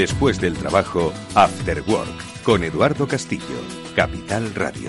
Después 0.00 0.40
del 0.40 0.56
trabajo, 0.56 1.12
After 1.34 1.82
Work, 1.86 2.42
con 2.42 2.64
Eduardo 2.64 3.06
Castillo, 3.06 3.44
Capital 3.94 4.54
Radio. 4.54 4.88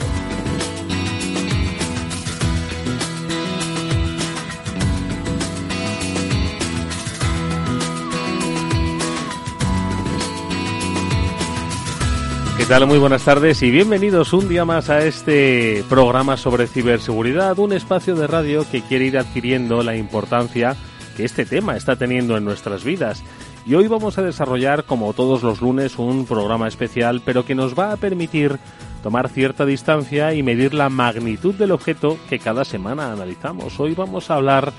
¿Qué 12.57 12.65
tal? 12.65 12.87
Muy 12.87 12.97
buenas 12.97 13.25
tardes 13.25 13.61
y 13.64 13.69
bienvenidos 13.69 14.32
un 14.32 14.47
día 14.47 14.64
más 14.64 14.89
a 14.89 15.05
este 15.05 15.83
programa 15.89 16.37
sobre 16.37 16.68
ciberseguridad, 16.68 17.59
un 17.59 17.73
espacio 17.73 18.15
de 18.15 18.28
radio 18.28 18.65
que 18.71 18.82
quiere 18.82 19.07
ir 19.07 19.18
adquiriendo 19.18 19.83
la 19.83 19.97
importancia 19.97 20.78
que 21.18 21.25
este 21.25 21.46
tema 21.46 21.75
está 21.75 21.97
teniendo 21.97 22.37
en 22.37 22.46
nuestras 22.46 22.86
vidas. 22.86 23.21
Y 23.65 23.75
hoy 23.75 23.88
vamos 23.88 24.18
a 24.18 24.24
desarrollar, 24.24 24.86
como 24.86 25.14
todos 25.14 25.43
los 25.43 25.61
lunes, 25.61 26.00
un 26.00 26.25
programa 26.25 26.68
especial, 26.68 27.21
pero 27.24 27.46
que 27.46 27.54
nos 27.54 27.78
va 27.78 27.93
a 27.93 27.97
permitir 27.97 28.57
tomar 29.04 29.29
cierta 29.29 29.65
distancia 29.65 30.33
y 30.33 30.42
medir 30.42 30.74
la 30.74 30.89
magnitud 30.89 31.54
del 31.54 31.71
objeto 31.71 32.17
que 32.28 32.39
cada 32.39 32.66
semana 32.66 33.11
analizamos. 33.11 33.80
Hoy 33.80 33.94
vamos 33.94 34.31
a 34.31 34.36
hablar, 34.36 34.73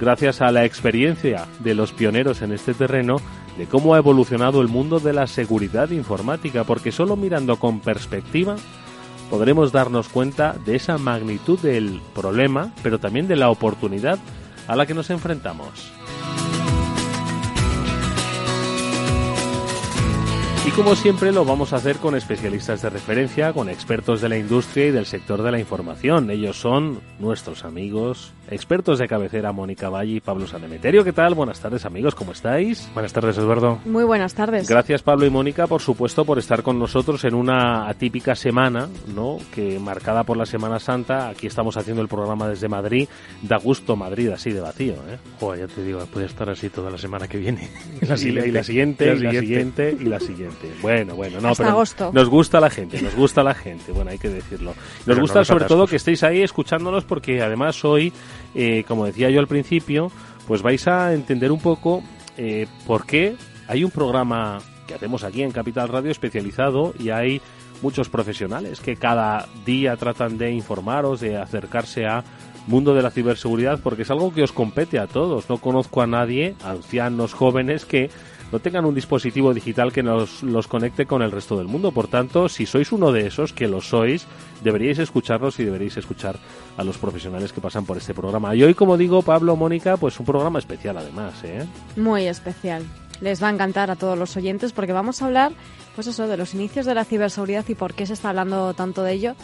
gracias 0.00 0.40
a 0.40 0.52
la 0.52 0.64
experiencia 0.64 1.46
de 1.58 1.74
los 1.74 1.92
pioneros 1.92 2.40
en 2.42 2.52
este 2.52 2.74
terreno, 2.74 3.16
de 3.56 3.66
cómo 3.66 3.94
ha 3.94 3.98
evolucionado 3.98 4.60
el 4.60 4.68
mundo 4.68 5.00
de 5.00 5.12
la 5.12 5.26
seguridad 5.26 5.90
informática, 5.90 6.62
porque 6.62 6.92
solo 6.92 7.16
mirando 7.16 7.56
con 7.56 7.80
perspectiva 7.80 8.54
podremos 9.30 9.72
darnos 9.72 10.08
cuenta 10.08 10.54
de 10.64 10.76
esa 10.76 10.96
magnitud 10.96 11.58
del 11.58 12.00
problema, 12.14 12.72
pero 12.84 13.00
también 13.00 13.26
de 13.26 13.36
la 13.36 13.50
oportunidad 13.50 14.18
a 14.68 14.76
la 14.76 14.86
que 14.86 14.94
nos 14.94 15.10
enfrentamos. 15.10 15.97
Y 20.68 20.70
como 20.72 20.94
siempre 20.94 21.32
lo 21.32 21.46
vamos 21.46 21.72
a 21.72 21.76
hacer 21.76 21.96
con 21.96 22.14
especialistas 22.14 22.82
de 22.82 22.90
referencia, 22.90 23.54
con 23.54 23.70
expertos 23.70 24.20
de 24.20 24.28
la 24.28 24.36
industria 24.36 24.88
y 24.88 24.90
del 24.90 25.06
sector 25.06 25.42
de 25.42 25.50
la 25.50 25.58
información. 25.58 26.30
Ellos 26.30 26.60
son 26.60 27.00
nuestros 27.18 27.64
amigos, 27.64 28.34
expertos 28.50 28.98
de 28.98 29.08
cabecera 29.08 29.50
Mónica 29.52 29.88
Valle 29.88 30.16
y 30.16 30.20
Pablo 30.20 30.46
Sanemeterio. 30.46 31.04
¿Qué 31.04 31.14
tal? 31.14 31.34
Buenas 31.34 31.60
tardes 31.60 31.86
amigos, 31.86 32.14
¿cómo 32.14 32.32
estáis? 32.32 32.86
Buenas 32.92 33.14
tardes 33.14 33.38
Eduardo. 33.38 33.80
Muy 33.86 34.04
buenas 34.04 34.34
tardes. 34.34 34.68
Gracias 34.68 35.02
Pablo 35.02 35.24
y 35.24 35.30
Mónica, 35.30 35.66
por 35.66 35.80
supuesto, 35.80 36.26
por 36.26 36.38
estar 36.38 36.62
con 36.62 36.78
nosotros 36.78 37.24
en 37.24 37.34
una 37.34 37.88
atípica 37.88 38.34
semana, 38.34 38.88
¿no? 39.14 39.38
Que 39.54 39.78
marcada 39.78 40.24
por 40.24 40.36
la 40.36 40.44
Semana 40.44 40.78
Santa, 40.78 41.30
aquí 41.30 41.46
estamos 41.46 41.78
haciendo 41.78 42.02
el 42.02 42.08
programa 42.08 42.46
desde 42.46 42.68
Madrid. 42.68 43.08
Da 43.40 43.56
gusto 43.56 43.96
Madrid 43.96 44.28
así 44.28 44.52
de 44.52 44.60
vacío, 44.60 44.96
¿eh? 45.08 45.16
Joder, 45.40 45.66
ya 45.66 45.74
te 45.74 45.82
digo, 45.82 46.04
puede 46.12 46.26
estar 46.26 46.50
así 46.50 46.68
toda 46.68 46.90
la 46.90 46.98
semana 46.98 47.26
que 47.26 47.38
viene. 47.38 47.70
y 48.02 48.04
la 48.04 48.18
siguiente, 48.18 48.48
y 48.48 48.52
la 48.52 48.62
siguiente, 48.62 49.06
y 49.06 49.18
la 49.18 49.30
siguiente, 49.40 49.96
y 49.98 50.04
la 50.04 50.20
siguiente. 50.20 50.57
Bueno, 50.82 51.14
bueno, 51.14 51.40
no, 51.40 51.48
Hasta 51.48 51.62
pero 51.64 51.76
agosto. 51.76 52.10
nos 52.12 52.28
gusta 52.28 52.60
la 52.60 52.70
gente, 52.70 53.00
nos 53.02 53.14
gusta 53.14 53.42
la 53.42 53.54
gente, 53.54 53.92
bueno, 53.92 54.10
hay 54.10 54.18
que 54.18 54.28
decirlo. 54.28 54.70
Nos 54.70 55.04
Pero 55.04 55.20
gusta 55.20 55.40
no 55.40 55.44
sobre 55.44 55.64
todo 55.66 55.86
que 55.86 55.96
estéis 55.96 56.22
ahí 56.22 56.42
escuchándonos 56.42 57.04
porque 57.04 57.42
además 57.42 57.84
hoy, 57.84 58.12
eh, 58.54 58.84
como 58.86 59.06
decía 59.06 59.30
yo 59.30 59.40
al 59.40 59.46
principio, 59.46 60.10
pues 60.46 60.62
vais 60.62 60.86
a 60.88 61.12
entender 61.12 61.52
un 61.52 61.60
poco 61.60 62.02
eh, 62.36 62.66
por 62.86 63.06
qué 63.06 63.36
hay 63.66 63.84
un 63.84 63.90
programa 63.90 64.58
que 64.86 64.94
hacemos 64.94 65.22
aquí 65.24 65.42
en 65.42 65.50
Capital 65.50 65.88
Radio 65.88 66.10
especializado 66.10 66.94
y 66.98 67.10
hay 67.10 67.40
muchos 67.82 68.08
profesionales 68.08 68.80
que 68.80 68.96
cada 68.96 69.46
día 69.64 69.96
tratan 69.96 70.38
de 70.38 70.50
informaros, 70.50 71.20
de 71.20 71.36
acercarse 71.36 72.06
a 72.06 72.24
mundo 72.66 72.94
de 72.94 73.02
la 73.02 73.10
ciberseguridad 73.10 73.80
porque 73.82 74.02
es 74.02 74.10
algo 74.10 74.32
que 74.32 74.42
os 74.42 74.52
compete 74.52 74.98
a 74.98 75.06
todos. 75.06 75.48
No 75.48 75.58
conozco 75.58 76.02
a 76.02 76.06
nadie, 76.06 76.54
ancianos, 76.64 77.32
jóvenes, 77.34 77.84
que 77.84 78.10
no 78.52 78.58
tengan 78.60 78.84
un 78.84 78.94
dispositivo 78.94 79.52
digital 79.52 79.92
que 79.92 80.02
nos 80.02 80.42
los 80.42 80.66
conecte 80.68 81.06
con 81.06 81.22
el 81.22 81.30
resto 81.30 81.56
del 81.58 81.66
mundo. 81.68 81.92
Por 81.92 82.08
tanto, 82.08 82.48
si 82.48 82.64
sois 82.66 82.92
uno 82.92 83.12
de 83.12 83.26
esos, 83.26 83.52
que 83.52 83.68
lo 83.68 83.80
sois, 83.80 84.26
deberíais 84.62 84.98
escucharlos 84.98 85.58
y 85.60 85.64
deberíais 85.64 85.96
escuchar 85.96 86.36
a 86.76 86.84
los 86.84 86.96
profesionales 86.98 87.52
que 87.52 87.60
pasan 87.60 87.84
por 87.84 87.96
este 87.96 88.14
programa. 88.14 88.54
Y 88.54 88.62
hoy, 88.62 88.74
como 88.74 88.96
digo, 88.96 89.22
Pablo, 89.22 89.54
Mónica, 89.56 89.96
pues 89.96 90.18
un 90.18 90.26
programa 90.26 90.58
especial 90.58 90.96
además, 90.96 91.34
¿eh? 91.44 91.66
Muy 91.96 92.26
especial. 92.26 92.84
Les 93.20 93.42
va 93.42 93.48
a 93.48 93.52
encantar 93.52 93.90
a 93.90 93.96
todos 93.96 94.16
los 94.18 94.36
oyentes 94.36 94.72
porque 94.72 94.92
vamos 94.92 95.20
a 95.20 95.26
hablar, 95.26 95.52
pues 95.94 96.06
eso, 96.06 96.28
de 96.28 96.36
los 96.36 96.54
inicios 96.54 96.86
de 96.86 96.94
la 96.94 97.04
ciberseguridad 97.04 97.64
y 97.68 97.74
por 97.74 97.94
qué 97.94 98.06
se 98.06 98.12
está 98.12 98.28
hablando 98.30 98.72
tanto 98.74 99.02
de 99.02 99.12
ello 99.12 99.34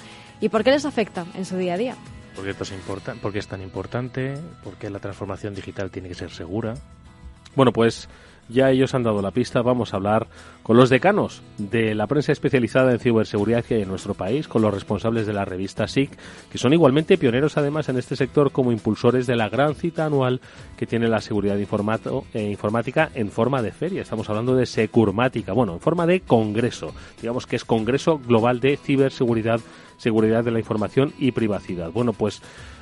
y 0.41 0.49
por 0.49 0.63
qué 0.65 0.71
les 0.71 0.85
afecta 0.85 1.27
en 1.35 1.45
su 1.45 1.57
día 1.57 1.75
a 1.75 1.77
día. 1.77 1.97
¿Por 2.37 2.45
qué, 2.45 2.51
esto 2.51 2.63
es 2.65 2.73
importa- 2.73 3.15
por 3.21 3.33
qué 3.33 3.39
es 3.41 3.47
tan 3.49 3.63
importante? 3.63 4.35
¿Por 4.63 4.75
qué 4.75 4.91
la 4.91 4.99
transformación 5.01 5.55
digital 5.55 5.91
tiene 5.91 6.09
que 6.09 6.15
ser 6.15 6.31
segura? 6.31 6.75
Bueno, 7.57 7.73
pues 7.73 8.09
ya 8.49 8.71
ellos 8.71 8.95
han 8.95 9.03
dado 9.03 9.23
la 9.23 9.31
pista. 9.31 9.63
Vamos 9.63 9.93
a 9.93 9.97
hablar 9.97 10.27
con 10.63 10.77
los 10.77 10.91
decanos 10.91 11.43
de 11.59 11.95
la 11.95 12.07
prensa 12.07 12.33
especializada 12.33 12.93
en 12.93 12.99
ciberseguridad 12.99 13.65
que 13.65 13.77
hay 13.77 13.83
en 13.83 13.89
nuestro 13.89 14.15
país, 14.15 14.49
con 14.49 14.63
los 14.63 14.73
responsables 14.73 15.27
de 15.27 15.33
la 15.33 15.45
revista 15.45 15.87
SIC, 15.87 16.11
que 16.51 16.59
son 16.59 16.73
igualmente 16.73 17.19
pioneros 17.19 17.57
además 17.57 17.89
en 17.89 17.99
este 17.99 18.17
sector 18.17 18.51
como 18.51 18.73
impulsores 18.73 19.27
de 19.27 19.37
la 19.37 19.49
gran 19.49 19.75
cita 19.75 20.07
anual 20.07 20.41
que 20.77 20.87
tiene 20.87 21.09
la 21.09 21.21
seguridad 21.21 21.59
eh, 21.59 22.43
informática 22.51 23.11
en 23.15 23.31
forma 23.31 23.63
de 23.63 23.73
feria. 23.73 24.03
Estamos 24.03 24.29
hablando 24.29 24.57
de 24.57 24.67
Securmática, 24.67 25.53
bueno, 25.53 25.75
en 25.75 25.81
forma 25.81 26.07
de 26.07 26.21
congreso. 26.21 26.95
Digamos 27.21 27.47
que 27.47 27.57
es 27.57 27.65
Congreso 27.65 28.19
Global 28.19 28.61
de 28.61 28.77
Ciberseguridad, 28.77 29.61
Seguridad 30.05 30.45
de 30.45 30.51
la 30.53 30.59
Información 30.61 31.13
y 31.19 31.33
Privacidad. 31.33 31.91
Bueno, 31.91 32.13
pues 32.13 32.41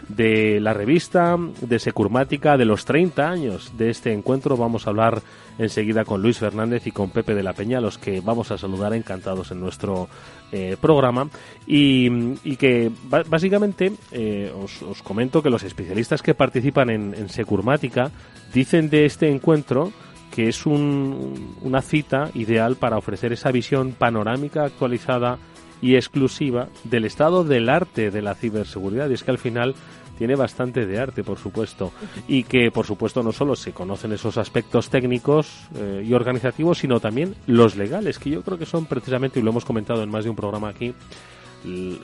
de 0.08 0.58
la 0.60 0.74
revista, 0.74 1.36
de 1.60 1.78
Securmática, 1.78 2.56
de 2.56 2.64
los 2.64 2.84
30 2.84 3.30
años 3.30 3.72
de 3.78 3.88
este 3.90 4.12
encuentro. 4.12 4.56
Vamos 4.56 4.86
a 4.86 4.90
hablar 4.90 5.22
enseguida 5.58 6.04
con 6.04 6.20
Luis 6.20 6.38
Fernández 6.38 6.86
y 6.86 6.90
con 6.90 7.10
Pepe 7.10 7.34
de 7.34 7.42
la 7.44 7.52
Peña, 7.52 7.80
los 7.80 7.96
que 7.98 8.20
vamos 8.20 8.50
a 8.50 8.58
saludar 8.58 8.92
encantados 8.94 9.52
en 9.52 9.60
nuestro 9.60 10.08
eh, 10.50 10.76
programa. 10.80 11.28
Y, 11.66 12.56
que 12.56 12.90
básicamente 13.28 13.92
eh, 14.10 14.52
os, 14.60 14.82
os 14.82 15.02
comento 15.02 15.42
que 15.42 15.50
los 15.50 15.62
especialistas 15.62 16.20
que 16.22 16.34
participan 16.34 16.90
en, 16.90 17.14
en 17.14 17.28
Securmática 17.28 18.10
dicen 18.52 18.90
de 18.90 19.04
este 19.06 19.30
encuentro 19.30 19.92
que 20.34 20.48
es 20.48 20.64
un- 20.64 21.56
una 21.60 21.82
cita 21.82 22.30
ideal 22.34 22.76
para 22.76 22.96
ofrecer 22.96 23.32
esa 23.34 23.52
visión 23.52 23.92
panorámica 23.92 24.64
actualizada 24.64 25.38
y 25.82 25.96
exclusiva 25.96 26.68
del 26.84 27.04
estado 27.04 27.44
del 27.44 27.68
arte 27.68 28.10
de 28.10 28.22
la 28.22 28.34
ciberseguridad. 28.34 29.10
Y 29.10 29.14
es 29.14 29.24
que 29.24 29.32
al 29.32 29.38
final 29.38 29.74
tiene 30.16 30.36
bastante 30.36 30.86
de 30.86 30.98
arte, 30.98 31.24
por 31.24 31.38
supuesto. 31.38 31.92
Y 32.28 32.44
que, 32.44 32.70
por 32.70 32.86
supuesto, 32.86 33.22
no 33.22 33.32
solo 33.32 33.56
se 33.56 33.72
conocen 33.72 34.12
esos 34.12 34.38
aspectos 34.38 34.88
técnicos 34.88 35.66
eh, 35.74 36.04
y 36.06 36.14
organizativos, 36.14 36.78
sino 36.78 37.00
también 37.00 37.34
los 37.46 37.76
legales, 37.76 38.18
que 38.18 38.30
yo 38.30 38.42
creo 38.42 38.56
que 38.56 38.66
son 38.66 38.86
precisamente, 38.86 39.40
y 39.40 39.42
lo 39.42 39.50
hemos 39.50 39.64
comentado 39.64 40.02
en 40.02 40.10
más 40.10 40.24
de 40.24 40.30
un 40.30 40.36
programa 40.36 40.68
aquí, 40.68 40.94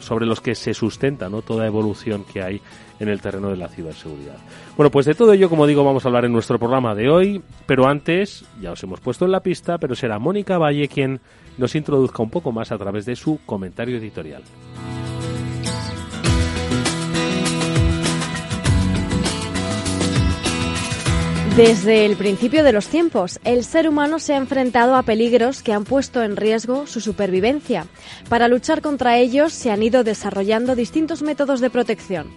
sobre 0.00 0.24
los 0.26 0.40
que 0.40 0.54
se 0.54 0.72
sustenta 0.72 1.28
¿no? 1.28 1.42
toda 1.42 1.66
evolución 1.66 2.24
que 2.24 2.42
hay 2.42 2.60
en 3.00 3.08
el 3.08 3.20
terreno 3.20 3.50
de 3.50 3.56
la 3.56 3.68
ciberseguridad. 3.68 4.36
Bueno, 4.76 4.90
pues 4.90 5.06
de 5.06 5.14
todo 5.14 5.32
ello, 5.32 5.48
como 5.48 5.66
digo, 5.66 5.84
vamos 5.84 6.04
a 6.04 6.08
hablar 6.08 6.24
en 6.24 6.32
nuestro 6.32 6.58
programa 6.58 6.94
de 6.94 7.08
hoy, 7.08 7.42
pero 7.66 7.86
antes, 7.88 8.44
ya 8.60 8.72
os 8.72 8.82
hemos 8.82 9.00
puesto 9.00 9.24
en 9.24 9.32
la 9.32 9.40
pista, 9.40 9.78
pero 9.78 9.94
será 9.94 10.18
Mónica 10.18 10.58
Valle 10.58 10.88
quien 10.88 11.20
nos 11.56 11.74
introduzca 11.74 12.22
un 12.22 12.30
poco 12.30 12.52
más 12.52 12.72
a 12.72 12.78
través 12.78 13.04
de 13.06 13.16
su 13.16 13.40
comentario 13.44 13.98
editorial. 13.98 14.42
Desde 21.58 22.06
el 22.06 22.14
principio 22.14 22.62
de 22.62 22.72
los 22.72 22.86
tiempos, 22.86 23.40
el 23.42 23.64
ser 23.64 23.88
humano 23.88 24.20
se 24.20 24.32
ha 24.32 24.36
enfrentado 24.36 24.94
a 24.94 25.02
peligros 25.02 25.60
que 25.60 25.72
han 25.72 25.82
puesto 25.82 26.22
en 26.22 26.36
riesgo 26.36 26.86
su 26.86 27.00
supervivencia. 27.00 27.86
Para 28.28 28.46
luchar 28.46 28.80
contra 28.80 29.18
ellos 29.18 29.54
se 29.54 29.72
han 29.72 29.82
ido 29.82 30.04
desarrollando 30.04 30.76
distintos 30.76 31.20
métodos 31.20 31.60
de 31.60 31.68
protección. 31.68 32.28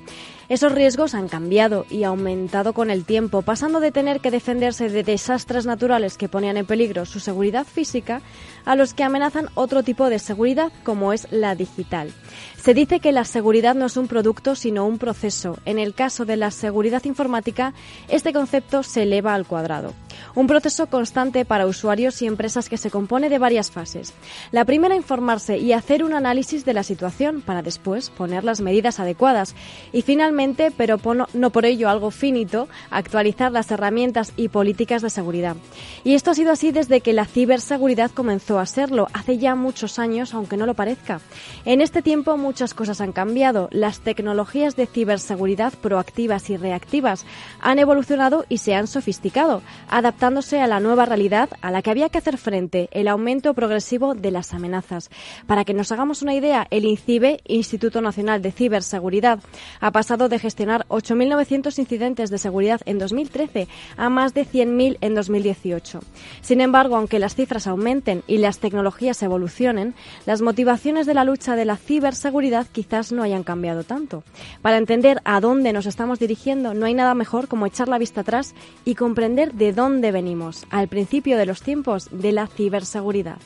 Esos 0.52 0.74
riesgos 0.74 1.16
han 1.16 1.30
cambiado 1.30 1.86
y 1.90 2.04
aumentado 2.04 2.74
con 2.74 2.92
el 2.92 3.06
tiempo, 3.06 3.42
pasando 3.42 3.80
de 3.80 3.94
tener 3.94 4.20
que 4.20 4.32
defenderse 4.32 4.90
de 4.90 5.02
desastres 5.02 5.66
naturales 5.66 6.18
que 6.18 6.28
ponían 6.28 6.58
en 6.58 6.66
peligro 6.66 7.06
su 7.06 7.22
seguridad 7.22 7.66
física 7.66 8.22
a 8.66 8.76
los 8.76 8.94
que 8.94 9.04
amenazan 9.04 9.50
otro 9.56 9.84
tipo 9.84 10.10
de 10.10 10.20
seguridad, 10.20 10.72
como 10.84 11.14
es 11.14 11.28
la 11.32 11.56
digital. 11.56 12.14
Se 12.62 12.76
dice 12.76 13.00
que 13.00 13.12
la 13.12 13.26
seguridad 13.26 13.74
no 13.74 13.88
es 13.88 13.98
un 13.98 14.08
producto, 14.08 14.54
sino 14.54 14.86
un 14.86 15.00
proceso. 15.00 15.58
En 15.66 15.80
el 15.80 15.96
caso 15.96 16.26
de 16.26 16.38
la 16.38 16.52
seguridad 16.52 17.04
informática, 17.06 17.74
este 18.08 18.34
concepto 18.34 18.84
se 18.84 19.04
eleva 19.04 19.34
al 19.34 19.48
cuadrado. 19.48 19.94
Un 20.36 20.46
proceso 20.46 20.86
constante 20.86 21.44
para 21.44 21.66
usuarios 21.66 22.22
y 22.22 22.28
empresas 22.28 22.70
que 22.70 22.78
se 22.78 22.92
compone 22.92 23.30
de 23.30 23.40
varias 23.40 23.72
fases. 23.72 24.14
La 24.52 24.64
primera, 24.66 24.96
informarse 24.96 25.58
y 25.58 25.74
hacer 25.74 26.04
un 26.04 26.14
análisis 26.14 26.64
de 26.64 26.74
la 26.74 26.84
situación 26.84 27.42
para 27.42 27.64
después 27.64 28.12
poner 28.12 28.44
las 28.44 28.62
medidas 28.62 29.00
adecuadas. 29.00 29.56
Y 29.92 30.04
finalmente, 30.04 30.72
pero 30.76 31.00
no 31.34 31.50
por 31.50 31.66
ello 31.66 31.90
algo 31.90 32.12
finito, 32.12 32.68
actualizar 32.92 33.52
las 33.52 33.72
herramientas 33.72 34.34
y 34.38 34.50
políticas 34.50 35.02
de 35.02 35.10
seguridad. 35.10 35.56
Y 36.04 36.14
esto 36.14 36.30
ha 36.30 36.36
sido 36.36 36.52
así 36.52 36.72
desde 36.72 37.02
que 37.02 37.14
la 37.14 37.26
ciberseguridad 37.26 38.12
comenzó 38.12 38.51
a 38.60 38.66
serlo, 38.66 39.08
hace 39.14 39.38
ya 39.38 39.56
muchos 39.56 40.00
años, 40.00 40.34
aunque 40.34 40.58
no 40.58 40.66
lo 40.66 40.74
parezca. 40.74 41.22
En 41.66 41.82
este 41.82 42.02
tiempo 42.02 42.38
muchas 42.38 42.74
cosas 42.74 43.02
han 43.02 43.12
cambiado. 43.12 43.70
Las 43.72 44.00
tecnologías 44.00 44.76
de 44.76 44.86
ciberseguridad 44.86 45.74
proactivas 45.74 46.50
y 46.50 46.58
reactivas 46.58 47.26
han 47.60 47.80
evolucionado 47.80 48.46
y 48.50 48.60
se 48.60 48.76
han 48.76 48.88
sofisticado, 48.88 49.62
adaptándose 49.90 50.60
a 50.60 50.68
la 50.68 50.80
nueva 50.80 51.06
realidad 51.06 51.50
a 51.62 51.72
la 51.72 51.82
que 51.82 51.92
había 51.92 52.10
que 52.10 52.18
hacer 52.18 52.38
frente, 52.38 52.90
el 52.92 53.08
aumento 53.08 53.54
progresivo 53.54 54.16
de 54.16 54.32
las 54.32 54.54
amenazas. 54.54 55.10
Para 55.48 55.66
que 55.66 55.74
nos 55.74 55.92
hagamos 55.92 56.22
una 56.22 56.34
idea, 56.34 56.68
el 56.72 56.86
INCIBE, 56.86 57.42
Instituto 57.46 58.02
Nacional 58.02 58.42
de 58.42 58.52
Ciberseguridad, 58.52 59.40
ha 59.80 59.92
pasado 59.92 60.30
de 60.30 60.40
gestionar 60.40 60.86
8.900 60.88 61.80
incidentes 61.80 62.30
de 62.30 62.38
seguridad 62.38 62.82
en 62.86 63.00
2013 63.00 63.68
a 63.98 64.10
más 64.10 64.34
de 64.34 64.46
100.000 64.46 64.98
en 65.02 65.16
2018. 65.16 66.00
Sin 66.42 66.62
embargo, 66.62 66.96
aunque 66.96 67.20
las 67.20 67.36
cifras 67.36 67.68
aumenten 67.68 68.24
y 68.28 68.38
las 68.42 68.60
tecnologías 68.60 69.24
evolucionen, 69.24 69.94
las 70.26 70.42
motivaciones 70.42 71.06
de 71.06 71.14
la 71.14 71.24
lucha 71.24 71.56
de 71.56 71.66
la 71.66 71.78
ciberseguridad 71.78 72.68
quizás 72.72 73.12
no 73.12 73.24
hayan 73.24 73.44
cambiado 73.44 73.84
tanto. 73.84 74.24
Para 74.62 74.78
entender 74.78 75.22
a 75.24 75.40
dónde 75.40 75.72
nos 75.72 75.86
estamos 75.86 76.20
dirigiendo, 76.20 76.74
no 76.74 76.86
hay 76.86 76.94
nada 76.94 77.16
mejor 77.16 77.48
como 77.48 77.66
echar 77.66 77.88
la 77.88 77.98
vista 77.98 78.22
atrás 78.22 78.54
y 78.84 78.96
comprender 78.96 79.54
de 79.54 79.74
dónde 79.74 80.12
venimos, 80.12 80.66
al 80.70 80.88
principio 80.88 81.38
de 81.38 81.46
los 81.46 81.62
tiempos 81.62 82.10
de 82.12 82.32
la 82.32 82.48
ciberseguridad. 82.48 83.38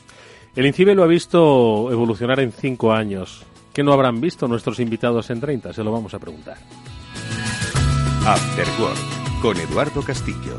El 0.56 0.66
INCIBE 0.66 0.94
lo 0.94 1.04
ha 1.04 1.06
visto 1.06 1.92
evolucionar 1.92 2.40
en 2.40 2.50
cinco 2.50 2.92
años. 2.92 3.44
¿Qué 3.74 3.82
no 3.82 3.92
habrán 3.92 4.22
visto 4.22 4.48
nuestros 4.48 4.80
invitados 4.80 5.28
en 5.28 5.38
30? 5.38 5.74
Se 5.74 5.84
lo 5.84 5.92
vamos 5.92 6.14
a 6.14 6.18
preguntar. 6.18 6.56
After 8.26 8.66
con 9.42 9.56
Eduardo 9.58 10.02
Castillo. 10.02 10.58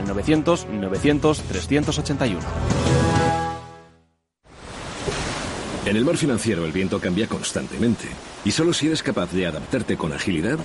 al 0.01 0.07
900 0.07 0.67
900 0.69 1.41
381. 1.41 2.41
En 5.85 5.97
el 5.97 6.05
mar 6.05 6.15
financiero 6.17 6.65
el 6.65 6.71
viento 6.71 6.99
cambia 6.99 7.27
constantemente 7.27 8.05
y 8.45 8.51
solo 8.51 8.71
si 8.73 8.87
eres 8.87 9.03
capaz 9.03 9.31
de 9.31 9.47
adaptarte 9.47 9.97
con 9.97 10.13
agilidad 10.13 10.59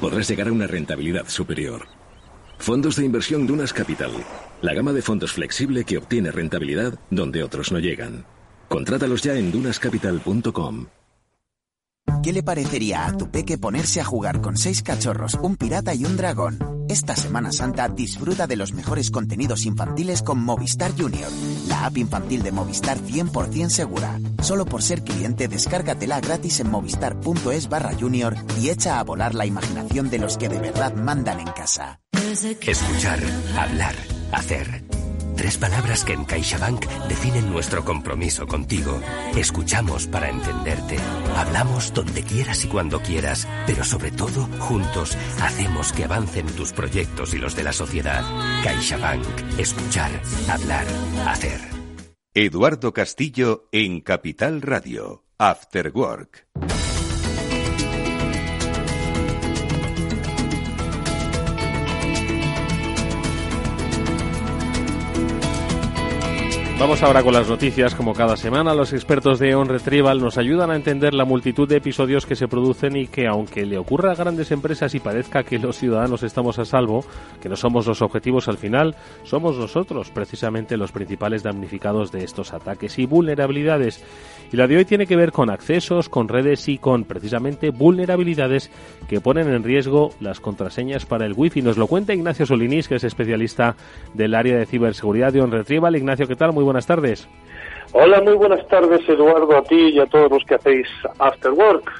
podrás 0.00 0.28
llegar 0.28 0.48
a 0.48 0.52
una 0.52 0.66
rentabilidad 0.66 1.28
superior. 1.28 1.86
Fondos 2.58 2.96
de 2.96 3.04
inversión 3.04 3.46
Dunas 3.46 3.72
Capital, 3.72 4.12
la 4.62 4.74
gama 4.74 4.92
de 4.92 5.02
fondos 5.02 5.32
flexible 5.32 5.84
que 5.84 5.98
obtiene 5.98 6.30
rentabilidad 6.30 6.98
donde 7.10 7.42
otros 7.42 7.72
no 7.72 7.78
llegan. 7.78 8.24
Contrátalos 8.68 9.22
ya 9.22 9.34
en 9.34 9.50
dunascapital.com. 9.52 10.86
¿Qué 12.22 12.32
le 12.32 12.42
parecería 12.42 13.06
a 13.06 13.16
tu 13.16 13.30
peque 13.30 13.58
ponerse 13.58 14.00
a 14.00 14.04
jugar 14.04 14.40
con 14.40 14.56
seis 14.56 14.82
cachorros, 14.82 15.34
un 15.42 15.56
pirata 15.56 15.94
y 15.94 16.04
un 16.04 16.16
dragón? 16.16 16.58
Esta 16.88 17.14
Semana 17.14 17.52
Santa 17.52 17.88
disfruta 17.88 18.46
de 18.46 18.56
los 18.56 18.72
mejores 18.72 19.10
contenidos 19.10 19.66
infantiles 19.66 20.22
con 20.22 20.42
Movistar 20.42 20.92
Junior, 20.98 21.30
la 21.68 21.84
app 21.84 21.98
infantil 21.98 22.42
de 22.42 22.50
Movistar 22.50 22.98
100% 22.98 23.68
segura. 23.68 24.18
Solo 24.42 24.64
por 24.64 24.82
ser 24.82 25.04
cliente, 25.04 25.48
descárgatela 25.48 26.20
gratis 26.20 26.60
en 26.60 26.70
movistar.es 26.70 27.68
barra 27.68 27.92
junior 27.98 28.36
y 28.60 28.70
echa 28.70 28.98
a 28.98 29.04
volar 29.04 29.34
la 29.34 29.44
imaginación 29.44 30.08
de 30.08 30.18
los 30.18 30.38
que 30.38 30.48
de 30.48 30.60
verdad 30.60 30.94
mandan 30.94 31.40
en 31.40 31.48
casa. 31.48 32.00
Escuchar, 32.12 33.20
hablar, 33.56 33.94
hacer. 34.32 34.84
Tres 35.38 35.56
palabras 35.56 36.04
que 36.04 36.14
en 36.14 36.24
CaixaBank 36.24 36.84
definen 37.08 37.52
nuestro 37.52 37.84
compromiso 37.84 38.48
contigo. 38.48 39.00
Escuchamos 39.36 40.08
para 40.08 40.30
entenderte. 40.30 40.96
Hablamos 41.36 41.94
donde 41.94 42.24
quieras 42.24 42.64
y 42.64 42.68
cuando 42.68 43.00
quieras, 43.00 43.46
pero 43.64 43.84
sobre 43.84 44.10
todo, 44.10 44.48
juntos, 44.58 45.16
hacemos 45.40 45.92
que 45.92 46.04
avancen 46.04 46.46
tus 46.46 46.72
proyectos 46.72 47.34
y 47.34 47.38
los 47.38 47.54
de 47.54 47.62
la 47.62 47.72
sociedad. 47.72 48.24
CaixaBank. 48.64 49.24
Escuchar, 49.58 50.10
hablar, 50.50 50.86
hacer. 51.28 51.60
Eduardo 52.34 52.92
Castillo 52.92 53.68
en 53.70 54.00
Capital 54.00 54.60
Radio. 54.60 55.24
After 55.38 55.92
Work. 55.94 56.48
Vamos 66.78 67.02
ahora 67.02 67.24
con 67.24 67.34
las 67.34 67.48
noticias. 67.48 67.96
Como 67.96 68.14
cada 68.14 68.36
semana, 68.36 68.72
los 68.72 68.92
expertos 68.92 69.40
de 69.40 69.52
On 69.56 69.68
Retrieval 69.68 70.20
nos 70.20 70.38
ayudan 70.38 70.70
a 70.70 70.76
entender 70.76 71.12
la 71.12 71.24
multitud 71.24 71.68
de 71.68 71.78
episodios 71.78 72.24
que 72.24 72.36
se 72.36 72.46
producen 72.46 72.96
y 72.96 73.08
que, 73.08 73.26
aunque 73.26 73.66
le 73.66 73.78
ocurra 73.78 74.12
a 74.12 74.14
grandes 74.14 74.52
empresas 74.52 74.94
y 74.94 75.00
parezca 75.00 75.42
que 75.42 75.58
los 75.58 75.76
ciudadanos 75.76 76.22
estamos 76.22 76.56
a 76.60 76.64
salvo, 76.64 77.04
que 77.42 77.48
no 77.48 77.56
somos 77.56 77.88
los 77.88 78.00
objetivos 78.00 78.46
al 78.46 78.58
final, 78.58 78.94
somos 79.24 79.58
nosotros 79.58 80.12
precisamente 80.12 80.76
los 80.76 80.92
principales 80.92 81.42
damnificados 81.42 82.12
de 82.12 82.22
estos 82.22 82.52
ataques 82.52 82.96
y 83.00 83.06
vulnerabilidades. 83.06 84.04
Y 84.52 84.56
la 84.56 84.68
de 84.68 84.76
hoy 84.76 84.84
tiene 84.84 85.06
que 85.06 85.16
ver 85.16 85.32
con 85.32 85.50
accesos, 85.50 86.08
con 86.08 86.28
redes 86.28 86.68
y 86.68 86.78
con 86.78 87.04
precisamente 87.04 87.70
vulnerabilidades 87.70 88.70
que 89.08 89.20
ponen 89.20 89.48
en 89.52 89.64
riesgo 89.64 90.10
las 90.20 90.38
contraseñas 90.38 91.06
para 91.06 91.26
el 91.26 91.34
Wi-Fi. 91.36 91.60
Nos 91.60 91.76
lo 91.76 91.88
cuenta 91.88 92.14
Ignacio 92.14 92.46
Solinís, 92.46 92.86
que 92.86 92.94
es 92.94 93.04
especialista 93.04 93.74
del 94.14 94.34
área 94.34 94.56
de 94.56 94.64
ciberseguridad 94.64 95.32
de 95.32 95.42
On 95.42 95.50
Retrieval. 95.50 95.96
Ignacio, 95.96 96.28
¿qué 96.28 96.36
tal? 96.36 96.52
Muy 96.52 96.67
buenas 96.68 96.86
tardes. 96.86 97.26
Hola, 97.92 98.20
muy 98.20 98.34
buenas 98.34 98.66
tardes, 98.68 99.00
Eduardo, 99.08 99.56
a 99.56 99.62
ti 99.62 99.94
y 99.94 99.98
a 99.98 100.04
todos 100.04 100.30
los 100.30 100.44
que 100.44 100.56
hacéis 100.56 100.86
After 101.18 101.52
Work. 101.52 101.90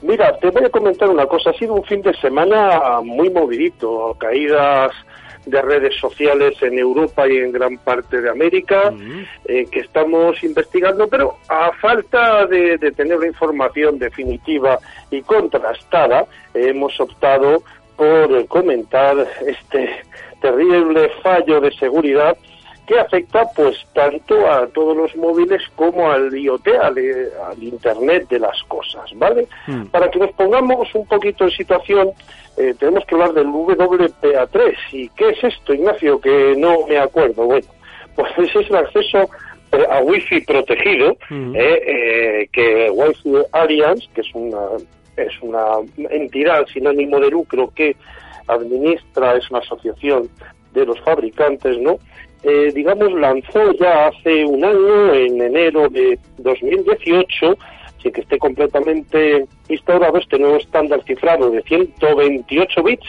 Mira, 0.00 0.38
te 0.38 0.48
voy 0.48 0.64
a 0.64 0.70
comentar 0.70 1.10
una 1.10 1.26
cosa. 1.26 1.50
Ha 1.50 1.52
sido 1.52 1.74
un 1.74 1.84
fin 1.84 2.00
de 2.00 2.14
semana 2.14 3.00
muy 3.02 3.28
movidito, 3.28 4.16
caídas 4.18 4.92
de 5.44 5.60
redes 5.60 5.94
sociales 5.96 6.54
en 6.62 6.78
Europa 6.78 7.28
y 7.28 7.36
en 7.36 7.52
gran 7.52 7.76
parte 7.78 8.22
de 8.22 8.30
América, 8.30 8.94
eh, 9.44 9.66
que 9.70 9.80
estamos 9.80 10.42
investigando, 10.42 11.06
pero 11.08 11.36
a 11.48 11.72
falta 11.80 12.46
de, 12.46 12.78
de, 12.78 12.92
tener 12.92 13.18
la 13.18 13.26
información 13.26 13.98
definitiva 13.98 14.78
y 15.10 15.20
contrastada, 15.20 16.26
hemos 16.54 16.98
optado 16.98 17.62
por 17.96 18.46
comentar 18.46 19.16
este 19.46 20.02
terrible 20.40 21.10
fallo 21.22 21.60
de 21.60 21.70
seguridad 21.72 22.36
que 22.90 22.98
afecta 22.98 23.46
pues 23.54 23.76
tanto 23.92 24.50
a 24.50 24.66
todos 24.66 24.96
los 24.96 25.14
móviles 25.14 25.62
como 25.76 26.10
al 26.10 26.36
IoT, 26.36 26.66
al, 26.82 27.62
Internet 27.62 28.26
de 28.28 28.40
las 28.40 28.60
cosas, 28.64 29.08
¿vale? 29.14 29.46
Hmm. 29.68 29.84
Para 29.92 30.10
que 30.10 30.18
nos 30.18 30.32
pongamos 30.32 30.92
un 30.96 31.06
poquito 31.06 31.44
en 31.44 31.52
situación, 31.52 32.10
eh, 32.56 32.74
tenemos 32.80 33.04
que 33.04 33.14
hablar 33.14 33.32
del 33.32 33.46
WPA3. 33.46 34.74
¿Y 34.90 35.08
qué 35.10 35.28
es 35.28 35.44
esto, 35.44 35.72
Ignacio? 35.72 36.20
Que 36.20 36.56
no 36.58 36.84
me 36.88 36.98
acuerdo. 36.98 37.44
Bueno, 37.44 37.68
pues 38.16 38.32
ese 38.38 38.58
es 38.58 38.70
el 38.70 38.76
acceso 38.76 39.30
eh, 39.70 39.86
a 39.88 40.00
Wi-Fi 40.00 40.40
protegido, 40.40 41.16
hmm. 41.28 41.54
eh, 41.54 42.48
que 42.50 42.90
Wi-Fi 42.90 43.34
Alliance, 43.52 44.08
que 44.12 44.22
es 44.22 44.34
una, 44.34 44.62
es 45.16 45.40
una 45.42 45.76
entidad 46.10 46.66
sin 46.66 46.88
ánimo 46.88 47.20
de 47.20 47.30
lucro 47.30 47.70
que 47.72 47.94
administra, 48.48 49.36
es 49.36 49.48
una 49.48 49.60
asociación 49.60 50.28
de 50.72 50.86
los 50.86 50.98
fabricantes, 51.02 51.78
¿no? 51.78 52.00
Eh, 52.42 52.72
digamos, 52.74 53.12
lanzó 53.12 53.72
ya 53.72 54.08
hace 54.08 54.44
un 54.44 54.64
año, 54.64 55.12
en 55.12 55.40
enero 55.42 55.88
de 55.88 56.18
2018, 56.38 57.56
sin 58.02 58.12
que 58.12 58.20
esté 58.22 58.38
completamente 58.38 59.46
instaurado 59.68 60.18
este 60.18 60.38
nuevo 60.38 60.56
estándar 60.56 61.02
cifrado 61.04 61.50
de 61.50 61.62
128 61.62 62.82
bits, 62.82 63.06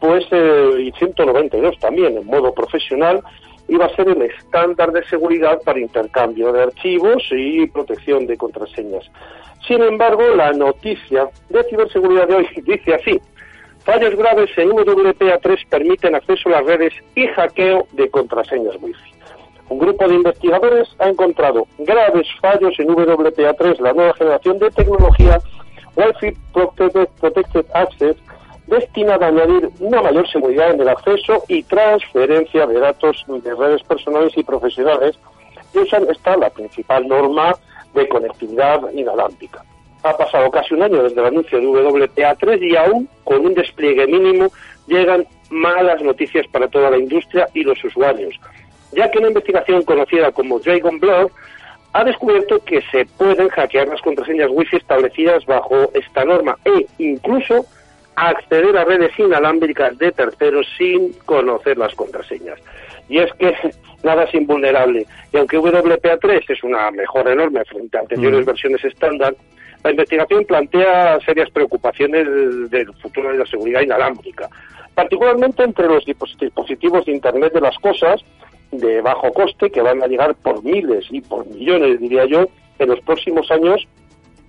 pues 0.00 0.24
eh, 0.32 0.70
y 0.80 0.92
192 0.92 1.78
también 1.78 2.16
en 2.16 2.26
modo 2.26 2.52
profesional, 2.52 3.22
iba 3.68 3.86
a 3.86 3.94
ser 3.94 4.08
el 4.08 4.22
estándar 4.22 4.90
de 4.92 5.04
seguridad 5.04 5.60
para 5.64 5.78
intercambio 5.78 6.52
de 6.52 6.64
archivos 6.64 7.22
y 7.30 7.66
protección 7.68 8.26
de 8.26 8.36
contraseñas. 8.36 9.08
Sin 9.66 9.80
embargo, 9.82 10.22
la 10.34 10.52
noticia 10.52 11.28
de 11.48 11.62
ciberseguridad 11.64 12.26
de 12.26 12.34
hoy 12.34 12.48
dice 12.66 12.94
así, 12.94 13.20
Fallos 13.84 14.14
graves 14.14 14.50
en 14.56 14.70
WPA3 14.70 15.66
permiten 15.68 16.14
acceso 16.14 16.48
a 16.48 16.52
las 16.52 16.64
redes 16.66 16.92
y 17.16 17.26
hackeo 17.26 17.86
de 17.92 18.08
contraseñas 18.10 18.76
Wi-Fi. 18.80 19.12
Un 19.70 19.78
grupo 19.78 20.06
de 20.06 20.14
investigadores 20.14 20.88
ha 21.00 21.08
encontrado 21.08 21.66
graves 21.78 22.28
fallos 22.40 22.78
en 22.78 22.88
WPA3, 22.88 23.78
la 23.80 23.92
nueva 23.92 24.14
generación 24.14 24.58
de 24.60 24.70
tecnología 24.70 25.40
Wi-Fi 25.96 26.36
Protected, 26.52 27.66
Access 27.74 28.16
destinada 28.68 29.26
a 29.26 29.28
añadir 29.30 29.68
una 29.80 30.00
mayor 30.00 30.28
seguridad 30.30 30.70
en 30.70 30.80
el 30.80 30.88
acceso 30.88 31.42
y 31.48 31.64
transferencia 31.64 32.66
de 32.66 32.78
datos 32.78 33.24
de 33.26 33.54
redes 33.54 33.82
personales 33.82 34.32
y 34.36 34.44
profesionales 34.44 35.18
y 35.74 35.78
usan 35.78 36.06
esta 36.08 36.36
la 36.36 36.50
principal 36.50 37.08
norma 37.08 37.56
de 37.94 38.08
conectividad 38.08 38.80
inalámbrica. 38.92 39.64
Ha 40.04 40.16
pasado 40.16 40.50
casi 40.50 40.74
un 40.74 40.82
año 40.82 41.02
desde 41.02 41.20
el 41.20 41.26
anuncio 41.26 41.60
de 41.60 41.66
WPA3 41.66 42.62
y 42.62 42.76
aún 42.76 43.08
con 43.24 43.46
un 43.46 43.54
despliegue 43.54 44.06
mínimo 44.06 44.50
llegan 44.86 45.26
malas 45.50 46.02
noticias 46.02 46.46
para 46.48 46.68
toda 46.68 46.90
la 46.90 46.98
industria 46.98 47.46
y 47.54 47.62
los 47.62 47.82
usuarios, 47.84 48.34
ya 48.92 49.10
que 49.10 49.18
una 49.18 49.28
investigación 49.28 49.82
conocida 49.82 50.32
como 50.32 50.58
Dragon 50.58 50.98
Blood 50.98 51.30
ha 51.92 52.04
descubierto 52.04 52.64
que 52.64 52.80
se 52.90 53.04
pueden 53.04 53.48
hackear 53.50 53.88
las 53.88 54.00
contraseñas 54.00 54.48
Wi-Fi 54.50 54.78
establecidas 54.78 55.44
bajo 55.44 55.90
esta 55.94 56.24
norma 56.24 56.56
e 56.64 56.86
incluso 56.98 57.66
acceder 58.16 58.76
a 58.76 58.84
redes 58.84 59.12
inalámbricas 59.18 59.96
de 59.98 60.12
terceros 60.12 60.66
sin 60.76 61.12
conocer 61.24 61.78
las 61.78 61.94
contraseñas. 61.94 62.58
Y 63.08 63.18
es 63.18 63.32
que 63.34 63.54
nada 64.02 64.24
es 64.24 64.34
invulnerable. 64.34 65.06
Y 65.32 65.36
aunque 65.36 65.58
WPA3 65.58 66.44
es 66.48 66.64
una 66.64 66.90
mejora 66.90 67.32
enorme 67.32 67.64
frente 67.64 67.96
a 67.96 68.00
anteriores 68.00 68.44
versiones 68.44 68.84
estándar, 68.84 69.34
la 69.84 69.90
investigación 69.90 70.44
plantea 70.44 71.18
serias 71.20 71.50
preocupaciones 71.50 72.26
del 72.70 72.92
futuro 72.94 73.32
de 73.32 73.38
la 73.38 73.46
seguridad 73.46 73.80
inalámbrica, 73.80 74.48
particularmente 74.94 75.64
entre 75.64 75.86
los 75.86 76.04
dispositivos 76.04 77.04
de 77.04 77.12
Internet 77.12 77.52
de 77.52 77.60
las 77.60 77.76
Cosas 77.78 78.22
de 78.70 79.02
bajo 79.02 79.32
coste 79.32 79.70
que 79.70 79.82
van 79.82 80.02
a 80.02 80.06
llegar 80.06 80.34
por 80.36 80.64
miles 80.64 81.06
y 81.10 81.20
por 81.20 81.46
millones, 81.46 82.00
diría 82.00 82.24
yo, 82.26 82.46
en 82.78 82.88
los 82.88 83.00
próximos 83.00 83.50
años 83.50 83.86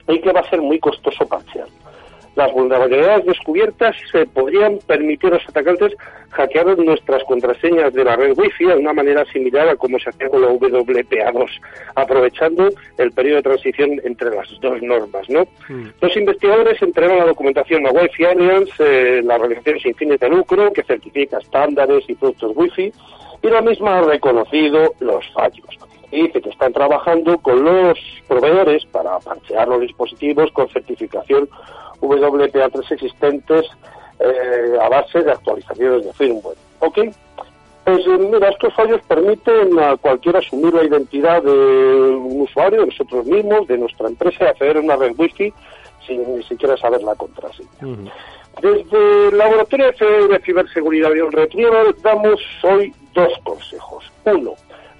y 0.07 0.19
que 0.19 0.31
va 0.31 0.41
a 0.41 0.49
ser 0.49 0.61
muy 0.61 0.79
costoso 0.79 1.27
parchear. 1.27 1.67
Las 2.35 2.51
vulnerabilidades 2.51 3.25
descubiertas 3.25 3.95
se 4.11 4.25
podrían 4.25 4.79
permitir 4.87 5.31
a 5.31 5.35
los 5.35 5.47
atacantes 5.47 5.93
hackear 6.31 6.77
nuestras 6.79 7.23
contraseñas 7.25 7.93
de 7.93 8.03
la 8.03 8.15
red 8.15 8.33
Wi-Fi 8.35 8.65
de 8.65 8.75
una 8.75 8.93
manera 8.93 9.23
similar 9.25 9.69
a 9.69 9.75
como 9.75 9.99
se 9.99 10.09
hacía 10.09 10.29
con 10.29 10.41
la 10.41 10.47
WPA2, 10.47 11.49
aprovechando 11.95 12.69
el 12.97 13.11
periodo 13.11 13.37
de 13.37 13.43
transición 13.43 14.01
entre 14.03 14.31
las 14.31 14.47
dos 14.61 14.81
normas. 14.81 15.29
¿no? 15.29 15.45
Los 16.01 16.17
investigadores 16.17 16.81
entregan 16.81 17.19
la 17.19 17.25
documentación 17.25 17.85
a 17.85 17.91
Wi-Fi 17.91 18.25
Alliance, 18.25 18.73
eh, 18.79 19.21
la 19.23 19.35
organización 19.35 19.79
sin 19.79 19.95
fines 19.95 20.19
de 20.19 20.29
lucro 20.29 20.73
que 20.73 20.83
certifica 20.83 21.37
estándares 21.37 22.03
y 22.07 22.15
productos 22.15 22.51
Wi-Fi, 22.55 22.93
y 23.43 23.47
la 23.47 23.61
misma 23.61 23.99
ha 23.99 24.01
reconocido 24.01 24.95
los 24.99 25.31
fallos 25.33 25.67
y 26.13 26.27
dice 26.27 26.41
que 26.41 26.49
están 26.49 26.71
trabajando 26.71 27.39
con 27.39 27.63
los 27.63 27.97
proveedores 28.27 28.85
para 28.85 29.17
parchear 29.19 29.67
los 29.67 29.81
dispositivos 29.81 30.51
con 30.51 30.69
certificación 30.69 31.49
WPA3 32.01 32.91
existentes 32.91 33.65
eh, 34.19 34.77
a 34.81 34.89
base 34.89 35.23
de 35.23 35.31
actualizaciones 35.31 36.05
de 36.05 36.13
firmware. 36.13 36.57
¿Ok? 36.79 36.99
Pues 37.83 37.99
eh, 38.07 38.17
mira, 38.17 38.49
estos 38.49 38.73
fallos 38.73 39.01
permiten 39.07 39.77
a 39.79 39.97
cualquiera 39.97 40.39
asumir 40.39 40.73
la 40.73 40.85
identidad 40.85 41.43
de 41.43 41.51
un 41.51 42.41
usuario, 42.41 42.81
de 42.81 42.87
nosotros 42.87 43.25
mismos, 43.25 43.67
de 43.67 43.77
nuestra 43.77 44.07
empresa, 44.07 44.45
y 44.45 44.47
acceder 44.47 44.77
a 44.77 44.81
una 44.81 44.95
red 44.95 45.13
Wi-Fi 45.17 45.53
sin 46.07 46.37
ni 46.37 46.43
siquiera 46.43 46.77
saber 46.77 47.01
la 47.03 47.15
contraseña. 47.15 47.69
Desde 48.61 49.27
el 49.29 49.37
Laboratorio 49.37 49.91
de 50.29 50.39
Ciberseguridad 50.45 51.11
y 51.11 51.21
Retrieval 51.21 51.95
damos 52.01 52.39
hoy 52.63 52.93
dos 53.13 53.31
consejos. 53.43 54.11
Uno, 54.25 54.53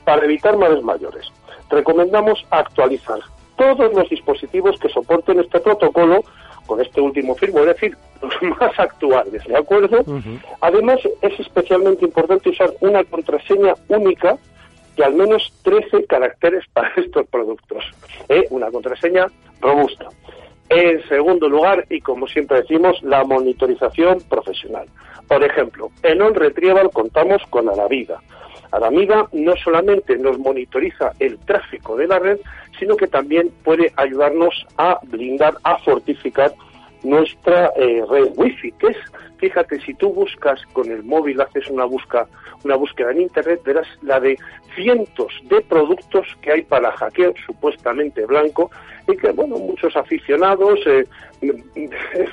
para 0.05 0.25
evitar 0.25 0.57
males 0.57 0.83
mayores, 0.83 1.31
recomendamos 1.69 2.45
actualizar 2.49 3.19
todos 3.57 3.93
los 3.93 4.09
dispositivos 4.09 4.79
que 4.79 4.89
soporten 4.89 5.39
este 5.39 5.59
protocolo 5.59 6.23
con 6.65 6.81
este 6.81 7.01
último 7.01 7.35
firmware, 7.35 7.69
es 7.69 7.75
decir, 7.75 7.97
los 8.21 8.57
más 8.59 8.79
actuales, 8.79 9.43
¿de 9.45 9.57
acuerdo? 9.57 10.03
Además, 10.61 10.99
es 11.21 11.39
especialmente 11.39 12.05
importante 12.05 12.49
usar 12.49 12.71
una 12.81 13.03
contraseña 13.03 13.73
única 13.89 14.37
de 14.95 15.03
al 15.03 15.13
menos 15.15 15.51
13 15.63 16.05
caracteres 16.05 16.63
para 16.73 16.89
estos 16.97 17.27
productos. 17.27 17.83
¿eh? 18.29 18.45
Una 18.49 18.69
contraseña 18.71 19.27
robusta. 19.61 20.07
En 20.69 21.07
segundo 21.07 21.47
lugar, 21.49 21.85
y 21.89 21.99
como 22.01 22.27
siempre 22.27 22.61
decimos, 22.61 23.01
la 23.03 23.23
monitorización 23.23 24.21
profesional. 24.29 24.87
Por 25.27 25.43
ejemplo, 25.43 25.91
en 26.01 26.21
On 26.21 26.33
Retrieval 26.33 26.89
contamos 26.91 27.41
con 27.49 27.69
Alameda. 27.69 28.19
Alameda 28.71 29.27
no 29.33 29.53
solamente 29.63 30.17
nos 30.17 30.39
monitoriza 30.39 31.11
el 31.19 31.37
tráfico 31.39 31.95
de 31.95 32.07
la 32.07 32.17
red, 32.17 32.39
sino 32.79 32.95
que 32.95 33.07
también 33.07 33.51
puede 33.63 33.91
ayudarnos 33.97 34.65
a 34.77 34.99
blindar, 35.03 35.55
a 35.63 35.77
fortificar 35.79 36.53
nuestra 37.03 37.71
eh, 37.75 38.03
red 38.09 38.31
wifi, 38.35 38.71
que 38.73 38.87
es, 38.87 38.97
fíjate, 39.37 39.79
si 39.81 39.93
tú 39.93 40.13
buscas 40.13 40.61
con 40.73 40.89
el 40.89 41.03
móvil, 41.03 41.41
haces 41.41 41.67
una 41.69 41.85
busca, 41.85 42.27
una 42.63 42.75
búsqueda 42.75 43.11
en 43.11 43.21
internet, 43.21 43.61
verás 43.65 43.87
la 44.01 44.19
de 44.19 44.37
cientos 44.75 45.33
de 45.43 45.61
productos 45.61 46.27
que 46.41 46.51
hay 46.51 46.61
para 46.63 46.91
hackeo 46.93 47.33
supuestamente 47.45 48.25
blanco 48.25 48.71
y 49.07 49.17
que, 49.17 49.31
bueno, 49.31 49.57
muchos 49.57 49.95
aficionados, 49.95 50.79
eh, 50.85 51.05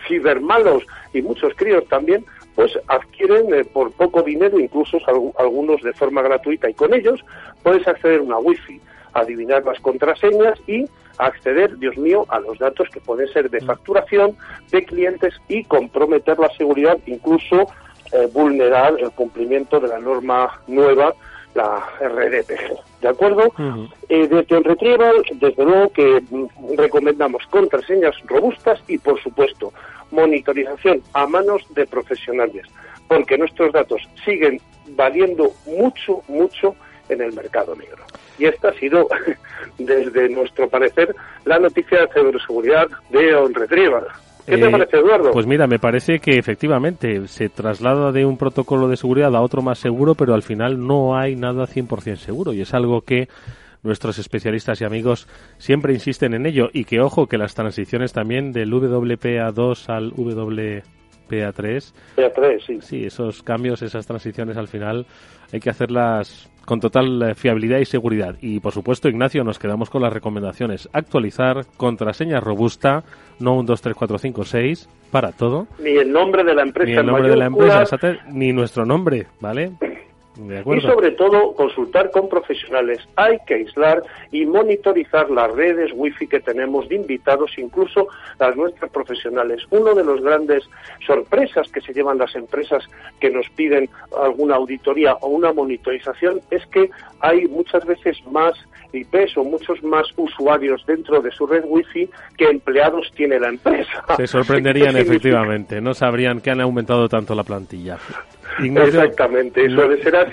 cibermalos 0.08 0.84
y 1.12 1.20
muchos 1.22 1.52
críos 1.56 1.86
también, 1.88 2.24
pues 2.54 2.78
adquieren 2.88 3.52
eh, 3.52 3.64
por 3.64 3.90
poco 3.92 4.22
dinero, 4.22 4.58
incluso 4.58 4.98
algunos 5.38 5.82
de 5.82 5.92
forma 5.92 6.22
gratuita, 6.22 6.70
y 6.70 6.74
con 6.74 6.94
ellos 6.94 7.20
puedes 7.62 7.86
acceder 7.88 8.20
a 8.20 8.22
una 8.22 8.38
wifi, 8.38 8.80
adivinar 9.14 9.64
las 9.64 9.80
contraseñas 9.80 10.58
y 10.66 10.84
acceder, 11.18 11.78
Dios 11.78 11.96
mío, 11.96 12.24
a 12.28 12.40
los 12.40 12.58
datos 12.58 12.88
que 12.88 13.00
pueden 13.00 13.28
ser 13.28 13.50
de 13.50 13.60
facturación 13.60 14.36
de 14.70 14.84
clientes 14.84 15.34
y 15.48 15.64
comprometer 15.64 16.38
la 16.38 16.50
seguridad, 16.56 16.98
incluso 17.06 17.66
eh, 18.12 18.28
vulnerar 18.32 18.98
el 18.98 19.10
cumplimiento 19.12 19.78
de 19.80 19.88
la 19.88 19.98
norma 19.98 20.60
nueva, 20.66 21.14
la 21.54 21.84
RDPG. 22.00 23.00
¿De 23.02 23.08
acuerdo? 23.08 23.52
Eh, 24.08 24.28
desde 24.28 24.56
el 24.56 24.64
Retrieval, 24.64 25.22
desde 25.34 25.64
luego 25.64 25.92
que 25.92 26.22
mm, 26.30 26.76
recomendamos 26.76 27.44
contraseñas 27.50 28.14
robustas 28.26 28.80
y, 28.88 28.98
por 28.98 29.20
supuesto, 29.22 29.72
monitorización 30.10 31.02
a 31.12 31.26
manos 31.26 31.62
de 31.74 31.86
profesionales, 31.86 32.66
porque 33.08 33.38
nuestros 33.38 33.72
datos 33.72 34.02
siguen 34.24 34.60
valiendo 34.90 35.52
mucho, 35.66 36.22
mucho 36.28 36.74
en 37.08 37.20
el 37.20 37.32
mercado 37.32 37.74
negro. 37.74 38.04
Y 38.40 38.46
esta 38.46 38.70
ha 38.70 38.72
sido, 38.72 39.06
desde 39.78 40.28
nuestro 40.30 40.68
parecer, 40.68 41.14
la 41.44 41.58
noticia 41.58 42.00
de 42.00 42.08
ciberseguridad 42.08 42.88
de 43.10 43.34
On 43.34 43.52
Retrieval. 43.54 44.04
¿Qué 44.46 44.56
te 44.56 44.66
Eh, 44.66 44.70
parece, 44.70 44.96
Eduardo? 44.96 45.30
Pues 45.30 45.46
mira, 45.46 45.66
me 45.66 45.78
parece 45.78 46.18
que 46.18 46.38
efectivamente 46.38 47.28
se 47.28 47.50
traslada 47.50 48.10
de 48.10 48.24
un 48.24 48.38
protocolo 48.38 48.88
de 48.88 48.96
seguridad 48.96 49.36
a 49.36 49.42
otro 49.42 49.60
más 49.60 49.78
seguro, 49.78 50.14
pero 50.14 50.34
al 50.34 50.42
final 50.42 50.84
no 50.84 51.16
hay 51.16 51.36
nada 51.36 51.66
100% 51.66 52.16
seguro 52.16 52.54
y 52.54 52.62
es 52.62 52.72
algo 52.72 53.02
que 53.02 53.28
nuestros 53.82 54.18
especialistas 54.18 54.80
y 54.80 54.84
amigos 54.84 55.28
siempre 55.58 55.92
insisten 55.92 56.34
en 56.34 56.46
ello 56.46 56.68
y 56.72 56.84
que 56.84 57.00
ojo 57.00 57.26
que 57.26 57.38
las 57.38 57.54
transiciones 57.54 58.12
también 58.12 58.52
del 58.52 58.72
WPA2 58.72 59.88
al 59.88 60.12
WPA3 60.12 60.82
PA3, 61.30 62.66
sí. 62.66 62.78
Sí, 62.80 63.04
esos 63.04 63.42
cambios, 63.42 63.82
esas 63.82 64.06
transiciones 64.06 64.56
al 64.56 64.68
final 64.68 65.06
hay 65.52 65.60
que 65.60 65.70
hacerlas 65.70 66.50
con 66.64 66.80
total 66.80 67.22
eh, 67.22 67.34
fiabilidad 67.34 67.78
y 67.78 67.84
seguridad. 67.84 68.36
Y 68.40 68.60
por 68.60 68.72
supuesto, 68.72 69.08
Ignacio, 69.08 69.42
nos 69.44 69.58
quedamos 69.58 69.90
con 69.90 70.02
las 70.02 70.12
recomendaciones. 70.12 70.88
Actualizar, 70.92 71.66
contraseña 71.76 72.40
robusta, 72.40 73.02
no 73.38 73.56
un 73.56 73.66
2, 73.66 73.82
3, 73.82 73.96
4, 73.96 74.18
5, 74.18 74.44
6, 74.44 74.88
para 75.10 75.32
todo. 75.32 75.66
Ni 75.78 75.90
el 75.90 76.12
nombre 76.12 76.44
de 76.44 76.54
la 76.54 76.62
empresa 76.62 76.86
Ni 76.86 76.92
el 76.92 77.00
en 77.00 77.06
nombre 77.06 77.28
de 77.28 77.36
la 77.36 77.46
empresa, 77.46 77.84
ni 78.28 78.52
nuestro 78.52 78.84
nombre, 78.84 79.26
¿vale? 79.40 79.72
Y 80.40 80.80
sobre 80.80 81.12
todo 81.12 81.54
consultar 81.54 82.10
con 82.10 82.28
profesionales. 82.28 82.98
Hay 83.16 83.38
que 83.46 83.54
aislar 83.54 84.02
y 84.30 84.46
monitorizar 84.46 85.30
las 85.30 85.52
redes 85.52 85.90
wifi 85.94 86.26
que 86.26 86.40
tenemos 86.40 86.88
de 86.88 86.96
invitados, 86.96 87.52
incluso 87.58 88.08
las 88.38 88.56
nuestras 88.56 88.90
profesionales. 88.90 89.62
Uno 89.70 89.94
de 89.94 90.04
los 90.04 90.22
grandes 90.22 90.64
sorpresas 91.06 91.70
que 91.70 91.80
se 91.80 91.92
llevan 91.92 92.18
las 92.18 92.34
empresas 92.34 92.84
que 93.20 93.30
nos 93.30 93.48
piden 93.50 93.88
alguna 94.16 94.56
auditoría 94.56 95.14
o 95.14 95.28
una 95.28 95.52
monitorización 95.52 96.40
es 96.50 96.64
que 96.66 96.90
hay 97.20 97.46
muchas 97.46 97.84
veces 97.84 98.16
más 98.30 98.54
IPs 98.92 99.36
o 99.36 99.44
muchos 99.44 99.82
más 99.82 100.06
usuarios 100.16 100.84
dentro 100.86 101.20
de 101.20 101.30
su 101.30 101.46
red 101.46 101.64
wifi 101.64 102.08
que 102.36 102.46
empleados 102.46 103.10
tiene 103.14 103.38
la 103.38 103.48
empresa. 103.48 104.04
Se 104.16 104.26
sorprenderían 104.26 104.96
efectivamente, 104.96 105.80
no 105.80 105.94
sabrían 105.94 106.40
que 106.40 106.50
han 106.50 106.60
aumentado 106.60 107.08
tanto 107.08 107.34
la 107.34 107.44
plantilla. 107.44 107.98
Ignacio, 108.58 109.00
Exactamente, 109.00 109.70
suele 109.70 110.02
ser 110.02 110.16
así, 110.16 110.29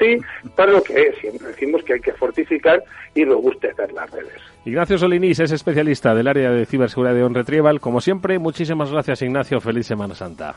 para 0.55 0.71
lo 0.71 0.81
que 0.83 1.13
siempre 1.19 1.47
decimos 1.47 1.83
que 1.83 1.93
hay 1.93 1.99
que 1.99 2.13
fortificar 2.13 2.83
y 3.15 3.25
robustecer 3.25 3.91
las 3.93 4.09
redes. 4.11 4.41
Ignacio 4.65 4.97
Solinís 4.97 5.39
es 5.39 5.51
especialista 5.51 6.13
del 6.13 6.27
área 6.27 6.51
de 6.51 6.65
ciberseguridad 6.65 7.15
de 7.15 7.23
On 7.23 7.33
Retrieval. 7.33 7.79
Como 7.79 8.01
siempre, 8.01 8.39
muchísimas 8.39 8.91
gracias 8.91 9.21
Ignacio, 9.21 9.61
feliz 9.61 9.87
Semana 9.87 10.15
Santa. 10.15 10.55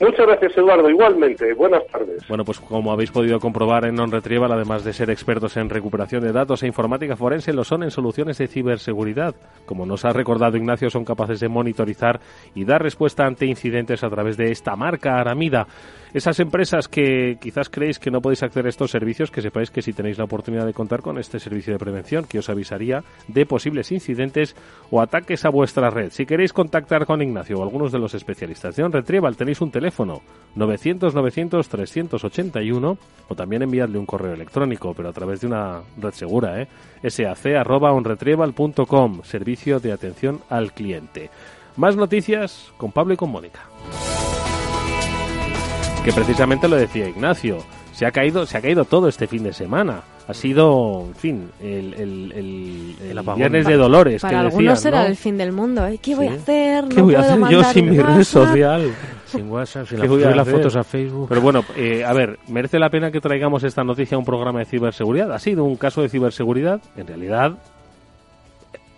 Muchas 0.00 0.26
gracias, 0.26 0.56
Eduardo. 0.56 0.88
Igualmente. 0.88 1.52
Buenas 1.54 1.84
tardes. 1.88 2.22
Bueno, 2.28 2.44
pues 2.44 2.60
como 2.60 2.92
habéis 2.92 3.10
podido 3.10 3.40
comprobar 3.40 3.84
en 3.84 3.96
Non 3.96 4.12
Retrieval, 4.12 4.52
además 4.52 4.84
de 4.84 4.92
ser 4.92 5.10
expertos 5.10 5.56
en 5.56 5.68
recuperación 5.68 6.22
de 6.22 6.30
datos 6.30 6.62
e 6.62 6.68
informática 6.68 7.16
forense, 7.16 7.52
lo 7.52 7.64
son 7.64 7.82
en 7.82 7.90
soluciones 7.90 8.38
de 8.38 8.46
ciberseguridad. 8.46 9.34
Como 9.66 9.86
nos 9.86 10.04
ha 10.04 10.10
recordado 10.10 10.56
Ignacio, 10.56 10.88
son 10.88 11.04
capaces 11.04 11.40
de 11.40 11.48
monitorizar 11.48 12.20
y 12.54 12.64
dar 12.64 12.80
respuesta 12.80 13.26
ante 13.26 13.46
incidentes 13.46 14.04
a 14.04 14.10
través 14.10 14.36
de 14.36 14.52
esta 14.52 14.76
marca 14.76 15.18
Aramida. 15.18 15.66
Esas 16.14 16.40
empresas 16.40 16.88
que 16.88 17.36
quizás 17.40 17.68
creéis 17.68 17.98
que 17.98 18.10
no 18.10 18.22
podéis 18.22 18.42
acceder 18.42 18.64
a 18.66 18.70
estos 18.70 18.90
servicios, 18.90 19.30
que 19.30 19.42
sepáis 19.42 19.70
que 19.70 19.82
si 19.82 19.92
tenéis 19.92 20.16
la 20.16 20.24
oportunidad 20.24 20.64
de 20.64 20.72
contar 20.72 21.02
con 21.02 21.18
este 21.18 21.38
servicio 21.38 21.74
de 21.74 21.78
prevención, 21.78 22.24
que 22.24 22.38
os 22.38 22.48
avisaría 22.48 23.04
de 23.26 23.44
posibles 23.44 23.92
incidentes 23.92 24.56
o 24.90 25.02
ataques 25.02 25.44
a 25.44 25.50
vuestra 25.50 25.90
red. 25.90 26.10
Si 26.10 26.24
queréis 26.24 26.54
contactar 26.54 27.04
con 27.04 27.20
Ignacio 27.20 27.58
o 27.58 27.62
algunos 27.62 27.92
de 27.92 27.98
los 27.98 28.14
especialistas 28.14 28.74
de 28.76 28.84
On 28.84 28.92
Retrieval, 28.92 29.36
tenéis 29.36 29.60
un 29.60 29.70
teléfono 29.70 30.22
900-900-381 30.56 32.96
o 33.28 33.34
también 33.34 33.60
enviadle 33.62 33.98
un 33.98 34.06
correo 34.06 34.32
electrónico, 34.32 34.94
pero 34.94 35.10
a 35.10 35.12
través 35.12 35.42
de 35.42 35.48
una 35.48 35.82
red 36.00 36.12
segura, 36.12 36.62
¿eh? 36.62 36.68
sac.onretrieval.com, 37.06 39.24
servicio 39.24 39.78
de 39.78 39.92
atención 39.92 40.40
al 40.48 40.72
cliente. 40.72 41.28
Más 41.76 41.96
noticias 41.96 42.72
con 42.76 42.92
Pablo 42.92 43.14
y 43.14 43.16
con 43.16 43.30
Mónica 43.30 43.60
que 46.08 46.14
precisamente 46.14 46.68
lo 46.68 46.76
decía 46.76 47.06
Ignacio. 47.06 47.58
Se 47.92 48.06
ha 48.06 48.10
caído, 48.10 48.46
se 48.46 48.56
ha 48.56 48.62
caído 48.62 48.84
todo 48.86 49.08
este 49.08 49.26
fin 49.26 49.42
de 49.42 49.52
semana. 49.52 50.00
Ha 50.26 50.32
sido, 50.32 51.04
en 51.06 51.14
fin, 51.14 51.50
el, 51.60 51.94
el, 51.94 52.96
el, 53.02 53.34
viernes 53.36 53.66
de 53.66 53.76
Dolores. 53.76 54.22
Para 54.22 54.40
algunos 54.40 54.80
será 54.80 55.06
el 55.06 55.16
fin 55.16 55.36
del 55.36 55.52
mundo. 55.52 55.86
¿eh? 55.86 55.98
¿Qué 56.00 56.14
voy 56.14 56.28
a 56.28 56.32
hacer? 56.32 56.84
¿Qué 56.88 57.02
voy 57.02 57.14
a 57.14 57.20
hacer 57.20 57.40
yo 57.50 57.64
sin 57.64 57.90
mi 57.90 57.98
red 57.98 58.22
social? 58.22 58.90
sin 59.26 59.50
WhatsApp, 59.50 59.86
sin 59.86 59.98
la, 59.98 60.34
las 60.34 60.48
fotos 60.48 60.76
a 60.76 60.82
Facebook. 60.84 61.28
Pero 61.28 61.42
bueno, 61.42 61.62
eh, 61.76 62.04
a 62.04 62.12
ver, 62.14 62.38
¿merece 62.48 62.78
la 62.78 62.88
pena 62.88 63.10
que 63.10 63.20
traigamos 63.20 63.62
esta 63.64 63.84
noticia 63.84 64.14
a 64.14 64.18
un 64.18 64.24
programa 64.24 64.60
de 64.60 64.64
ciberseguridad? 64.64 65.32
Ha 65.32 65.38
sido 65.38 65.64
un 65.64 65.76
caso 65.76 66.00
de 66.00 66.08
ciberseguridad, 66.08 66.80
en 66.96 67.06
realidad 67.06 67.58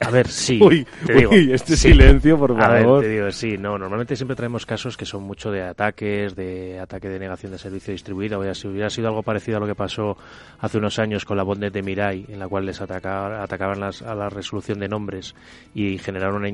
a 0.00 0.10
ver, 0.10 0.28
sí. 0.28 0.58
Uy, 0.62 0.86
te 1.06 1.14
digo, 1.14 1.32
este 1.32 1.76
silencio, 1.76 2.38
por 2.38 2.56
favor. 2.56 2.64
A 2.64 2.68
ver, 2.72 3.00
te 3.00 3.08
digo, 3.08 3.30
sí, 3.30 3.58
no, 3.58 3.78
normalmente 3.78 4.16
siempre 4.16 4.34
traemos 4.34 4.64
casos 4.64 4.96
que 4.96 5.04
son 5.04 5.22
mucho 5.22 5.50
de 5.50 5.62
ataques, 5.62 6.34
de 6.34 6.80
ataque 6.80 7.08
de 7.08 7.18
negación 7.18 7.52
de 7.52 7.58
servicio 7.58 7.92
distribuido. 7.92 8.42
si 8.54 8.66
hubiera 8.66 8.88
sido 8.88 9.08
algo 9.08 9.22
parecido 9.22 9.58
a 9.58 9.60
lo 9.60 9.66
que 9.66 9.74
pasó 9.74 10.16
hace 10.58 10.78
unos 10.78 10.98
años 10.98 11.24
con 11.24 11.36
la 11.36 11.42
bondnet 11.42 11.72
de 11.72 11.82
Mirai, 11.82 12.26
en 12.28 12.38
la 12.38 12.48
cual 12.48 12.66
les 12.66 12.80
atacaban 12.80 13.80
las, 13.80 14.02
a 14.02 14.14
la 14.14 14.30
resolución 14.30 14.80
de 14.80 14.88
nombres 14.88 15.34
y 15.74 15.98
generaron 15.98 16.44
una, 16.44 16.48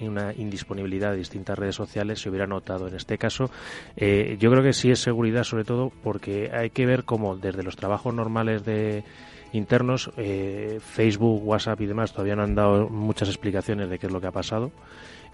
una, 0.00 0.34
indisponibilidad 0.34 1.12
de 1.12 1.18
distintas 1.18 1.58
redes 1.58 1.76
sociales, 1.76 2.20
se 2.20 2.28
hubiera 2.28 2.46
notado. 2.46 2.88
En 2.88 2.96
este 2.96 3.18
caso, 3.18 3.50
eh, 3.96 4.36
yo 4.40 4.50
creo 4.50 4.62
que 4.62 4.72
sí 4.72 4.90
es 4.90 5.00
seguridad, 5.00 5.44
sobre 5.44 5.64
todo 5.64 5.92
porque 6.02 6.50
hay 6.52 6.70
que 6.70 6.86
ver 6.86 7.04
cómo 7.04 7.36
desde 7.36 7.62
los 7.62 7.76
trabajos 7.76 8.12
normales 8.14 8.64
de 8.64 9.04
internos. 9.52 10.10
Eh, 10.16 10.80
Facebook, 10.82 11.46
WhatsApp 11.46 11.80
y 11.80 11.86
demás 11.86 12.12
todavía 12.12 12.36
no 12.36 12.42
han 12.42 12.54
dado 12.54 12.88
muchas 12.88 13.28
explicaciones 13.28 13.88
de 13.88 13.98
qué 13.98 14.06
es 14.06 14.12
lo 14.12 14.20
que 14.20 14.26
ha 14.26 14.32
pasado. 14.32 14.70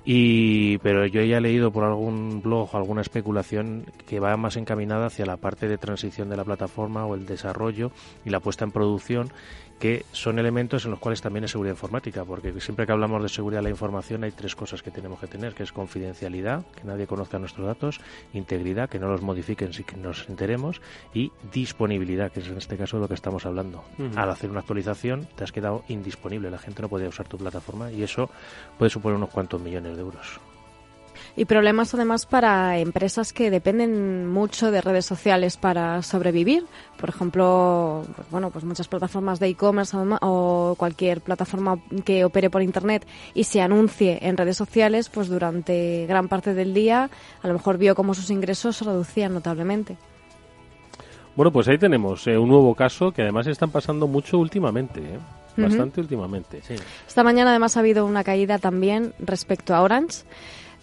Y, 0.09 0.79
pero 0.79 1.05
yo 1.07 1.21
ya 1.23 1.39
he 1.39 1.41
leído 1.41 1.73
por 1.73 1.83
algún 1.83 2.41
blog 2.41 2.73
o 2.73 2.77
alguna 2.77 3.01
especulación 3.01 3.87
que 4.07 4.21
va 4.21 4.37
más 4.37 4.57
encaminada 4.57 5.07
hacia 5.07 5.27
la 5.27 5.37
parte 5.37 5.67
de 5.67 5.79
transición 5.79 6.29
de 6.29 6.37
la 6.37 6.45
plataforma 6.45 7.05
o 7.05 7.17
el 7.17 7.27
desarrollo 7.27 7.91
y 8.25 8.31
la 8.31 8.39
puesta 8.39 8.65
en 8.65 8.71
producción 8.71 9.33
que 9.79 10.05
son 10.13 10.39
elementos 10.39 10.85
en 10.85 10.91
los 10.91 11.01
cuales 11.01 11.21
también 11.21 11.45
es 11.45 11.51
seguridad 11.51 11.75
informática, 11.75 12.25
porque 12.25 12.59
siempre 12.61 12.87
que 12.87 12.93
hablamos 12.93 13.23
de 13.23 13.29
seguridad 13.29 13.61
de 13.61 13.65
la 13.65 13.71
información 13.71 14.25
hay 14.25 14.33
tres 14.33 14.57
cosas 14.57 14.83
que 14.83 14.91
tenemos 14.91 15.21
que 15.21 15.27
tener, 15.27 15.55
que 15.55 15.63
es 15.63 15.73
confidencialidad, 15.73 16.65
que 16.75 16.85
nadie 16.85 17.07
conozca 17.07 17.39
nuestros 17.39 17.67
datos, 17.67 18.01
integridad, 18.33 18.89
que 18.89 18.99
no 18.99 19.09
los 19.09 19.23
modifiquen 19.23 19.73
si 19.73 19.85
nos 20.01 20.29
enteremos, 20.29 20.81
y 21.13 21.33
disponibilidad, 21.53 22.33
que 22.33 22.41
es 22.41 22.49
en 22.49 22.57
este 22.57 22.77
caso 22.77 22.97
de 22.97 23.03
lo 23.03 23.09
que 23.09 23.15
estamos 23.15 23.45
hablando. 23.47 23.85
Al 24.17 24.31
hacer 24.31 24.51
una 24.51 24.61
actualización 24.61 25.29
te 25.37 25.45
has 25.45 25.53
quedado 25.53 25.85
indisponible, 25.89 26.51
la 26.51 26.59
gente 26.59 26.83
no 26.83 26.89
puede 26.89 27.09
usar 27.09 27.29
tu 27.29 27.37
plataforma 27.37 27.93
y 27.93 28.03
eso 28.03 28.31
puede 28.79 28.91
suponer 28.91 29.17
unos 29.17 29.31
cuantos 29.31 29.61
millones 29.61 29.97
de 29.97 30.03
euros. 30.03 30.41
Y 31.37 31.45
problemas 31.45 31.93
además 31.93 32.25
para 32.25 32.79
empresas 32.79 33.35
que 33.35 33.51
dependen 33.51 34.27
mucho 34.27 34.71
de 34.71 34.81
redes 34.81 35.05
sociales 35.05 35.59
para 35.59 36.01
sobrevivir. 36.03 36.65
Por 36.97 37.11
ejemplo, 37.11 38.05
pues 38.17 38.31
bueno, 38.31 38.51
pues 38.51 38.65
muchas 38.65 38.89
plataformas 38.89 39.39
de 39.39 39.49
e-commerce 39.49 39.95
o 40.23 40.75
cualquier 40.79 41.21
plataforma 41.21 41.79
que 42.07 42.25
opere 42.25 42.49
por 42.49 42.63
internet 42.63 43.07
y 43.35 43.45
se 43.45 43.61
anuncie 43.61 44.19
en 44.23 44.39
redes 44.39 44.57
sociales, 44.57 45.11
pues 45.11 45.29
durante 45.29 46.07
gran 46.09 46.29
parte 46.29 46.55
del 46.55 46.73
día 46.73 47.11
a 47.43 47.47
lo 47.47 47.53
mejor 47.53 47.77
vio 47.77 47.95
cómo 47.95 48.15
sus 48.15 48.31
ingresos 48.31 48.77
se 48.77 48.85
reducían 48.85 49.35
notablemente. 49.35 49.99
Bueno, 51.37 51.53
pues 51.53 51.69
ahí 51.69 51.77
tenemos 51.77 52.27
eh, 52.27 52.39
un 52.39 52.49
nuevo 52.49 52.75
caso 52.75 53.13
que 53.13 53.21
además 53.21 53.47
están 53.47 53.71
pasando 53.71 54.07
mucho 54.07 54.39
últimamente. 54.39 55.01
¿eh? 55.01 55.19
Bastante 55.57 56.01
últimamente. 56.01 56.61
Esta 57.07 57.23
mañana 57.23 57.51
además 57.51 57.77
ha 57.77 57.81
habido 57.81 58.05
una 58.05 58.25
caída 58.25 58.59
también 58.59 59.15
respecto 59.19 59.75
a 59.75 59.83
Orange. 59.83 60.25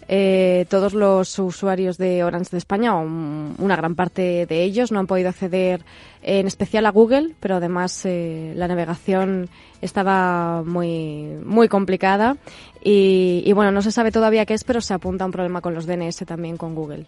Eh, 0.08 0.66
todos 0.68 0.92
los 0.92 1.38
usuarios 1.38 1.96
de 1.96 2.24
Orange 2.24 2.50
de 2.52 2.58
España, 2.58 2.96
o 2.96 3.02
una 3.02 3.76
gran 3.76 3.94
parte 3.94 4.46
de 4.46 4.62
ellos, 4.62 4.92
no 4.92 5.00
han 5.00 5.06
podido 5.06 5.30
acceder 5.30 5.82
en 6.22 6.46
especial 6.46 6.86
a 6.86 6.90
Google, 6.90 7.34
pero 7.40 7.56
además 7.56 8.04
eh, 8.04 8.52
la 8.56 8.68
navegación 8.68 9.48
estaba 9.80 10.62
muy, 10.62 11.38
muy 11.44 11.68
complicada 11.68 12.36
y, 12.82 13.42
y, 13.44 13.52
bueno, 13.52 13.70
no 13.70 13.82
se 13.82 13.92
sabe 13.92 14.12
todavía 14.12 14.46
qué 14.46 14.54
es, 14.54 14.64
pero 14.64 14.80
se 14.80 14.94
apunta 14.94 15.24
a 15.24 15.26
un 15.26 15.32
problema 15.32 15.60
con 15.60 15.74
los 15.74 15.86
DNS 15.86 16.16
también 16.26 16.56
con 16.56 16.74
Google. 16.74 17.06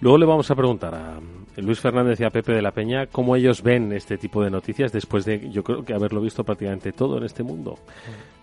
Luego 0.00 0.18
le 0.18 0.26
vamos 0.26 0.50
a 0.50 0.54
preguntar 0.54 0.94
a 0.94 1.18
Luis 1.56 1.80
Fernández 1.80 2.20
y 2.20 2.24
a 2.24 2.30
Pepe 2.30 2.52
de 2.52 2.62
la 2.62 2.72
Peña 2.72 3.06
cómo 3.06 3.36
ellos 3.36 3.62
ven 3.62 3.92
este 3.92 4.18
tipo 4.18 4.42
de 4.42 4.50
noticias 4.50 4.92
después 4.92 5.24
de, 5.24 5.50
yo 5.50 5.62
creo 5.62 5.84
que 5.84 5.94
haberlo 5.94 6.20
visto 6.20 6.44
prácticamente 6.44 6.92
todo 6.92 7.18
en 7.18 7.24
este 7.24 7.42
mundo. 7.42 7.78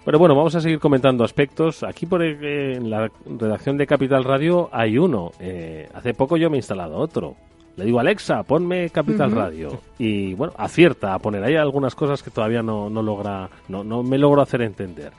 Pero 0.04 0.18
bueno, 0.18 0.36
vamos 0.36 0.56
a 0.56 0.62
seguir 0.62 0.80
comentando 0.80 1.24
aspectos. 1.24 1.84
Aquí 1.84 2.06
por 2.06 2.24
eh, 2.24 2.76
en 2.76 2.90
la 2.90 3.12
redacción 3.26 3.78
de 3.78 3.86
Capital 3.86 4.24
Radio 4.24 4.70
hay 4.72 4.98
uno. 4.98 5.32
Eh, 5.40 5.88
hace 5.94 6.14
poco 6.14 6.38
yo 6.38 6.50
me 6.50 6.58
he 6.58 6.60
instalado 6.60 6.98
otro. 6.98 7.36
Le 7.78 7.86
digo, 7.86 8.00
Alexa, 8.00 8.44
ponme 8.44 8.90
Capital 8.90 9.32
Radio. 9.32 9.80
Y 9.98 10.34
bueno, 10.34 10.54
acierta 10.58 11.14
a 11.14 11.20
poner 11.20 11.44
ahí 11.44 11.56
algunas 11.56 11.96
cosas 11.96 12.22
que 12.22 12.32
todavía 12.32 12.62
no, 12.62 12.90
no 12.90 13.02
logra, 13.02 13.50
no, 13.70 13.84
no 13.84 14.04
me 14.04 14.18
logro 14.18 14.42
hacer 14.42 14.62
entender. 14.64 15.12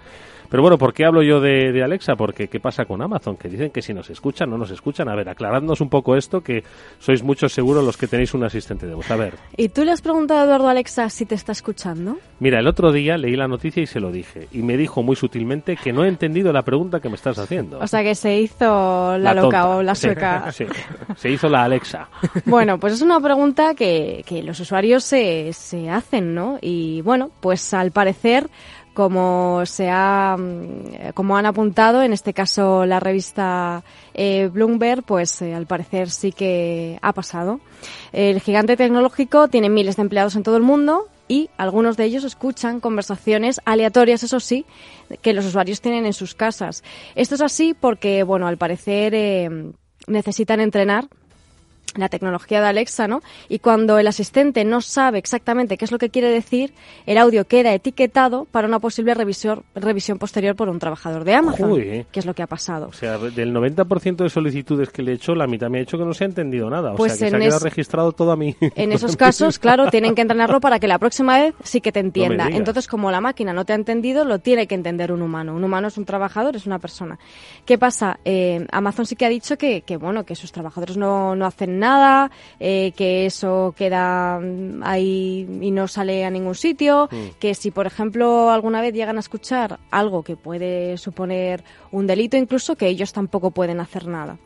Pero 0.53 0.61
bueno, 0.61 0.77
¿por 0.77 0.93
qué 0.93 1.07
hablo 1.07 1.23
yo 1.23 1.41
de, 1.41 1.83
Alexa? 1.83 2.15
Porque 2.15 2.49
¿qué 2.49 2.61
pasa 2.61 2.85
con 2.85 3.01
Amazon? 3.01 3.39
Que 3.39 3.49
dicen 3.49 3.71
que 3.71 3.81
si 3.81 3.95
nos 3.95 4.11
escuchan, 4.11 4.51
no 4.51 4.59
nos 4.59 4.71
escuchan. 4.71 5.09
A 5.09 5.15
ver, 5.15 5.27
aclarándonos 5.31 5.81
un 5.81 5.89
poco 5.89 6.15
esto, 6.15 6.43
que 6.43 6.63
sois 6.99 7.23
muchos 7.23 7.55
seguros 7.55 7.83
los 7.83 7.97
que 7.97 8.07
tenéis 8.07 8.35
un 8.35 8.45
asistente 8.45 8.87
de 8.87 8.93
voz. 8.93 9.11
A 9.11 9.17
ver. 9.17 9.33
¿Y 9.57 9.71
tú 9.71 9.83
le 9.83 9.93
has 9.93 10.03
preguntado 10.03 10.41
a 10.41 10.45
Eduardo 10.45 10.69
Alexa 10.69 11.09
si 11.09 11.25
te 11.25 11.37
está 11.37 11.53
escuchando? 11.53 12.19
Mira, 12.39 12.59
el 12.59 12.67
otro 12.67 12.93
día 12.93 13.17
leí 13.17 13.35
la 13.35 13.49
noticia 13.49 13.83
y 13.83 13.87
se 13.87 13.99
lo 13.99 14.13
dije. 14.13 14.49
Y 14.53 14.59
me 14.59 14.77
dijo 14.77 15.03
muy 15.03 15.17
sutilmente 15.17 15.75
que 15.75 15.91
no 15.91 16.05
he 16.05 16.09
entendido 16.09 16.53
la 16.53 16.61
pregunta 16.61 17.01
que 17.01 17.09
me 17.09 17.15
estás 17.15 17.39
haciendo. 17.39 17.79
O 17.79 17.87
sea, 17.87 18.03
que 18.03 18.15
se 18.15 18.39
hizo 18.39 19.17
la, 19.17 19.33
loca 19.33 19.69
o 19.71 19.83
la 19.83 19.95
sueca. 19.95 20.53
Sí, 20.53 20.67
se 21.17 21.31
hizo 21.31 21.49
la 21.49 21.65
Alexa. 21.65 22.11
Bueno, 22.45 22.79
pues 22.79 22.93
es 22.93 23.01
una 23.01 23.19
pregunta 23.21 23.75
que, 23.75 24.23
que 24.27 24.43
los 24.43 24.61
usuarios 24.61 25.03
se, 25.03 25.55
se 25.55 25.89
hacen, 25.89 26.35
¿no? 26.35 26.59
Y 26.61 27.01
bueno, 27.01 27.31
pues 27.41 27.73
al 27.73 27.91
parecer 27.91 28.51
como 28.95 29.65
se 29.67 29.89
ha, 29.91 30.37
mm, 30.39 31.13
como 31.15 31.37
han 31.37 31.47
apuntado, 31.47 32.03
en 32.03 32.13
este 32.13 32.35
caso 32.35 32.85
la 32.87 33.01
revista 33.01 33.83
eh, 34.15 34.49
Bloomberg, 34.53 35.03
pues 35.03 35.41
eh, 35.43 35.55
al 35.55 35.67
parecer 35.67 36.11
sí 36.11 36.33
que 36.33 36.99
ha 37.03 37.13
pasado. 37.13 37.61
El 38.13 38.41
gigante 38.41 38.77
tecnológico 38.77 39.49
tiene 39.49 39.69
miles 39.69 39.97
de 39.97 40.03
empleados 40.03 40.37
en 40.37 40.43
todo 40.43 40.57
el 40.57 40.63
mundo 40.63 41.09
y 41.29 41.49
algunos 41.57 41.97
de 41.97 42.05
ellos 42.05 42.25
escuchan 42.25 42.81
conversaciones 42.81 43.61
aleatorias, 43.65 44.23
eso 44.23 44.41
sí, 44.41 44.67
que 45.23 45.33
los 45.33 45.47
usuarios 45.47 45.81
tienen 45.81 46.05
en 46.05 46.13
sus 46.13 46.35
casas. 46.35 46.85
Esto 47.15 47.37
es 47.37 47.41
así 47.41 47.75
porque, 47.75 48.23
bueno, 48.23 48.47
al 48.47 48.59
parecer 48.59 49.15
eh, 49.15 49.73
necesitan 50.07 50.61
entrenar 50.61 51.09
la 51.97 52.09
tecnología 52.09 52.61
de 52.61 52.69
Alexa, 52.69 53.09
¿no? 53.09 53.23
Y 53.49 53.59
cuando 53.59 53.99
el 53.99 54.07
asistente 54.07 54.65
no 54.65 54.81
sabe 54.81 55.19
exactamente 55.19 55.77
qué 55.77 55.85
es 55.85 55.93
lo 55.93 55.99
que 55.99 56.11
quiere 56.11 56.29
decir, 56.29 56.73
el 57.07 57.19
audio 57.19 57.47
queda 57.47 57.73
etiquetado 57.75 58.47
para 58.51 58.67
una 58.67 58.79
posible 58.79 59.15
revisión, 59.15 59.63
revisión 59.75 60.19
posterior 60.19 60.57
por 60.57 60.69
un 60.69 60.79
trabajador 60.79 61.25
de 61.25 61.35
Amazon, 61.35 61.75
que 62.11 62.21
es 62.21 62.27
lo 62.27 62.35
que 62.35 62.43
ha 62.43 62.47
pasado. 62.47 62.89
O 62.89 62.93
sea, 62.93 63.19
del 63.19 63.55
90% 63.55 64.17
de 64.17 64.31
solicitudes 64.31 64.91
que 64.91 65.03
le 65.03 65.13
he 65.13 65.15
hecho, 65.15 65.35
la 65.35 65.47
mitad 65.47 65.69
me 65.69 65.79
ha 65.79 65.81
dicho 65.81 65.99
que 65.99 66.05
no 66.05 66.15
se 66.15 66.25
ha 66.25 66.27
entendido 66.27 66.71
nada. 66.71 66.93
O 66.93 66.97
pues 66.97 67.17
sea, 67.17 67.27
que 67.27 67.31
se 67.31 67.37
ha 67.37 67.39
quedado 67.39 67.61
registrado 67.61 68.13
todo 68.13 68.33
a 68.33 68.37
mí. 68.37 68.57
En 68.61 68.93
esos 68.93 69.17
casos, 69.17 69.59
claro, 69.59 69.89
tienen 69.91 70.15
que 70.15 70.23
entrenarlo 70.23 70.61
para 70.61 70.79
que 70.79 70.89
la 70.89 70.99
próxima 70.99 71.39
vez 71.39 71.55
sí 71.63 71.81
que 71.81 71.93
te 71.93 72.01
entienda. 72.01 72.49
Entonces, 72.49 72.87
como 72.87 73.11
la 73.11 73.21
máquina 73.21 73.53
no 73.53 73.65
te 73.65 73.73
ha 73.73 73.77
entendido, 73.77 74.25
lo 74.25 74.39
tiene 74.39 74.67
que 74.67 74.75
entender 74.75 75.13
un 75.13 75.23
humano. 75.23 75.55
Un 75.55 75.65
humano 75.65 75.89
es 75.89 75.99
un 75.99 76.05
trabajador, 76.05 76.57
es 76.57 76.67
una 76.67 76.79
persona. 76.79 77.19
¿Qué 77.65 77.79
pasa? 77.79 78.19
Eh, 78.25 78.67
Amazon 78.71 79.07
sí 79.07 79.17
que 79.17 79.27
ha 79.27 79.29
dicho 79.29 79.57
que, 79.57 79.83
que, 79.83 79.97
bueno, 79.97 80.25
que 80.25 80.35
sus 80.35 80.53
trabajadores 80.53 80.97
no, 80.97 81.37
no 81.37 81.47
hacen 81.47 81.79
nada, 81.79 81.82
eh, 82.61 82.93
que 82.97 83.27
eso 83.27 83.75
queda 83.77 84.41
ahí 84.83 85.47
y 85.61 85.71
no 85.71 85.89
sale 85.89 86.25
a 86.25 86.31
ningún 86.31 86.55
sitio, 86.55 87.09
mm. 87.11 87.39
que 87.39 87.55
si 87.55 87.71
por 87.71 87.87
ejemplo 87.87 88.51
alguna 88.51 88.81
vez 88.81 88.95
llegan 88.95 89.17
a 89.17 89.21
escuchar 89.21 89.79
algo 89.91 90.23
que 90.23 90.37
puede 90.37 90.97
suponer 90.99 91.65
un 91.91 92.07
delito 92.07 92.37
incluso, 92.37 92.77
que 92.77 92.89
ellos 92.89 93.13
tampoco 93.13 93.51
pueden 93.51 93.81
hacer 93.81 94.07
nada. 94.07 94.39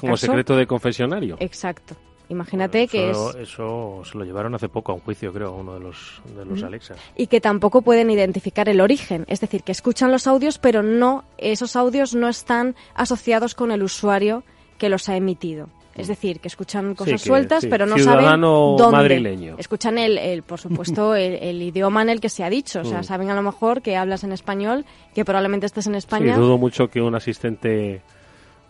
Como 0.00 0.16
secreto 0.16 0.56
de 0.56 0.66
confesionario. 0.66 1.36
Exacto. 1.40 1.96
Imagínate 2.28 2.88
que 2.88 3.10
eso, 3.10 3.30
es... 3.30 3.48
Eso 3.48 4.02
se 4.04 4.18
lo 4.18 4.24
llevaron 4.24 4.54
hace 4.54 4.68
poco 4.68 4.92
a 4.92 4.94
un 4.94 5.00
juicio, 5.00 5.32
creo, 5.32 5.54
uno 5.54 5.74
de 5.74 5.80
los, 5.80 6.20
de 6.36 6.44
los 6.44 6.62
Alexa. 6.62 6.94
Y 7.16 7.28
que 7.28 7.40
tampoco 7.40 7.82
pueden 7.82 8.10
identificar 8.10 8.68
el 8.68 8.80
origen. 8.80 9.24
Es 9.28 9.40
decir, 9.40 9.62
que 9.62 9.72
escuchan 9.72 10.12
los 10.12 10.26
audios, 10.26 10.58
pero 10.58 10.82
no 10.82 11.24
esos 11.38 11.74
audios 11.74 12.14
no 12.14 12.28
están 12.28 12.76
asociados 12.94 13.54
con 13.54 13.70
el 13.70 13.82
usuario 13.82 14.44
que 14.76 14.90
los 14.90 15.08
ha 15.08 15.16
emitido. 15.16 15.68
Es 15.98 16.08
decir, 16.08 16.40
que 16.40 16.48
escuchan 16.48 16.94
cosas 16.94 17.20
sueltas, 17.20 17.66
pero 17.68 17.86
no 17.86 17.98
saben 17.98 18.40
dónde. 18.40 18.90
Madrileño. 18.90 19.56
Escuchan 19.58 19.98
el, 19.98 20.16
el 20.16 20.42
por 20.42 20.60
supuesto, 20.60 21.14
el, 21.16 21.60
idioma 21.62 22.02
en 22.02 22.10
el 22.10 22.20
que 22.20 22.28
se 22.28 22.44
ha 22.44 22.50
dicho. 22.50 22.80
O 22.80 22.84
sea, 22.84 23.00
mm. 23.00 23.04
saben 23.04 23.30
a 23.30 23.34
lo 23.34 23.42
mejor 23.42 23.82
que 23.82 23.96
hablas 23.96 24.24
en 24.24 24.32
español, 24.32 24.84
que 25.14 25.24
probablemente 25.24 25.66
estés 25.66 25.86
en 25.86 25.94
España. 25.94 26.34
Sí, 26.34 26.40
dudo 26.40 26.58
mucho 26.58 26.88
que 26.88 27.00
un 27.00 27.14
asistente 27.14 28.00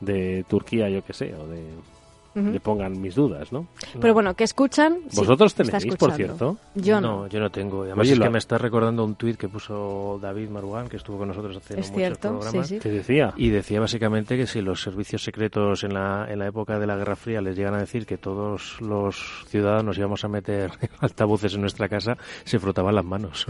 de 0.01 0.45
Turquía, 0.49 0.89
yo 0.89 1.05
que 1.05 1.13
sé, 1.13 1.35
o 1.35 1.47
de 1.47 1.63
le 2.35 2.61
pongan 2.61 3.01
mis 3.01 3.15
dudas, 3.15 3.53
¿no? 3.53 3.67
Pero 4.01 4.15
bueno, 4.15 4.35
que 4.35 4.45
escuchan. 4.45 4.99
¿Vosotros 5.15 5.55
tenéis, 5.55 5.97
por 5.97 6.13
cierto? 6.13 6.57
Yo 6.75 7.01
no. 7.01 7.27
yo 7.27 7.41
no 7.41 7.51
tengo. 7.51 7.83
Además 7.83 8.09
es 8.09 8.19
que 8.19 8.31
me 8.31 8.39
está 8.39 8.59
recordando 8.59 9.05
un 9.05 9.15
tuit 9.15 9.37
que 9.37 9.49
puso 9.49 10.19
David 10.21 10.49
Marugán, 10.49 10.89
que 10.89 10.97
estuvo 10.97 11.19
con 11.19 11.29
nosotros 11.29 11.57
hace 11.57 11.75
es 11.75 11.87
muchos 11.87 11.97
cierto, 11.97 12.39
programas. 12.39 12.69
Sí, 12.69 12.79
¿Qué 12.79 12.91
decía? 12.91 13.33
Y 13.37 13.51
decía 13.51 13.81
básicamente 13.81 14.37
que 14.37 14.47
si 14.47 14.61
los 14.61 14.83
servicios 14.83 15.23
secretos 15.23 15.85
en 15.85 15.95
la, 15.95 16.27
en 16.31 16.39
la 16.39 16.47
época 16.47 16.79
de 16.79 16.87
la 16.87 16.97
Guerra 16.97 17.17
Fría 17.17 17.41
les 17.41 17.57
llegan 17.57 17.75
a 17.75 17.79
decir 17.79 18.07
que 18.07 18.19
todos 18.19 18.81
los 18.81 19.45
ciudadanos 19.49 19.99
íbamos 19.99 20.25
a 20.25 20.29
meter 20.29 20.71
altavoces 21.01 21.55
en 21.55 21.61
nuestra 21.63 21.89
casa, 21.89 22.17
se 22.45 22.59
frotaban 22.59 22.95
las 22.95 23.05
manos. 23.05 23.47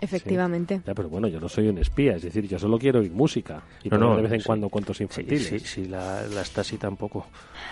Efectivamente. 0.00 0.80
Ya, 0.86 0.94
pero 0.94 1.08
bueno, 1.08 1.28
yo 1.28 1.40
no 1.40 1.48
soy 1.48 1.68
un 1.68 1.78
espía, 1.78 2.16
es 2.16 2.22
decir, 2.22 2.46
yo 2.46 2.58
solo 2.58 2.78
quiero 2.78 3.00
oír 3.00 3.12
música 3.12 3.62
y 3.82 3.88
no, 3.88 3.98
no, 3.98 4.16
de 4.16 4.22
vez 4.22 4.32
en 4.32 4.42
cuando 4.42 4.68
cuentos 4.68 5.00
infantiles. 5.00 5.46
Sí, 5.46 5.58
sí, 5.58 5.84
la, 5.86 6.22
la 6.26 6.44
Stasi 6.44 6.76
tampoco. 6.76 7.26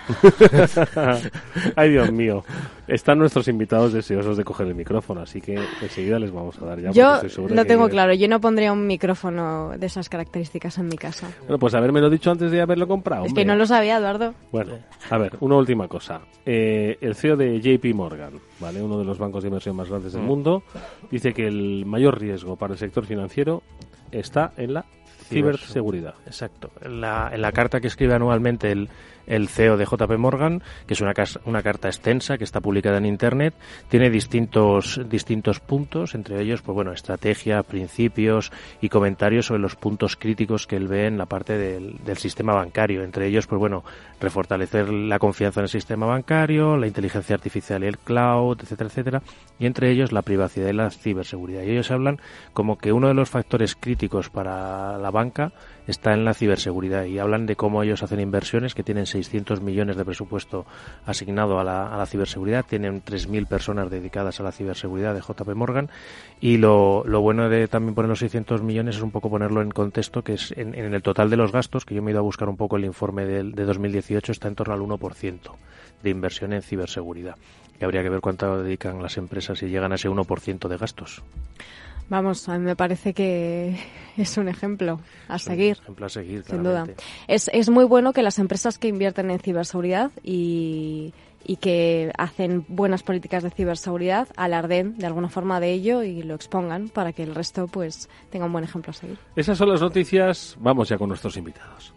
Ay, 1.75 1.91
Dios 1.91 2.11
mío. 2.11 2.43
Están 2.87 3.19
nuestros 3.19 3.47
invitados 3.47 3.93
deseosos 3.93 4.37
de 4.37 4.43
coger 4.43 4.67
el 4.67 4.75
micrófono, 4.75 5.21
así 5.21 5.41
que 5.41 5.55
enseguida 5.81 6.19
les 6.19 6.31
vamos 6.31 6.57
a 6.61 6.65
dar 6.65 6.79
ya. 6.79 6.91
Yo 6.91 7.21
lo 7.49 7.65
tengo 7.65 7.89
claro, 7.89 8.13
yo 8.13 8.27
no 8.27 8.39
pondría 8.39 8.71
un 8.71 8.85
micrófono 8.85 9.71
de 9.77 9.85
esas 9.85 10.09
características 10.09 10.77
en 10.77 10.87
mi 10.87 10.97
casa. 10.97 11.29
Bueno, 11.41 11.59
pues 11.59 11.73
lo 11.73 12.09
dicho 12.09 12.31
antes 12.31 12.51
de 12.51 12.61
haberlo 12.61 12.87
comprado. 12.87 13.25
Es 13.25 13.33
que 13.33 13.45
no 13.45 13.55
lo 13.55 13.65
sabía, 13.65 13.97
Eduardo. 13.97 14.33
Bueno, 14.51 14.77
a 15.09 15.17
ver, 15.17 15.37
una 15.39 15.57
última 15.57 15.87
cosa. 15.87 16.21
Eh, 16.45 16.97
el 17.01 17.15
CEO 17.15 17.35
de 17.35 17.59
JP 17.59 17.95
Morgan, 17.95 18.33
¿vale? 18.59 18.81
uno 18.81 18.99
de 18.99 19.05
los 19.05 19.17
bancos 19.17 19.43
de 19.43 19.49
inversión 19.49 19.75
más 19.75 19.89
grandes 19.89 20.13
del 20.13 20.21
mm. 20.21 20.25
mundo, 20.25 20.63
dice 21.09 21.33
que 21.33 21.47
el 21.47 21.85
mayor 21.85 22.14
riesgo 22.15 22.55
para 22.55 22.73
el 22.73 22.79
sector 22.79 23.05
financiero 23.05 23.63
está 24.11 24.53
en 24.57 24.73
la 24.73 24.85
ciberseguridad. 25.27 26.15
Exacto. 26.25 26.71
En 26.81 27.01
la, 27.01 27.29
en 27.33 27.41
la 27.41 27.51
carta 27.51 27.81
que 27.81 27.87
escribe 27.87 28.13
anualmente 28.13 28.71
el, 28.71 28.89
el 29.27 29.47
CEO 29.47 29.77
de 29.77 29.85
JP 29.85 30.17
Morgan, 30.17 30.61
que 30.87 30.93
es 30.93 31.01
una, 31.01 31.13
una 31.45 31.61
carta 31.63 31.87
extensa 31.87 32.37
que 32.37 32.43
está 32.43 32.61
publicada 32.61 32.97
en 32.97 33.05
Internet. 33.05 33.53
Tiene 33.89 34.09
distintos, 34.09 35.01
distintos 35.09 35.59
puntos, 35.59 36.15
entre 36.15 36.41
ellos, 36.41 36.61
pues 36.61 36.75
bueno, 36.75 36.91
estrategia, 36.91 37.63
principios 37.63 38.51
y 38.81 38.89
comentarios 38.89 39.47
sobre 39.47 39.61
los 39.61 39.75
puntos 39.75 40.15
críticos 40.15 40.67
que 40.67 40.75
él 40.75 40.87
ve 40.87 41.07
en 41.07 41.17
la 41.17 41.25
parte 41.25 41.57
del, 41.57 41.97
del 42.03 42.17
sistema 42.17 42.53
bancario. 42.53 43.03
Entre 43.03 43.27
ellos, 43.27 43.47
pues 43.47 43.59
bueno, 43.59 43.83
refortalecer 44.19 44.89
la 44.89 45.19
confianza 45.19 45.59
en 45.59 45.65
el 45.65 45.69
sistema 45.69 46.05
bancario, 46.05 46.77
la 46.77 46.87
inteligencia 46.87 47.35
artificial 47.35 47.83
y 47.83 47.87
el 47.87 47.97
cloud, 47.97 48.59
etcétera, 48.61 48.89
etcétera. 48.89 49.21
Y 49.59 49.65
entre 49.65 49.91
ellos 49.91 50.11
la 50.11 50.21
privacidad 50.21 50.69
y 50.69 50.73
la 50.73 50.89
ciberseguridad. 50.89 51.63
Y 51.63 51.71
ellos 51.71 51.91
hablan 51.91 52.19
como 52.53 52.77
que 52.77 52.91
uno 52.91 53.07
de 53.07 53.13
los 53.13 53.29
factores 53.29 53.75
críticos 53.75 54.29
para 54.29 54.97
la 54.97 55.11
banca 55.11 55.51
está 55.87 56.13
en 56.13 56.25
la 56.25 56.33
ciberseguridad 56.33 57.05
y 57.05 57.19
hablan 57.19 57.45
de 57.45 57.55
cómo 57.55 57.83
ellos 57.83 58.03
hacen 58.03 58.19
inversiones 58.19 58.73
que 58.73 58.83
tienen 58.83 59.05
600 59.05 59.61
millones 59.61 59.97
de 59.97 60.05
presupuesto 60.05 60.65
asignado 61.05 61.59
a 61.59 61.63
la, 61.63 61.93
a 61.93 61.97
la 61.97 62.05
ciberseguridad, 62.05 62.65
tienen 62.67 63.03
3.000 63.03 63.47
personas 63.47 63.89
dedicadas 63.89 64.39
a 64.39 64.43
la 64.43 64.51
ciberseguridad 64.51 65.13
de 65.13 65.21
JP 65.21 65.55
Morgan 65.55 65.89
y 66.41 66.57
lo, 66.57 67.03
lo 67.05 67.21
bueno 67.21 67.49
de 67.49 67.67
también 67.67 67.95
poner 67.95 68.09
los 68.09 68.19
600 68.19 68.61
millones 68.61 68.97
es 68.97 69.01
un 69.01 69.11
poco 69.11 69.29
ponerlo 69.29 69.61
en 69.61 69.71
contexto 69.71 70.23
que 70.23 70.33
es 70.33 70.53
en, 70.57 70.75
el 70.75 71.01
total 71.01 71.29
de 71.29 71.37
los 71.37 71.51
gastos, 71.51 71.85
que 71.85 71.95
yo 71.95 72.01
me 72.01 72.11
he 72.11 72.13
ido 72.13 72.19
a 72.19 72.23
buscar 72.23 72.49
un 72.49 72.57
poco 72.57 72.77
el 72.77 72.85
informe 72.85 73.25
de, 73.25 73.43
de 73.43 73.63
2018, 73.65 74.31
está 74.31 74.47
en 74.47 74.55
torno 74.55 74.73
al 74.73 74.81
1% 74.81 75.39
de 76.03 76.09
inversión 76.09 76.53
en 76.53 76.61
ciberseguridad. 76.61 77.35
Que 77.77 77.85
habría 77.85 78.03
que 78.03 78.09
ver 78.09 78.21
cuánto 78.21 78.63
dedican 78.63 79.01
las 79.01 79.17
empresas 79.17 79.61
y 79.63 79.67
llegan 79.67 79.91
a 79.91 79.95
ese 79.95 80.09
1% 80.09 80.67
de 80.67 80.77
gastos. 80.77 81.23
Vamos, 82.09 82.47
a 82.49 82.57
mí 82.57 82.63
me 82.63 82.75
parece 82.75 83.13
que 83.13 83.77
es 84.17 84.37
un 84.37 84.47
ejemplo 84.47 84.99
a 85.27 85.39
seguir. 85.39 85.77
ejemplo 85.81 86.05
a 86.05 86.09
seguir, 86.09 86.43
sin 86.43 86.63
duda. 86.63 86.87
Es, 87.27 87.49
es 87.53 87.69
muy 87.69 87.85
bueno 87.85 88.13
que 88.13 88.21
las 88.21 88.39
empresas 88.39 88.77
que 88.77 88.87
invierten 88.87 89.31
en 89.31 89.39
ciberseguridad 89.39 90.11
y, 90.23 91.13
y 91.45 91.57
que 91.57 92.11
hacen 92.17 92.65
buenas 92.67 93.03
políticas 93.03 93.43
de 93.43 93.51
ciberseguridad 93.51 94.27
alarden 94.35 94.97
de 94.97 95.05
alguna 95.05 95.29
forma 95.29 95.59
de 95.59 95.71
ello 95.71 96.03
y 96.03 96.23
lo 96.23 96.35
expongan 96.35 96.89
para 96.89 97.13
que 97.13 97.23
el 97.23 97.35
resto 97.35 97.67
pues 97.67 98.09
tenga 98.29 98.45
un 98.45 98.51
buen 98.51 98.63
ejemplo 98.63 98.91
a 98.91 98.93
seguir. 98.93 99.17
Esas 99.35 99.57
son 99.57 99.69
las 99.69 99.81
noticias. 99.81 100.57
Vamos 100.59 100.89
ya 100.89 100.97
con 100.97 101.09
nuestros 101.09 101.37
invitados. 101.37 101.93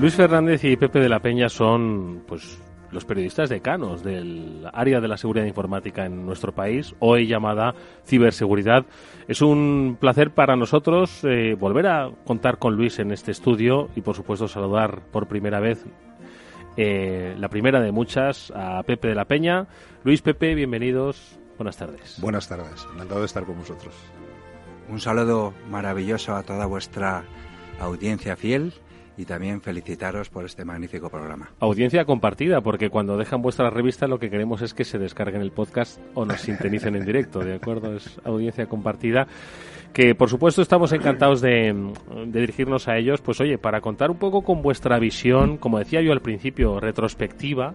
Luis 0.00 0.14
Fernández 0.14 0.64
y 0.64 0.78
Pepe 0.78 0.98
de 0.98 1.10
la 1.10 1.20
Peña 1.20 1.50
son 1.50 2.22
pues 2.26 2.58
los 2.90 3.04
periodistas 3.04 3.50
decanos 3.50 4.02
del 4.02 4.66
área 4.72 4.98
de 4.98 5.08
la 5.08 5.18
seguridad 5.18 5.44
informática 5.44 6.06
en 6.06 6.24
nuestro 6.24 6.54
país, 6.54 6.94
hoy 7.00 7.26
llamada 7.26 7.74
ciberseguridad. 8.06 8.86
Es 9.28 9.42
un 9.42 9.98
placer 10.00 10.30
para 10.30 10.56
nosotros 10.56 11.20
eh, 11.24 11.54
volver 11.54 11.86
a 11.86 12.10
contar 12.24 12.56
con 12.56 12.76
Luis 12.76 12.98
en 12.98 13.12
este 13.12 13.30
estudio 13.30 13.90
y, 13.94 14.00
por 14.00 14.16
supuesto, 14.16 14.48
saludar 14.48 15.02
por 15.12 15.28
primera 15.28 15.60
vez, 15.60 15.84
eh, 16.78 17.34
la 17.38 17.50
primera 17.50 17.78
de 17.78 17.92
muchas, 17.92 18.50
a 18.56 18.82
Pepe 18.84 19.08
de 19.08 19.14
la 19.14 19.26
Peña. 19.26 19.66
Luis, 20.02 20.22
Pepe, 20.22 20.54
bienvenidos. 20.54 21.38
Buenas 21.58 21.76
tardes. 21.76 22.16
Buenas 22.22 22.48
tardes. 22.48 22.86
Encantado 22.94 23.20
de 23.20 23.26
estar 23.26 23.44
con 23.44 23.58
vosotros. 23.58 23.94
Un 24.88 24.98
saludo 24.98 25.52
maravilloso 25.68 26.34
a 26.34 26.42
toda 26.42 26.64
vuestra 26.64 27.22
audiencia 27.78 28.34
fiel 28.34 28.72
y 29.20 29.26
también 29.26 29.60
felicitaros 29.60 30.30
por 30.30 30.46
este 30.46 30.64
magnífico 30.64 31.10
programa. 31.10 31.50
Audiencia 31.60 32.06
compartida, 32.06 32.62
porque 32.62 32.88
cuando 32.88 33.18
dejan 33.18 33.42
vuestra 33.42 33.68
revista 33.68 34.06
lo 34.06 34.18
que 34.18 34.30
queremos 34.30 34.62
es 34.62 34.72
que 34.72 34.84
se 34.84 34.98
descarguen 34.98 35.42
el 35.42 35.52
podcast 35.52 36.00
o 36.14 36.24
nos 36.24 36.40
sintonicen 36.40 36.96
en 36.96 37.04
directo, 37.04 37.40
¿de 37.40 37.54
acuerdo? 37.54 37.94
Es 37.94 38.18
audiencia 38.24 38.64
compartida 38.66 39.26
que 39.92 40.14
por 40.14 40.30
supuesto 40.30 40.62
estamos 40.62 40.92
encantados 40.92 41.42
de, 41.42 41.92
dirigirnos 42.28 42.88
a 42.88 42.96
ellos, 42.96 43.20
pues 43.20 43.40
oye, 43.42 43.58
para 43.58 43.82
contar 43.82 44.10
un 44.10 44.16
poco 44.16 44.42
con 44.42 44.62
vuestra 44.62 44.98
visión, 44.98 45.58
como 45.58 45.78
decía 45.78 46.00
yo 46.00 46.12
al 46.12 46.22
principio, 46.22 46.80
retrospectiva, 46.80 47.74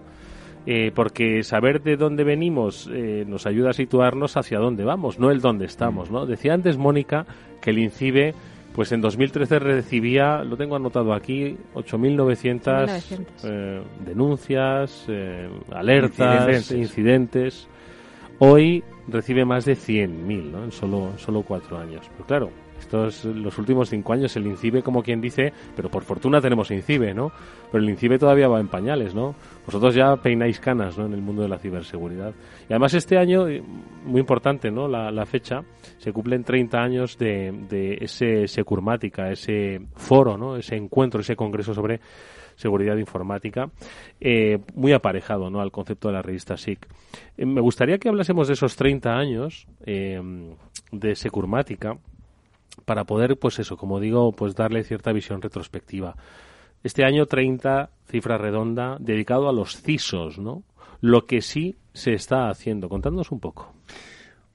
eh, 0.66 0.90
porque 0.94 1.44
saber 1.44 1.80
de 1.82 1.96
dónde 1.96 2.24
venimos 2.24 2.90
eh, 2.92 3.24
nos 3.28 3.46
ayuda 3.46 3.70
a 3.70 3.74
situarnos 3.74 4.36
hacia 4.36 4.58
dónde 4.58 4.82
vamos, 4.82 5.20
no 5.20 5.30
el 5.30 5.40
dónde 5.40 5.66
estamos, 5.66 6.10
¿no? 6.10 6.26
Decía 6.26 6.54
antes 6.54 6.76
Mónica 6.76 7.24
que 7.60 7.70
el 7.70 7.78
INCIBE 7.78 8.34
pues 8.76 8.92
en 8.92 9.00
2013 9.00 9.58
recibía, 9.58 10.44
lo 10.44 10.58
tengo 10.58 10.76
anotado 10.76 11.14
aquí, 11.14 11.56
8.900 11.74 13.26
eh, 13.44 13.82
denuncias, 14.04 15.06
eh, 15.08 15.48
alertas, 15.72 16.70
incidentes. 16.72 17.68
Hoy 18.38 18.84
recibe 19.08 19.46
más 19.46 19.64
de 19.64 19.76
100.000 19.76 20.50
¿no? 20.50 20.64
en 20.64 20.72
solo, 20.72 21.14
solo 21.16 21.40
cuatro 21.40 21.78
años. 21.78 22.02
Pero 22.12 22.26
claro, 22.26 22.50
estos 22.86 23.24
los 23.24 23.58
últimos 23.58 23.90
cinco 23.90 24.12
años 24.12 24.36
el 24.36 24.46
INCIBE, 24.46 24.82
como 24.82 25.02
quien 25.02 25.20
dice, 25.20 25.52
pero 25.74 25.90
por 25.90 26.04
fortuna 26.04 26.40
tenemos 26.40 26.70
INCIBE, 26.70 27.12
¿no? 27.14 27.32
Pero 27.70 27.82
el 27.82 27.90
INCIBE 27.90 28.18
todavía 28.18 28.48
va 28.48 28.60
en 28.60 28.68
pañales, 28.68 29.14
¿no? 29.14 29.34
Vosotros 29.66 29.94
ya 29.94 30.16
peináis 30.16 30.60
canas, 30.60 30.96
¿no? 30.96 31.06
En 31.06 31.12
el 31.12 31.20
mundo 31.20 31.42
de 31.42 31.48
la 31.48 31.58
ciberseguridad. 31.58 32.32
Y 32.68 32.72
además 32.72 32.94
este 32.94 33.18
año, 33.18 33.48
eh, 33.48 33.62
muy 34.04 34.20
importante, 34.20 34.70
¿no? 34.70 34.86
La, 34.88 35.26
fecha, 35.26 35.62
se 35.98 36.12
cumplen 36.12 36.44
30 36.44 36.78
años 36.78 37.18
de, 37.18 37.52
de 37.68 37.98
ese 38.00 38.46
Securmática, 38.46 39.30
ese 39.30 39.80
foro, 39.96 40.38
¿no? 40.38 40.56
Ese 40.56 40.76
encuentro, 40.76 41.20
ese 41.20 41.34
congreso 41.34 41.74
sobre 41.74 42.00
seguridad 42.54 42.96
informática, 42.96 43.68
eh, 44.20 44.58
muy 44.74 44.92
aparejado 44.92 45.50
¿no? 45.50 45.60
al 45.60 45.70
concepto 45.70 46.08
de 46.08 46.14
la 46.14 46.22
revista 46.22 46.56
SIC. 46.56 46.86
Eh, 47.36 47.44
me 47.44 47.60
gustaría 47.60 47.98
que 47.98 48.08
hablásemos 48.08 48.48
de 48.48 48.54
esos 48.54 48.76
30 48.76 49.14
años 49.14 49.66
de 49.84 51.14
Securmática, 51.14 51.98
para 52.84 53.04
poder, 53.04 53.38
pues 53.38 53.58
eso, 53.58 53.76
como 53.76 54.00
digo, 54.00 54.32
pues 54.32 54.54
darle 54.54 54.84
cierta 54.84 55.12
visión 55.12 55.42
retrospectiva. 55.42 56.16
Este 56.82 57.04
año 57.04 57.26
30, 57.26 57.90
cifra 58.08 58.38
redonda, 58.38 58.96
dedicado 59.00 59.48
a 59.48 59.52
los 59.52 59.80
CISOs, 59.82 60.38
¿no? 60.38 60.62
Lo 61.00 61.26
que 61.26 61.42
sí 61.42 61.76
se 61.92 62.14
está 62.14 62.48
haciendo. 62.48 62.88
Contándonos 62.88 63.32
un 63.32 63.40
poco. 63.40 63.72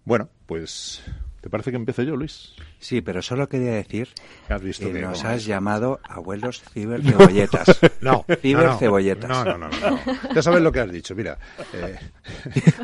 Bueno, 0.05 0.29
pues, 0.45 1.03
¿te 1.41 1.49
parece 1.49 1.71
que 1.71 1.77
empiece 1.77 2.05
yo, 2.05 2.15
Luis? 2.15 2.55
Sí, 2.81 2.99
pero 3.01 3.21
solo 3.21 3.47
quería 3.47 3.73
decir 3.73 4.09
¿Has 4.49 4.61
visto 4.61 4.87
que 4.87 4.93
que 4.93 5.01
nos 5.01 5.23
has 5.23 5.45
llamado 5.45 5.99
abuelos 6.03 6.63
cibercebolletas. 6.73 7.79
No, 8.01 8.25
cibercebolletas. 8.41 9.29
No, 9.29 9.45
no, 9.45 9.57
no, 9.57 9.69
no, 9.69 9.91
no. 9.91 9.99
Ya 10.33 10.41
sabes 10.41 10.61
lo 10.61 10.71
que 10.71 10.79
has 10.79 10.91
dicho. 10.91 11.13
Mira, 11.15 11.37
eh, 11.73 11.95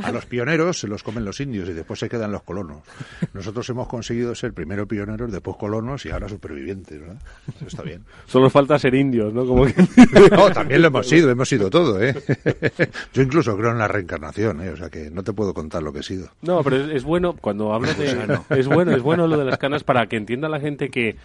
a 0.04 0.12
los 0.12 0.28
pioneros 0.28 0.80
se 0.80 0.88
los 0.88 1.02
comen 1.02 1.26
los 1.26 1.40
indios 1.42 1.68
y 1.68 1.74
después 1.74 2.00
se 2.00 2.08
quedan 2.08 2.32
los 2.32 2.44
colonos. 2.44 2.84
Nosotros 3.34 3.68
hemos 3.70 3.88
conseguido 3.88 4.36
ser 4.36 4.54
primero 4.54 4.88
pioneros, 4.88 5.32
después 5.32 5.58
colonos 5.58 6.06
y 6.06 6.12
ahora 6.12 6.30
supervivientes, 6.30 7.00
¿verdad? 7.00 7.18
Eso 7.56 7.66
está 7.66 7.82
bien. 7.82 8.06
Solo 8.28 8.52
falta 8.52 8.78
ser 8.78 8.94
indios, 8.94 9.34
¿no? 9.34 9.48
Como 9.48 9.66
que... 9.66 9.74
No, 10.32 10.52
también 10.52 10.82
lo 10.82 10.90
hemos 10.90 11.08
sido, 11.08 11.32
hemos 11.32 11.50
sido 11.50 11.72
todo, 11.72 12.02
¿eh? 12.02 12.16
Yo 13.14 13.24
incluso 13.24 13.58
creo 13.58 13.72
en 13.72 13.80
la 13.80 13.88
reencarnación, 13.88 14.62
¿eh? 14.62 14.70
O 14.70 14.78
sea 14.78 14.90
que 14.90 15.10
no 15.10 15.24
te 15.24 15.34
puedo 15.34 15.56
contar 15.56 15.82
lo 15.82 15.92
que 15.92 16.00
he 16.00 16.04
sido. 16.04 16.30
No, 16.44 16.64
pero 16.64 16.78
es, 16.78 16.90
es 16.98 17.04
bueno 17.04 17.36
cuando 17.36 17.74
hablo 17.74 17.92
de 17.96 18.14
Gusano. 18.14 18.46
es 18.50 18.68
bueno 18.68 18.92
es 18.92 19.02
bueno 19.02 19.26
lo 19.26 19.38
de 19.38 19.46
las 19.46 19.58
canas 19.58 19.84
para 19.88 20.08
que 20.08 20.18
entienda 20.18 20.50
la 20.50 20.60
gente 20.60 20.90
que 20.90 21.16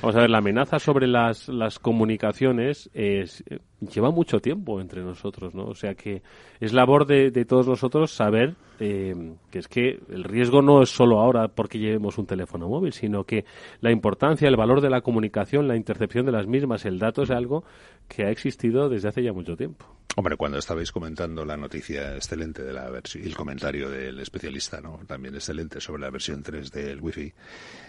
vamos 0.00 0.14
a 0.14 0.20
ver 0.20 0.30
la 0.30 0.38
amenaza 0.38 0.78
sobre 0.78 1.08
las 1.08 1.48
las 1.48 1.80
comunicaciones 1.80 2.88
es 2.94 3.42
lleva 3.80 4.12
mucho 4.12 4.38
tiempo 4.38 4.80
entre 4.80 5.02
nosotros, 5.02 5.56
¿no? 5.56 5.64
O 5.64 5.74
sea 5.74 5.94
que 5.94 6.22
es 6.60 6.72
labor 6.72 7.04
de, 7.04 7.32
de 7.32 7.44
todos 7.44 7.66
nosotros 7.66 8.12
saber 8.12 8.54
eh, 8.78 9.34
que 9.50 9.58
es 9.58 9.66
que 9.66 10.00
el 10.08 10.22
riesgo 10.22 10.62
no 10.62 10.82
es 10.82 10.90
solo 10.90 11.18
ahora 11.18 11.48
porque 11.48 11.80
llevemos 11.80 12.16
un 12.16 12.26
teléfono 12.26 12.68
móvil, 12.68 12.92
sino 12.92 13.24
que 13.24 13.44
la 13.80 13.90
importancia, 13.90 14.48
el 14.48 14.56
valor 14.56 14.80
de 14.80 14.90
la 14.90 15.00
comunicación, 15.00 15.66
la 15.66 15.76
intercepción 15.76 16.24
de 16.24 16.32
las 16.32 16.46
mismas, 16.46 16.84
el 16.84 16.98
dato 16.98 17.22
es 17.22 17.30
algo 17.30 17.64
que 18.08 18.24
ha 18.24 18.30
existido 18.30 18.88
desde 18.88 19.08
hace 19.08 19.22
ya 19.22 19.32
mucho 19.32 19.56
tiempo. 19.56 19.86
Hombre, 20.14 20.36
cuando 20.36 20.58
estabais 20.58 20.92
comentando 20.92 21.44
la 21.46 21.56
noticia 21.56 22.14
excelente 22.16 22.62
de 22.62 22.72
la 22.74 22.90
versión 22.90 23.24
el 23.24 23.34
comentario 23.34 23.88
del 23.88 24.20
especialista, 24.20 24.80
¿no? 24.82 25.00
También 25.06 25.34
excelente 25.34 25.80
sobre 25.80 26.02
la 26.02 26.10
versión 26.10 26.42
3 26.42 26.70
del 26.70 27.00
Wi-Fi, 27.00 27.32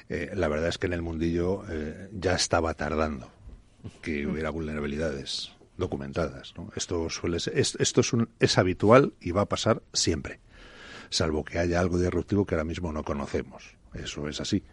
eh, 0.07 0.31
la 0.33 0.47
verdad 0.47 0.69
es 0.69 0.77
que 0.77 0.87
en 0.87 0.93
el 0.93 1.01
mundillo 1.01 1.63
eh, 1.69 2.07
ya 2.13 2.35
estaba 2.35 2.73
tardando 2.75 3.29
que 4.01 4.25
hubiera 4.25 4.51
vulnerabilidades 4.51 5.51
documentadas. 5.75 6.53
¿no? 6.55 6.71
Esto 6.77 7.09
suele 7.09 7.41
ser- 7.41 7.57
es, 7.59 7.75
esto 7.79 7.99
es, 7.99 8.13
un, 8.13 8.29
es 8.39 8.57
habitual 8.57 9.13
y 9.19 9.31
va 9.31 9.41
a 9.41 9.45
pasar 9.49 9.81
siempre, 9.91 10.39
salvo 11.09 11.43
que 11.43 11.59
haya 11.59 11.81
algo 11.81 11.99
disruptivo 11.99 12.45
que 12.45 12.55
ahora 12.55 12.63
mismo 12.63 12.93
no 12.93 13.03
conocemos. 13.03 13.63
Eso 13.93 14.27
es 14.27 14.39
así. 14.41 14.63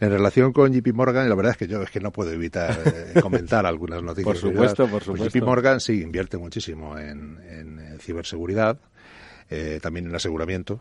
En 0.00 0.10
relación 0.10 0.52
con 0.52 0.72
JP 0.72 0.92
Morgan, 0.94 1.28
la 1.28 1.34
verdad 1.34 1.52
es 1.52 1.56
que 1.58 1.66
yo 1.66 1.82
es 1.82 1.90
que 1.90 2.00
no 2.00 2.12
puedo 2.12 2.30
evitar 2.32 2.78
eh, 2.86 3.20
comentar 3.22 3.64
algunas 3.66 4.02
noticias. 4.02 4.24
Por 4.24 4.36
supuesto, 4.36 4.82
por 4.84 5.02
Pues 5.02 5.04
supuesto. 5.04 5.38
JP 5.38 5.44
Morgan 5.44 5.80
sí 5.80 6.02
invierte 6.02 6.36
muchísimo 6.38 6.98
en, 6.98 7.38
en, 7.48 7.98
ciberseguridad, 8.00 8.78
eh, 9.48 9.78
también 9.82 10.06
en 10.06 10.14
aseguramiento 10.14 10.80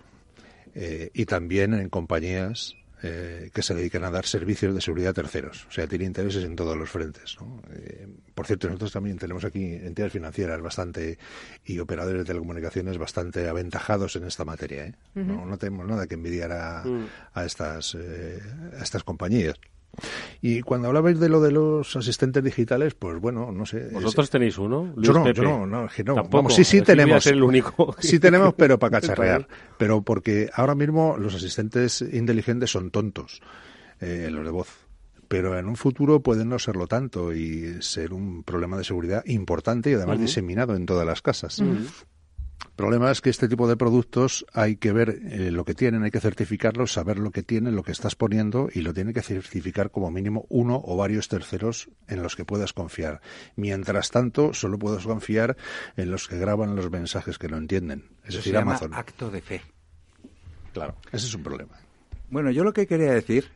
eh, 0.76 1.10
y 1.14 1.26
también 1.26 1.74
en 1.74 1.90
compañías 1.90 2.76
eh, 3.02 3.50
que 3.54 3.62
se 3.62 3.74
dedican 3.74 4.04
a 4.04 4.12
dar 4.12 4.26
servicios 4.26 4.74
de 4.76 4.82
seguridad 4.82 5.12
a 5.12 5.14
terceros. 5.14 5.66
O 5.70 5.72
sea, 5.72 5.88
tiene 5.88 6.06
intereses 6.06 6.44
en 6.44 6.56
todos 6.56 6.76
los 6.78 6.90
frentes. 6.90 7.38
¿no? 7.40 7.62
Eh, 7.74 8.08
por 8.34 8.46
cierto, 8.46 8.68
nosotros 8.68 8.92
también 8.92 9.18
tenemos 9.18 9.46
aquí 9.46 9.74
entidades 9.74 10.14
financieras 10.14 10.62
bastante 10.62 11.18
y 11.66 11.80
operadores 11.80 12.20
de 12.22 12.26
telecomunicaciones 12.26 12.98
bastante 12.98 13.48
aventajados 13.48 14.16
en 14.16 14.26
esta 14.26 14.46
materia. 14.46 14.86
¿eh? 14.86 14.94
no, 15.16 15.58
tenemos 15.58 15.88
nada 15.88 16.08
que 16.08 16.16
envidiar 16.16 16.52
a, 16.52 16.84
Mm. 16.84 17.08
a 17.34 17.46
estas, 17.46 17.96
eh, 17.96 18.40
a 18.80 18.84
estas 18.84 19.04
compañías. 19.04 19.56
Y 20.42 20.62
cuando 20.62 20.88
hablabais 20.88 21.20
de 21.20 21.30
lo 21.30 21.42
de 21.42 21.52
los 21.52 21.96
asistentes 21.96 22.44
digitales, 22.44 22.94
pues 22.96 23.20
bueno, 23.20 23.52
no 23.52 23.66
sé. 23.66 23.90
¿Vosotros 23.92 24.26
es- 24.26 24.30
tenéis 24.32 24.58
uno? 24.58 24.92
Luis 24.96 25.08
Yo 25.08 25.14
no, 25.14 25.24
Pepe? 25.24 25.38
yo 25.42 25.44
no, 25.44 25.66
no, 25.66 25.86
es 25.86 25.94
que 25.94 26.04
no. 26.04 26.16
Tampoco. 26.16 26.38
Vamos, 26.38 26.56
sí, 26.56 26.64
sí 26.64 26.82
tenemos. 26.82 27.24
ser 27.24 27.34
el 27.34 27.44
único. 27.44 27.96
Sí 28.00 28.20
tenemos, 28.20 28.54
pero 28.56 28.80
para 28.80 29.00
cacharrear. 29.00 29.48
Pero 29.78 30.02
porque 30.02 30.50
ahora 30.54 30.76
mismo 30.76 31.18
los 31.18 31.36
asistentes 31.36 32.02
inteligentes 32.02 32.72
son 32.72 32.92
tontos, 32.92 33.42
eh, 34.02 34.30
los 34.32 34.44
de 34.46 34.52
voz. 34.52 34.68
Pero 35.28 35.60
en 35.60 35.68
un 35.68 35.76
futuro 35.76 36.22
pueden 36.22 36.50
no 36.50 36.58
serlo 36.58 36.88
tanto 36.88 37.34
y 37.34 37.82
ser 37.84 38.14
un 38.14 38.44
problema 38.44 38.78
de 38.78 38.84
seguridad 38.84 39.24
importante 39.28 39.92
y 39.92 39.94
además 39.94 40.20
diseminado 40.20 40.76
en 40.76 40.88
todas 40.88 41.06
las 41.06 41.22
casas. 41.22 41.62
El 42.66 42.72
problema 42.76 43.12
es 43.12 43.20
que 43.22 43.30
este 43.30 43.48
tipo 43.50 43.68
de 43.68 43.76
productos 43.76 44.46
hay 44.54 44.78
que 44.78 44.94
ver 44.94 45.10
eh, 45.10 45.52
lo 45.52 45.66
que 45.66 45.74
tienen, 45.74 46.04
hay 46.04 46.12
que 46.12 46.20
certificarlos, 46.22 46.94
saber 46.94 47.20
lo 47.20 47.32
que 47.32 47.44
tienen, 47.44 47.76
lo 47.76 47.84
que 47.84 47.92
estás 47.92 48.16
poniendo 48.16 48.70
y 48.74 48.82
lo 48.82 48.94
tiene 48.94 49.14
que 49.14 49.22
certificar 49.22 49.92
como 49.92 50.12
mínimo 50.12 50.46
uno 50.50 50.82
o 50.84 50.96
varios 50.96 51.28
terceros 51.28 51.90
en 52.08 52.24
los 52.24 52.36
que 52.38 52.46
puedas 52.46 52.72
confiar. 52.72 53.22
Mientras 53.58 54.12
tanto, 54.12 54.54
solo 54.54 54.80
puedes 54.80 55.04
confiar 55.06 55.58
en 55.98 56.12
los 56.12 56.28
que 56.28 56.38
graban 56.38 56.76
los 56.76 56.90
mensajes 56.90 57.38
que 57.38 57.50
no 57.50 57.58
entienden. 57.58 58.06
Es 58.24 58.30
Eso 58.30 58.38
decir, 58.38 58.54
se 58.54 58.60
llama 58.60 58.72
Amazon. 58.72 58.94
acto 58.94 59.30
de 59.30 59.42
fe. 59.42 59.62
Claro, 60.74 60.96
ese 61.12 61.26
es 61.28 61.34
un 61.36 61.44
problema. 61.44 61.74
Bueno, 62.30 62.52
yo 62.52 62.64
lo 62.64 62.74
que 62.74 62.88
quería 62.88 63.12
decir 63.12 63.50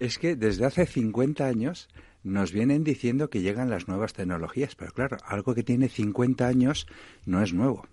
es 0.00 0.18
que 0.18 0.34
desde 0.36 0.66
hace 0.66 0.84
50 0.84 1.46
años 1.46 1.88
nos 2.24 2.52
vienen 2.52 2.82
diciendo 2.84 3.30
que 3.30 3.40
llegan 3.40 3.70
las 3.70 3.86
nuevas 3.86 4.12
tecnologías, 4.12 4.74
pero 4.74 4.92
claro, 4.92 5.16
algo 5.24 5.54
que 5.54 5.62
tiene 5.62 5.88
50 5.88 6.46
años 6.46 6.86
no 7.24 7.40
es 7.42 7.54
nuevo. 7.54 7.86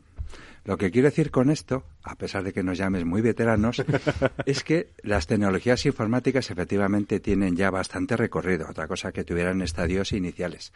Lo 0.66 0.78
que 0.78 0.92
quiero 0.92 1.10
decir 1.10 1.30
con 1.30 1.50
esto, 1.50 1.84
a 2.04 2.16
pesar 2.16 2.44
de 2.44 2.54
que 2.54 2.64
nos 2.64 2.78
llames 2.78 3.04
muy 3.06 3.22
veteranos, 3.22 3.84
es 4.46 4.64
que 4.64 4.92
las 5.02 5.28
tecnologías 5.28 5.86
informáticas 5.86 6.52
efectivamente 6.52 7.20
tienen 7.20 7.56
ya 7.56 7.70
bastante 7.70 8.16
recorrido, 8.16 8.68
otra 8.70 8.88
cosa 8.88 9.12
que 9.12 9.26
tuvieran 9.26 9.62
estadios 9.62 10.14
iniciales. 10.14 10.72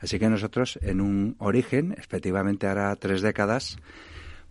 Así 0.00 0.18
que 0.20 0.28
nosotros, 0.28 0.78
en 0.82 1.00
un 1.00 1.34
origen, 1.38 1.94
efectivamente 1.98 2.68
hará 2.68 2.94
tres 2.96 3.20
décadas, 3.20 3.78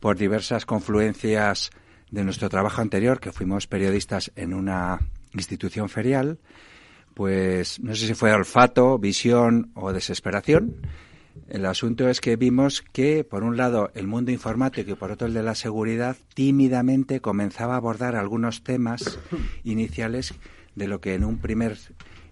por 0.01 0.17
diversas 0.17 0.65
confluencias 0.65 1.69
de 2.09 2.23
nuestro 2.25 2.49
trabajo 2.49 2.81
anterior, 2.81 3.19
que 3.19 3.31
fuimos 3.31 3.67
periodistas 3.67 4.31
en 4.35 4.53
una 4.53 4.99
institución 5.33 5.87
ferial, 5.87 6.39
pues 7.13 7.79
no 7.79 7.95
sé 7.95 8.07
si 8.07 8.13
fue 8.13 8.33
olfato, 8.33 8.97
visión 8.97 9.71
o 9.75 9.93
desesperación. 9.93 10.75
El 11.47 11.65
asunto 11.65 12.09
es 12.09 12.21
que 12.21 12.35
vimos 12.35 12.81
que, 12.81 13.23
por 13.23 13.43
un 13.43 13.57
lado, 13.57 13.91
el 13.93 14.07
mundo 14.07 14.31
informático 14.31 14.91
y 14.91 14.95
por 14.95 15.11
otro 15.11 15.27
el 15.27 15.33
de 15.33 15.43
la 15.43 15.55
seguridad 15.55 16.15
tímidamente 16.33 17.21
comenzaba 17.21 17.73
a 17.73 17.77
abordar 17.77 18.15
algunos 18.15 18.63
temas 18.63 19.19
iniciales 19.63 20.33
de 20.75 20.87
lo 20.87 21.01
que 21.01 21.15
en 21.15 21.23
un 21.23 21.37
primer 21.37 21.77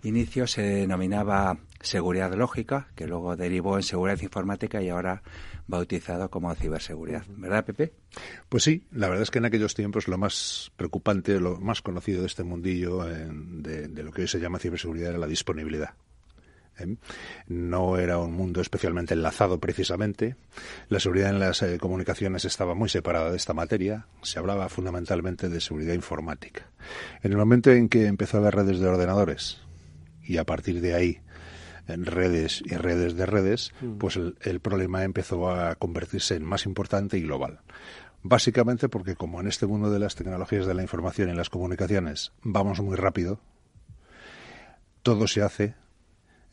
inicio 0.03 0.47
se 0.47 0.61
denominaba 0.61 1.57
seguridad 1.81 2.33
lógica, 2.33 2.87
que 2.95 3.07
luego 3.07 3.35
derivó 3.35 3.77
en 3.77 3.83
seguridad 3.83 4.21
informática 4.21 4.81
y 4.81 4.89
ahora 4.89 5.21
bautizado 5.67 6.29
como 6.29 6.53
ciberseguridad. 6.55 7.23
¿Verdad, 7.37 7.65
Pepe? 7.65 7.93
Pues 8.49 8.63
sí, 8.63 8.83
la 8.91 9.07
verdad 9.07 9.23
es 9.23 9.31
que 9.31 9.39
en 9.39 9.45
aquellos 9.45 9.75
tiempos 9.75 10.07
lo 10.07 10.17
más 10.17 10.71
preocupante, 10.75 11.39
lo 11.39 11.59
más 11.59 11.81
conocido 11.81 12.21
de 12.21 12.27
este 12.27 12.43
mundillo, 12.43 13.09
eh, 13.09 13.27
de, 13.31 13.87
de 13.87 14.03
lo 14.03 14.11
que 14.11 14.21
hoy 14.23 14.27
se 14.27 14.39
llama 14.39 14.59
ciberseguridad, 14.59 15.09
era 15.09 15.19
la 15.19 15.27
disponibilidad. 15.27 15.93
¿Eh? 16.81 16.95
No 17.47 17.97
era 17.97 18.17
un 18.17 18.33
mundo 18.33 18.61
especialmente 18.61 19.13
enlazado 19.13 19.59
precisamente. 19.59 20.35
La 20.89 20.99
seguridad 20.99 21.29
en 21.29 21.39
las 21.39 21.61
eh, 21.61 21.77
comunicaciones 21.79 22.45
estaba 22.45 22.75
muy 22.75 22.89
separada 22.89 23.31
de 23.31 23.37
esta 23.37 23.53
materia. 23.53 24.07
Se 24.21 24.39
hablaba 24.39 24.69
fundamentalmente 24.69 25.49
de 25.49 25.61
seguridad 25.61 25.93
informática. 25.93 26.69
En 27.23 27.31
el 27.31 27.37
momento 27.37 27.71
en 27.71 27.89
que 27.89 28.05
empezó 28.07 28.37
a 28.37 28.41
haber 28.41 28.55
redes 28.55 28.79
de 28.79 28.87
ordenadores 28.87 29.59
y 30.23 30.37
a 30.37 30.45
partir 30.45 30.81
de 30.81 30.93
ahí 30.93 31.21
en 31.87 32.05
redes 32.05 32.61
y 32.65 32.75
redes 32.75 33.15
de 33.15 33.25
redes, 33.25 33.71
Mm. 33.81 33.97
pues 33.97 34.15
el, 34.15 34.35
el 34.41 34.59
problema 34.59 35.03
empezó 35.03 35.49
a 35.49 35.73
convertirse 35.75 36.35
en 36.35 36.45
más 36.45 36.65
importante 36.67 37.17
y 37.17 37.21
global. 37.23 37.61
Básicamente 38.21 38.89
porque 38.89 39.15
como 39.15 39.39
en 39.39 39.47
este 39.47 39.65
mundo 39.65 39.89
de 39.89 39.97
las 39.97 40.15
tecnologías 40.15 40.67
de 40.67 40.73
la 40.73 40.81
información 40.81 41.29
y 41.29 41.33
las 41.35 41.49
comunicaciones 41.49 42.31
vamos 42.43 42.79
muy 42.81 42.95
rápido, 42.95 43.39
todo 45.01 45.27
se 45.27 45.41
hace 45.41 45.75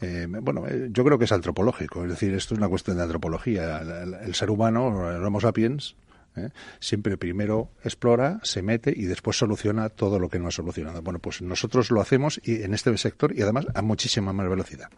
eh, 0.00 0.26
bueno, 0.28 0.66
eh, 0.66 0.88
yo 0.90 1.04
creo 1.04 1.18
que 1.18 1.24
es 1.24 1.32
antropológico, 1.32 2.04
es 2.04 2.10
decir, 2.10 2.34
esto 2.34 2.54
es 2.54 2.58
una 2.58 2.68
cuestión 2.68 2.96
de 2.96 3.04
antropología. 3.04 3.80
El, 3.80 4.34
ser 4.34 4.50
humano, 4.50 5.10
el 5.10 5.24
Homo 5.24 5.40
sapiens, 5.40 5.96
¿eh? 6.36 6.50
siempre 6.78 7.16
primero 7.16 7.70
explora, 7.82 8.40
se 8.42 8.62
mete 8.62 8.92
y 8.94 9.04
después 9.04 9.36
soluciona 9.38 9.88
todo 9.88 10.18
lo 10.18 10.28
que 10.28 10.38
no 10.38 10.48
ha 10.48 10.50
solucionado. 10.50 11.02
Bueno, 11.02 11.18
pues 11.18 11.42
nosotros 11.42 11.90
lo 11.90 12.00
hacemos 12.00 12.40
y 12.44 12.62
en 12.62 12.74
este 12.74 12.96
sector 12.98 13.36
y 13.36 13.42
además 13.42 13.66
a 13.74 13.82
muchísima 13.82 14.32
más 14.32 14.48
velocidad. 14.48 14.90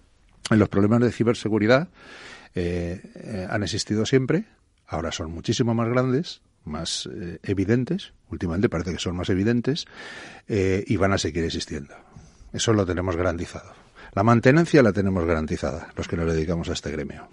Los 0.51 0.69
problemas 0.69 1.01
de 1.01 1.13
ciberseguridad 1.13 1.89
eh, 2.55 3.01
eh, 3.15 3.47
han 3.49 3.63
existido 3.63 4.07
siempre, 4.07 4.47
ahora 4.87 5.13
son 5.13 5.31
muchísimo 5.31 5.75
más 5.75 5.89
grandes, 5.89 6.43
más 6.65 7.09
evidentes, 7.45 8.13
últimamente 8.31 8.69
parece 8.69 8.93
que 8.93 8.99
son 8.99 9.17
más 9.17 9.31
evidentes, 9.31 9.87
y 10.47 10.97
van 10.97 11.13
a 11.15 11.19
seguir 11.19 11.45
existiendo. 11.45 11.95
Eso 12.53 12.75
lo 12.75 12.85
tenemos 12.85 13.17
garantizado. 13.17 13.73
La 14.13 14.23
mantenencia 14.23 14.83
la 14.83 14.93
tenemos 14.93 15.25
garantizada, 15.25 15.89
los 15.97 16.09
que 16.09 16.17
nos 16.17 16.33
dedicamos 16.33 16.69
a 16.69 16.73
este 16.73 16.91
gremio. 16.91 17.29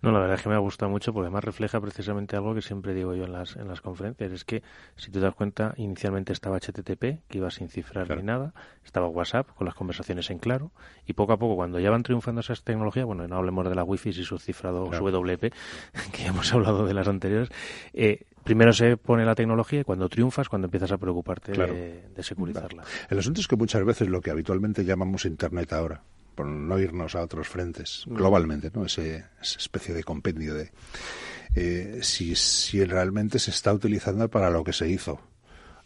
No, 0.00 0.12
la 0.12 0.20
verdad 0.20 0.36
es 0.36 0.42
que 0.42 0.48
me 0.48 0.54
ha 0.54 0.58
gustado 0.58 0.90
mucho 0.90 1.12
porque 1.12 1.26
además 1.26 1.42
refleja 1.42 1.80
precisamente 1.80 2.36
algo 2.36 2.54
que 2.54 2.62
siempre 2.62 2.94
digo 2.94 3.14
yo 3.14 3.24
en 3.24 3.32
las, 3.32 3.56
en 3.56 3.66
las 3.66 3.80
conferencias. 3.80 4.30
Es 4.30 4.44
que, 4.44 4.62
si 4.94 5.10
te 5.10 5.18
das 5.18 5.34
cuenta, 5.34 5.74
inicialmente 5.76 6.32
estaba 6.32 6.58
HTTP, 6.58 7.26
que 7.28 7.38
iba 7.38 7.50
sin 7.50 7.68
cifrar 7.68 8.16
ni 8.16 8.22
nada, 8.22 8.54
estaba 8.84 9.08
WhatsApp 9.08 9.48
con 9.56 9.64
las 9.64 9.74
conversaciones 9.74 10.30
en 10.30 10.38
claro, 10.38 10.70
y 11.04 11.14
poco 11.14 11.32
a 11.32 11.36
poco, 11.36 11.56
cuando 11.56 11.80
ya 11.80 11.90
van 11.90 12.04
triunfando 12.04 12.40
esas 12.40 12.62
tecnologías, 12.62 13.06
bueno, 13.06 13.26
no 13.26 13.36
hablemos 13.36 13.68
de 13.68 13.74
la 13.74 13.82
Wi-Fi 13.82 14.10
y 14.10 14.24
su 14.24 14.38
cifrado, 14.38 14.92
su 14.92 15.04
WP, 15.04 15.40
que 16.12 16.22
ya 16.22 16.28
hemos 16.28 16.52
hablado 16.54 16.86
de 16.86 16.94
las 16.94 17.08
anteriores, 17.08 17.48
eh, 17.92 18.24
primero 18.44 18.72
se 18.72 18.96
pone 18.96 19.24
la 19.24 19.34
tecnología 19.34 19.80
y 19.80 19.84
cuando 19.84 20.08
triunfas, 20.08 20.48
cuando 20.48 20.66
empiezas 20.66 20.92
a 20.92 20.98
preocuparte 20.98 21.52
de, 21.52 22.08
de, 22.14 22.22
securizarla. 22.22 22.84
El 23.10 23.18
asunto 23.18 23.40
es 23.40 23.48
que 23.48 23.56
muchas 23.56 23.84
veces 23.84 24.08
lo 24.08 24.20
que 24.20 24.30
habitualmente 24.30 24.84
llamamos 24.84 25.24
Internet 25.24 25.72
ahora, 25.72 26.02
por 26.38 26.46
no 26.46 26.78
irnos 26.78 27.16
a 27.16 27.22
otros 27.22 27.48
frentes, 27.48 28.04
mm. 28.06 28.14
globalmente, 28.14 28.70
¿no? 28.72 28.84
Ese, 28.84 29.24
esa 29.42 29.58
especie 29.58 29.92
de 29.92 30.04
compendio 30.04 30.54
de 30.54 30.70
eh, 31.56 31.98
si, 32.02 32.36
si 32.36 32.84
realmente 32.84 33.40
se 33.40 33.50
está 33.50 33.72
utilizando 33.72 34.30
para 34.30 34.48
lo 34.48 34.62
que 34.62 34.72
se 34.72 34.88
hizo. 34.88 35.20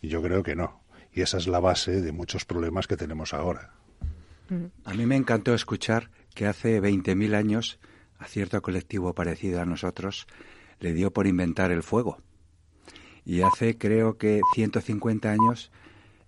Yo 0.02 0.20
creo 0.20 0.42
que 0.42 0.54
no. 0.54 0.82
Y 1.10 1.22
esa 1.22 1.38
es 1.38 1.46
la 1.46 1.58
base 1.58 2.02
de 2.02 2.12
muchos 2.12 2.44
problemas 2.44 2.86
que 2.86 2.98
tenemos 2.98 3.32
ahora. 3.32 3.70
Mm. 4.50 4.66
A 4.84 4.92
mí 4.92 5.06
me 5.06 5.16
encantó 5.16 5.54
escuchar 5.54 6.10
que 6.34 6.46
hace 6.46 6.82
20.000 6.82 7.34
años 7.34 7.78
a 8.18 8.26
cierto 8.26 8.60
colectivo 8.60 9.14
parecido 9.14 9.62
a 9.62 9.64
nosotros 9.64 10.26
le 10.80 10.92
dio 10.92 11.14
por 11.14 11.26
inventar 11.26 11.70
el 11.70 11.82
fuego. 11.82 12.18
Y 13.24 13.40
hace 13.40 13.78
creo 13.78 14.18
que 14.18 14.42
150 14.54 15.30
años 15.30 15.72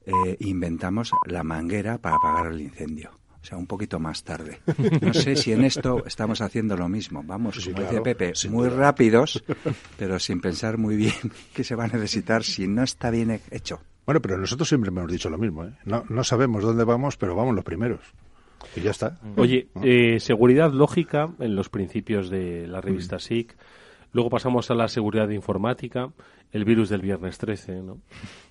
eh, 0.06 0.38
inventamos 0.40 1.12
la 1.26 1.44
manguera 1.44 1.98
para 1.98 2.16
apagar 2.16 2.52
el 2.52 2.62
incendio 2.62 3.18
o 3.44 3.46
sea, 3.46 3.58
un 3.58 3.66
poquito 3.66 4.00
más 4.00 4.24
tarde. 4.24 4.60
No 5.02 5.12
sé 5.12 5.36
si 5.36 5.52
en 5.52 5.64
esto 5.64 6.02
estamos 6.06 6.40
haciendo 6.40 6.78
lo 6.78 6.88
mismo. 6.88 7.22
Vamos, 7.22 7.62
como 7.62 7.82
dice 7.82 8.00
Pepe, 8.00 8.32
muy 8.48 8.70
rápidos, 8.70 9.44
pero 9.98 10.18
sin 10.18 10.40
pensar 10.40 10.78
muy 10.78 10.96
bien 10.96 11.12
qué 11.54 11.62
se 11.62 11.74
va 11.74 11.84
a 11.84 11.88
necesitar 11.88 12.42
si 12.42 12.66
no 12.66 12.82
está 12.82 13.10
bien 13.10 13.38
hecho. 13.50 13.82
Bueno, 14.06 14.22
pero 14.22 14.38
nosotros 14.38 14.66
siempre 14.66 14.88
hemos 14.88 15.12
dicho 15.12 15.28
lo 15.28 15.36
mismo. 15.36 15.66
¿eh? 15.66 15.74
No, 15.84 16.06
no 16.08 16.24
sabemos 16.24 16.62
dónde 16.62 16.84
vamos, 16.84 17.18
pero 17.18 17.36
vamos 17.36 17.54
los 17.54 17.64
primeros. 17.64 18.00
Y 18.76 18.80
ya 18.80 18.92
está. 18.92 19.20
Oye, 19.36 19.68
eh, 19.82 20.20
seguridad 20.20 20.72
lógica 20.72 21.28
en 21.38 21.54
los 21.54 21.68
principios 21.68 22.30
de 22.30 22.66
la 22.66 22.80
revista 22.80 23.18
SIC. 23.18 23.54
Luego 24.12 24.30
pasamos 24.30 24.70
a 24.70 24.74
la 24.74 24.88
seguridad 24.88 25.28
informática, 25.28 26.10
el 26.50 26.64
virus 26.64 26.88
del 26.88 27.02
viernes 27.02 27.36
13, 27.36 27.82
¿no? 27.82 27.98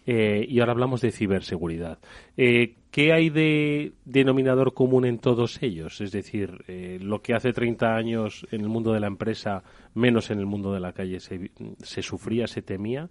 Eh, 0.05 0.45
y 0.47 0.59
ahora 0.59 0.73
hablamos 0.73 1.01
de 1.01 1.11
ciberseguridad. 1.11 1.99
Eh, 2.35 2.75
¿Qué 2.91 3.13
hay 3.13 3.29
de 3.29 3.93
denominador 4.05 4.73
común 4.73 5.05
en 5.05 5.17
todos 5.19 5.63
ellos? 5.63 6.01
Es 6.01 6.11
decir, 6.11 6.63
eh, 6.67 6.99
lo 7.01 7.21
que 7.21 7.33
hace 7.33 7.53
30 7.53 7.95
años 7.95 8.45
en 8.51 8.61
el 8.61 8.69
mundo 8.69 8.93
de 8.93 8.99
la 8.99 9.07
empresa, 9.07 9.63
menos 9.93 10.29
en 10.29 10.39
el 10.39 10.45
mundo 10.45 10.73
de 10.73 10.79
la 10.79 10.93
calle, 10.93 11.19
se, 11.19 11.51
se 11.81 12.01
sufría, 12.01 12.47
se 12.47 12.61
temía. 12.61 13.09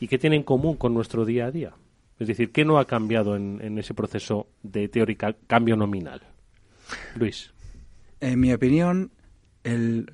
¿Y 0.00 0.08
qué 0.08 0.18
tiene 0.18 0.36
en 0.36 0.42
común 0.42 0.76
con 0.76 0.94
nuestro 0.94 1.24
día 1.24 1.46
a 1.46 1.50
día? 1.50 1.74
Es 2.18 2.26
decir, 2.26 2.52
¿qué 2.52 2.64
no 2.64 2.78
ha 2.78 2.86
cambiado 2.86 3.36
en, 3.36 3.60
en 3.62 3.78
ese 3.78 3.94
proceso 3.94 4.48
de 4.62 4.88
teórica 4.88 5.36
cambio 5.46 5.76
nominal? 5.76 6.22
Luis. 7.16 7.52
En 8.20 8.40
mi 8.40 8.52
opinión, 8.52 9.12
el 9.62 10.12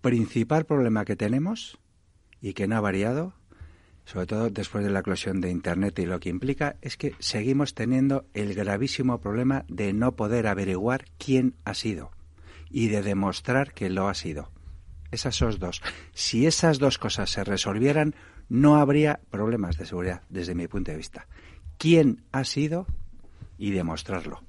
principal 0.00 0.64
problema 0.64 1.04
que 1.04 1.16
tenemos 1.16 1.78
y 2.40 2.54
que 2.54 2.66
no 2.66 2.76
ha 2.76 2.80
variado 2.80 3.34
sobre 4.10 4.26
todo 4.26 4.50
después 4.50 4.82
de 4.82 4.90
la 4.90 5.00
eclosión 5.00 5.40
de 5.40 5.50
Internet 5.50 5.96
y 6.00 6.04
lo 6.06 6.18
que 6.18 6.30
implica, 6.30 6.74
es 6.82 6.96
que 6.96 7.14
seguimos 7.20 7.74
teniendo 7.74 8.24
el 8.34 8.54
gravísimo 8.54 9.20
problema 9.20 9.64
de 9.68 9.92
no 9.92 10.16
poder 10.16 10.48
averiguar 10.48 11.04
quién 11.16 11.54
ha 11.64 11.74
sido 11.74 12.10
y 12.68 12.88
de 12.88 13.02
demostrar 13.02 13.72
que 13.72 13.88
lo 13.88 14.08
ha 14.08 14.14
sido. 14.14 14.50
Esas 15.12 15.38
dos. 15.60 15.80
Si 16.12 16.44
esas 16.46 16.80
dos 16.80 16.98
cosas 16.98 17.30
se 17.30 17.44
resolvieran, 17.44 18.16
no 18.48 18.76
habría 18.76 19.20
problemas 19.30 19.78
de 19.78 19.86
seguridad, 19.86 20.22
desde 20.28 20.56
mi 20.56 20.66
punto 20.66 20.90
de 20.90 20.96
vista. 20.96 21.28
¿Quién 21.78 22.24
ha 22.32 22.42
sido? 22.42 22.88
Y 23.58 23.70
demostrarlo. 23.70 24.42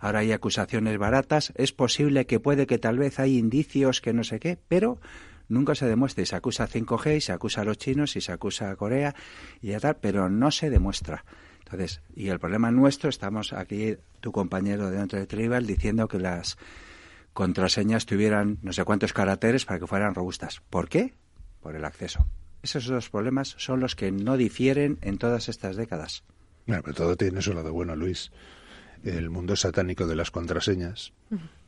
Ahora 0.00 0.18
hay 0.18 0.32
acusaciones 0.32 0.98
baratas, 0.98 1.52
es 1.54 1.72
posible 1.72 2.26
que 2.26 2.40
puede 2.40 2.66
que 2.66 2.78
tal 2.78 2.98
vez 2.98 3.20
hay 3.20 3.38
indicios 3.38 4.00
que 4.00 4.12
no 4.12 4.24
sé 4.24 4.40
qué, 4.40 4.58
pero 4.66 4.98
nunca 5.48 5.74
se 5.74 5.86
demuestra 5.86 6.22
y 6.22 6.26
se 6.26 6.36
acusa 6.36 6.64
a 6.64 6.68
5G 6.68 7.16
y 7.16 7.20
se 7.20 7.32
acusa 7.32 7.62
a 7.62 7.64
los 7.64 7.78
chinos 7.78 8.16
y 8.16 8.20
se 8.20 8.32
acusa 8.32 8.70
a 8.70 8.76
Corea 8.76 9.14
y 9.60 9.68
ya 9.68 9.80
tal, 9.80 9.96
pero 9.96 10.28
no 10.28 10.50
se 10.50 10.70
demuestra. 10.70 11.24
Entonces, 11.58 12.00
y 12.14 12.28
el 12.28 12.38
problema 12.38 12.70
nuestro, 12.70 13.10
estamos 13.10 13.52
aquí, 13.52 13.96
tu 14.20 14.32
compañero 14.32 14.90
de 14.90 14.98
dentro 14.98 15.18
de 15.18 15.26
Tribal, 15.26 15.66
diciendo 15.66 16.06
que 16.06 16.18
las 16.18 16.56
contraseñas 17.32 18.06
tuvieran 18.06 18.58
no 18.62 18.72
sé 18.72 18.84
cuántos 18.84 19.12
caracteres 19.12 19.64
para 19.64 19.80
que 19.80 19.86
fueran 19.86 20.14
robustas. 20.14 20.62
¿Por 20.70 20.88
qué? 20.88 21.14
Por 21.60 21.74
el 21.74 21.84
acceso. 21.84 22.26
Esos 22.62 22.86
dos 22.86 23.10
problemas 23.10 23.54
son 23.58 23.80
los 23.80 23.96
que 23.96 24.12
no 24.12 24.36
difieren 24.36 24.98
en 25.02 25.18
todas 25.18 25.48
estas 25.48 25.76
décadas. 25.76 26.24
Bueno, 26.66 26.82
pero 26.82 26.94
todo 26.94 27.16
tiene 27.16 27.42
su 27.42 27.52
lado 27.52 27.72
bueno, 27.72 27.96
Luis 27.96 28.30
el 29.04 29.30
mundo 29.30 29.56
satánico 29.56 30.06
de 30.06 30.16
las 30.16 30.30
contraseñas, 30.30 31.12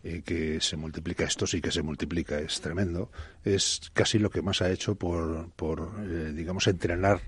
eh, 0.05 0.23
que 0.25 0.61
se 0.61 0.77
multiplica, 0.77 1.25
esto 1.25 1.47
sí 1.47 1.61
que 1.61 1.71
se 1.71 1.83
multiplica, 1.83 2.39
es 2.39 2.61
tremendo, 2.61 3.11
es 3.45 3.91
casi 3.93 4.19
lo 4.19 4.31
que 4.31 4.43
más 4.43 4.63
ha 4.63 4.71
hecho 4.71 4.95
por, 4.95 5.51
por 5.51 5.91
eh, 6.01 6.33
digamos, 6.35 6.67
entrenar 6.69 7.21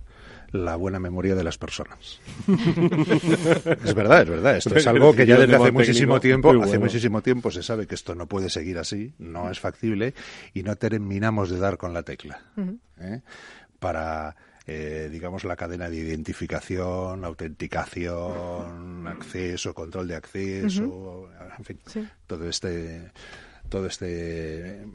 la 0.53 0.77
buena 0.77 0.99
memoria 0.99 1.35
de 1.35 1.45
las 1.45 1.59
personas. 1.59 2.21
es 2.49 3.95
verdad, 3.95 4.23
es 4.23 4.29
verdad. 4.29 4.57
Esto 4.57 4.75
es 4.77 4.87
algo 4.87 5.15
que 5.15 5.27
ya 5.27 5.39
desde 5.39 5.57
hace 5.57 5.73
muchísimo 5.73 6.21
tiempo, 6.21 6.51
hace 6.63 6.79
muchísimo 6.79 7.23
tiempo 7.23 7.51
se 7.51 7.63
sabe 7.63 7.87
que 7.87 7.95
esto 7.95 8.15
no 8.15 8.27
puede 8.27 8.51
seguir 8.51 8.79
así, 8.79 9.15
no 9.19 9.51
es 9.51 9.61
factible 9.61 10.15
y 10.55 10.63
no 10.63 10.77
terminamos 10.77 11.51
de 11.51 11.59
dar 11.59 11.77
con 11.77 11.93
la 11.93 12.03
tecla. 12.03 12.43
¿eh? 13.01 13.21
Para 13.79 14.37
eh, 14.73 15.09
digamos, 15.11 15.43
la 15.43 15.57
cadena 15.57 15.91
de 15.91 15.97
identificación, 15.97 17.25
autenticación, 17.25 19.05
acceso, 19.09 19.75
control 19.75 20.07
de 20.07 20.15
acceso, 20.15 21.29
en 21.59 21.65
fin, 21.65 21.81
todo 22.29 22.49
este 22.49 23.11
todo 23.69 23.87
este 23.87 24.87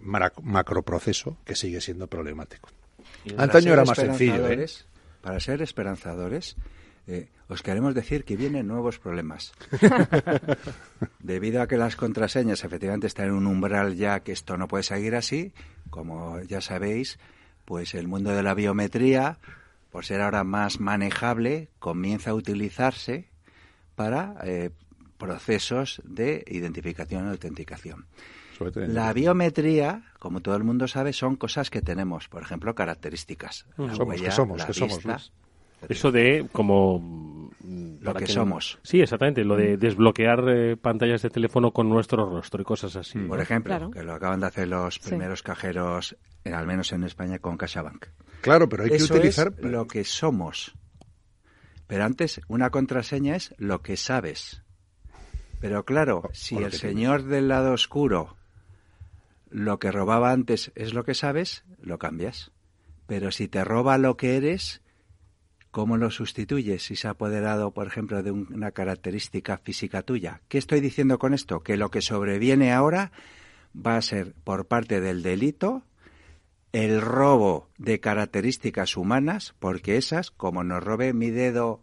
macroproceso 0.43 1.39
que 1.43 1.55
sigue 1.55 1.81
siendo 1.81 2.07
problemático. 2.07 2.69
Antaño 3.35 3.73
era 3.73 3.83
más 3.83 3.97
sencillo. 3.97 4.47
¿eh? 4.49 4.65
Para 5.19 5.41
ser 5.41 5.61
esperanzadores, 5.61 6.55
eh, 7.07 7.27
os 7.49 7.61
queremos 7.61 7.93
decir 7.93 8.23
que 8.23 8.37
vienen 8.37 8.67
nuevos 8.67 8.97
problemas. 8.97 9.51
Debido 11.19 11.61
a 11.61 11.67
que 11.67 11.75
las 11.75 11.97
contraseñas 11.97 12.63
efectivamente 12.63 13.07
están 13.07 13.25
en 13.25 13.33
un 13.33 13.45
umbral 13.45 13.95
ya 13.95 14.21
que 14.21 14.31
esto 14.31 14.55
no 14.55 14.69
puede 14.69 14.83
seguir 14.83 15.15
así, 15.15 15.51
como 15.89 16.39
ya 16.43 16.61
sabéis, 16.61 17.19
pues 17.65 17.93
el 17.93 18.07
mundo 18.07 18.29
de 18.29 18.41
la 18.43 18.53
biometría, 18.53 19.37
por 19.95 20.03
ser 20.03 20.19
ahora 20.19 20.43
más 20.43 20.81
manejable, 20.81 21.69
comienza 21.79 22.31
a 22.31 22.33
utilizarse 22.33 23.29
para 23.95 24.35
eh, 24.43 24.71
procesos 25.17 26.01
de 26.03 26.43
identificación 26.47 27.27
y 27.27 27.29
autenticación. 27.29 28.05
La 28.75 29.13
biometría, 29.13 30.03
como 30.19 30.41
todo 30.41 30.57
el 30.57 30.65
mundo 30.65 30.89
sabe, 30.89 31.13
son 31.13 31.37
cosas 31.37 31.69
que 31.69 31.81
tenemos, 31.81 32.27
por 32.27 32.41
ejemplo, 32.41 32.75
características. 32.75 33.67
somos, 33.77 34.21
que 34.21 34.31
somos, 34.31 34.65
que 34.65 34.73
somos. 34.73 35.31
Eso 35.87 36.11
de 36.11 36.47
como 36.51 37.51
lo 38.05 38.13
que, 38.13 38.27
somos. 38.27 38.79
Sí, 38.83 39.01
exactamente, 39.01 39.43
lo 39.43 39.55
de 39.55 39.77
desbloquear 39.77 40.43
eh, 40.47 40.77
pantallas 40.77 41.21
de 41.21 41.29
teléfono 41.29 41.71
con 41.71 41.89
nuestro 41.89 42.29
rostro 42.29 42.61
y 42.61 42.65
cosas 42.65 42.95
así. 42.95 43.19
Por 43.19 43.39
ejemplo, 43.39 43.91
que 43.91 44.03
lo 44.03 44.13
acaban 44.13 44.39
de 44.39 44.47
hacer 44.47 44.67
los 44.67 44.99
primeros 44.99 45.41
cajeros, 45.43 46.15
al 46.45 46.67
menos 46.67 46.91
en 46.91 47.03
España, 47.03 47.39
con 47.39 47.57
CaixaBank. 47.57 48.07
Claro, 48.41 48.69
pero 48.69 48.83
hay 48.83 48.91
que 48.91 49.03
utilizar 49.03 49.53
es 49.57 49.63
lo 49.63 49.87
que 49.87 50.03
somos. 50.03 50.73
Pero 51.87 52.03
antes 52.03 52.41
una 52.47 52.69
contraseña 52.69 53.35
es 53.35 53.53
lo 53.57 53.81
que 53.81 53.97
sabes. 53.97 54.63
Pero 55.59 55.85
claro, 55.85 56.29
si 56.33 56.57
el 56.57 56.73
señor 56.73 57.23
del 57.23 57.47
lado 57.47 57.73
oscuro 57.73 58.35
lo 59.49 59.79
que 59.79 59.91
robaba 59.91 60.31
antes 60.31 60.71
es 60.75 60.93
lo 60.93 61.03
que 61.03 61.13
sabes, 61.13 61.63
lo 61.81 61.97
cambias. 61.97 62.51
Pero 63.07 63.31
si 63.31 63.47
te 63.47 63.63
roba 63.63 63.97
lo 63.97 64.17
que 64.17 64.37
eres, 64.37 64.81
¿cómo 65.75 65.97
lo 65.97 66.09
sustituyes 66.09 66.83
si 66.83 66.95
se 66.95 67.09
ha 67.09 67.11
apoderado, 67.11 67.71
por 67.71 67.85
ejemplo, 67.85 68.23
de 68.23 68.31
una 68.31 68.71
característica 68.71 69.57
física 69.57 70.03
tuya? 70.03 70.39
¿Qué 70.47 70.57
estoy 70.57 70.79
diciendo 70.79 71.19
con 71.19 71.33
esto? 71.33 71.63
Que 71.63 71.75
lo 71.75 71.91
que 71.91 71.99
sobreviene 72.01 72.71
ahora 72.71 73.11
va 73.75 73.97
a 73.97 74.01
ser 74.01 74.33
por 74.45 74.67
parte 74.67 75.01
del 75.01 75.21
delito 75.21 75.83
el 76.71 77.01
robo 77.01 77.67
de 77.77 77.99
características 77.99 78.95
humanas, 78.95 79.53
porque 79.59 79.97
esas, 79.97 80.31
como 80.31 80.63
nos 80.63 80.81
robe 80.81 81.11
mi 81.11 81.29
dedo 81.29 81.81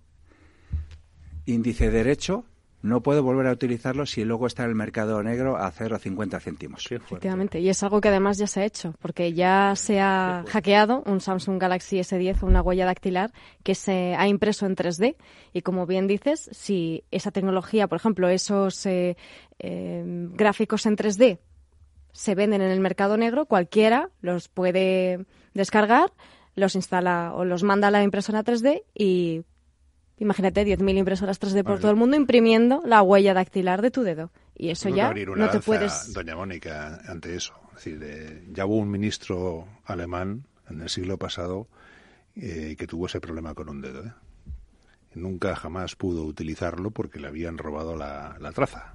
índice 1.44 1.90
derecho, 1.90 2.46
no 2.83 3.01
puedo 3.03 3.23
volver 3.23 3.47
a 3.47 3.53
utilizarlo 3.53 4.07
si 4.07 4.25
luego 4.25 4.47
está 4.47 4.64
en 4.64 4.71
el 4.71 4.75
mercado 4.75 5.23
negro 5.23 5.57
a 5.57 5.73
0,50 5.73 6.40
céntimos. 6.40 6.90
Efectivamente, 6.90 7.61
y 7.61 7.68
es 7.68 7.83
algo 7.83 8.01
que 8.01 8.09
además 8.09 8.38
ya 8.38 8.49
se 8.49 8.61
ha 8.61 8.64
hecho, 8.64 8.95
porque 9.01 9.33
ya 9.33 9.75
se 9.77 10.01
ha 10.01 10.45
hackeado 10.49 11.03
un 11.07 11.21
Samsung 11.21 11.61
Galaxy 11.61 11.99
S10 11.99 12.42
o 12.42 12.47
una 12.47 12.61
huella 12.61 12.85
dactilar 12.85 13.33
que 13.62 13.77
se 13.77 14.16
ha 14.16 14.27
impreso 14.27 14.66
en 14.66 14.75
3D. 14.75 15.16
Y 15.53 15.62
como 15.62 15.87
bien 15.87 16.09
dices, 16.09 16.51
si 16.53 17.05
esa 17.12 17.31
tecnología, 17.31 17.87
por 17.87 17.97
ejemplo, 17.97 18.29
esos 18.29 18.85
eh, 18.87 19.16
eh, 19.61 20.03
gráficos 20.35 20.85
en 20.87 20.97
3D 20.97 21.38
se 22.12 22.35
venden 22.35 22.62
en 22.62 22.71
el 22.71 22.81
mercado 22.81 23.16
negro, 23.16 23.47
cualquiera 23.47 24.11
los 24.21 24.49
puede 24.49 25.25
descargar, 25.55 26.12
los 26.57 26.75
instala 26.75 27.33
o 27.35 27.45
los 27.45 27.62
manda 27.62 27.89
a 27.89 27.91
la 27.91 28.03
impresora 28.03 28.45
3D 28.45 28.83
y 28.95 29.45
imagínate 30.23 30.64
10.000 30.64 30.99
impresoras 30.99 31.41
3D 31.41 31.64
por 31.64 31.81
todo 31.81 31.91
el 31.91 31.97
mundo 31.97 32.16
imprimiendo 32.16 32.81
la 32.87 33.03
huella 33.03 33.35
dactilar 33.35 33.83
de 33.83 33.91
tu 33.91 34.03
dedo. 34.03 34.31
Y 34.57 34.70
eso 34.70 34.89
ya 34.89 35.12
no 35.12 35.51
te 35.51 35.61
puedes... 35.61 36.12
Doña 36.12 36.37
Mónica, 36.37 37.01
ante 37.07 37.35
eso. 37.35 37.55
Es 37.70 37.85
decir, 37.85 38.01
eh, 38.03 38.45
ya 38.53 38.64
hubo 38.66 38.77
un 38.77 38.91
ministro 38.91 39.66
alemán 39.85 40.47
en 40.70 40.81
el 40.81 40.89
siglo 40.89 41.18
pasado 41.18 41.66
eh, 42.37 42.77
que 42.79 42.87
tuvo 42.87 43.07
ese 43.07 43.20
problema 43.20 43.55
con 43.55 43.68
un 43.68 43.81
dedo. 43.81 44.05
¿eh? 44.05 44.12
Nunca 45.14 45.57
jamás 45.57 45.97
pudo 45.97 46.25
utilizarlo 46.25 46.93
porque 46.93 47.18
le 47.18 47.27
habían 47.27 47.59
robado 47.59 47.97
la, 47.97 48.39
traza. 48.55 48.95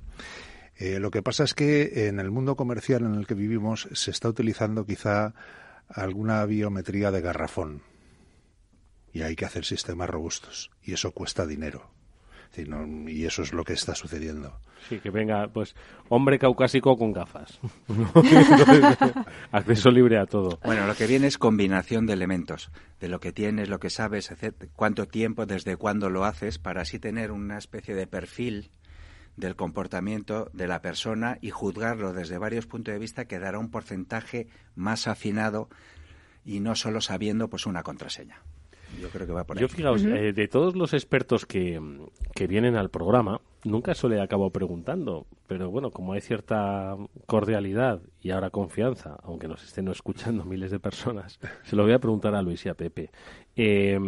lo 0.79 1.11
que 1.11 1.21
pasa 1.21 1.43
es 1.43 1.53
que 1.53 2.07
en 2.07 2.19
el 2.19 2.31
mundo 2.31 2.55
comercial 2.55 3.03
en 3.03 3.15
el 3.15 3.27
que 3.27 3.35
vivimos 3.35 3.89
se 3.91 4.11
está 4.11 4.29
utilizando 4.29 4.85
quizá 4.85 5.33
alguna 5.89 6.45
biometría 6.45 7.11
de 7.11 7.21
garrafón 7.21 7.81
y 9.13 9.21
hay 9.21 9.35
que 9.35 9.45
hacer 9.45 9.65
sistemas 9.65 10.09
robustos 10.09 10.71
y 10.83 10.93
eso 10.93 11.11
cuesta 11.11 11.45
dinero. 11.45 11.89
y 13.07 13.25
eso 13.25 13.43
es 13.43 13.53
lo 13.53 13.63
que 13.63 13.73
está 13.73 13.93
sucediendo. 13.93 14.59
Sí, 14.87 14.99
que 14.99 15.09
venga, 15.09 15.47
pues, 15.47 15.75
hombre 16.09 16.39
caucásico 16.39 16.97
con 16.97 17.11
gafas. 17.11 17.59
Acceso 19.51 19.91
libre 19.91 20.17
a 20.17 20.25
todo. 20.25 20.59
Bueno, 20.63 20.87
lo 20.87 20.95
que 20.95 21.07
viene 21.07 21.27
es 21.27 21.37
combinación 21.37 22.05
de 22.05 22.13
elementos, 22.13 22.71
de 22.99 23.09
lo 23.09 23.19
que 23.19 23.33
tienes, 23.33 23.69
lo 23.69 23.79
que 23.79 23.89
sabes, 23.89 24.33
cuánto 24.75 25.07
tiempo, 25.07 25.45
desde 25.45 25.75
cuándo 25.75 26.09
lo 26.09 26.25
haces, 26.25 26.57
para 26.57 26.81
así 26.81 26.99
tener 26.99 27.31
una 27.31 27.57
especie 27.57 27.95
de 27.95 28.07
perfil 28.07 28.71
del 29.35 29.55
comportamiento 29.55 30.49
de 30.53 30.67
la 30.67 30.81
persona 30.81 31.37
y 31.41 31.51
juzgarlo 31.51 32.11
desde 32.11 32.39
varios 32.39 32.65
puntos 32.65 32.93
de 32.93 32.99
vista 32.99 33.25
que 33.25 33.39
dará 33.39 33.59
un 33.59 33.69
porcentaje 33.69 34.47
más 34.75 35.07
afinado 35.07 35.69
y 36.43 36.59
no 36.59 36.75
solo 36.75 37.01
sabiendo 37.01 37.49
pues 37.49 37.65
una 37.65 37.83
contraseña. 37.83 38.41
Yo 39.01 39.09
creo 39.09 39.27
que 39.27 39.33
va 39.33 39.43
por 39.43 39.57
ahí. 39.57 39.61
Yo 39.61 39.67
fijaos, 39.67 40.03
eh, 40.03 40.33
de 40.33 40.47
todos 40.47 40.75
los 40.75 40.93
expertos 40.93 41.45
que, 41.45 41.81
que 42.33 42.47
vienen 42.47 42.75
al 42.75 42.89
programa, 42.89 43.41
nunca 43.63 43.93
se 43.93 44.07
le 44.09 44.21
acabo 44.21 44.49
preguntando, 44.51 45.27
pero 45.47 45.69
bueno, 45.69 45.91
como 45.91 46.13
hay 46.13 46.21
cierta 46.21 46.95
cordialidad 47.25 48.01
y 48.21 48.31
ahora 48.31 48.49
confianza, 48.49 49.17
aunque 49.23 49.47
nos 49.47 49.63
estén 49.63 49.87
escuchando 49.89 50.45
miles 50.45 50.71
de 50.71 50.79
personas, 50.79 51.39
se 51.63 51.75
lo 51.75 51.83
voy 51.83 51.93
a 51.93 51.99
preguntar 51.99 52.35
a 52.35 52.41
Luis 52.41 52.65
y 52.65 52.69
a 52.69 52.73
Pepe. 52.73 53.11
Eh, 53.55 53.99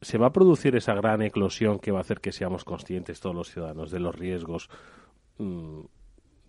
¿Se 0.00 0.16
va 0.16 0.28
a 0.28 0.32
producir 0.32 0.76
esa 0.76 0.94
gran 0.94 1.22
eclosión 1.22 1.80
que 1.80 1.90
va 1.90 1.98
a 1.98 2.02
hacer 2.02 2.20
que 2.20 2.30
seamos 2.30 2.64
conscientes 2.64 3.20
todos 3.20 3.34
los 3.34 3.50
ciudadanos 3.50 3.90
de 3.90 3.98
los 3.98 4.14
riesgos 4.14 4.70
mm, 5.38 5.80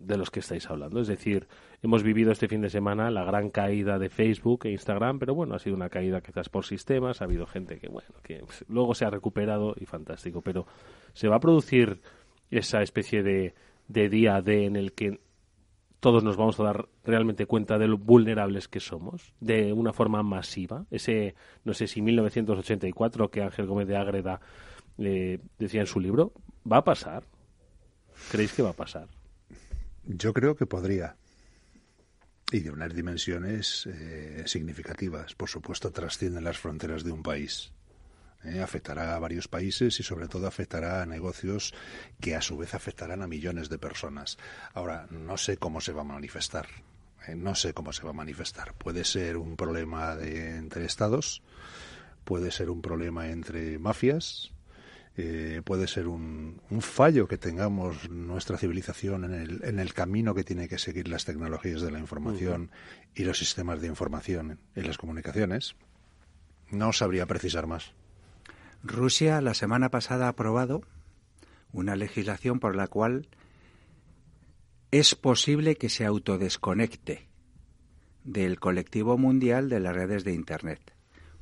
de 0.00 0.16
los 0.16 0.30
que 0.30 0.40
estáis 0.40 0.68
hablando. 0.68 1.00
Es 1.00 1.08
decir, 1.08 1.46
hemos 1.82 2.02
vivido 2.02 2.32
este 2.32 2.48
fin 2.48 2.60
de 2.60 2.70
semana 2.70 3.10
la 3.10 3.24
gran 3.24 3.50
caída 3.50 3.98
de 3.98 4.10
Facebook 4.10 4.66
e 4.66 4.70
Instagram, 4.70 5.18
pero 5.18 5.34
bueno, 5.34 5.54
ha 5.54 5.58
sido 5.58 5.76
una 5.76 5.88
caída 5.88 6.20
quizás 6.20 6.48
por 6.48 6.64
sistemas, 6.64 7.20
ha 7.20 7.24
habido 7.24 7.46
gente 7.46 7.78
que, 7.78 7.88
bueno, 7.88 8.08
que 8.22 8.44
luego 8.68 8.94
se 8.94 9.04
ha 9.04 9.10
recuperado 9.10 9.74
y 9.78 9.86
fantástico, 9.86 10.42
pero 10.42 10.66
se 11.12 11.28
va 11.28 11.36
a 11.36 11.40
producir 11.40 12.00
esa 12.50 12.82
especie 12.82 13.22
de, 13.22 13.54
de 13.88 14.08
día 14.08 14.40
D 14.42 14.66
en 14.66 14.76
el 14.76 14.92
que 14.92 15.20
todos 16.00 16.24
nos 16.24 16.36
vamos 16.36 16.58
a 16.58 16.64
dar 16.64 16.88
realmente 17.04 17.46
cuenta 17.46 17.78
de 17.78 17.86
lo 17.86 17.98
vulnerables 17.98 18.68
que 18.68 18.80
somos 18.80 19.34
de 19.40 19.72
una 19.72 19.92
forma 19.92 20.22
masiva. 20.22 20.86
Ese, 20.90 21.34
no 21.64 21.74
sé 21.74 21.86
si 21.86 22.00
1984 22.00 23.30
que 23.30 23.42
Ángel 23.42 23.66
Gómez 23.66 23.86
de 23.86 23.96
Ágreda 23.96 24.40
eh, 24.98 25.38
decía 25.58 25.82
en 25.82 25.86
su 25.86 26.00
libro, 26.00 26.32
¿va 26.70 26.78
a 26.78 26.84
pasar? 26.84 27.24
¿Creéis 28.30 28.54
que 28.54 28.62
va 28.62 28.70
a 28.70 28.74
pasar? 28.74 29.08
Yo 30.04 30.32
creo 30.32 30.56
que 30.56 30.66
podría. 30.66 31.16
Y 32.52 32.60
de 32.60 32.70
unas 32.70 32.94
dimensiones 32.94 33.86
eh, 33.86 34.42
significativas. 34.46 35.34
Por 35.34 35.48
supuesto, 35.48 35.92
trascienden 35.92 36.44
las 36.44 36.58
fronteras 36.58 37.04
de 37.04 37.12
un 37.12 37.22
país. 37.22 37.72
Eh, 38.42 38.60
afectará 38.60 39.14
a 39.14 39.18
varios 39.18 39.48
países 39.48 40.00
y 40.00 40.02
sobre 40.02 40.26
todo 40.26 40.46
afectará 40.46 41.02
a 41.02 41.06
negocios 41.06 41.74
que 42.20 42.34
a 42.34 42.40
su 42.40 42.56
vez 42.56 42.74
afectarán 42.74 43.22
a 43.22 43.26
millones 43.26 43.68
de 43.68 43.78
personas. 43.78 44.38
Ahora, 44.72 45.06
no 45.10 45.36
sé 45.36 45.58
cómo 45.58 45.80
se 45.80 45.92
va 45.92 46.00
a 46.00 46.04
manifestar. 46.04 46.66
Eh, 47.26 47.34
no 47.34 47.54
sé 47.54 47.74
cómo 47.74 47.92
se 47.92 48.02
va 48.02 48.10
a 48.10 48.14
manifestar. 48.14 48.74
Puede 48.74 49.04
ser 49.04 49.36
un 49.36 49.56
problema 49.56 50.16
de, 50.16 50.56
entre 50.56 50.86
estados, 50.86 51.42
puede 52.24 52.50
ser 52.50 52.70
un 52.70 52.80
problema 52.80 53.28
entre 53.28 53.78
mafias, 53.78 54.52
eh, 55.22 55.62
puede 55.62 55.86
ser 55.86 56.08
un, 56.08 56.62
un, 56.70 56.80
fallo 56.80 57.28
que 57.28 57.36
tengamos 57.36 58.08
nuestra 58.08 58.56
civilización 58.56 59.24
en 59.24 59.34
el, 59.34 59.64
en 59.64 59.78
el 59.78 59.92
camino 59.92 60.34
que 60.34 60.44
tiene 60.44 60.66
que 60.66 60.78
seguir 60.78 61.08
las 61.08 61.26
tecnologías 61.26 61.82
de 61.82 61.90
la 61.90 61.98
información 61.98 62.70
y 63.14 63.24
los 63.24 63.38
sistemas 63.38 63.82
de 63.82 63.88
información 63.88 64.58
en 64.74 64.86
las 64.86 64.96
comunicaciones. 64.96 65.76
No 66.70 66.92
sabría 66.92 67.26
precisar 67.26 67.66
más. 67.66 67.92
Rusia 68.82 69.42
la 69.42 69.52
semana 69.52 69.90
pasada 69.90 70.26
ha 70.26 70.30
aprobado 70.30 70.82
una 71.72 71.96
legislación 71.96 72.58
por 72.58 72.74
la 72.74 72.86
cual 72.86 73.28
es 74.90 75.14
posible 75.14 75.76
que 75.76 75.90
se 75.90 76.06
autodesconecte 76.06 77.28
del 78.24 78.58
colectivo 78.58 79.18
mundial 79.18 79.68
de 79.68 79.80
las 79.80 79.94
redes 79.94 80.24
de 80.24 80.32
Internet, 80.32 80.80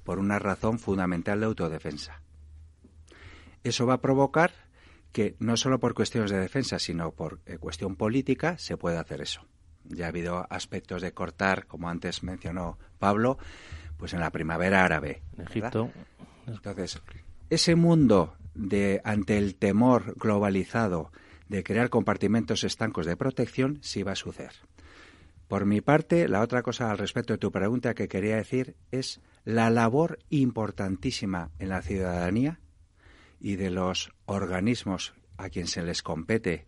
por 0.03 0.19
una 0.19 0.39
razón 0.39 0.79
fundamental 0.79 1.41
de 1.41 1.47
autodefensa. 1.47 2.23
Eso 3.65 3.87
va 3.87 3.95
a 3.95 4.01
provocar 4.01 4.53
que 5.13 5.37
no 5.39 5.57
solo 5.57 5.81
por 5.81 5.95
cuestiones 5.95 6.31
de 6.31 6.39
defensa, 6.39 6.79
sino 6.79 7.13
por 7.13 7.41
eh, 7.47 7.59
cuestión 7.59 7.97
política, 7.97 8.59
se 8.59 8.77
pueda 8.77 9.01
hacer 9.01 9.21
eso. 9.21 9.47
Ya 9.85 10.07
ha 10.07 10.09
habido 10.09 10.47
aspectos 10.51 11.03
de 11.03 11.13
cortar, 11.13 11.67
como 11.67 11.89
antes 11.89 12.23
mencionó 12.23 12.79
Pablo, 12.99 13.39
pues 13.97 14.13
en 14.13 14.21
la 14.21 14.31
primavera 14.31 14.85
árabe. 14.85 15.23
En 15.37 15.47
Egipto. 15.47 15.91
Entonces, 16.47 17.01
ese 17.51 17.75
mundo 17.75 18.35
de 18.55 19.01
ante 19.05 19.39
el 19.39 19.55
temor 19.55 20.15
globalizado 20.17 21.11
de 21.49 21.65
crear 21.65 21.89
compartimentos 21.89 22.65
estancos 22.65 23.07
de 23.07 23.17
protección 23.17 23.79
sí 23.83 24.03
va 24.03 24.13
a 24.13 24.17
suceder. 24.17 24.53
Por 25.49 25.65
mi 25.65 25.81
parte, 25.81 26.29
la 26.29 26.43
otra 26.43 26.63
cosa 26.63 26.91
al 26.91 26.99
respecto 26.99 27.33
de 27.33 27.39
tu 27.39 27.51
pregunta 27.51 27.95
que 27.95 28.09
quería 28.09 28.37
decir 28.37 28.77
es 28.91 29.21
la 29.45 29.71
labor 29.71 30.19
importantísima 30.29 31.51
en 31.59 31.71
la 31.71 31.81
ciudadanía 31.81 32.61
y 33.41 33.57
de 33.57 33.71
los 33.71 34.13
organismos 34.27 35.15
a 35.37 35.49
quien 35.49 35.67
se 35.67 35.83
les 35.83 36.03
compete 36.03 36.67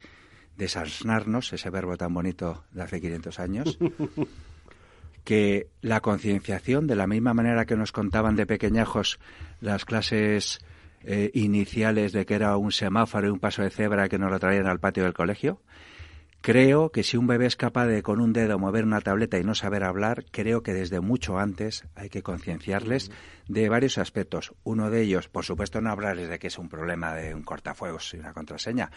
desansnarnos, 0.57 1.53
ese 1.53 1.71
verbo 1.71 1.97
tan 1.97 2.13
bonito 2.13 2.65
de 2.73 2.83
hace 2.83 3.01
500 3.01 3.41
años, 3.41 3.79
que 5.25 5.69
la 5.81 6.01
concienciación, 6.01 6.87
de 6.87 6.97
la 6.97 7.07
misma 7.07 7.35
manera 7.35 7.65
que 7.65 7.77
nos 7.77 7.93
contaban 7.93 8.37
de 8.37 8.47
pequeñajos 8.47 9.19
las 9.61 9.85
clases 9.85 10.61
eh, 11.03 11.31
iniciales 11.35 12.13
de 12.13 12.27
que 12.27 12.35
era 12.35 12.57
un 12.57 12.73
semáforo 12.73 13.27
y 13.27 13.31
un 13.31 13.41
paso 13.41 13.63
de 13.63 13.71
cebra 13.71 14.09
que 14.09 14.19
nos 14.19 14.31
lo 14.31 14.39
traían 14.39 14.67
al 14.67 14.81
patio 14.81 15.05
del 15.05 15.15
colegio, 15.15 15.61
Creo 16.43 16.91
que 16.91 17.03
si 17.03 17.19
un 17.19 17.27
bebé 17.27 17.45
es 17.45 17.57
capaz 17.57 17.87
de 17.87 18.03
con 18.03 18.19
un 18.21 18.33
dedo 18.33 18.59
mover 18.59 18.85
una 18.85 19.03
tableta 19.03 19.39
y 19.39 19.45
no 19.45 19.55
saber 19.55 19.85
hablar, 19.85 20.25
creo 20.31 20.63
que 20.63 20.73
desde 20.73 21.01
mucho 21.01 21.39
antes 21.39 21.87
hay 21.95 22.09
que 22.09 22.23
concienciarles 22.23 23.11
de 23.47 23.69
varios 23.69 23.99
aspectos. 23.99 24.55
Uno 24.65 24.89
de 24.89 25.03
ellos, 25.03 25.29
por 25.29 25.45
supuesto, 25.45 25.83
no 25.83 25.91
hablarles 25.91 26.31
de 26.31 26.39
que 26.39 26.47
es 26.47 26.59
un 26.59 26.71
problema 26.71 27.15
de 27.15 27.35
un 27.35 27.43
cortafuegos 27.43 28.15
y 28.15 28.19
una 28.19 28.33
contraseña, 28.33 28.91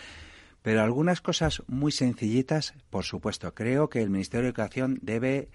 pero 0.62 0.82
algunas 0.82 1.20
cosas 1.20 1.64
muy 1.68 1.92
sencillitas, 1.92 2.76
por 2.90 3.04
supuesto. 3.04 3.54
Creo 3.54 3.90
que 3.90 4.02
el 4.02 4.10
Ministerio 4.10 4.44
de 4.44 4.50
Educación 4.50 5.00
debe 5.02 5.50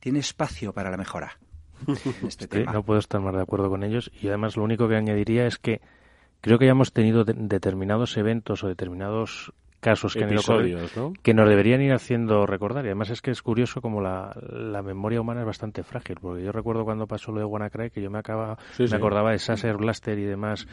tiene 0.00 0.20
espacio 0.20 0.72
para 0.72 0.90
la 0.90 0.96
mejora. 0.96 1.38
este 2.26 2.64
No 2.64 2.82
puedo 2.84 3.00
estar 3.00 3.20
más 3.20 3.34
de 3.34 3.42
acuerdo 3.42 3.68
con 3.68 3.82
ellos 3.82 4.10
y 4.18 4.28
además 4.28 4.56
lo 4.56 4.64
único 4.64 4.88
que 4.88 4.96
añadiría 4.96 5.46
es 5.46 5.58
que 5.58 5.82
creo 6.40 6.58
que 6.58 6.64
ya 6.64 6.70
hemos 6.70 6.94
tenido 6.94 7.24
determinados 7.24 8.16
eventos 8.16 8.64
o 8.64 8.68
determinados 8.68 9.52
casos 9.84 10.14
que, 10.14 10.26
que 11.22 11.34
nos 11.34 11.48
deberían 11.48 11.82
ir 11.82 11.92
haciendo 11.92 12.46
recordar. 12.46 12.84
Y 12.86 12.88
además 12.88 13.10
es 13.10 13.20
que 13.20 13.30
es 13.30 13.42
curioso 13.42 13.82
como 13.82 14.00
la, 14.00 14.34
la 14.50 14.82
memoria 14.82 15.20
humana 15.20 15.40
es 15.40 15.46
bastante 15.46 15.82
frágil, 15.82 16.16
porque 16.20 16.42
yo 16.42 16.52
recuerdo 16.52 16.84
cuando 16.84 17.06
pasó 17.06 17.32
lo 17.32 17.40
de 17.40 17.44
WannaCry 17.44 17.90
que 17.90 18.00
yo 18.00 18.10
me, 18.10 18.18
acaba, 18.18 18.56
me 18.78 18.96
acordaba 18.96 19.32
de 19.32 19.38
Sasser 19.38 19.76
Blaster 19.76 20.18
y 20.18 20.24
demás 20.24 20.66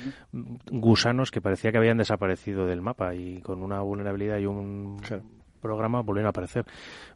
gusanos 0.71 1.29
que 1.29 1.41
parecía 1.41 1.73
que 1.73 1.77
habían 1.77 1.97
desaparecido 1.97 2.65
del 2.65 2.81
mapa 2.81 3.13
y 3.13 3.41
con 3.41 3.61
una 3.61 3.81
vulnerabilidad 3.81 4.37
y 4.37 4.45
un 4.45 4.97
programa 5.61 6.01
volvieron 6.01 6.27
a 6.27 6.29
aparecer. 6.29 6.65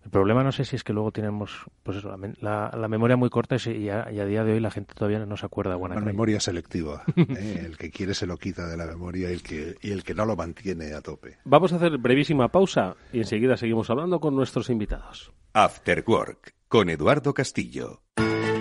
El 0.03 0.11
problema 0.11 0.43
no 0.43 0.51
sé 0.51 0.63
si 0.63 0.75
es 0.75 0.83
que 0.83 0.93
luego 0.93 1.11
tenemos 1.11 1.65
pues 1.83 1.97
eso, 1.97 2.15
la, 2.39 2.71
la, 2.73 2.87
memoria 2.87 3.17
muy 3.17 3.29
corta 3.29 3.57
y 3.65 3.89
a, 3.89 4.05
día 4.05 4.43
de 4.43 4.53
hoy 4.53 4.59
la 4.59 4.71
gente 4.71 4.93
todavía 4.93 5.25
no 5.25 5.37
se 5.37 5.45
acuerda. 5.45 5.75
Buena 5.75 5.95
la 5.95 6.01
memoria 6.01 6.39
selectiva. 6.39 7.03
¿eh? 7.15 7.63
El 7.65 7.77
que 7.77 7.91
quiere 7.91 8.13
se 8.13 8.25
lo 8.25 8.37
quita 8.37 8.67
de 8.67 8.77
la 8.77 8.85
memoria 8.85 9.29
y 9.29 9.33
el, 9.33 9.43
que, 9.43 9.75
y 9.81 9.91
el 9.91 10.03
que 10.03 10.13
no 10.13 10.25
lo 10.25 10.35
mantiene 10.35 10.93
a 10.93 11.01
tope. 11.01 11.37
Vamos 11.43 11.73
a 11.73 11.77
hacer 11.77 11.97
brevísima 11.97 12.47
pausa 12.47 12.95
y 13.11 13.19
enseguida 13.19 13.57
seguimos 13.57 13.89
hablando 13.89 14.19
con 14.19 14.35
nuestros 14.35 14.69
invitados. 14.69 15.31
After 15.53 16.03
Work 16.07 16.53
con 16.67 16.89
Eduardo 16.89 17.33
Castillo. 17.33 18.01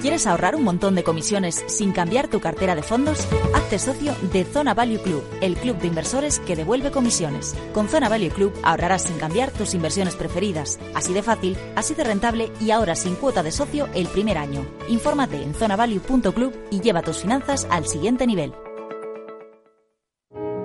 ¿Quieres 0.04 0.26
ahorrar 0.26 0.54
un 0.54 0.64
montón 0.64 0.94
de 0.94 1.02
comisiones 1.02 1.64
sin 1.66 1.92
cambiar 1.92 2.28
tu 2.28 2.38
cartera 2.38 2.74
de 2.74 2.82
fondos? 2.82 3.26
Hazte 3.54 3.78
socio 3.78 4.14
de 4.34 4.44
Zona 4.44 4.74
Value 4.74 4.98
Club, 4.98 5.24
el 5.40 5.56
club 5.56 5.78
de 5.78 5.86
inversores 5.86 6.40
que 6.40 6.56
devuelve 6.56 6.90
comisiones. 6.90 7.56
Con 7.72 7.88
Zona 7.88 8.10
Value 8.10 8.28
Club 8.28 8.52
ahorrarás 8.62 9.04
sin 9.04 9.16
cambiar 9.16 9.50
tus 9.50 9.72
inversiones 9.72 10.14
preferidas. 10.14 10.78
Así 10.94 11.14
de 11.14 11.22
fácil, 11.22 11.56
así 11.74 11.94
de 11.94 12.04
rentable 12.04 12.52
y 12.60 12.70
ahora 12.70 12.96
sin 12.96 13.14
cuota 13.14 13.42
de 13.42 13.50
socio 13.50 13.88
el 13.94 14.06
primer 14.08 14.36
año. 14.36 14.66
Infórmate 14.90 15.42
en 15.42 15.54
zonavalue.club 15.54 16.52
y 16.70 16.80
lleva 16.80 17.00
tus 17.00 17.22
finanzas 17.22 17.66
al 17.70 17.86
siguiente 17.86 18.26
nivel. 18.26 18.52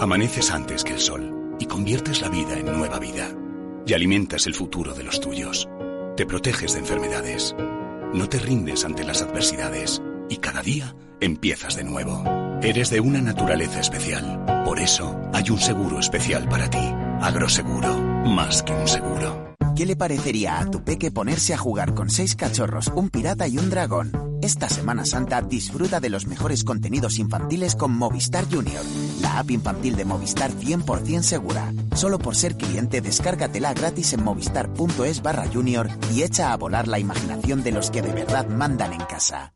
Amaneces 0.01 0.51
antes 0.51 0.83
que 0.83 0.95
el 0.95 0.99
sol 0.99 1.55
y 1.59 1.65
conviertes 1.65 2.21
la 2.21 2.27
vida 2.27 2.59
en 2.59 2.65
nueva 2.65 2.99
vida. 2.99 3.33
Y 3.85 3.93
alimentas 3.93 4.47
el 4.47 4.53
futuro 4.53 4.93
de 4.93 5.03
los 5.03 5.21
tuyos. 5.21 5.69
Te 6.17 6.25
proteges 6.25 6.73
de 6.73 6.79
enfermedades. 6.79 7.55
No 8.13 8.27
te 8.27 8.39
rindes 8.39 8.85
ante 8.85 9.03
las 9.03 9.21
adversidades. 9.21 10.01
Y 10.29 10.37
cada 10.37 10.61
día 10.61 10.95
empiezas 11.21 11.75
de 11.75 11.83
nuevo. 11.83 12.23
Eres 12.61 12.89
de 12.89 12.99
una 12.99 13.21
naturaleza 13.21 13.79
especial. 13.79 14.63
Por 14.65 14.79
eso 14.79 15.19
hay 15.31 15.49
un 15.51 15.59
seguro 15.59 15.99
especial 15.99 16.49
para 16.49 16.69
ti. 16.69 16.93
Agroseguro. 17.21 17.97
Más 18.25 18.63
que 18.63 18.73
un 18.73 18.87
seguro. 18.87 19.55
¿Qué 19.75 19.85
le 19.85 19.95
parecería 19.95 20.59
a 20.59 20.69
tu 20.69 20.83
peque 20.83 21.11
ponerse 21.11 21.53
a 21.53 21.57
jugar 21.57 21.93
con 21.93 22.09
seis 22.09 22.35
cachorros, 22.35 22.91
un 22.95 23.09
pirata 23.09 23.47
y 23.47 23.57
un 23.57 23.69
dragón? 23.69 24.28
Esta 24.41 24.69
Semana 24.69 25.03
Santa 25.03 25.41
disfruta 25.41 25.99
de 25.99 26.09
los 26.09 26.25
mejores 26.25 26.63
contenidos 26.63 27.19
infantiles 27.19 27.75
con 27.75 27.91
Movistar 27.91 28.45
Junior, 28.45 28.83
la 29.21 29.39
app 29.39 29.51
infantil 29.51 29.97
de 29.97 30.05
Movistar 30.05 30.51
100% 30.51 31.21
segura. 31.23 31.73
Solo 31.93 32.19
por 32.19 32.37
ser 32.37 32.55
cliente, 32.55 33.01
descárgatela 33.01 33.73
gratis 33.73 34.13
en 34.13 34.23
movistar.es 34.23 35.21
barra 35.21 35.45
junior 35.47 35.89
y 36.13 36.23
echa 36.23 36.53
a 36.53 36.57
volar 36.57 36.87
la 36.87 36.99
imaginación 36.99 37.63
de 37.63 37.73
los 37.73 37.91
que 37.91 38.01
de 38.01 38.13
verdad 38.13 38.47
mandan 38.47 38.93
en 38.93 39.01
casa. 39.01 39.53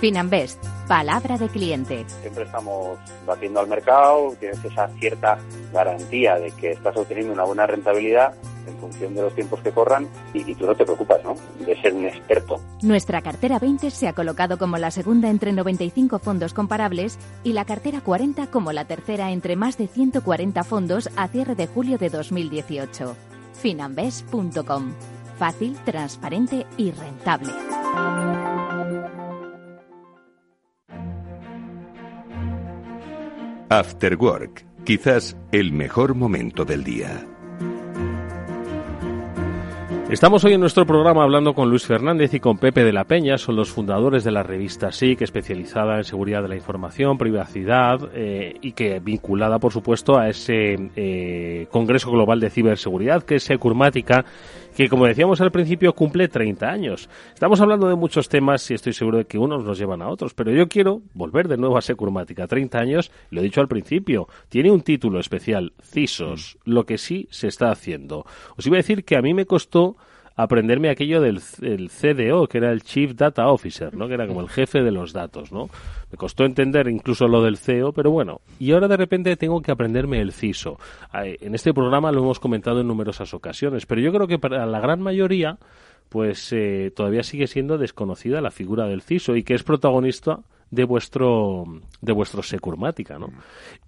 Finanbest, 0.00 0.62
palabra 0.86 1.38
de 1.38 1.48
cliente. 1.48 2.04
Siempre 2.20 2.44
estamos 2.44 2.98
batiendo 3.26 3.60
al 3.60 3.66
mercado, 3.66 4.34
tienes 4.38 4.64
esa 4.64 4.88
cierta 5.00 5.38
garantía 5.72 6.36
de 6.36 6.52
que 6.52 6.70
estás 6.70 6.96
obteniendo 6.96 7.32
una 7.32 7.44
buena 7.44 7.66
rentabilidad 7.66 8.34
en 8.66 8.76
función 8.78 9.14
de 9.14 9.22
los 9.22 9.34
tiempos 9.34 9.60
que 9.60 9.70
corran 9.70 10.08
y, 10.34 10.50
y, 10.50 10.54
tú 10.54 10.66
no 10.66 10.74
te 10.74 10.84
preocupas, 10.84 11.22
¿no? 11.24 11.34
De 11.64 11.80
ser 11.80 11.94
un 11.94 12.06
experto. 12.06 12.60
Nuestra 12.82 13.22
cartera 13.22 13.58
20 13.58 13.90
se 13.90 14.08
ha 14.08 14.12
colocado 14.12 14.58
como 14.58 14.78
la 14.78 14.90
segunda 14.90 15.30
entre 15.30 15.52
95 15.52 16.18
fondos 16.18 16.54
comparables 16.54 17.18
y 17.44 17.52
la 17.52 17.64
cartera 17.64 18.00
40 18.00 18.46
como 18.48 18.72
la 18.72 18.84
tercera 18.84 19.30
entre 19.30 19.56
más 19.56 19.78
de 19.78 19.86
140 19.86 20.64
fondos 20.64 21.08
a 21.16 21.28
cierre 21.28 21.54
de 21.54 21.66
julio 21.66 21.98
de 21.98 22.10
2018. 22.10 23.16
Finambes.com. 23.54 24.92
Fácil, 25.38 25.76
transparente 25.84 26.66
y 26.76 26.90
rentable. 26.92 27.52
After 33.72 34.16
Work, 34.16 34.66
quizás 34.84 35.34
el 35.50 35.72
mejor 35.72 36.14
momento 36.14 36.66
del 36.66 36.84
día. 36.84 37.26
Estamos 40.12 40.44
hoy 40.44 40.52
en 40.52 40.60
nuestro 40.60 40.84
programa 40.84 41.22
hablando 41.22 41.54
con 41.54 41.70
Luis 41.70 41.86
Fernández 41.86 42.34
y 42.34 42.38
con 42.38 42.58
Pepe 42.58 42.84
de 42.84 42.92
la 42.92 43.04
Peña, 43.04 43.38
son 43.38 43.56
los 43.56 43.70
fundadores 43.70 44.24
de 44.24 44.30
la 44.30 44.42
revista 44.42 44.92
SIC, 44.92 45.22
especializada 45.22 45.96
en 45.96 46.04
seguridad 46.04 46.42
de 46.42 46.50
la 46.50 46.54
información, 46.54 47.16
privacidad 47.16 48.10
eh, 48.12 48.52
y 48.60 48.72
que 48.72 49.00
vinculada, 49.00 49.58
por 49.58 49.72
supuesto, 49.72 50.18
a 50.18 50.28
ese 50.28 50.76
eh, 50.96 51.66
Congreso 51.70 52.10
Global 52.10 52.40
de 52.40 52.50
Ciberseguridad 52.50 53.22
que 53.22 53.36
es 53.36 53.44
Securmática 53.44 54.26
que 54.76 54.88
como 54.88 55.06
decíamos 55.06 55.40
al 55.40 55.52
principio 55.52 55.94
cumple 55.94 56.28
30 56.28 56.68
años. 56.68 57.08
Estamos 57.34 57.60
hablando 57.60 57.88
de 57.88 57.94
muchos 57.94 58.28
temas 58.28 58.70
y 58.70 58.74
estoy 58.74 58.92
seguro 58.92 59.18
de 59.18 59.24
que 59.26 59.38
unos 59.38 59.64
nos 59.64 59.78
llevan 59.78 60.02
a 60.02 60.08
otros, 60.08 60.34
pero 60.34 60.50
yo 60.52 60.68
quiero 60.68 61.02
volver 61.14 61.48
de 61.48 61.56
nuevo 61.56 61.76
a 61.76 61.82
Securmática. 61.82 62.46
30 62.46 62.78
años, 62.78 63.10
lo 63.30 63.40
he 63.40 63.44
dicho 63.44 63.60
al 63.60 63.68
principio, 63.68 64.28
tiene 64.48 64.70
un 64.70 64.82
título 64.82 65.20
especial, 65.20 65.72
CISOS, 65.82 66.58
lo 66.64 66.84
que 66.84 66.98
sí 66.98 67.28
se 67.30 67.48
está 67.48 67.70
haciendo. 67.70 68.24
Os 68.56 68.66
iba 68.66 68.76
a 68.76 68.78
decir 68.78 69.04
que 69.04 69.16
a 69.16 69.22
mí 69.22 69.34
me 69.34 69.46
costó 69.46 69.96
aprenderme 70.36 70.90
aquello 70.90 71.20
del 71.20 71.40
CDO, 71.40 72.46
que 72.46 72.58
era 72.58 72.72
el 72.72 72.82
Chief 72.82 73.14
Data 73.14 73.48
Officer, 73.48 73.94
¿no? 73.94 74.08
que 74.08 74.14
era 74.14 74.26
como 74.26 74.40
el 74.40 74.48
jefe 74.48 74.82
de 74.82 74.90
los 74.90 75.12
datos. 75.12 75.52
¿no? 75.52 75.68
Me 76.10 76.16
costó 76.16 76.44
entender 76.44 76.88
incluso 76.88 77.28
lo 77.28 77.42
del 77.42 77.56
CEO, 77.56 77.92
pero 77.92 78.10
bueno, 78.10 78.40
y 78.58 78.72
ahora 78.72 78.88
de 78.88 78.96
repente 78.96 79.36
tengo 79.36 79.60
que 79.60 79.72
aprenderme 79.72 80.20
el 80.20 80.32
CISO. 80.32 80.78
En 81.12 81.54
este 81.54 81.72
programa 81.74 82.12
lo 82.12 82.20
hemos 82.20 82.40
comentado 82.40 82.80
en 82.80 82.88
numerosas 82.88 83.34
ocasiones, 83.34 83.86
pero 83.86 84.00
yo 84.00 84.12
creo 84.12 84.26
que 84.26 84.38
para 84.38 84.66
la 84.66 84.80
gran 84.80 85.00
mayoría 85.00 85.58
pues 86.12 86.52
eh, 86.52 86.92
todavía 86.94 87.22
sigue 87.22 87.46
siendo 87.46 87.78
desconocida 87.78 88.42
la 88.42 88.50
figura 88.50 88.86
del 88.86 89.00
CISO 89.00 89.34
y 89.34 89.44
que 89.44 89.54
es 89.54 89.62
protagonista 89.62 90.40
de 90.70 90.84
vuestro 90.84 91.64
de 92.02 92.12
vuestro 92.12 92.42
Securmática, 92.42 93.18
¿no? 93.18 93.28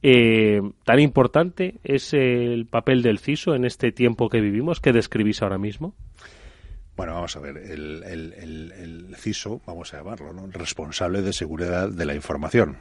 Eh, 0.02 0.62
tan 0.84 1.00
importante 1.00 1.80
es 1.84 2.14
el 2.14 2.64
papel 2.64 3.02
del 3.02 3.18
CISO 3.18 3.54
en 3.54 3.66
este 3.66 3.92
tiempo 3.92 4.30
que 4.30 4.40
vivimos 4.40 4.80
que 4.80 4.92
describís 4.92 5.42
ahora 5.42 5.58
mismo. 5.58 5.94
Bueno, 6.96 7.14
vamos 7.14 7.36
a 7.36 7.40
ver, 7.40 7.56
el, 7.56 8.04
el, 8.04 8.32
el, 8.34 8.72
el 8.72 9.16
CISO, 9.16 9.60
vamos 9.66 9.92
a 9.92 9.98
llamarlo, 9.98 10.32
¿no? 10.32 10.46
responsable 10.46 11.22
de 11.22 11.32
seguridad 11.32 11.88
de 11.88 12.04
la 12.04 12.14
información, 12.14 12.76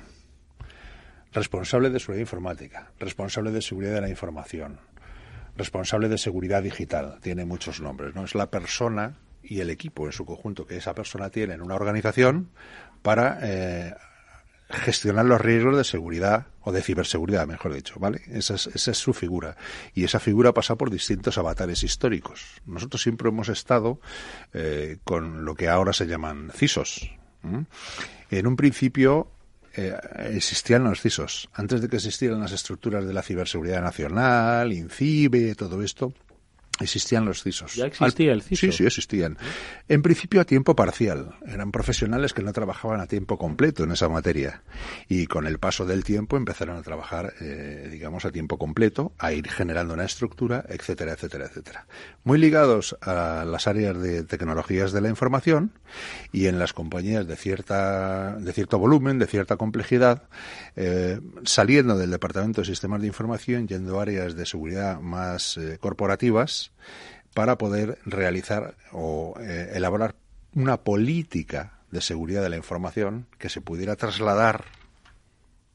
responsable 1.31 1.89
de 1.89 1.99
seguridad 1.99 2.21
informática, 2.21 2.91
responsable 2.99 3.51
de 3.51 3.61
seguridad 3.61 3.95
de 3.95 4.01
la 4.01 4.09
información, 4.09 4.79
responsable 5.57 6.09
de 6.09 6.19
seguridad 6.19 6.61
digital, 6.61 7.19
tiene 7.21 7.45
muchos 7.45 7.81
nombres, 7.81 8.13
¿no? 8.13 8.23
Es 8.23 8.35
la 8.35 8.51
persona 8.51 9.17
y 9.41 9.59
el 9.59 9.69
equipo 9.69 10.05
en 10.05 10.11
su 10.11 10.25
conjunto 10.25 10.65
que 10.65 10.77
esa 10.77 10.93
persona 10.93 11.29
tiene 11.29 11.55
en 11.55 11.61
una 11.61 11.75
organización 11.75 12.49
para 13.01 13.39
eh, 13.41 13.95
gestionar 14.73 15.25
los 15.25 15.39
riesgos 15.39 15.77
de 15.77 15.83
seguridad 15.83 16.47
o 16.61 16.71
de 16.71 16.81
ciberseguridad, 16.81 17.47
mejor 17.47 17.73
dicho, 17.73 17.95
¿vale? 17.99 18.21
Esa 18.31 18.55
es, 18.55 18.67
esa 18.67 18.91
es 18.91 18.97
su 18.97 19.13
figura. 19.13 19.55
Y 19.93 20.03
esa 20.03 20.19
figura 20.19 20.53
pasa 20.53 20.75
por 20.75 20.89
distintos 20.89 21.37
avatares 21.37 21.83
históricos. 21.83 22.61
Nosotros 22.65 23.01
siempre 23.01 23.29
hemos 23.29 23.49
estado 23.49 23.99
eh, 24.53 24.97
con 25.03 25.45
lo 25.45 25.55
que 25.55 25.69
ahora 25.69 25.93
se 25.93 26.07
llaman 26.07 26.51
CISOs. 26.55 27.11
En 28.29 28.47
un 28.47 28.55
principio 28.55 29.29
eh, 29.75 29.93
existían 30.29 30.83
los 30.83 31.01
CISOs. 31.01 31.49
Antes 31.53 31.81
de 31.81 31.89
que 31.89 31.97
existieran 31.97 32.39
las 32.39 32.51
estructuras 32.51 33.05
de 33.05 33.13
la 33.13 33.21
ciberseguridad 33.21 33.81
nacional, 33.81 34.71
INCIBE, 34.71 35.55
todo 35.55 35.81
esto, 35.81 36.13
existían 36.83 37.25
los 37.25 37.43
CISOs. 37.43 37.75
¿Ya 37.75 37.87
existía 37.87 38.31
el 38.31 38.41
CISO? 38.41 38.67
Sí, 38.67 38.71
sí, 38.71 38.85
existían. 38.85 39.37
En 39.87 40.01
principio 40.01 40.41
a 40.41 40.45
tiempo 40.45 40.75
parcial. 40.75 41.35
Eran 41.47 41.71
profesionales 41.71 42.33
que 42.33 42.43
no 42.43 42.53
trabajaban 42.53 42.99
a 42.99 43.07
tiempo 43.07 43.37
completo 43.37 43.83
en 43.83 43.91
esa 43.91 44.09
materia. 44.09 44.63
Y 45.07 45.27
con 45.27 45.47
el 45.47 45.59
paso 45.59 45.85
del 45.85 46.03
tiempo 46.03 46.37
empezaron 46.37 46.77
a 46.77 46.81
trabajar, 46.81 47.33
eh, 47.41 47.89
digamos, 47.91 48.25
a 48.25 48.31
tiempo 48.31 48.57
completo, 48.57 49.13
a 49.17 49.33
ir 49.33 49.49
generando 49.49 49.93
una 49.93 50.05
estructura, 50.05 50.65
etcétera, 50.67 51.13
etcétera, 51.13 51.45
etcétera. 51.45 51.87
Muy 52.23 52.37
ligados 52.37 52.97
a 53.01 53.45
las 53.45 53.67
áreas 53.67 53.99
de 54.01 54.23
tecnologías 54.23 54.91
de 54.91 55.01
la 55.01 55.09
información 55.09 55.71
y 56.31 56.47
en 56.47 56.59
las 56.59 56.73
compañías 56.73 57.27
de 57.27 57.35
cierta, 57.35 58.35
de 58.35 58.53
cierto 58.53 58.79
volumen, 58.79 59.19
de 59.19 59.27
cierta 59.27 59.57
complejidad, 59.57 60.23
eh, 60.75 61.19
saliendo 61.43 61.97
del 61.97 62.11
Departamento 62.11 62.61
de 62.61 62.67
Sistemas 62.67 63.01
de 63.01 63.07
Información, 63.07 63.67
yendo 63.67 63.99
a 63.99 64.03
áreas 64.03 64.35
de 64.35 64.45
seguridad 64.45 64.99
más 64.99 65.57
eh, 65.57 65.77
corporativas, 65.79 66.72
para 67.33 67.57
poder 67.57 67.99
realizar 68.05 68.75
o 68.91 69.35
eh, 69.39 69.71
elaborar 69.73 70.15
una 70.55 70.77
política 70.77 71.79
de 71.91 72.01
seguridad 72.01 72.41
de 72.41 72.49
la 72.49 72.57
información 72.57 73.27
que 73.37 73.49
se 73.49 73.61
pudiera 73.61 73.95
trasladar 73.95 74.65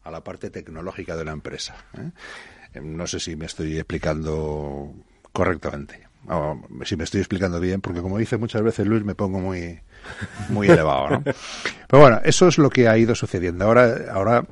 a 0.04 0.10
la 0.10 0.22
parte 0.24 0.50
tecnológica 0.50 1.16
de 1.16 1.24
la 1.24 1.32
empresa. 1.32 1.76
¿eh? 1.96 2.10
Em, 2.74 2.96
no 2.96 3.06
sé 3.06 3.20
si 3.20 3.36
me 3.36 3.46
estoy 3.46 3.76
explicando 3.76 4.92
correctamente. 5.32 6.08
O 6.28 6.60
si 6.84 6.96
me 6.96 7.04
estoy 7.04 7.20
explicando 7.20 7.60
bien, 7.60 7.80
porque 7.80 8.02
como 8.02 8.18
dice 8.18 8.36
muchas 8.36 8.62
veces 8.62 8.86
Luis, 8.86 9.04
me 9.04 9.14
pongo 9.14 9.38
muy, 9.38 9.80
muy 10.48 10.66
elevado. 10.70 11.10
¿no? 11.10 11.22
Pero 11.22 12.02
bueno, 12.02 12.20
eso 12.24 12.48
es 12.48 12.58
lo 12.58 12.70
que 12.70 12.88
ha 12.88 12.98
ido 12.98 13.14
sucediendo. 13.14 13.64
Ahora, 13.64 14.12
ahora 14.12 14.46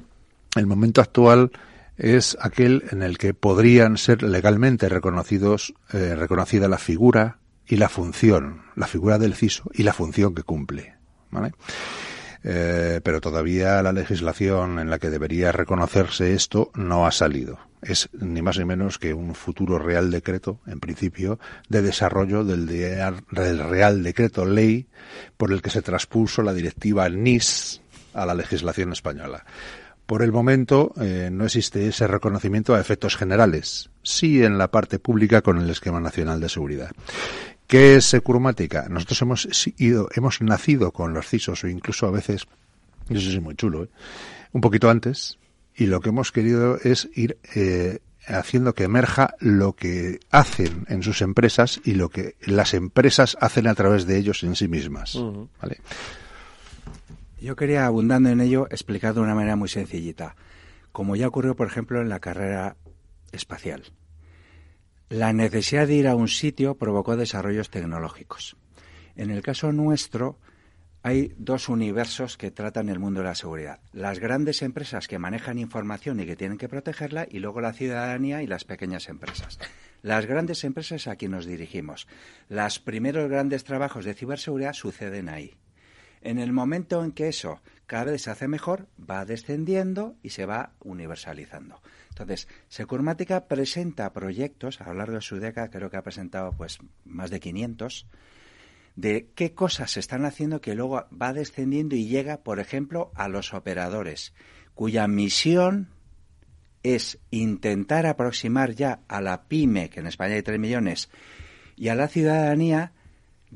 el 0.57 0.67
momento 0.67 1.01
actual 1.01 1.51
es 1.97 2.37
aquel 2.41 2.85
en 2.91 3.03
el 3.03 3.19
que 3.19 3.35
podrían 3.35 3.97
ser 3.97 4.23
legalmente 4.23 4.89
reconocidos, 4.89 5.75
eh, 5.93 6.15
reconocida 6.15 6.69
la 6.69 6.79
figura 6.79 7.39
y 7.67 7.77
la 7.77 7.89
función, 7.89 8.63
la 8.75 8.87
figura 8.87 9.19
del 9.19 9.35
CISO 9.35 9.71
y 9.73 9.83
la 9.83 9.93
función 9.93 10.35
que 10.35 10.43
cumple. 10.43 10.95
¿vale? 11.31 11.53
Eh, 12.45 13.01
pero 13.03 13.21
todavía 13.21 13.83
la 13.83 13.93
legislación 13.93 14.79
en 14.79 14.91
la 14.91 14.99
que 14.99 15.11
debería 15.11 15.53
reconocerse 15.53 16.35
esto 16.35 16.71
no 16.75 17.07
ha 17.07 17.13
salido. 17.13 17.59
Es 17.83 18.09
ni 18.13 18.43
más 18.43 18.59
ni 18.59 18.65
menos 18.65 18.99
que 18.99 19.15
un 19.15 19.35
futuro 19.35 19.79
Real 19.79 20.11
Decreto, 20.11 20.61
en 20.67 20.81
principio, 20.81 21.39
de 21.69 21.83
desarrollo 21.83 22.45
del, 22.45 22.67
del 22.67 23.59
Real 23.59 24.03
Decreto 24.03 24.45
Ley 24.45 24.87
por 25.37 25.53
el 25.53 25.63
que 25.63 25.71
se 25.71 25.83
transpuso 25.83 26.43
la 26.43 26.53
directiva 26.53 27.09
NIS 27.09 27.81
a 28.15 28.27
la 28.27 28.35
legislación 28.35 28.93
española. 28.93 29.45
Por 30.07 30.23
el 30.23 30.31
momento 30.31 30.93
eh, 31.01 31.31
no 31.33 31.45
existe 31.45 31.89
ese 31.89 32.07
reconocimiento 32.07 32.75
a 32.75 32.81
efectos 32.81 33.17
generales, 33.17 33.91
sí 34.03 34.43
en 34.45 34.57
la 34.57 34.71
parte 34.71 35.01
pública 35.01 35.43
con 35.43 35.59
el 35.59 35.69
esquema 35.69 36.01
nacional 36.01 36.41
de 36.41 36.49
seguridad. 36.49 36.93
¿Qué 37.67 37.97
es 37.97 38.05
Securmática? 38.05 38.87
Nosotros 38.89 39.21
hemos 39.23 39.49
ido, 39.79 40.09
hemos 40.15 40.41
nacido 40.41 40.93
con 40.93 41.13
los 41.13 41.27
CISOs 41.27 41.65
o 41.65 41.69
incluso 41.69 42.07
a 42.07 42.13
veces, 42.13 42.47
eso 43.09 43.31
es 43.31 43.41
muy 43.41 43.57
chulo, 43.57 43.85
¿eh? 43.85 43.89
un 44.53 44.61
poquito 44.61 44.89
antes, 44.89 45.39
y 45.75 45.87
lo 45.87 46.01
que 46.01 46.11
hemos 46.11 46.31
querido 46.31 46.79
es 46.83 47.09
ir 47.15 47.39
eh, 47.57 47.99
haciendo 48.29 48.75
que 48.75 48.85
emerja 48.85 49.35
lo 49.41 49.75
que 49.75 50.21
hacen 50.31 50.87
en 50.89 51.03
sus 51.03 51.23
empresas 51.23 51.81
y 51.85 51.95
lo 51.95 52.09
que 52.09 52.37
las 52.43 52.75
empresas 52.75 53.37
hacen 53.41 53.67
a 53.67 53.75
través 53.75 54.07
de 54.07 54.19
ellos 54.19 54.45
en 54.45 54.55
sí 54.55 54.69
mismas. 54.69 55.19
¿vale? 55.61 55.81
Yo 57.47 57.55
quería, 57.55 57.87
abundando 57.87 58.29
en 58.29 58.41
ello, 58.41 58.67
explicar 58.73 59.15
de 59.15 59.21
una 59.21 59.37
manera 59.37 59.55
muy 59.55 59.69
sencillita, 59.69 60.35
como 60.91 61.15
ya 61.15 61.29
ocurrió, 61.29 61.55
por 61.55 61.69
ejemplo, 61.69 62.01
en 62.01 62.09
la 62.09 62.19
carrera 62.19 62.77
espacial. 63.31 63.85
La 65.11 65.33
necesidad 65.33 65.87
de 65.87 65.95
ir 65.95 66.09
a 66.09 66.17
un 66.17 66.27
sitio 66.27 66.75
provocó 66.75 67.17
desarrollos 67.17 67.71
tecnológicos. 67.71 68.57
En 69.15 69.31
el 69.31 69.43
caso 69.43 69.71
nuestro, 69.71 70.41
hay 71.05 71.35
dos 71.39 71.69
universos 71.69 72.37
que 72.37 72.51
tratan 72.51 72.89
el 72.89 72.99
mundo 72.99 73.21
de 73.21 73.27
la 73.27 73.37
seguridad. 73.37 73.79
Las 73.93 74.19
grandes 74.19 74.61
empresas 74.63 75.07
que 75.07 75.21
manejan 75.21 75.61
información 75.61 76.19
y 76.19 76.27
que 76.27 76.35
tienen 76.35 76.59
que 76.59 76.69
protegerla 76.69 77.29
y 77.31 77.39
luego 77.39 77.61
la 77.61 77.75
ciudadanía 77.75 78.43
y 78.43 78.49
las 78.49 78.65
pequeñas 78.65 79.09
empresas. 79.09 79.61
Las 80.03 80.27
grandes 80.27 80.65
empresas 80.65 81.07
a 81.07 81.15
quien 81.15 81.31
nos 81.31 81.47
dirigimos. 81.47 82.09
Los 82.49 82.81
primeros 82.81 83.31
grandes 83.31 83.63
trabajos 83.63 84.05
de 84.05 84.15
ciberseguridad 84.15 84.73
suceden 84.73 85.29
ahí. 85.29 85.55
En 86.27 86.41
el 86.41 86.53
momento 86.53 87.05
en 87.05 87.13
que 87.13 87.29
eso 87.29 87.61
cada 87.87 88.11
vez 88.11 88.23
se 88.23 88.33
hace 88.33 88.49
mejor, 88.49 88.89
va 88.99 89.25
descendiendo 89.25 90.17
y 90.25 90.31
se 90.31 90.45
va 90.45 90.73
universalizando. 90.81 91.81
Entonces, 92.09 92.49
Securmática 92.69 93.47
presenta 93.47 94.13
proyectos, 94.13 94.81
a 94.81 94.89
lo 94.89 94.95
largo 94.95 95.15
de 95.15 95.21
su 95.21 95.39
década 95.39 95.71
creo 95.71 95.89
que 95.89 95.99
ha 95.99 96.03
presentado 96.03 96.51
pues 96.51 96.81
más 97.05 97.31
de 97.31 97.39
500, 97.39 98.09
de 98.97 99.31
qué 99.37 99.55
cosas 99.55 99.93
se 99.93 100.01
están 100.01 100.25
haciendo 100.25 100.61
que 100.61 100.75
luego 100.75 101.07
va 101.13 101.33
descendiendo 101.33 101.95
y 101.95 102.09
llega, 102.09 102.39
por 102.39 102.59
ejemplo, 102.59 103.13
a 103.15 103.29
los 103.29 103.55
operadores, 103.55 104.35
cuya 104.75 105.07
misión 105.07 105.91
es 106.83 107.21
intentar 107.31 108.05
aproximar 108.05 108.73
ya 108.73 108.99
a 109.07 109.21
la 109.21 109.45
pyme, 109.45 109.91
que 109.91 110.01
en 110.01 110.09
España 110.09 110.35
hay 110.35 110.43
3 110.43 110.59
millones, 110.59 111.09
y 111.77 111.87
a 111.87 111.95
la 111.95 112.09
ciudadanía, 112.09 112.95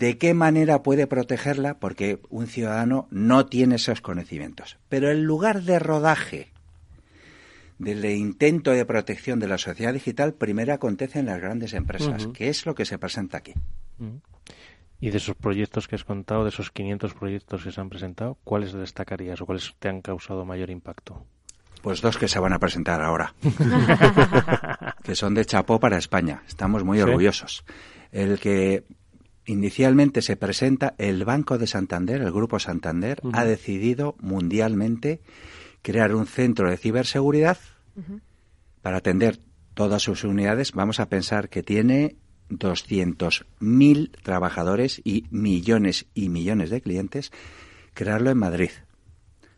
de 0.00 0.16
qué 0.16 0.32
manera 0.32 0.82
puede 0.82 1.06
protegerla, 1.06 1.78
porque 1.78 2.20
un 2.30 2.46
ciudadano 2.46 3.06
no 3.10 3.44
tiene 3.44 3.74
esos 3.74 4.00
conocimientos. 4.00 4.78
Pero 4.88 5.10
el 5.10 5.24
lugar 5.24 5.62
de 5.62 5.78
rodaje 5.78 6.48
del 7.78 8.02
intento 8.06 8.70
de 8.70 8.86
protección 8.86 9.40
de 9.40 9.48
la 9.48 9.58
sociedad 9.58 9.92
digital 9.92 10.32
primero 10.32 10.72
acontece 10.72 11.18
en 11.18 11.26
las 11.26 11.38
grandes 11.38 11.74
empresas, 11.74 12.28
que 12.28 12.48
es 12.48 12.64
lo 12.64 12.74
que 12.74 12.86
se 12.86 12.98
presenta 12.98 13.36
aquí. 13.36 13.52
Y 15.00 15.10
de 15.10 15.18
esos 15.18 15.36
proyectos 15.36 15.86
que 15.86 15.96
has 15.96 16.04
contado, 16.04 16.44
de 16.44 16.48
esos 16.48 16.70
500 16.70 17.12
proyectos 17.12 17.62
que 17.62 17.70
se 17.70 17.78
han 17.78 17.90
presentado, 17.90 18.38
¿cuáles 18.42 18.72
destacarías 18.72 19.42
o 19.42 19.46
cuáles 19.46 19.74
te 19.78 19.90
han 19.90 20.00
causado 20.00 20.46
mayor 20.46 20.70
impacto? 20.70 21.26
Pues 21.82 22.00
dos 22.00 22.16
que 22.16 22.28
se 22.28 22.38
van 22.38 22.54
a 22.54 22.58
presentar 22.58 23.02
ahora, 23.02 23.34
que 25.02 25.14
son 25.14 25.34
de 25.34 25.44
chapó 25.44 25.78
para 25.78 25.98
España. 25.98 26.42
Estamos 26.48 26.84
muy 26.84 27.02
orgullosos. 27.02 27.64
El 28.12 28.40
que 28.40 28.84
inicialmente 29.50 30.22
se 30.22 30.36
presenta, 30.36 30.94
el 30.98 31.24
Banco 31.24 31.58
de 31.58 31.66
Santander, 31.66 32.22
el 32.22 32.32
Grupo 32.32 32.58
Santander, 32.58 33.20
ha 33.32 33.44
decidido 33.44 34.14
mundialmente 34.20 35.20
crear 35.82 36.14
un 36.14 36.26
centro 36.26 36.70
de 36.70 36.76
ciberseguridad 36.76 37.58
para 38.80 38.98
atender 38.98 39.40
todas 39.74 40.02
sus 40.02 40.24
unidades. 40.24 40.72
Vamos 40.72 41.00
a 41.00 41.08
pensar 41.08 41.48
que 41.48 41.62
tiene 41.62 42.16
200.000 42.48 44.22
trabajadores 44.22 45.00
y 45.04 45.26
millones 45.30 46.06
y 46.14 46.28
millones 46.28 46.70
de 46.70 46.80
clientes, 46.80 47.32
crearlo 47.92 48.30
en 48.30 48.38
Madrid. 48.38 48.70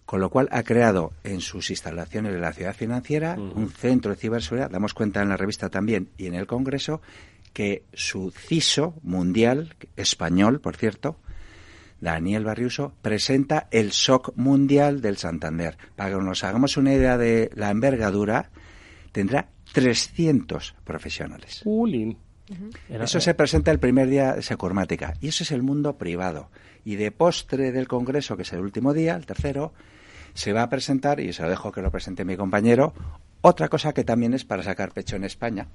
Con 0.06 0.20
lo 0.20 0.30
cual 0.30 0.48
ha 0.52 0.62
creado 0.62 1.12
en 1.22 1.40
sus 1.40 1.70
instalaciones 1.70 2.32
de 2.32 2.40
la 2.40 2.52
ciudad 2.52 2.74
financiera 2.74 3.34
un 3.34 3.70
centro 3.70 4.10
de 4.10 4.18
ciberseguridad. 4.18 4.70
Damos 4.70 4.94
cuenta 4.94 5.22
en 5.22 5.28
la 5.28 5.36
revista 5.36 5.70
también 5.70 6.10
y 6.18 6.26
en 6.26 6.34
el 6.34 6.46
Congreso 6.46 7.00
que 7.52 7.84
su 7.92 8.30
CISO 8.30 8.94
mundial, 9.02 9.74
español, 9.96 10.60
por 10.60 10.76
cierto, 10.76 11.18
Daniel 12.00 12.44
Barriuso, 12.44 12.94
presenta 13.00 13.68
el 13.70 13.92
SOC 13.92 14.36
mundial 14.36 15.00
del 15.00 15.16
Santander. 15.16 15.76
Para 15.94 16.10
que 16.10 16.16
nos 16.16 16.42
hagamos 16.44 16.76
una 16.76 16.92
idea 16.92 17.16
de 17.16 17.50
la 17.54 17.70
envergadura, 17.70 18.50
tendrá 19.12 19.48
300 19.72 20.74
profesionales. 20.84 21.62
Eso 22.88 23.20
se 23.20 23.34
presenta 23.34 23.70
el 23.70 23.78
primer 23.78 24.08
día 24.08 24.34
de 24.34 24.42
Securmática. 24.42 25.14
Y 25.20 25.28
eso 25.28 25.44
es 25.44 25.52
el 25.52 25.62
mundo 25.62 25.96
privado. 25.96 26.50
Y 26.84 26.96
de 26.96 27.12
postre 27.12 27.72
del 27.72 27.88
Congreso, 27.88 28.36
que 28.36 28.42
es 28.42 28.52
el 28.52 28.60
último 28.60 28.92
día, 28.92 29.14
el 29.14 29.24
tercero, 29.24 29.72
se 30.34 30.52
va 30.52 30.62
a 30.62 30.68
presentar, 30.68 31.20
y 31.20 31.32
se 31.32 31.42
lo 31.42 31.48
dejo 31.48 31.72
que 31.72 31.82
lo 31.82 31.90
presente 31.90 32.24
mi 32.24 32.36
compañero, 32.36 32.94
otra 33.42 33.68
cosa 33.68 33.92
que 33.92 34.04
también 34.04 34.34
es 34.34 34.44
para 34.44 34.62
sacar 34.62 34.92
pecho 34.92 35.16
en 35.16 35.24
España, 35.24 35.68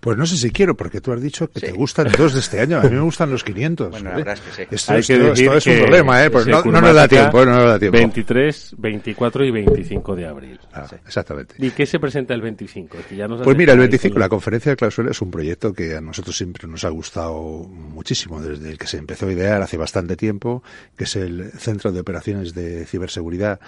pues 0.00 0.16
no 0.16 0.24
sé 0.24 0.36
si 0.36 0.50
quiero, 0.50 0.76
porque 0.76 1.00
tú 1.00 1.12
has 1.12 1.20
dicho 1.20 1.50
que 1.50 1.60
te 1.60 1.72
gustan 1.72 2.08
dos 2.16 2.32
de 2.34 2.40
este 2.40 2.60
año. 2.60 2.78
A 2.78 2.82
mí 2.82 2.90
me 2.90 3.00
gustan 3.00 3.30
los 3.30 3.44
500. 3.44 3.90
Bueno, 3.90 4.10
la 4.10 4.16
verdad 4.16 4.34
es 4.34 4.40
que 4.40 4.50
sí. 4.52 4.68
Esto, 4.70 4.92
Hay 4.92 5.02
que 5.02 5.18
decir 5.18 5.46
esto 5.46 5.56
es 5.58 5.66
un 5.66 5.82
problema, 5.82 6.24
¿eh? 6.24 6.30
Pues 6.30 6.46
no, 6.46 6.62
no, 6.64 6.80
nos 6.80 6.94
da 6.94 7.08
tiempo, 7.08 7.44
no 7.44 7.52
nos 7.52 7.66
da 7.66 7.78
tiempo. 7.78 7.98
23, 7.98 8.74
24 8.78 9.44
y 9.44 9.50
25 9.50 10.16
de 10.16 10.26
abril. 10.26 10.60
Ah, 10.72 10.86
Exactamente. 11.04 11.54
¿Y 11.58 11.70
qué 11.70 11.86
se 11.86 11.98
presenta 11.98 12.34
el 12.34 12.40
25? 12.40 12.98
Que 13.08 13.16
ya 13.16 13.28
nos 13.28 13.42
pues 13.42 13.56
mira, 13.56 13.72
el 13.72 13.78
25, 13.80 14.18
la 14.18 14.28
conferencia 14.28 14.70
de 14.70 14.76
clausura 14.76 15.10
es 15.10 15.20
un 15.20 15.30
proyecto 15.30 15.72
que 15.72 15.96
a 15.96 16.00
nosotros 16.00 16.36
siempre 16.36 16.66
nos 16.68 16.84
ha 16.84 16.88
gustado 16.88 17.66
muchísimo, 17.68 18.40
desde 18.40 18.70
el 18.70 18.78
que 18.78 18.86
se 18.86 18.96
empezó 18.98 19.26
a 19.26 19.32
idear 19.32 19.60
hace 19.60 19.76
bastante 19.76 20.16
tiempo, 20.16 20.62
que 20.96 21.04
es 21.04 21.16
el 21.16 21.52
Centro 21.58 21.92
de 21.92 22.00
Operaciones 22.00 22.54
de 22.54 22.86
Ciberseguridad 22.86 23.60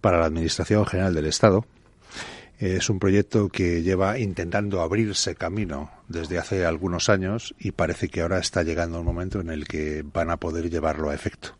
para 0.00 0.18
la 0.18 0.26
Administración 0.26 0.84
General 0.84 1.14
del 1.14 1.26
Estado 1.26 1.64
es 2.58 2.88
un 2.88 2.98
proyecto 2.98 3.48
que 3.48 3.82
lleva 3.82 4.18
intentando 4.18 4.80
abrirse 4.80 5.34
camino 5.34 5.90
desde 6.08 6.38
hace 6.38 6.64
algunos 6.64 7.08
años 7.08 7.54
y 7.58 7.72
parece 7.72 8.08
que 8.08 8.20
ahora 8.20 8.38
está 8.38 8.62
llegando 8.62 9.00
un 9.00 9.06
momento 9.06 9.40
en 9.40 9.50
el 9.50 9.66
que 9.66 10.04
van 10.04 10.30
a 10.30 10.36
poder 10.36 10.70
llevarlo 10.70 11.10
a 11.10 11.14
efecto. 11.14 11.56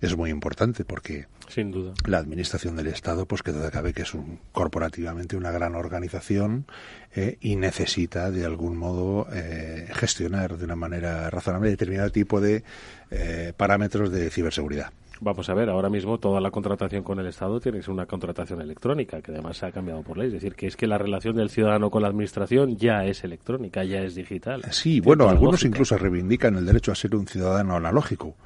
Es 0.00 0.16
muy 0.16 0.30
importante 0.30 0.84
porque 0.84 1.26
sin 1.48 1.70
duda 1.70 1.94
la 2.06 2.18
administración 2.18 2.76
del 2.76 2.88
Estado, 2.88 3.26
pues 3.26 3.42
que 3.42 3.52
duda 3.52 3.70
cabe 3.70 3.92
que 3.92 4.02
es 4.02 4.14
un, 4.14 4.38
corporativamente 4.52 5.36
una 5.36 5.50
gran 5.50 5.74
organización 5.74 6.66
eh, 7.14 7.38
y 7.40 7.56
necesita 7.56 8.30
de 8.30 8.44
algún 8.44 8.76
modo 8.76 9.26
eh, 9.32 9.88
gestionar 9.92 10.56
de 10.56 10.64
una 10.64 10.76
manera 10.76 11.30
razonable 11.30 11.70
determinado 11.70 12.10
tipo 12.10 12.40
de 12.40 12.62
eh, 13.10 13.52
parámetros 13.56 14.12
de 14.12 14.30
ciberseguridad. 14.30 14.92
Vamos 15.20 15.48
a 15.48 15.54
ver, 15.54 15.68
ahora 15.68 15.90
mismo 15.90 16.18
toda 16.18 16.40
la 16.40 16.50
contratación 16.50 17.02
con 17.02 17.18
el 17.18 17.26
Estado 17.26 17.58
tiene 17.60 17.78
que 17.78 17.84
ser 17.84 17.92
una 17.92 18.06
contratación 18.06 18.60
electrónica, 18.60 19.20
que 19.20 19.32
además 19.32 19.56
se 19.56 19.66
ha 19.66 19.72
cambiado 19.72 20.02
por 20.02 20.16
ley. 20.16 20.28
Es 20.28 20.34
decir, 20.34 20.54
que 20.54 20.66
es 20.66 20.76
que 20.76 20.86
la 20.86 20.96
relación 20.96 21.34
del 21.34 21.50
ciudadano 21.50 21.90
con 21.90 22.02
la 22.02 22.08
Administración 22.08 22.76
ya 22.76 23.04
es 23.04 23.24
electrónica, 23.24 23.82
ya 23.82 24.00
es 24.00 24.14
digital. 24.14 24.62
Sí, 24.70 25.00
bueno, 25.00 25.28
algunos 25.28 25.64
incluso 25.64 25.98
reivindican 25.98 26.56
el 26.56 26.66
derecho 26.66 26.92
a 26.92 26.94
ser 26.94 27.16
un 27.16 27.26
ciudadano 27.26 27.76
analógico 27.76 28.36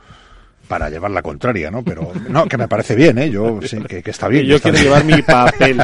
para 0.68 0.88
llevar 0.88 1.10
la 1.10 1.22
contraria, 1.22 1.70
¿no? 1.70 1.82
Pero 1.82 2.12
no, 2.28 2.46
que 2.46 2.56
me 2.56 2.68
parece 2.68 2.94
bien, 2.94 3.18
¿eh? 3.18 3.30
Yo 3.30 3.60
sé 3.62 3.80
que, 3.82 4.02
está 4.04 4.28
bien. 4.28 4.46
Yo 4.46 4.60
quiero 4.60 4.78
llevar 4.78 5.04
mi 5.04 5.20
papel, 5.22 5.82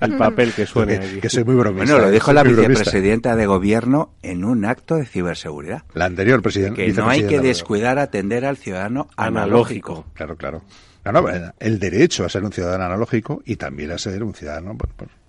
el 0.00 0.16
papel 0.16 0.52
que 0.52 0.66
suene. 0.66 1.20
Que, 1.20 1.28
soy 1.28 1.44
muy 1.44 1.54
bromista. 1.54 1.92
Bueno, 1.92 2.06
lo 2.06 2.12
dijo 2.12 2.32
la 2.32 2.42
vicepresidenta 2.42 3.36
de 3.36 3.46
gobierno 3.46 4.12
en 4.22 4.44
un 4.44 4.64
acto 4.64 4.96
de 4.96 5.06
ciberseguridad. 5.06 5.82
La 5.94 6.06
anterior 6.06 6.42
presidenta. 6.42 6.76
Que 6.76 6.92
no 6.92 7.08
hay 7.08 7.24
que 7.24 7.40
descuidar 7.40 7.98
atender 7.98 8.44
al 8.44 8.56
ciudadano 8.56 9.08
analógico. 9.16 10.06
Claro, 10.14 10.36
claro. 10.36 10.62
el 11.58 11.78
derecho 11.78 12.24
a 12.24 12.28
ser 12.28 12.44
un 12.44 12.52
ciudadano 12.52 12.84
analógico 12.84 13.42
y 13.44 13.56
también 13.56 13.92
a 13.92 13.98
ser 13.98 14.22
un 14.22 14.34
ciudadano 14.34 14.76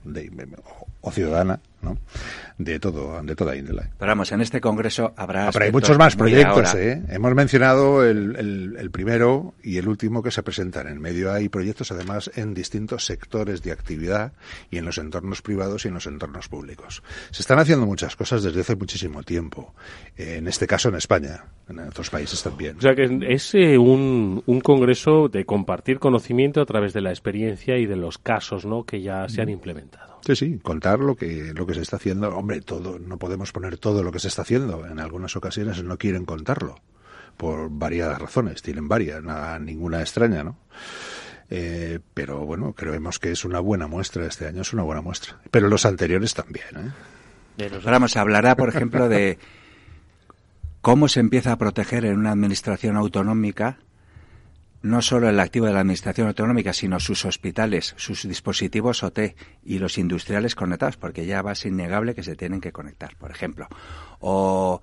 de, 0.04 0.32
o 1.02 1.12
ciudadana 1.12 1.60
¿no? 1.82 1.98
de 2.64 2.80
todo 2.80 3.22
de 3.22 3.36
toda 3.36 3.56
índole. 3.56 3.90
Pero 3.98 4.12
vamos, 4.12 4.32
en 4.32 4.42
este 4.42 4.62
congreso 4.62 5.14
habrá. 5.16 5.52
Pero 5.52 5.66
hay 5.66 5.72
muchos 5.72 5.98
más 5.98 6.16
proyectos, 6.16 6.76
¿eh? 6.76 7.02
Hemos 7.10 7.34
mencionado 7.34 8.06
el, 8.06 8.76
el, 8.78 8.92
primero 8.92 9.54
y 9.64 9.78
el 9.78 9.88
último 9.88 10.22
que 10.22 10.32
se 10.32 10.44
presentan. 10.44 10.88
En 10.88 11.00
medio 11.00 11.32
hay 11.32 11.50
proyectos, 11.50 11.92
además, 11.92 12.32
en 12.36 12.54
distintos 12.54 13.06
sectores 13.06 13.62
de 13.64 13.72
actividad 13.72 14.34
y 14.70 14.78
en 14.78 14.86
los 14.86 14.98
entornos 14.98 15.42
privados 15.42 15.86
y 15.86 15.88
en 15.88 15.96
los 15.96 16.08
entornos 16.08 16.48
públicos. 16.48 17.04
Se 17.32 17.42
están 17.42 17.60
haciendo 17.60 17.86
muchas 17.86 18.16
cosas 18.16 18.44
desde 18.44 18.62
hace 18.62 18.76
muchísimo 18.76 19.24
tiempo. 19.24 19.74
En 20.18 20.48
este 20.48 20.68
caso, 20.68 20.90
en 20.90 20.96
España, 20.96 21.46
en 21.70 21.80
otros 21.80 22.10
países 22.10 22.42
también. 22.44 22.78
O 22.78 22.82
sea 22.82 22.96
que 22.96 23.08
es 23.30 23.54
eh, 23.56 23.78
un, 23.78 24.44
un 24.46 24.62
congreso 24.62 25.30
de 25.30 25.46
compartir 25.46 26.00
conocimiento 26.00 26.62
a 26.62 26.66
través 26.66 26.94
de 26.94 27.02
la 27.02 27.10
experiencia 27.10 27.78
y 27.78 27.86
de 27.86 27.96
los 27.96 28.18
casos, 28.18 28.66
¿no? 28.66 28.84
Que 28.84 29.02
ya 29.02 29.28
se 29.30 29.42
han 29.42 29.50
implementado. 29.50 30.11
Sí, 30.26 30.36
sí, 30.36 30.60
contar 30.60 31.00
lo 31.00 31.16
que, 31.16 31.54
lo 31.54 31.66
que 31.66 31.74
se 31.74 31.82
está 31.82 31.98
haciendo. 31.98 32.36
Hombre, 32.36 32.62
todo, 32.62 33.00
no 33.00 33.18
podemos 33.18 33.52
poner 33.52 33.78
todo 33.78 34.04
lo 34.04 34.12
que 34.12 34.20
se 34.20 34.28
está 34.28 34.44
haciendo. 34.44 34.86
En 34.86 35.00
algunas 35.00 35.36
ocasiones 35.36 35.84
no 35.84 35.98
quieren 35.98 36.26
contarlo. 36.26 36.80
Por 37.38 37.70
varias 37.72 38.20
razones. 38.20 38.62
Tienen 38.62 38.88
varias, 38.88 39.24
nada, 39.24 39.58
ninguna 39.58 40.02
extraña, 40.02 40.44
¿no? 40.44 40.58
Eh, 41.50 42.00
pero 42.14 42.46
bueno, 42.46 42.74
creemos 42.74 43.20
que 43.20 43.32
es 43.32 43.44
una 43.44 43.60
buena 43.60 43.88
muestra 43.88 44.26
este 44.26 44.48
año, 44.48 44.62
es 44.62 44.74
una 44.74 44.84
buena 44.84 45.02
muestra. 45.02 45.40
Pero 45.50 45.68
los 45.68 45.86
anteriores 45.86 46.34
también, 46.34 46.66
¿eh? 46.78 46.92
Ahora 47.86 48.00
hablará, 48.16 48.56
por 48.56 48.70
ejemplo, 48.70 49.10
de 49.10 49.38
cómo 50.82 51.08
se 51.08 51.20
empieza 51.20 51.52
a 51.52 51.58
proteger 51.58 52.06
en 52.06 52.18
una 52.18 52.32
administración 52.32 52.96
autonómica 52.96 53.78
no 54.82 55.02
solo 55.02 55.30
el 55.30 55.40
activo 55.40 55.68
de 55.68 55.74
la 55.74 55.82
Administración 55.82 56.28
Autonómica, 56.28 56.74
sino 56.74 57.00
sus 57.00 57.26
hospitales, 57.26 57.94
sus 57.98 58.28
dispositivos 58.28 59.04
OT 59.04 59.36
y 59.64 59.80
los 59.80 59.98
industriales 59.98 60.56
conectados, 60.56 60.98
porque 60.98 61.26
ya 61.26 61.42
va 61.42 61.52
a 61.52 61.56
ser 61.56 61.72
innegable 61.72 62.16
que 62.16 62.24
se 62.24 62.36
tienen 62.36 62.62
que 62.62 62.72
conectar, 62.72 63.16
por 63.18 63.32
ejemplo. 63.32 63.68
O 64.20 64.82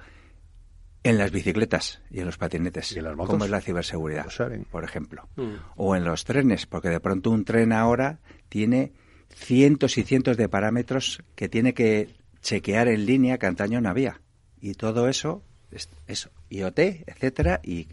en 1.03 1.18
las 1.18 1.30
bicicletas 1.30 2.01
y 2.11 2.20
en 2.20 2.26
los 2.26 2.38
patinetes, 2.38 2.92
¿Y 2.92 2.99
en 2.99 3.05
las 3.05 3.16
motos? 3.16 3.30
como 3.30 3.44
es 3.44 3.51
la 3.51 3.61
ciberseguridad, 3.61 4.26
por 4.70 4.84
ejemplo. 4.84 5.28
Mm. 5.36 5.55
O 5.76 5.96
en 5.96 6.05
los 6.05 6.24
trenes, 6.24 6.66
porque 6.66 6.88
de 6.88 7.01
pronto 7.01 7.30
un 7.30 7.44
tren 7.44 7.72
ahora 7.72 8.20
tiene 8.49 8.92
cientos 9.34 9.99
y 9.99 10.05
cientos 10.05 10.36
de 10.36 10.49
parámetros 10.49 11.22
que 11.34 11.49
tiene 11.49 11.74
que 11.74 12.14
chequear 12.40 12.88
en 12.88 13.07
línea 13.07 13.38
que 13.38 13.46
antaño 13.46 13.80
no 13.80 13.88
había. 13.88 14.20
Y 14.61 14.74
todo 14.74 15.09
eso, 15.09 15.42
es, 15.70 15.88
eso 16.07 16.30
IoT, 16.51 16.78
etcétera, 16.78 17.61
y 17.62 17.88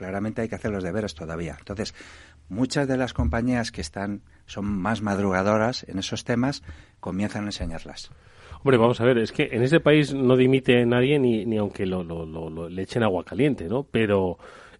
claramente 0.00 0.40
hay 0.40 0.48
que 0.48 0.54
hacer 0.54 0.70
los 0.72 0.82
deberes 0.82 1.14
todavía. 1.14 1.56
Entonces, 1.58 1.94
muchas 2.48 2.88
de 2.88 2.96
las 2.96 3.12
compañías 3.12 3.70
que 3.70 3.82
están 3.82 4.22
son 4.46 4.64
más 4.64 5.02
madrugadoras 5.02 5.84
en 5.88 5.98
esos 5.98 6.24
temas 6.24 6.62
comienzan 7.00 7.42
a 7.44 7.48
enseñarlas. 7.48 8.10
Hombre, 8.62 8.78
vamos 8.78 8.98
a 9.02 9.04
ver, 9.04 9.18
es 9.18 9.30
que 9.30 9.50
en 9.52 9.62
ese 9.62 9.78
país 9.80 10.14
no 10.14 10.36
dimite 10.36 10.84
nadie 10.86 11.18
ni, 11.18 11.44
ni 11.44 11.58
aunque 11.58 11.84
lo, 11.84 12.02
lo- 12.02 12.24
lo- 12.24 12.48
lo- 12.48 12.68
le 12.70 12.82
echen 12.82 13.02
agua 13.02 13.24
caliente, 13.24 13.68
¿no? 13.68 13.82
Pero 13.90 14.38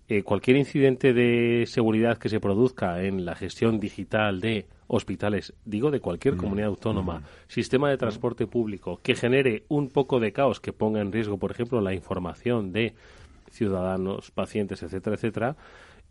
eh, 0.08 0.22
cualquier 0.22 0.56
incidente 0.56 1.12
de 1.12 1.64
seguridad 1.66 2.16
que 2.16 2.30
se 2.30 2.40
produzca 2.40 3.02
en 3.02 3.24
la 3.26 3.34
gestión 3.34 3.78
digital 3.78 4.40
de 4.40 4.66
hospitales, 4.86 5.52
digo 5.66 5.90
de 5.90 6.00
cualquier 6.00 6.36
comunidad 6.36 6.68
autónoma, 6.68 7.22
sistema 7.46 7.90
de 7.90 7.96
transporte 7.98 8.46
público, 8.46 8.98
que 9.02 9.14
genere 9.14 9.64
un 9.68 9.88
poco 9.90 10.18
de 10.18 10.32
caos, 10.32 10.60
que 10.60 10.72
ponga 10.72 11.00
en 11.00 11.12
riesgo, 11.12 11.36
por 11.38 11.50
ejemplo, 11.52 11.80
la 11.82 11.92
información 11.94 12.72
de 12.72 12.94
ciudadanos, 13.50 14.30
pacientes, 14.30 14.82
etcétera, 14.82 15.16
etcétera, 15.16 15.56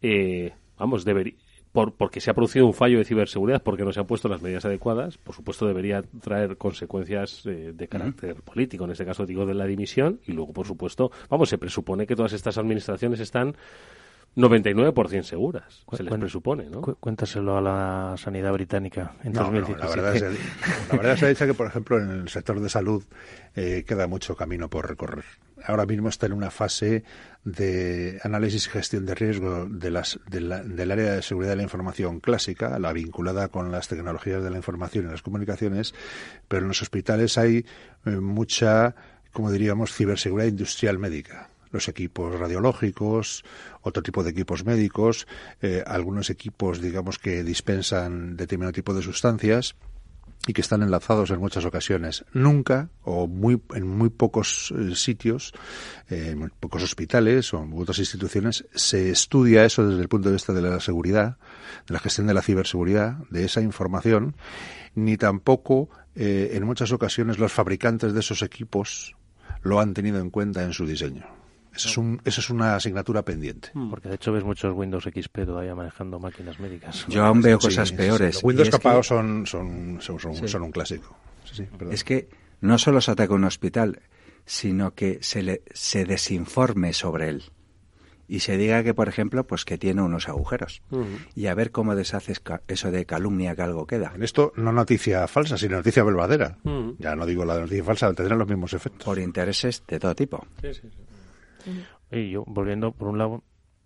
eh, 0.02 0.54
vamos, 0.78 1.06
debería 1.06 1.36
por, 1.72 1.94
porque 1.94 2.20
se 2.20 2.32
ha 2.32 2.34
producido 2.34 2.66
un 2.66 2.74
fallo 2.74 2.98
de 2.98 3.06
ciberseguridad, 3.06 3.62
porque 3.62 3.84
no 3.84 3.92
se 3.92 4.00
han 4.00 4.08
puesto 4.08 4.28
las 4.28 4.42
medidas 4.42 4.66
adecuadas, 4.66 5.18
por 5.18 5.36
supuesto 5.36 5.68
debería 5.68 6.04
traer 6.22 6.58
consecuencias 6.58 7.46
eh, 7.46 7.74
de 7.74 7.88
carácter 7.88 8.42
político, 8.42 8.86
en 8.86 8.92
este 8.92 9.06
caso 9.06 9.26
digo 9.26 9.46
de 9.46 9.54
la 9.54 9.66
dimisión, 9.66 10.20
y 10.26 10.32
luego, 10.32 10.52
por 10.52 10.66
supuesto, 10.66 11.12
vamos, 11.30 11.50
se 11.50 11.58
presupone 11.58 12.08
que 12.08 12.16
todas 12.16 12.34
estas 12.34 12.58
administraciones 12.58 13.20
están 13.20 13.56
99% 14.36 15.24
seguras, 15.24 15.84
se 15.92 16.04
les 16.04 16.14
presupone, 16.14 16.70
¿no? 16.70 16.82
cu- 16.82 16.96
Cuéntaselo 16.96 17.58
a 17.58 17.62
la 17.62 18.16
sanidad 18.18 18.54
británica 18.54 19.14
en 19.24 19.34
No, 19.34 19.52
no, 19.52 19.60
2017. 19.60 19.80
la 19.80 19.96
verdad 19.96 20.16
es, 20.16 20.40
la 20.90 20.96
verdad 20.98 21.18
se 21.18 21.26
ha 21.26 21.30
dicho 21.30 21.46
que, 21.46 21.54
por 21.54 21.68
ejemplo, 21.68 21.98
en 22.00 22.10
el 22.12 22.30
sector 22.30 22.60
de 22.60 22.70
salud 22.70 23.04
eh, 23.56 23.84
queda 23.88 24.08
mucho 24.08 24.36
camino 24.36 24.70
por 24.70 24.88
recorrer. 24.88 25.26
Ahora 25.66 25.86
mismo 25.86 26.08
está 26.08 26.26
en 26.28 26.34
una 26.34 26.52
fase 26.52 27.04
de 27.44 28.20
análisis 28.24 28.68
y 28.68 28.70
gestión 28.70 29.06
de 29.06 29.16
riesgo 29.16 29.66
de 29.66 29.92
las, 29.92 30.20
de 30.30 30.42
la- 30.42 30.64
del 30.64 30.92
área 30.92 31.14
de 31.16 31.22
seguridad 31.22 31.52
de 31.52 31.58
la 31.58 31.64
información 31.64 32.20
clásica, 32.22 32.80
la 32.80 32.94
vinculada 32.94 33.50
con 33.50 33.72
las 33.72 33.88
tecnologías 33.90 34.42
de 34.44 34.50
la 34.52 34.58
información 34.58 35.06
y 35.06 35.12
las 35.12 35.22
comunicaciones, 35.22 35.94
pero 36.48 36.62
en 36.62 36.70
los 36.70 36.82
hospitales 36.82 37.38
hay 37.38 37.66
eh, 38.06 38.12
mucha, 38.12 38.96
como 39.34 39.52
diríamos, 39.52 39.94
ciberseguridad 39.94 40.48
industrial 40.50 40.98
médica 41.00 41.50
los 41.72 41.88
equipos 41.88 42.38
radiológicos, 42.38 43.44
otro 43.82 44.04
tipo 44.04 44.24
de 44.24 44.32
equipos 44.32 44.66
médicos, 44.66 45.28
eh, 45.62 45.84
algunos 45.86 46.30
equipos, 46.30 46.82
digamos, 46.82 47.20
que 47.20 47.44
dispensan 47.44 48.38
determinado 48.38 48.74
tipo 48.74 48.94
de 48.94 49.02
sustancias 49.02 49.76
y 50.48 50.54
que 50.54 50.62
están 50.62 50.82
enlazados 50.82 51.32
en 51.32 51.40
muchas 51.40 51.66
ocasiones. 51.66 52.26
Nunca 52.34 52.90
o 53.04 53.28
muy 53.28 53.62
en 53.74 53.88
muy 53.88 54.10
pocos 54.10 54.74
eh, 54.78 54.96
sitios, 54.96 55.54
eh, 56.10 56.30
en 56.32 56.40
muy 56.40 56.50
pocos 56.60 56.82
hospitales 56.84 57.54
o 57.54 57.68
otras 57.76 58.00
instituciones 58.00 58.66
se 58.74 59.10
estudia 59.10 59.66
eso 59.66 59.88
desde 59.88 60.02
el 60.02 60.08
punto 60.08 60.30
de 60.30 60.34
vista 60.34 60.54
de 60.54 60.62
la 60.62 60.80
seguridad, 60.80 61.38
de 61.88 61.94
la 61.94 62.00
gestión 62.00 62.28
de 62.28 62.34
la 62.34 62.42
ciberseguridad, 62.42 63.18
de 63.30 63.46
esa 63.46 63.62
información, 63.62 64.36
ni 64.96 65.18
tampoco 65.18 65.90
eh, 66.16 66.52
en 66.54 66.64
muchas 66.66 66.92
ocasiones 66.92 67.38
los 67.38 67.52
fabricantes 67.52 68.14
de 68.14 68.20
esos 68.22 68.42
equipos 68.42 69.16
lo 69.62 69.80
han 69.80 69.94
tenido 69.94 70.20
en 70.20 70.30
cuenta 70.30 70.64
en 70.64 70.74
su 70.74 70.86
diseño. 70.86 71.39
Eso 71.76 71.88
es, 71.90 71.98
un, 71.98 72.22
eso 72.26 72.42
es 72.42 72.50
una 72.50 72.76
asignatura 72.76 73.24
pendiente. 73.24 73.70
Porque 73.90 74.10
de 74.10 74.16
hecho 74.16 74.32
ves 74.34 74.44
muchos 74.44 74.76
Windows 74.76 75.04
XP 75.06 75.46
todavía 75.46 75.76
manejando 75.76 76.20
máquinas 76.20 76.60
médicas. 76.60 77.06
Yo 77.08 77.24
aún 77.24 77.42
veo 77.42 77.60
Sí, 77.62 77.68
cosas 77.68 77.90
sí, 77.90 77.96
peores. 77.96 78.36
Los 78.36 78.44
Windows 78.44 78.68
Y 78.68 78.70
es 78.70 78.76
que- 78.76 78.82
capados 78.82 79.08
son, 79.08 79.46
son, 79.46 79.98
son, 80.02 80.20
son, 80.20 80.36
Sí. 80.36 80.48
son 80.48 80.64
un 80.64 80.72
clásico. 80.72 81.16
Sí, 81.46 81.56
sí. 81.56 81.68
Es 81.92 82.04
que 82.04 82.28
no 82.62 82.78
solo 82.78 83.00
se 83.02 83.12
ataca 83.12 83.34
un 83.34 83.44
hospital, 83.46 84.02
sino 84.46 84.94
que 84.96 85.20
se, 85.22 85.42
le, 85.44 85.62
se 85.74 86.06
desinforme 86.06 86.92
sobre 86.94 87.30
él. 87.30 87.44
Y 88.28 88.42
se 88.42 88.58
diga 88.58 88.84
que, 88.84 88.94
por 88.94 89.08
ejemplo, 89.10 89.48
pues 89.48 89.66
que 89.66 89.80
tiene 89.80 90.04
unos 90.04 90.28
agujeros. 90.30 90.84
Ujú. 90.92 91.06
Y 91.34 91.48
a 91.48 91.56
ver 91.56 91.72
cómo 91.72 91.96
deshaces 91.96 92.42
eso 92.68 92.92
de 92.92 93.06
calumnia 93.06 93.56
que 93.56 93.64
algo 93.64 93.88
queda. 93.88 94.12
En 94.14 94.22
esto 94.22 94.54
no 94.56 94.72
noticia 94.72 95.28
falsa, 95.28 95.58
sino 95.58 95.78
noticia 95.78 96.04
verdadera. 96.04 96.58
Mm. 96.64 96.92
Ya 97.00 97.16
no 97.16 97.26
digo 97.26 97.44
la 97.44 97.60
noticia 97.60 97.84
falsa, 97.84 98.14
tendrán 98.14 98.38
los 98.38 98.48
mismos 98.48 98.74
efectos. 98.74 99.04
Por 99.04 99.18
intereses 99.18 99.82
de 99.88 100.00
todo 100.00 100.14
tipo. 100.14 100.46
Y 102.12 102.32
yo, 102.32 102.44
volviendo 102.48 102.92
por 102.92 103.08
un 103.08 103.18
lado, 103.18 103.44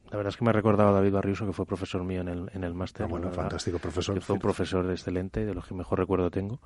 la 0.09 0.17
verdad 0.17 0.29
es 0.29 0.37
que 0.37 0.43
me 0.43 0.51
ha 0.51 0.53
recordado 0.53 0.89
a 0.89 0.93
David 0.93 1.13
Barriuso, 1.13 1.45
que 1.45 1.53
fue 1.53 1.65
profesor 1.65 2.03
mío 2.03 2.21
en 2.21 2.27
el, 2.27 2.49
en 2.53 2.63
el 2.63 2.73
máster. 2.73 3.05
Ah, 3.05 3.09
bueno, 3.09 3.31
fantástico 3.31 3.79
profesor. 3.79 4.15
que 4.15 4.21
fue 4.21 4.35
un 4.35 4.41
profesor 4.41 4.89
excelente, 4.91 5.45
de 5.45 5.53
los 5.53 5.65
que 5.65 5.73
mejor 5.73 5.99
recuerdo 5.99 6.29
tengo. 6.29 6.59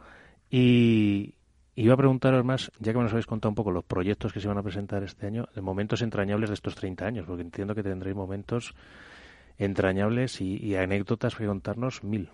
Y 0.49 1.35
iba 1.75 1.93
a 1.93 1.97
preguntaros 1.97 2.43
más, 2.43 2.71
ya 2.79 2.91
que 2.91 2.97
me 2.97 3.03
nos 3.03 3.13
habéis 3.13 3.25
contado 3.25 3.49
un 3.49 3.55
poco 3.55 3.71
los 3.71 3.83
proyectos 3.83 4.33
que 4.33 4.39
se 4.39 4.47
van 4.47 4.57
a 4.57 4.63
presentar 4.63 5.03
este 5.03 5.27
año, 5.27 5.47
de 5.55 5.61
momentos 5.61 6.01
entrañables 6.01 6.49
de 6.49 6.55
estos 6.55 6.75
30 6.75 7.05
años, 7.05 7.25
porque 7.25 7.41
entiendo 7.41 7.73
que 7.73 7.83
tendréis 7.83 8.15
momentos 8.15 8.75
entrañables 9.57 10.41
y, 10.41 10.57
y 10.57 10.75
anécdotas 10.75 11.35
que 11.35 11.45
contarnos 11.45 12.03
mil. 12.03 12.29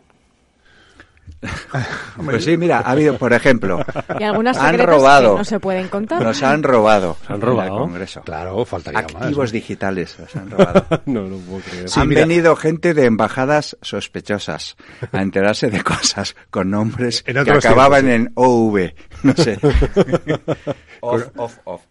Pues 2.24 2.46
sí, 2.46 2.56
mira, 2.58 2.80
ha 2.80 2.92
habido, 2.92 3.18
por 3.18 3.34
ejemplo, 3.34 3.80
Y 4.20 4.24
algunas 4.24 4.58
han 4.58 4.78
robado, 4.80 5.34
que 5.34 5.40
no 5.40 5.44
se 5.46 5.60
pueden 5.60 5.90
contar. 5.90 6.22
nos 6.24 6.42
han 6.42 6.64
robado, 6.64 7.18
¿Han 7.28 7.36
en 7.36 7.42
robado? 7.42 7.74
el 7.74 7.80
Congreso. 7.82 8.22
Claro, 8.22 8.64
faltaría 8.66 9.00
Activos 9.02 9.38
más. 9.38 9.52
digitales 9.52 10.18
nos 10.20 10.36
han 10.38 10.50
robado. 10.50 10.86
no, 11.06 11.24
no 11.24 11.38
puedo 11.38 11.60
creer. 11.62 11.86
han 11.96 12.08
mira. 12.08 12.22
venido 12.22 12.56
gente 12.56 12.94
de 12.94 13.06
embajadas 13.06 13.78
sospechosas 13.82 14.78
a 15.12 15.22
enterarse 15.22 15.70
de 15.70 15.82
cosas 15.84 16.36
con 16.50 16.70
nombres 16.70 17.24
En 17.28 17.44
que 17.44 17.52
acababan 17.52 18.06
tiempos, 18.06 18.28
en 18.28 18.32
OV, 18.36 18.92
no 19.24 19.34
sé. 19.36 19.60
off, 21.02 21.24
off, 21.36 21.58
off. 21.66 21.82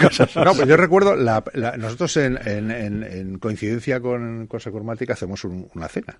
Cosas 0.00 0.34
No, 0.36 0.54
pues 0.54 0.66
yo 0.66 0.76
recuerdo, 0.76 1.14
la, 1.16 1.42
la- 1.52 1.76
nosotros 1.76 2.16
en, 2.16 2.38
en, 2.46 2.70
en, 2.70 3.02
en 3.02 3.38
coincidencia 3.38 4.00
con, 4.00 4.46
con 4.46 4.60
Securmática 4.60 5.12
hacemos 5.12 5.44
un- 5.44 5.68
una 5.74 5.88
cena. 5.88 6.18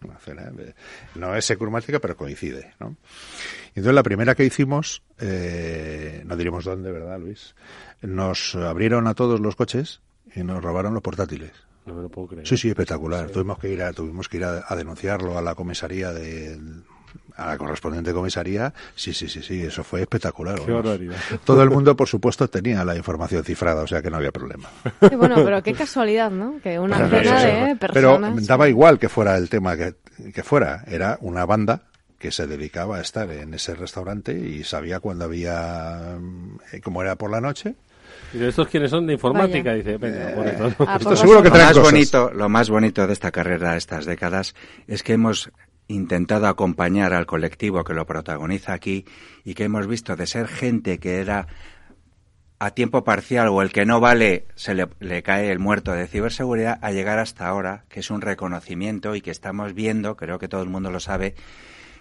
¿No? 0.00 0.08
Una 0.08 0.18
cena. 0.18 0.42
de- 0.50 0.74
No 1.14 1.34
es 1.34 1.44
Securmática, 1.44 1.98
pero 1.98 2.16
coincide. 2.16 2.74
¿no? 2.80 2.96
Entonces 3.68 3.94
la 3.94 4.02
primera 4.02 4.34
que 4.34 4.44
hicimos, 4.44 5.02
eh, 5.18 6.22
no 6.26 6.36
diremos 6.36 6.64
dónde, 6.64 6.90
¿verdad, 6.92 7.18
Luis? 7.18 7.54
Nos 8.02 8.54
abrieron 8.54 9.06
a 9.06 9.14
todos 9.14 9.40
los 9.40 9.56
coches 9.56 10.00
y 10.34 10.42
nos 10.42 10.62
robaron 10.62 10.94
los 10.94 11.02
portátiles. 11.02 11.52
No 11.86 11.94
me 11.94 12.02
lo 12.02 12.08
puedo 12.08 12.28
creer. 12.28 12.46
Sí, 12.46 12.56
sí, 12.56 12.68
espectacular. 12.68 13.30
Tuvimos 13.30 13.58
que 13.58 13.70
ir 13.70 13.82
a, 13.82 13.92
tuvimos 13.92 14.28
que 14.28 14.36
ir 14.36 14.44
a, 14.44 14.64
a 14.68 14.76
denunciarlo 14.76 15.36
a 15.38 15.42
la 15.42 15.54
comisaría 15.54 16.12
de 16.12 16.58
a 17.40 17.46
la 17.48 17.58
correspondiente 17.58 18.12
comisaría. 18.12 18.72
Sí, 18.94 19.14
sí, 19.14 19.28
sí, 19.28 19.42
sí, 19.42 19.62
eso 19.62 19.82
fue 19.84 20.00
espectacular. 20.02 20.60
Qué 20.64 20.72
barbaridad. 20.72 21.16
Todo 21.44 21.62
el 21.62 21.70
mundo, 21.70 21.96
por 21.96 22.08
supuesto, 22.08 22.48
tenía 22.48 22.84
la 22.84 22.96
información 22.96 23.42
cifrada, 23.44 23.82
o 23.82 23.86
sea 23.86 24.02
que 24.02 24.10
no 24.10 24.18
había 24.18 24.32
problema. 24.32 24.68
Sí, 25.08 25.16
bueno, 25.16 25.36
pero 25.36 25.62
qué 25.62 25.72
casualidad, 25.72 26.30
¿no? 26.30 26.60
Que 26.62 26.78
una 26.78 27.08
Pero, 27.08 27.30
cena 27.38 27.66
de 27.68 27.76
personas. 27.76 28.32
Pero 28.34 28.46
daba 28.46 28.68
igual 28.68 28.98
que 28.98 29.08
fuera 29.08 29.36
el 29.36 29.48
tema 29.48 29.76
que, 29.76 29.94
que 30.34 30.42
fuera. 30.42 30.84
Era 30.86 31.18
una 31.20 31.46
banda 31.46 31.82
que 32.18 32.30
se 32.30 32.46
dedicaba 32.46 32.98
a 32.98 33.00
estar 33.00 33.30
en 33.30 33.54
ese 33.54 33.74
restaurante 33.74 34.32
y 34.32 34.62
sabía 34.62 35.00
cuando 35.00 35.24
había, 35.24 36.18
eh, 36.72 36.80
como 36.82 37.00
era 37.00 37.16
por 37.16 37.30
la 37.30 37.40
noche. 37.40 37.76
¿Y 38.34 38.38
de 38.38 38.48
estos 38.50 38.68
quiénes 38.68 38.90
son 38.90 39.06
de 39.06 39.14
informática? 39.14 39.70
Vaya. 39.70 39.74
Dice, 39.82 39.96
venga, 39.96 40.34
por 40.34 40.46
Eh, 40.46 40.52
eso. 40.54 40.74
Ah, 40.86 40.96
Esto 40.96 41.08
pues 41.08 41.18
seguro 41.20 41.42
que 41.42 41.48
lo 41.48 41.54
más 41.54 41.68
cosas. 41.72 41.82
bonito, 41.84 42.30
lo 42.34 42.48
más 42.50 42.68
bonito 42.70 43.06
de 43.06 43.12
esta 43.14 43.30
carrera, 43.30 43.72
de 43.72 43.78
estas 43.78 44.04
décadas, 44.04 44.54
es 44.86 45.02
que 45.02 45.14
hemos 45.14 45.50
intentado 45.90 46.46
acompañar 46.46 47.12
al 47.12 47.26
colectivo 47.26 47.84
que 47.84 47.94
lo 47.94 48.06
protagoniza 48.06 48.72
aquí 48.72 49.04
y 49.44 49.54
que 49.54 49.64
hemos 49.64 49.86
visto 49.86 50.16
de 50.16 50.26
ser 50.26 50.46
gente 50.46 50.98
que 50.98 51.20
era 51.20 51.48
a 52.60 52.70
tiempo 52.72 53.04
parcial 53.04 53.48
o 53.48 53.62
el 53.62 53.72
que 53.72 53.86
no 53.86 54.00
vale 54.00 54.46
se 54.54 54.74
le, 54.74 54.86
le 55.00 55.22
cae 55.22 55.50
el 55.50 55.58
muerto 55.58 55.92
de 55.92 56.06
ciberseguridad 56.06 56.78
a 56.82 56.92
llegar 56.92 57.18
hasta 57.18 57.48
ahora, 57.48 57.84
que 57.88 58.00
es 58.00 58.10
un 58.10 58.20
reconocimiento 58.20 59.16
y 59.16 59.20
que 59.20 59.30
estamos 59.30 59.74
viendo, 59.74 60.16
creo 60.16 60.38
que 60.38 60.48
todo 60.48 60.62
el 60.62 60.68
mundo 60.68 60.90
lo 60.90 61.00
sabe, 61.00 61.34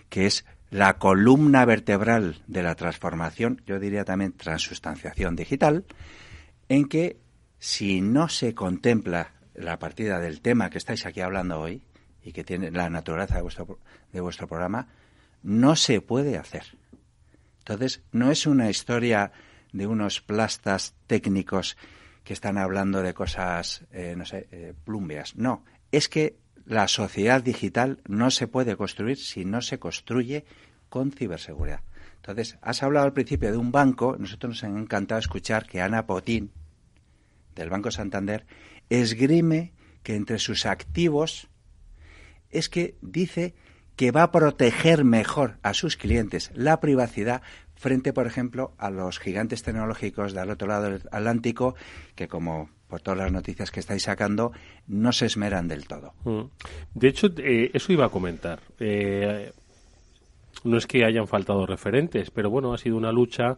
que 0.10 0.26
es 0.26 0.46
la 0.70 0.98
columna 0.98 1.66
vertebral 1.66 2.44
de 2.46 2.62
la 2.62 2.76
transformación, 2.76 3.62
yo 3.66 3.80
diría 3.80 4.06
también 4.06 4.34
transustanciación 4.34 5.36
digital, 5.36 5.86
en 6.68 6.88
que 6.88 7.18
si 7.58 8.02
no 8.02 8.30
se 8.30 8.54
contempla 8.54 9.32
la 9.56 9.80
partida 9.80 10.20
del 10.20 10.42
tema 10.42 10.70
que 10.70 10.78
estáis 10.78 11.06
aquí 11.06 11.22
hablando 11.22 11.60
hoy 11.60 11.82
y 12.24 12.32
que 12.32 12.44
tiene 12.44 12.72
la 12.72 12.90
naturaleza 12.90 13.36
de 13.36 13.42
vuestro, 13.42 13.80
de 14.12 14.22
vuestro 14.22 14.48
programa, 14.48 14.88
no 15.44 15.76
se 15.76 16.02
puede 16.02 16.38
hacer. 16.38 16.64
Entonces, 17.60 18.02
no 18.12 18.32
es 18.32 18.48
una 18.48 18.70
historia 18.70 19.32
de 19.72 19.88
unos 19.88 20.22
plastas 20.22 20.96
técnicos 21.08 21.78
que 22.24 22.34
están 22.34 22.58
hablando 22.58 23.02
de 23.02 23.14
cosas, 23.14 23.86
eh, 23.92 24.16
no 24.18 24.26
sé, 24.26 24.48
eh, 24.52 24.74
plumbeas. 24.84 25.36
No, 25.36 25.64
es 25.92 26.10
que 26.10 26.38
la 26.66 26.88
sociedad 26.88 27.42
digital 27.42 28.02
no 28.08 28.32
se 28.32 28.48
puede 28.48 28.76
construir 28.76 29.18
si 29.18 29.46
no 29.46 29.62
se 29.62 29.80
construye 29.80 30.46
con 30.90 31.12
ciberseguridad. 31.12 31.82
Entonces, 32.18 32.58
has 32.62 32.84
hablado 32.84 33.06
al 33.06 33.14
principio 33.14 33.52
de 33.52 33.58
un 33.58 33.72
banco. 33.72 34.16
Nosotros 34.20 34.50
nos 34.50 34.64
ha 34.64 34.68
encantado 34.68 35.20
escuchar 35.20 35.66
que 35.66 35.82
Ana 35.82 36.06
Potín, 36.06 36.52
del 37.56 37.70
Banco 37.70 37.92
Santander, 37.92 38.46
esgrime 38.90 39.74
que 40.04 40.16
entre 40.16 40.40
sus 40.40 40.66
activos 40.66 41.49
es 42.52 42.70
que 42.70 42.96
dice 43.02 43.54
que 43.96 44.12
va 44.12 44.24
a 44.24 44.32
proteger 44.32 45.04
mejor 45.04 45.58
a 45.62 45.74
sus 45.74 45.98
clientes 45.98 46.52
la 46.54 46.80
privacidad 46.80 47.42
frente, 47.76 48.14
por 48.14 48.28
ejemplo, 48.28 48.74
a 48.78 48.90
los 48.90 49.20
gigantes 49.20 49.64
tecnológicos 49.64 50.34
del 50.34 50.50
otro 50.50 50.68
lado 50.68 50.84
del 50.84 51.02
Atlántico, 51.12 51.76
que 52.16 52.28
como 52.28 52.70
por 52.90 53.02
todas 53.02 53.20
las 53.20 53.32
noticias 53.32 53.72
que 53.72 53.80
estáis 53.80 54.04
sacando, 54.04 54.52
no 54.88 55.12
se 55.14 55.28
esmeran 55.28 55.68
del 55.68 55.88
todo. 55.88 56.14
Mm. 56.26 56.42
De 56.94 57.08
hecho, 57.08 57.28
eh, 57.38 57.72
eso 57.74 57.94
iba 57.94 58.06
a 58.06 58.10
comentar. 58.10 58.60
Eh, 58.80 59.52
no 60.64 60.78
es 60.78 60.88
que 60.88 61.06
hayan 61.06 61.28
faltado 61.28 61.66
referentes, 61.66 62.32
pero 62.32 62.50
bueno, 62.50 62.74
ha 62.74 62.78
sido 62.78 62.98
una 62.98 63.12
lucha 63.12 63.58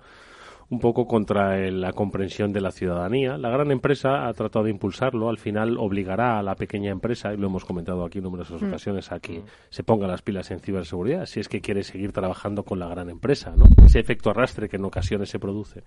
un 0.72 0.80
poco 0.80 1.06
contra 1.06 1.58
la 1.70 1.92
comprensión 1.92 2.54
de 2.54 2.62
la 2.62 2.72
ciudadanía. 2.72 3.38
La 3.38 3.50
gran 3.50 3.72
empresa 3.72 4.28
ha 4.28 4.34
tratado 4.34 4.64
de 4.64 4.72
impulsarlo, 4.72 5.30
al 5.30 5.38
final 5.38 5.78
obligará 5.78 6.40
a 6.40 6.44
la 6.44 6.56
pequeña 6.56 6.92
empresa, 6.92 7.34
y 7.34 7.38
lo 7.38 7.48
hemos 7.48 7.66
comentado 7.66 8.06
aquí 8.06 8.20
en 8.20 8.24
numerosas 8.24 8.62
mm. 8.62 8.68
ocasiones, 8.70 9.12
a 9.12 9.20
que 9.20 9.42
se 9.70 9.84
ponga 9.84 10.08
las 10.08 10.22
pilas 10.22 10.50
en 10.50 10.62
ciberseguridad, 10.62 11.26
si 11.26 11.42
es 11.42 11.50
que 11.50 11.60
quiere 11.60 11.84
seguir 11.84 12.14
trabajando 12.14 12.64
con 12.64 12.80
la 12.80 12.88
gran 12.88 13.10
empresa, 13.10 13.54
¿no? 13.54 13.66
Ese 13.86 14.00
efecto 14.00 14.30
arrastre 14.30 14.70
que 14.70 14.78
en 14.78 14.86
ocasiones 14.86 15.30
se 15.30 15.40
produce. 15.40 15.84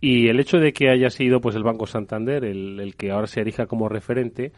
Y 0.00 0.28
el 0.28 0.38
hecho 0.38 0.58
de 0.58 0.72
que 0.72 0.90
haya 0.90 1.10
sido 1.10 1.40
pues 1.40 1.56
el 1.56 1.64
Banco 1.64 1.88
Santander 1.88 2.44
el, 2.44 2.78
el 2.78 2.94
que 2.94 3.10
ahora 3.10 3.26
se 3.26 3.40
erija 3.40 3.66
como 3.66 3.88
referente, 3.88 4.52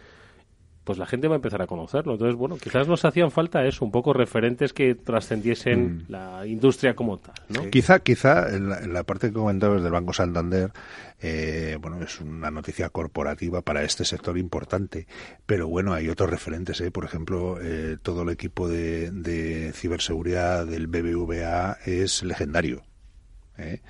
pues 0.84 0.98
la 0.98 1.06
gente 1.06 1.28
va 1.28 1.34
a 1.34 1.36
empezar 1.36 1.62
a 1.62 1.66
conocerlo. 1.66 2.14
Entonces, 2.14 2.36
bueno, 2.36 2.56
quizás 2.56 2.88
nos 2.88 3.04
hacían 3.04 3.30
falta 3.30 3.64
eso, 3.66 3.84
un 3.84 3.90
poco 3.90 4.12
referentes 4.12 4.72
que 4.72 4.94
trascendiesen 4.94 5.96
mm. 5.96 6.04
la 6.08 6.46
industria 6.46 6.94
como 6.94 7.18
tal, 7.18 7.34
¿no? 7.48 7.70
Quizá, 7.70 8.00
quizá 8.00 8.54
en 8.54 8.92
la, 8.92 9.02
parte 9.04 9.28
que 9.28 9.34
comentabas 9.34 9.82
del 9.82 9.92
Banco 9.92 10.12
Santander, 10.12 10.72
eh, 11.20 11.76
bueno, 11.80 12.02
es 12.02 12.20
una 12.20 12.50
noticia 12.50 12.88
corporativa 12.88 13.62
para 13.62 13.82
este 13.82 14.04
sector 14.04 14.38
importante, 14.38 15.06
pero 15.46 15.68
bueno, 15.68 15.92
hay 15.92 16.08
otros 16.08 16.30
referentes, 16.30 16.80
¿eh? 16.80 16.90
por 16.90 17.04
ejemplo, 17.04 17.58
eh, 17.60 17.98
todo 18.02 18.22
el 18.22 18.30
equipo 18.30 18.68
de, 18.68 19.10
de 19.10 19.72
ciberseguridad 19.74 20.66
del 20.66 20.86
BBVA 20.86 21.78
es 21.84 22.22
legendario. 22.22 22.82
¿eh? 23.60 23.80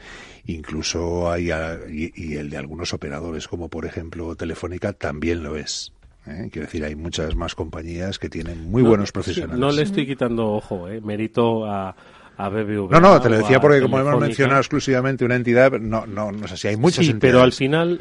Incluso 0.47 1.31
hay, 1.31 1.51
y, 1.91 2.35
el 2.35 2.51
de 2.51 2.57
algunos 2.57 2.93
operadores, 2.93 3.49
como 3.49 3.69
por 3.69 3.87
ejemplo 3.87 4.35
Telefónica, 4.37 4.93
también 4.93 5.43
lo 5.43 5.57
es. 5.57 5.93
¿Eh? 6.27 6.49
Quiero 6.51 6.67
decir, 6.67 6.85
hay 6.85 6.97
muchas 6.97 7.35
más 7.37 7.55
compañías 7.55 8.19
que 8.19 8.29
tienen 8.29 8.71
muy 8.71 8.83
buenos 8.83 9.13
profesionales. 9.13 9.59
no 9.59 9.71
le 9.71 9.83
estoy 9.83 10.07
quitando 10.07 10.53
ojo, 10.53 10.89
¿eh? 10.89 11.01
mérito 11.01 11.65
a, 11.67 11.95
a 12.41 12.49
BBVA. 12.49 12.89
No, 12.91 13.01
no, 13.01 13.21
te 13.21 13.29
lo 13.29 13.39
decía 13.39 13.61
porque 13.61 13.81
como 13.83 13.99
hemos 13.99 14.19
mencionado 14.19 14.61
exclusivamente 14.61 15.25
una 15.25 15.37
entidad, 15.37 15.73
no, 15.73 16.07
no, 16.07 16.33
no 16.33 16.49
sé 16.49 16.57
si 16.57 16.69
hay 16.69 16.77
muchas 16.77 17.05
sí, 17.05 17.15
pero 17.15 17.43
al 17.43 17.53
final... 17.53 17.99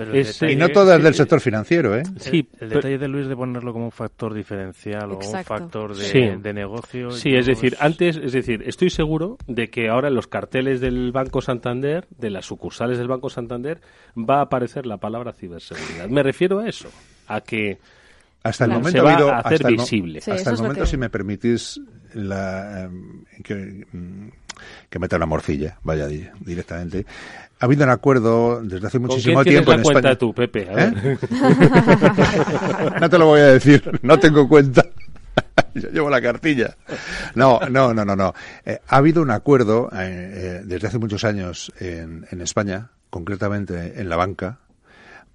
y 0.48 0.56
no 0.56 0.70
todas 0.70 1.02
del 1.02 1.14
sector 1.14 1.42
financiero, 1.42 1.96
¿eh? 1.98 2.04
Sí, 2.18 2.48
el, 2.60 2.70
detalle 2.70 2.98
de 2.98 3.08
Luis 3.08 3.28
de 3.28 3.36
ponerlo 3.36 3.74
como 3.74 3.86
un 3.86 3.92
factor 3.92 4.34
diferencial 4.34 5.12
o 5.12 5.18
un 5.18 5.44
factor 5.44 5.96
de, 5.96 6.38
de 6.38 6.54
negocio. 6.54 7.12
Sí, 7.12 7.36
es 7.36 7.46
decir, 7.46 7.76
antes, 7.80 8.18
es 8.18 8.32
decir, 8.32 8.64
estoy 8.66 8.90
seguro 8.90 9.38
de 9.48 9.70
que 9.70 9.90
ahora 9.90 10.08
en 10.08 10.16
los 10.16 10.28
carteles 10.28 10.80
del 10.80 11.12
Banco 11.12 11.42
Santander, 11.42 12.08
de 12.18 12.30
las 12.30 12.46
sucursales 12.46 12.98
del 12.98 13.08
Banco 13.08 13.30
Santander, 13.30 13.82
va 14.18 14.40
a 14.40 14.44
aparecer 14.44 14.86
la 14.86 14.98
palabra 14.98 15.34
ciberseguridad. 15.34 16.08
Me 16.08 16.24
refiero 16.24 16.60
a 16.60 16.68
eso, 16.68 16.90
a 17.28 17.42
que 17.42 17.80
hasta 18.44 18.66
el 18.66 18.72
momento 18.72 19.08
ha 19.08 19.14
habido, 19.14 19.34
hasta 19.34 19.68
visible. 19.68 20.22
El, 20.26 20.34
hasta 20.34 20.52
el 20.52 20.58
momento, 20.58 20.86
si 20.86 20.98
me 20.98 21.10
permitís, 21.10 21.80
la, 22.14 22.84
em, 22.86 23.24
que, 23.44 23.86
mm, 23.92 24.30
que 24.90 25.00
meta 25.00 25.18
una 25.18 25.26
morcilla, 25.26 25.78
vaya 25.84 26.08
directamente. 26.08 27.06
Ha 27.60 27.66
habido 27.66 27.84
un 27.84 27.90
acuerdo 27.90 28.62
desde 28.64 28.88
hace 28.88 29.00
muchísimo 29.00 29.44
tiempo 29.44 29.74
en 29.74 29.82
España. 29.82 30.16
tú, 30.16 30.34
Pepe? 30.34 30.68
¿Eh? 30.70 31.18
no 33.02 33.10
te 33.10 33.18
lo 33.18 33.26
voy 33.26 33.42
a 33.42 33.48
decir, 33.48 34.00
no 34.02 34.18
tengo 34.18 34.48
cuenta. 34.48 34.86
Yo 35.74 35.90
llevo 35.90 36.10
la 36.10 36.22
cartilla. 36.22 36.78
No, 37.36 37.60
no, 37.70 37.94
no, 37.94 38.06
no, 38.06 38.16
no. 38.16 38.34
Eh, 38.66 38.80
ha 38.88 38.96
habido 38.96 39.22
un 39.22 39.32
acuerdo 39.32 39.90
eh, 39.94 40.62
desde 40.64 40.88
hace 40.88 40.98
muchos 40.98 41.26
años 41.26 41.74
en, 41.80 42.26
en 42.32 42.42
España, 42.42 42.92
concretamente 43.10 44.00
en 44.00 44.08
la 44.08 44.16
banca, 44.16 44.60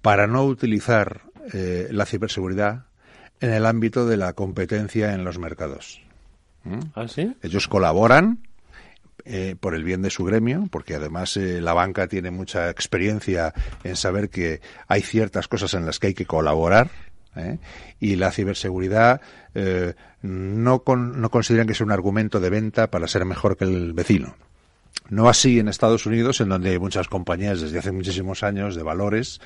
para 0.01 0.25
no 0.25 0.43
utilizar 0.45 1.21
la 1.53 2.07
ciberseguridad 2.07 2.84
en 3.39 3.51
el 3.51 3.65
ámbito 3.65 4.05
de 4.05 4.17
la 4.17 4.33
competencia 4.33 5.13
en 5.13 5.23
los 5.23 5.39
mercados. 5.39 6.01
¿Mm? 6.63 6.79
¿Ah, 6.95 7.07
sí? 7.07 7.35
Ellos 7.41 7.67
colaboran 7.67 8.39
eh, 9.23 9.55
por 9.59 9.73
el 9.73 9.83
bien 9.83 10.01
de 10.01 10.09
su 10.09 10.23
gremio, 10.23 10.67
porque 10.69 10.95
además 10.95 11.35
eh, 11.37 11.59
la 11.61 11.73
banca 11.73 12.07
tiene 12.07 12.31
mucha 12.31 12.69
experiencia 12.69 13.53
en 13.83 13.95
saber 13.95 14.29
que 14.29 14.61
hay 14.87 15.01
ciertas 15.01 15.47
cosas 15.47 15.73
en 15.73 15.85
las 15.85 15.99
que 15.99 16.07
hay 16.07 16.13
que 16.13 16.25
colaborar. 16.25 16.89
¿eh? 17.35 17.57
Y 17.99 18.17
la 18.17 18.31
ciberseguridad 18.31 19.21
no, 20.21 20.83
no 20.85 21.29
consideran 21.29 21.67
que 21.67 21.73
sea 21.73 21.85
un 21.85 21.91
argumento 21.91 22.39
de 22.39 22.49
venta 22.49 22.91
para 22.91 23.07
ser 23.07 23.25
mejor 23.25 23.57
que 23.57 23.65
el 23.65 23.93
vecino. 23.93 24.35
No 25.09 25.29
así 25.29 25.59
en 25.59 25.67
Estados 25.67 26.05
Unidos, 26.07 26.41
en 26.41 26.49
donde 26.49 26.71
hay 26.71 26.79
muchas 26.79 27.07
compañías 27.07 27.61
desde 27.61 27.77
hace 27.77 27.91
muchísimos 27.91 28.41
años 28.41 28.75
de 28.75 28.81
valores 28.81 29.39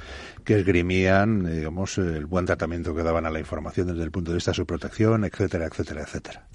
que 0.46 0.60
esgrimían, 0.60 1.44
digamos, 1.54 1.98
el 1.98 2.26
buen 2.26 2.46
tratamiento 2.46 2.96
que 2.96 3.04
daban 3.04 3.26
a 3.26 3.30
la 3.30 3.40
información 3.40 3.88
desde 3.88 4.04
el 4.04 4.12
punto 4.12 4.32
de 4.32 4.36
vista 4.36 4.52
de 4.52 4.56
su 4.56 4.66
protección, 4.66 5.26
etcétera, 5.26 5.66
etcétera, 5.66 6.02
etcétera. 6.04 6.48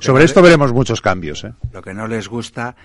Sobre 0.00 0.24
esto 0.24 0.40
veremos 0.40 0.72
muchos 0.72 1.02
cambios. 1.02 1.44
¿eh? 1.44 1.52
Lo 1.72 1.82
que 1.82 1.92
no 1.92 2.08
les 2.08 2.28
gusta 2.28 2.76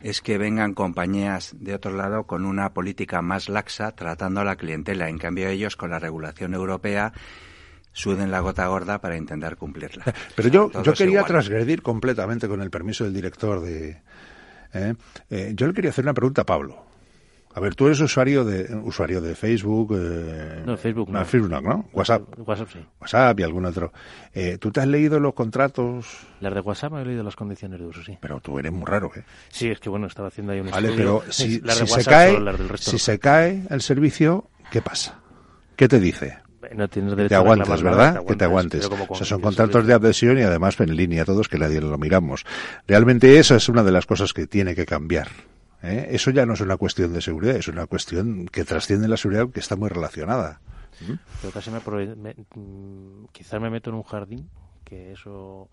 es 0.00 0.22
que 0.22 0.38
vengan 0.38 0.72
compañías 0.72 1.54
de 1.58 1.74
otro 1.74 1.92
lado 1.92 2.24
con 2.24 2.46
una 2.46 2.72
política 2.72 3.20
más 3.20 3.50
laxa 3.50 3.92
tratando 3.92 4.40
a 4.40 4.44
la 4.44 4.56
clientela. 4.56 5.10
En 5.10 5.18
cambio, 5.18 5.48
ellos 5.48 5.76
con 5.76 5.90
la 5.90 5.98
regulación 5.98 6.54
europea 6.54 7.12
suden 7.92 8.30
la 8.30 8.40
gota 8.40 8.66
gorda 8.68 9.00
para 9.00 9.16
intentar 9.16 9.56
cumplirla. 9.56 10.04
Pero 10.36 10.48
yo, 10.48 10.82
yo 10.82 10.92
quería 10.94 11.24
transgredir 11.24 11.82
completamente 11.82 12.48
con 12.48 12.62
el 12.62 12.70
permiso 12.70 13.04
del 13.04 13.12
director 13.12 13.60
de, 13.60 14.00
¿eh? 14.72 14.94
Eh, 15.30 15.52
yo 15.54 15.66
le 15.66 15.74
quería 15.74 15.90
hacer 15.90 16.04
una 16.04 16.14
pregunta 16.14 16.42
a 16.42 16.46
Pablo. 16.46 16.88
A 17.54 17.60
ver, 17.60 17.74
tú 17.74 17.86
eres 17.86 18.00
usuario 18.00 18.44
de 18.44 18.72
usuario 18.84 19.20
de 19.20 19.34
Facebook. 19.34 19.96
Eh, 19.98 20.62
no, 20.64 20.76
Facebook 20.76 21.10
no. 21.10 21.24
Facebook 21.24 21.50
no, 21.50 21.88
WhatsApp. 21.92 22.22
WhatsApp 22.46 22.68
sí. 22.72 22.78
WhatsApp 23.00 23.40
y 23.40 23.42
algún 23.42 23.64
otro. 23.64 23.92
Eh, 24.32 24.58
¿Tú 24.58 24.70
te 24.70 24.80
has 24.80 24.86
leído 24.86 25.18
los 25.18 25.34
contratos? 25.34 26.06
Las 26.40 26.54
de 26.54 26.60
WhatsApp 26.60 26.92
me 26.92 27.02
he 27.02 27.04
leído 27.04 27.24
las 27.24 27.34
condiciones 27.34 27.80
de 27.80 27.86
uso, 27.86 28.04
sí. 28.04 28.16
Pero 28.20 28.38
tú 28.40 28.60
eres 28.60 28.70
muy 28.70 28.84
raro, 28.84 29.10
¿eh? 29.16 29.24
Sí, 29.48 29.68
es 29.68 29.80
que 29.80 29.88
bueno, 29.88 30.06
estaba 30.06 30.28
haciendo 30.28 30.52
ahí 30.52 30.60
un 30.60 30.70
Vale, 30.70 30.92
pero 30.94 31.24
si, 31.30 31.60
se 31.86 32.04
cae, 32.04 32.38
si 32.76 32.98
se 32.98 33.18
cae 33.18 33.64
el 33.70 33.80
servicio, 33.80 34.48
¿qué 34.70 34.80
pasa? 34.80 35.18
¿Qué 35.74 35.88
te 35.88 35.98
dice? 35.98 36.38
No 36.74 36.88
tienes 36.88 37.16
derecho 37.16 37.28
te 37.28 37.34
aguantas, 37.34 37.82
¿verdad? 37.82 38.24
que 38.24 38.36
te 38.36 38.44
aguantes. 38.44 38.88
O 39.08 39.14
sea, 39.14 39.26
son 39.26 39.40
contratos 39.40 39.86
de 39.86 39.94
adhesión 39.94 40.38
y 40.38 40.42
además 40.42 40.78
en 40.80 40.94
línea 40.96 41.24
todos 41.24 41.48
que 41.48 41.58
nadie 41.58 41.80
lo 41.80 41.96
miramos. 41.98 42.44
Realmente 42.86 43.38
esa 43.38 43.56
es 43.56 43.68
una 43.68 43.82
de 43.82 43.92
las 43.92 44.06
cosas 44.06 44.32
que 44.32 44.46
tiene 44.46 44.74
que 44.74 44.86
cambiar. 44.86 45.28
¿eh? 45.82 46.08
Eso 46.10 46.30
ya 46.30 46.46
no 46.46 46.54
es 46.54 46.60
una 46.60 46.76
cuestión 46.76 47.12
de 47.12 47.20
seguridad, 47.20 47.56
es 47.56 47.68
una 47.68 47.86
cuestión 47.86 48.46
que 48.46 48.64
trasciende 48.64 49.08
la 49.08 49.16
seguridad 49.16 49.48
que 49.50 49.60
está 49.60 49.76
muy 49.76 49.88
relacionada. 49.88 50.60
¿Mm? 51.00 51.14
Pero 51.40 51.52
casi 51.52 51.70
me, 51.70 52.34
mm, 52.54 53.26
quizás 53.32 53.60
me 53.60 53.70
meto 53.70 53.90
en 53.90 53.96
un 53.96 54.02
jardín, 54.02 54.48
que 54.84 55.12
eso 55.12 55.68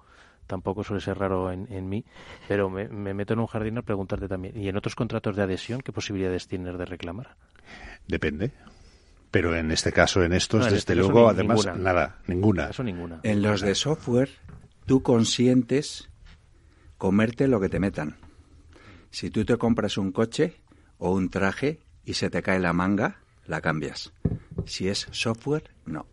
tampoco 0.47 0.83
suele 0.83 1.01
ser 1.01 1.17
raro 1.17 1.51
en, 1.51 1.67
en 1.71 1.89
mí, 1.89 2.05
pero 2.47 2.69
me, 2.69 2.87
me, 2.87 3.13
meto 3.13 3.33
en 3.33 3.39
un 3.39 3.47
jardín 3.47 3.77
a 3.79 3.81
preguntarte 3.81 4.27
también, 4.27 4.55
¿y 4.55 4.69
en 4.69 4.77
otros 4.77 4.95
contratos 4.95 5.35
de 5.35 5.41
adhesión 5.41 5.81
qué 5.81 5.91
posibilidades 5.91 6.47
tienes 6.47 6.77
de 6.77 6.85
reclamar? 6.85 7.35
Depende. 8.07 8.51
Pero 9.35 9.53
en 9.53 9.69
este 9.69 9.91
caso, 9.91 10.23
en 10.23 10.31
estos, 10.31 10.63
desde 10.63 10.77
este 10.77 10.95
luego, 10.95 11.27
además, 11.27 11.67
nada, 11.75 12.19
ninguna. 12.25 12.69
Eso 12.69 12.83
ninguna. 12.83 13.19
En 13.21 13.41
los 13.41 13.59
de 13.59 13.75
software, 13.75 14.29
tú 14.85 15.03
consientes 15.03 16.09
comerte 16.97 17.49
lo 17.49 17.59
que 17.59 17.67
te 17.67 17.81
metan. 17.81 18.15
Si 19.09 19.29
tú 19.29 19.43
te 19.43 19.57
compras 19.57 19.97
un 19.97 20.13
coche 20.13 20.61
o 20.99 21.11
un 21.11 21.27
traje 21.27 21.81
y 22.05 22.13
se 22.13 22.29
te 22.29 22.41
cae 22.41 22.61
la 22.61 22.71
manga, 22.71 23.17
la 23.45 23.59
cambias. 23.59 24.13
Si 24.63 24.87
es 24.87 25.05
software, 25.11 25.69
no. 25.85 26.05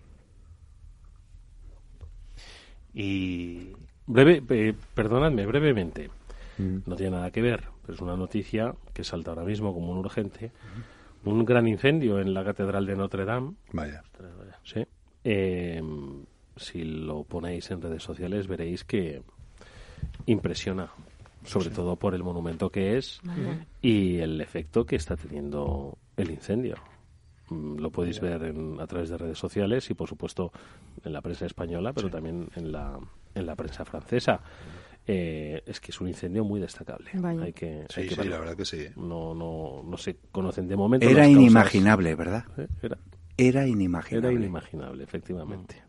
Y 2.93 3.69
breve, 4.05 4.43
eh, 4.49 4.75
perdonadme, 4.95 5.47
brevemente. 5.47 6.11
Mm. 6.59 6.79
No 6.87 6.97
tiene 6.97 7.13
nada 7.13 7.31
que 7.31 7.41
ver, 7.41 7.69
pero 7.83 7.95
es 7.95 8.01
una 8.01 8.17
noticia 8.17 8.75
que 8.93 9.05
salta 9.05 9.31
ahora 9.31 9.45
mismo 9.45 9.73
como 9.73 9.93
un 9.93 9.99
urgente 9.99 10.51
un 11.25 11.45
gran 11.45 11.69
incendio 11.69 12.21
en 12.21 12.35
la 12.35 12.45
Catedral 12.45 12.87
de 12.87 12.97
Notre 12.97 13.25
Dame. 13.25 13.55
Vaya. 13.73 14.03
Sí. 14.65 14.85
Eh, 15.25 15.81
si 16.57 16.85
lo 16.85 17.25
ponéis 17.25 17.71
en 17.71 17.81
redes 17.81 18.03
sociales 18.03 18.47
veréis 18.47 18.85
que 18.85 19.23
impresiona, 20.27 20.91
sobre 21.45 21.71
todo 21.71 21.97
por 21.97 22.15
el 22.15 22.23
monumento 22.23 22.71
que 22.71 22.97
es 22.97 23.21
y 23.81 24.19
el 24.19 24.41
efecto 24.41 24.85
que 24.85 24.97
está 24.97 25.17
teniendo 25.17 25.97
el 26.17 26.31
incendio. 26.31 26.77
mm, 27.49 27.79
lo 27.79 27.91
podéis 27.91 28.21
ver 28.21 28.43
en, 28.45 28.81
a 28.81 28.87
través 28.87 29.09
de 29.09 29.19
redes 29.19 29.39
sociales 29.39 29.89
y, 29.91 29.95
por 29.95 30.09
supuesto, 30.09 30.53
en 31.05 31.13
la 31.13 31.21
prensa 31.21 31.47
española, 31.47 31.93
pero 31.93 32.11
también 32.11 32.49
en 32.57 32.73
la, 32.73 32.99
en 33.35 33.47
la 33.47 33.55
prensa 33.57 33.85
francesa. 33.85 34.41
Eh, 35.07 35.63
es 35.67 35.81
que 35.81 35.91
es 35.91 36.01
un 36.01 36.09
incendio 36.09 36.45
muy 36.45 36.61
destacable. 36.61 37.11
Hay 37.43 37.53
que, 37.53 37.87
sí, 37.89 38.09
sí, 38.09 38.29
la 38.29 38.39
verdad 38.39 38.57
que 38.57 38.65
sí. 38.65 38.87
No, 38.97 39.35
no, 39.35 39.83
no 39.85 39.97
se 39.97 40.17
conocen 40.31 40.69
de 40.69 40.77
momento. 40.77 41.09
Era 41.09 41.27
inimaginable, 41.27 42.15
¿verdad? 42.15 42.45
Era, 42.81 42.99
era 43.37 43.67
inimaginable. 43.67 44.29
Era 44.29 44.39
inimaginable, 44.39 45.03
efectivamente. 45.03 45.83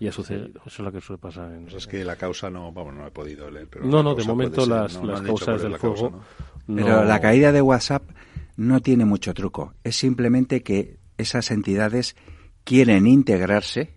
Y 0.00 0.08
ha 0.08 0.12
sucedido. 0.12 0.60
Eso 0.66 0.66
es 0.66 0.78
lo 0.80 0.92
que 0.92 1.00
suele 1.00 1.18
pasar. 1.18 1.52
En... 1.52 1.68
es 1.68 1.86
que 1.86 2.04
la 2.04 2.16
causa 2.16 2.50
no, 2.50 2.72
vamos, 2.72 2.94
no 2.94 3.06
he 3.06 3.10
podido 3.10 3.50
leer. 3.50 3.68
Pero 3.68 3.84
no, 3.84 4.02
no, 4.02 4.14
de 4.14 4.24
momento 4.24 4.66
las, 4.66 5.02
las 5.02 5.22
causas 5.22 5.62
del 5.62 5.76
fuego. 5.76 6.20
Pero 6.66 7.04
la 7.04 7.20
caída 7.20 7.52
de 7.52 7.62
WhatsApp 7.62 8.02
no 8.56 8.80
tiene 8.80 9.04
mucho 9.04 9.34
truco. 9.34 9.74
Es 9.84 9.96
simplemente 9.96 10.62
que 10.62 10.98
esas 11.16 11.50
entidades 11.50 12.16
quieren 12.64 13.06
integrarse 13.06 13.96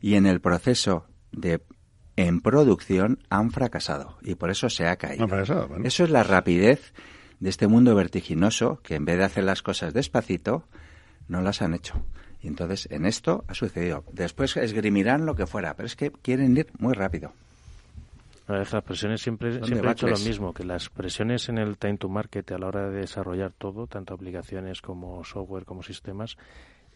y 0.00 0.14
en 0.14 0.26
el 0.26 0.40
proceso 0.40 1.06
de 1.32 1.62
en 2.16 2.40
producción 2.40 3.18
han 3.30 3.50
fracasado 3.50 4.18
y 4.22 4.34
por 4.34 4.50
eso 4.50 4.68
se 4.70 4.86
ha 4.86 4.96
caído. 4.96 5.26
Eso 5.84 6.04
es 6.04 6.10
la 6.10 6.22
rapidez 6.22 6.92
de 7.40 7.50
este 7.50 7.66
mundo 7.66 7.94
vertiginoso 7.94 8.80
que 8.82 8.94
en 8.94 9.04
vez 9.04 9.18
de 9.18 9.24
hacer 9.24 9.44
las 9.44 9.62
cosas 9.62 9.92
despacito, 9.92 10.64
no 11.28 11.40
las 11.40 11.62
han 11.62 11.74
hecho. 11.74 12.02
Y 12.42 12.48
entonces 12.48 12.88
en 12.90 13.06
esto 13.06 13.44
ha 13.48 13.54
sucedido. 13.54 14.04
Después 14.12 14.56
esgrimirán 14.56 15.26
lo 15.26 15.34
que 15.34 15.46
fuera, 15.46 15.74
pero 15.74 15.86
es 15.86 15.96
que 15.96 16.10
quieren 16.10 16.56
ir 16.56 16.68
muy 16.78 16.92
rápido. 16.92 17.32
Las 18.46 18.70
presiones 18.82 19.22
siempre, 19.22 19.64
siempre 19.64 19.88
he 19.88 19.92
hecho 19.92 20.06
lo 20.06 20.18
mismo, 20.18 20.52
que 20.52 20.64
las 20.64 20.90
presiones 20.90 21.48
en 21.48 21.56
el 21.56 21.78
time 21.78 21.96
to 21.96 22.10
market 22.10 22.52
a 22.52 22.58
la 22.58 22.66
hora 22.66 22.90
de 22.90 23.00
desarrollar 23.00 23.52
todo, 23.56 23.86
tanto 23.86 24.12
aplicaciones 24.12 24.82
como 24.82 25.24
software 25.24 25.64
como 25.64 25.82
sistemas, 25.82 26.36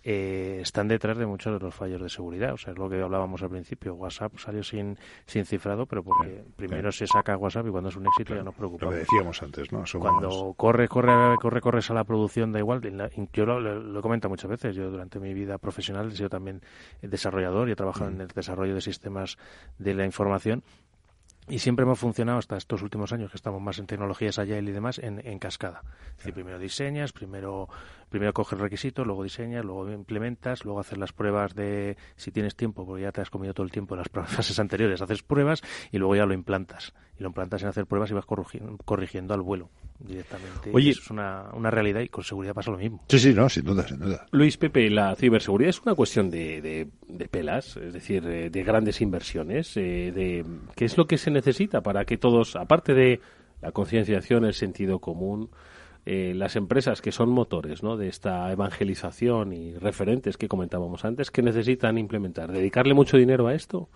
eh, 0.04 0.60
están 0.62 0.88
detrás 0.88 1.18
de 1.18 1.26
muchos 1.26 1.52
de 1.52 1.64
los 1.64 1.74
fallos 1.74 2.00
de 2.00 2.08
seguridad. 2.08 2.52
O 2.52 2.56
sea, 2.56 2.72
es 2.72 2.78
lo 2.78 2.88
que 2.88 3.00
hablábamos 3.00 3.42
al 3.42 3.50
principio. 3.50 3.94
WhatsApp 3.94 4.38
salió 4.38 4.62
sin, 4.62 4.98
sin 5.26 5.44
cifrado, 5.44 5.86
pero 5.86 6.02
porque 6.02 6.44
primero 6.56 6.92
se 6.92 7.06
saca 7.06 7.36
WhatsApp 7.36 7.66
y 7.66 7.70
cuando 7.70 7.88
es 7.88 7.96
un 7.96 8.06
éxito 8.06 8.34
ya 8.34 8.42
nos 8.42 8.54
preocupamos. 8.54 8.94
Lo 8.94 8.98
que 8.98 9.04
decíamos 9.04 9.42
antes, 9.42 9.72
¿no? 9.72 9.84
Cuando 9.98 10.54
corre, 10.56 10.88
corre, 10.88 11.36
corre, 11.36 11.60
corres 11.60 11.90
a 11.90 11.94
la 11.94 12.04
producción, 12.04 12.52
da 12.52 12.58
igual. 12.58 12.80
Yo 13.32 13.46
lo, 13.46 13.60
lo, 13.60 13.98
he 13.98 14.02
comentado 14.02 14.30
muchas 14.30 14.50
veces. 14.50 14.76
Yo 14.76 14.90
durante 14.90 15.18
mi 15.18 15.34
vida 15.34 15.58
profesional 15.58 16.12
he 16.12 16.16
sido 16.16 16.28
también 16.28 16.62
desarrollador 17.02 17.68
y 17.68 17.72
he 17.72 17.76
trabajado 17.76 18.10
en 18.10 18.20
el 18.20 18.28
desarrollo 18.28 18.74
de 18.74 18.80
sistemas 18.80 19.38
de 19.78 19.94
la 19.94 20.04
información 20.04 20.62
y 21.50 21.60
siempre 21.60 21.84
hemos 21.84 21.98
funcionado 21.98 22.38
hasta 22.38 22.56
estos 22.56 22.82
últimos 22.82 23.12
años, 23.12 23.30
que 23.30 23.36
estamos 23.36 23.60
más 23.62 23.78
en 23.78 23.86
tecnologías 23.86 24.38
allá 24.38 24.58
y 24.58 24.66
demás, 24.66 24.98
en, 24.98 25.26
en 25.26 25.38
cascada. 25.38 25.82
Es 26.10 26.16
decir, 26.18 26.34
primero 26.34 26.58
diseñas, 26.58 27.12
primero, 27.12 27.68
primero 28.08 28.32
coges 28.32 28.58
requisitos, 28.58 29.06
luego 29.06 29.22
diseñas, 29.22 29.64
luego 29.64 29.90
implementas, 29.90 30.64
luego 30.64 30.80
haces 30.80 30.98
las 30.98 31.12
pruebas 31.12 31.54
de, 31.54 31.96
si 32.16 32.30
tienes 32.30 32.56
tiempo, 32.56 32.86
porque 32.86 33.02
ya 33.02 33.12
te 33.12 33.20
has 33.20 33.30
comido 33.30 33.54
todo 33.54 33.64
el 33.64 33.72
tiempo 33.72 33.94
en 33.94 33.98
las 33.98 34.08
fases 34.28 34.58
anteriores, 34.58 35.00
haces 35.00 35.22
pruebas 35.22 35.62
y 35.92 35.98
luego 35.98 36.16
ya 36.16 36.26
lo 36.26 36.34
implantas. 36.34 36.94
Y 37.18 37.22
lo 37.22 37.28
implantas 37.28 37.62
en 37.62 37.68
hacer 37.68 37.86
pruebas 37.86 38.10
y 38.10 38.14
vas 38.14 38.26
corrigiendo, 38.26 38.76
corrigiendo 38.84 39.34
al 39.34 39.42
vuelo 39.42 39.70
directamente. 39.98 40.70
Oye, 40.72 40.90
es 40.90 41.10
una, 41.10 41.50
una 41.52 41.70
realidad 41.70 42.00
y 42.00 42.08
con 42.08 42.24
seguridad 42.24 42.54
pasa 42.54 42.70
lo 42.70 42.78
mismo. 42.78 43.02
Sí, 43.08 43.18
sí, 43.18 43.34
no, 43.34 43.48
sin 43.48 43.64
duda, 43.64 43.86
sin 43.86 43.98
duda. 43.98 44.26
Luis 44.30 44.56
Pepe, 44.56 44.88
la 44.90 45.14
ciberseguridad 45.16 45.70
es 45.70 45.82
una 45.82 45.94
cuestión 45.94 46.30
de, 46.30 46.88
de, 47.08 47.28
pelas, 47.28 47.76
es 47.76 47.92
decir, 47.92 48.24
eh, 48.26 48.50
de 48.50 48.62
grandes 48.62 49.00
inversiones. 49.00 49.76
Eh, 49.76 50.12
de 50.14 50.44
¿Qué 50.74 50.84
es 50.84 50.96
lo 50.96 51.06
que 51.06 51.18
se 51.18 51.30
necesita 51.30 51.80
para 51.80 52.04
que 52.04 52.16
todos, 52.16 52.56
aparte 52.56 52.94
de 52.94 53.20
la 53.60 53.72
concienciación, 53.72 54.44
el 54.44 54.54
sentido 54.54 55.00
común, 55.00 55.50
eh, 56.06 56.32
las 56.34 56.56
empresas 56.56 57.02
que 57.02 57.12
son 57.12 57.30
motores 57.30 57.82
¿no? 57.82 57.96
de 57.96 58.08
esta 58.08 58.50
evangelización 58.50 59.52
y 59.52 59.74
referentes 59.74 60.36
que 60.36 60.48
comentábamos 60.48 61.04
antes, 61.04 61.30
que 61.30 61.42
necesitan 61.42 61.98
implementar? 61.98 62.52
¿Dedicarle 62.52 62.94
mucho 62.94 63.16
dinero 63.16 63.46
a 63.46 63.54
esto? 63.54 63.88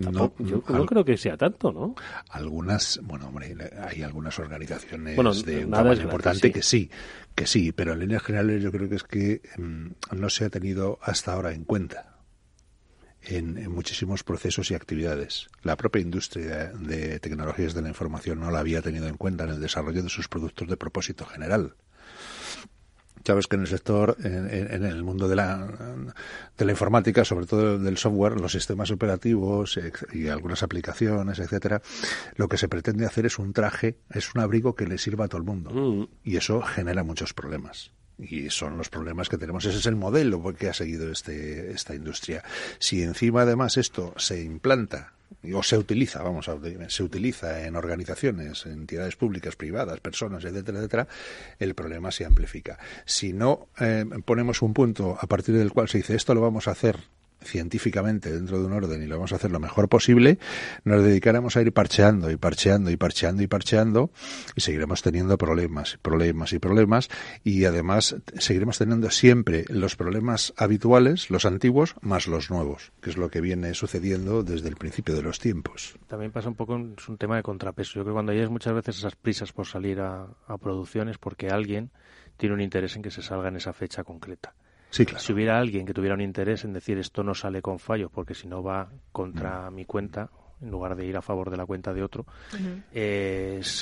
No, 0.00 0.32
yo 0.38 0.62
no 0.68 0.86
creo 0.86 1.04
que 1.04 1.16
sea 1.16 1.36
tanto, 1.36 1.70
¿no? 1.70 1.94
Algunas, 2.30 2.98
bueno, 3.02 3.28
hombre, 3.28 3.54
hay 3.78 4.02
algunas 4.02 4.38
organizaciones 4.38 5.16
de 5.44 5.64
un 5.64 5.70
tamaño 5.70 6.02
importante 6.02 6.50
que 6.50 6.62
sí, 6.62 6.90
que 7.34 7.46
sí, 7.46 7.72
pero 7.72 7.92
en 7.92 8.00
líneas 8.00 8.22
generales 8.22 8.62
yo 8.62 8.72
creo 8.72 8.88
que 8.88 8.96
es 8.96 9.04
que 9.04 9.42
mm, 9.58 10.16
no 10.16 10.28
se 10.28 10.46
ha 10.46 10.50
tenido 10.50 10.98
hasta 11.02 11.34
ahora 11.34 11.52
en 11.52 11.64
cuenta. 11.64 12.11
En, 13.24 13.70
muchísimos 13.70 14.24
procesos 14.24 14.70
y 14.70 14.74
actividades. 14.74 15.48
La 15.62 15.76
propia 15.76 16.02
industria 16.02 16.72
de 16.72 17.20
tecnologías 17.20 17.74
de 17.74 17.82
la 17.82 17.88
información 17.88 18.40
no 18.40 18.50
la 18.50 18.58
había 18.58 18.82
tenido 18.82 19.06
en 19.06 19.16
cuenta 19.16 19.44
en 19.44 19.50
el 19.50 19.60
desarrollo 19.60 20.02
de 20.02 20.08
sus 20.08 20.28
productos 20.28 20.68
de 20.68 20.76
propósito 20.76 21.24
general. 21.24 21.76
Sabes 23.24 23.46
que 23.46 23.54
en 23.54 23.62
el 23.62 23.68
sector, 23.68 24.16
en, 24.24 24.84
el 24.84 25.04
mundo 25.04 25.28
de 25.28 25.36
la, 25.36 25.68
de 26.58 26.64
la 26.64 26.72
informática, 26.72 27.24
sobre 27.24 27.46
todo 27.46 27.78
del 27.78 27.96
software, 27.96 28.40
los 28.40 28.50
sistemas 28.50 28.90
operativos 28.90 29.78
y 30.12 30.26
algunas 30.26 30.64
aplicaciones, 30.64 31.38
etcétera, 31.38 31.82
lo 32.34 32.48
que 32.48 32.56
se 32.56 32.68
pretende 32.68 33.06
hacer 33.06 33.26
es 33.26 33.38
un 33.38 33.52
traje, 33.52 33.98
es 34.10 34.34
un 34.34 34.40
abrigo 34.40 34.74
que 34.74 34.88
le 34.88 34.98
sirva 34.98 35.26
a 35.26 35.28
todo 35.28 35.38
el 35.38 35.46
mundo. 35.46 35.70
Mm. 35.70 36.08
Y 36.24 36.36
eso 36.36 36.62
genera 36.62 37.04
muchos 37.04 37.32
problemas 37.32 37.92
y 38.28 38.50
son 38.50 38.76
los 38.78 38.88
problemas 38.88 39.28
que 39.28 39.38
tenemos. 39.38 39.64
Ese 39.64 39.78
es 39.78 39.86
el 39.86 39.96
modelo 39.96 40.54
que 40.54 40.68
ha 40.68 40.74
seguido 40.74 41.10
este, 41.10 41.72
esta 41.72 41.94
industria. 41.94 42.42
Si 42.78 43.02
encima 43.02 43.42
además 43.42 43.76
esto 43.76 44.14
se 44.16 44.42
implanta 44.42 45.12
o 45.54 45.62
se 45.62 45.78
utiliza, 45.78 46.22
vamos 46.22 46.48
a 46.48 46.56
se 46.88 47.02
utiliza 47.02 47.66
en 47.66 47.74
organizaciones, 47.74 48.66
entidades 48.66 49.16
públicas, 49.16 49.56
privadas, 49.56 50.00
personas, 50.00 50.44
etcétera, 50.44 50.78
etcétera, 50.78 51.08
el 51.58 51.74
problema 51.74 52.10
se 52.12 52.24
amplifica. 52.24 52.78
Si 53.04 53.32
no 53.32 53.68
eh, 53.80 54.04
ponemos 54.24 54.62
un 54.62 54.74
punto 54.74 55.16
a 55.18 55.26
partir 55.26 55.56
del 55.56 55.72
cual 55.72 55.88
se 55.88 55.98
dice 55.98 56.14
esto 56.14 56.34
lo 56.34 56.40
vamos 56.40 56.68
a 56.68 56.72
hacer 56.72 56.98
científicamente 57.44 58.32
dentro 58.32 58.58
de 58.58 58.66
un 58.66 58.72
orden 58.72 59.02
y 59.02 59.06
lo 59.06 59.16
vamos 59.16 59.32
a 59.32 59.36
hacer 59.36 59.50
lo 59.50 59.60
mejor 59.60 59.88
posible, 59.88 60.38
nos 60.84 61.02
dedicáramos 61.02 61.56
a 61.56 61.62
ir 61.62 61.72
parcheando 61.72 62.30
y 62.30 62.36
parcheando 62.36 62.90
y 62.90 62.96
parcheando 62.96 63.42
y 63.42 63.46
parcheando 63.46 64.10
y 64.56 64.60
seguiremos 64.60 65.02
teniendo 65.02 65.38
problemas, 65.38 65.98
problemas 66.02 66.52
y 66.52 66.58
problemas 66.58 67.08
y 67.44 67.64
además 67.64 68.16
seguiremos 68.38 68.78
teniendo 68.78 69.10
siempre 69.10 69.64
los 69.68 69.96
problemas 69.96 70.52
habituales, 70.56 71.30
los 71.30 71.44
antiguos, 71.44 71.94
más 72.00 72.26
los 72.26 72.50
nuevos, 72.50 72.92
que 73.00 73.10
es 73.10 73.16
lo 73.16 73.30
que 73.30 73.40
viene 73.40 73.74
sucediendo 73.74 74.42
desde 74.42 74.68
el 74.68 74.76
principio 74.76 75.14
de 75.14 75.22
los 75.22 75.38
tiempos. 75.38 75.96
También 76.06 76.32
pasa 76.32 76.48
un 76.48 76.54
poco, 76.54 76.76
es 76.96 77.08
un 77.08 77.18
tema 77.18 77.36
de 77.36 77.42
contrapeso. 77.42 77.94
Yo 77.94 78.02
creo 78.02 78.12
que 78.12 78.12
cuando 78.12 78.32
hay 78.32 78.48
muchas 78.48 78.74
veces 78.74 78.98
esas 78.98 79.16
prisas 79.16 79.52
por 79.52 79.66
salir 79.66 80.00
a, 80.00 80.26
a 80.46 80.58
producciones 80.58 81.18
porque 81.18 81.48
alguien 81.48 81.90
tiene 82.36 82.54
un 82.54 82.60
interés 82.60 82.96
en 82.96 83.02
que 83.02 83.10
se 83.10 83.22
salga 83.22 83.48
en 83.48 83.56
esa 83.56 83.72
fecha 83.72 84.04
concreta. 84.04 84.54
Si 84.92 85.32
hubiera 85.32 85.58
alguien 85.58 85.86
que 85.86 85.94
tuviera 85.94 86.14
un 86.14 86.20
interés 86.20 86.64
en 86.64 86.74
decir 86.74 86.98
esto 86.98 87.24
no 87.24 87.34
sale 87.34 87.62
con 87.62 87.78
fallos 87.78 88.10
porque 88.12 88.34
si 88.34 88.46
no 88.46 88.62
va 88.62 88.90
contra 89.10 89.70
mm. 89.70 89.74
mi 89.74 89.84
cuenta, 89.86 90.30
en 90.60 90.70
lugar 90.70 90.94
de 90.96 91.06
ir 91.06 91.16
a 91.16 91.22
favor 91.22 91.50
de 91.50 91.56
la 91.56 91.66
cuenta 91.66 91.92
de 91.92 92.02
otro, 92.02 92.26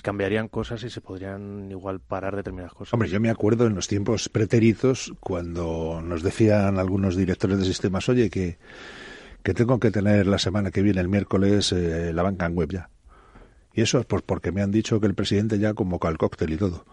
cambiarían 0.02 0.48
cosas 0.48 0.82
y 0.84 0.90
se 0.90 1.00
podrían 1.00 1.70
igual 1.70 2.00
parar 2.00 2.36
determinadas 2.36 2.72
cosas. 2.72 2.94
Hombre, 2.94 3.08
yo 3.08 3.20
me 3.20 3.28
acuerdo 3.28 3.66
en 3.66 3.74
los 3.74 3.88
tiempos 3.88 4.28
preteritos 4.28 5.12
cuando 5.20 6.00
nos 6.02 6.22
decían 6.22 6.78
algunos 6.78 7.16
directores 7.16 7.58
de 7.58 7.64
sistemas, 7.64 8.08
oye, 8.08 8.30
que, 8.30 8.58
que 9.42 9.52
tengo 9.52 9.78
que 9.78 9.90
tener 9.90 10.26
la 10.26 10.38
semana 10.38 10.70
que 10.70 10.80
viene, 10.80 11.00
el 11.00 11.08
miércoles, 11.08 11.72
eh, 11.72 12.12
la 12.14 12.22
banca 12.22 12.46
en 12.46 12.56
web 12.56 12.70
ya. 12.70 12.88
Y 13.72 13.82
eso 13.82 13.98
es 13.98 14.06
pues 14.06 14.22
porque 14.22 14.52
me 14.52 14.62
han 14.62 14.70
dicho 14.70 15.00
que 15.00 15.06
el 15.06 15.14
presidente 15.14 15.58
ya 15.58 15.74
convocó 15.74 16.08
al 16.08 16.18
cóctel 16.18 16.52
y 16.52 16.56
todo. 16.56 16.84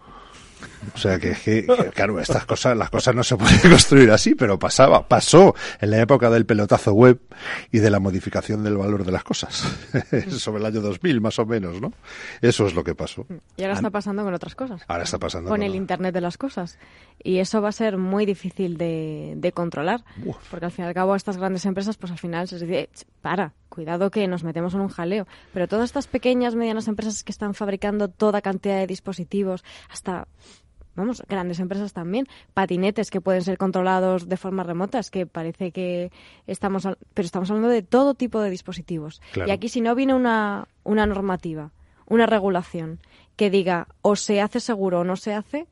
O 0.94 0.98
sea 0.98 1.18
que, 1.18 1.32
que, 1.32 1.66
claro, 1.94 2.18
estas 2.20 2.46
cosas, 2.46 2.76
las 2.76 2.90
cosas 2.90 3.14
no 3.14 3.22
se 3.22 3.36
pueden 3.36 3.58
construir 3.70 4.10
así, 4.10 4.34
pero 4.34 4.58
pasaba, 4.58 5.06
pasó 5.06 5.54
en 5.80 5.90
la 5.90 6.00
época 6.00 6.30
del 6.30 6.46
pelotazo 6.46 6.92
web 6.92 7.20
y 7.70 7.78
de 7.78 7.90
la 7.90 8.00
modificación 8.00 8.64
del 8.64 8.76
valor 8.76 9.04
de 9.04 9.12
las 9.12 9.24
cosas. 9.24 9.64
Sobre 10.30 10.60
el 10.60 10.66
año 10.66 10.80
2000 10.80 11.20
más 11.20 11.38
o 11.38 11.46
menos, 11.46 11.80
¿no? 11.80 11.92
Eso 12.40 12.66
es 12.66 12.74
lo 12.74 12.84
que 12.84 12.94
pasó. 12.94 13.26
Y 13.56 13.62
ahora 13.62 13.74
está 13.74 13.90
pasando 13.90 14.24
con 14.24 14.34
otras 14.34 14.54
cosas. 14.54 14.82
Ahora 14.88 15.04
está 15.04 15.18
pasando 15.18 15.50
con, 15.50 15.62
el 15.62 15.74
Internet 15.74 16.14
de 16.14 16.20
las 16.20 16.38
cosas. 16.38 16.78
Y 17.22 17.38
eso 17.38 17.60
va 17.60 17.70
a 17.70 17.72
ser 17.72 17.98
muy 17.98 18.26
difícil 18.26 18.76
de, 18.76 19.34
de 19.36 19.52
controlar. 19.52 20.04
Porque 20.50 20.66
al 20.66 20.72
fin 20.72 20.84
y 20.84 20.88
al 20.88 20.94
cabo 20.94 21.14
estas 21.16 21.36
grandes 21.36 21.66
empresas, 21.66 21.96
pues 21.96 22.12
al 22.12 22.18
final 22.18 22.46
se 22.48 22.58
dice, 22.58 22.88
para, 23.22 23.54
cuidado 23.68 24.10
que 24.10 24.26
nos 24.28 24.44
metemos 24.44 24.74
en 24.74 24.80
un 24.80 24.88
jaleo. 24.88 25.26
Pero 25.52 25.68
todas 25.68 25.86
estas 25.86 26.06
pequeñas, 26.06 26.54
medianas 26.54 26.88
empresas 26.88 27.24
que 27.24 27.32
están 27.32 27.54
fabricando 27.54 28.08
toda 28.08 28.40
cantidad 28.40 28.76
de 28.76 28.86
dispositivos, 28.86 29.64
hasta 29.90 30.28
vamos, 30.98 31.22
grandes 31.28 31.60
empresas 31.60 31.92
también, 31.92 32.26
patinetes 32.54 33.10
que 33.10 33.20
pueden 33.20 33.42
ser 33.42 33.56
controlados 33.56 34.28
de 34.28 34.36
forma 34.36 34.64
remota, 34.64 34.98
es 34.98 35.10
que 35.10 35.26
parece 35.26 35.70
que 35.70 36.10
estamos, 36.46 36.88
pero 37.14 37.26
estamos 37.26 37.50
hablando 37.50 37.68
de 37.68 37.82
todo 37.82 38.14
tipo 38.14 38.40
de 38.40 38.50
dispositivos. 38.50 39.22
Y 39.46 39.50
aquí 39.50 39.68
si 39.68 39.80
no 39.80 39.94
viene 39.94 40.14
una, 40.14 40.68
una 40.84 41.06
normativa, 41.06 41.70
una 42.06 42.26
regulación 42.26 42.98
que 43.36 43.50
diga 43.50 43.86
o 44.02 44.16
se 44.16 44.40
hace 44.40 44.60
seguro 44.60 45.00
o 45.00 45.04
no 45.04 45.16
se 45.16 45.32
hace. 45.32 45.68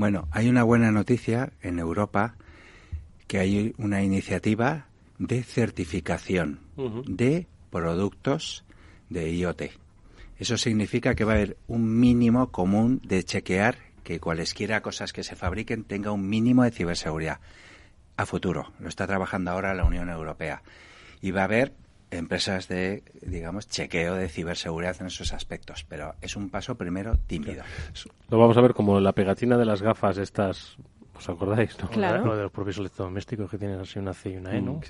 Bueno, 0.00 0.28
hay 0.30 0.48
una 0.48 0.62
buena 0.62 0.90
noticia 0.90 1.52
en 1.60 1.78
Europa 1.78 2.34
que 3.26 3.38
hay 3.38 3.74
una 3.76 4.02
iniciativa 4.02 4.86
de 5.18 5.42
certificación 5.42 6.60
de 7.04 7.46
productos 7.68 8.64
de 9.10 9.30
IoT. 9.30 9.64
Eso 10.38 10.56
significa 10.56 11.14
que 11.14 11.24
va 11.24 11.32
a 11.32 11.36
haber 11.36 11.58
un 11.68 12.00
mínimo 12.00 12.50
común 12.50 13.02
de 13.04 13.24
chequear 13.24 13.76
que 14.02 14.20
cualesquiera 14.20 14.80
cosas 14.80 15.12
que 15.12 15.22
se 15.22 15.36
fabriquen 15.36 15.84
tenga 15.84 16.12
un 16.12 16.26
mínimo 16.26 16.64
de 16.64 16.70
ciberseguridad. 16.70 17.40
A 18.16 18.24
futuro, 18.24 18.72
lo 18.78 18.88
está 18.88 19.06
trabajando 19.06 19.50
ahora 19.50 19.74
la 19.74 19.84
Unión 19.84 20.08
Europea. 20.08 20.62
Y 21.20 21.30
va 21.32 21.42
a 21.42 21.44
haber 21.44 21.74
empresas 22.10 22.66
de, 22.68 23.02
digamos, 23.22 23.68
chequeo 23.68 24.14
de 24.14 24.28
ciberseguridad 24.28 24.96
en 25.00 25.06
esos 25.06 25.32
aspectos, 25.32 25.84
pero 25.88 26.14
es 26.20 26.36
un 26.36 26.50
paso 26.50 26.74
primero 26.76 27.16
tímido. 27.26 27.62
Lo 28.28 28.38
vamos 28.38 28.56
a 28.56 28.60
ver 28.60 28.74
como 28.74 28.98
la 29.00 29.12
pegatina 29.12 29.56
de 29.56 29.64
las 29.64 29.80
gafas 29.82 30.18
estas, 30.18 30.76
¿os 31.16 31.28
acordáis? 31.28 31.78
No? 31.80 31.88
Claro. 31.90 32.24
Lo 32.26 32.36
de 32.36 32.42
los 32.44 32.52
propios 32.52 32.78
electrodomésticos 32.78 33.50
que 33.50 33.58
tienen 33.58 33.78
así 33.80 33.98
una 33.98 34.12
C 34.14 34.30
y 34.30 34.36
una 34.36 34.56
E, 34.56 34.60
¿no? 34.60 34.74
Mm. 34.74 34.80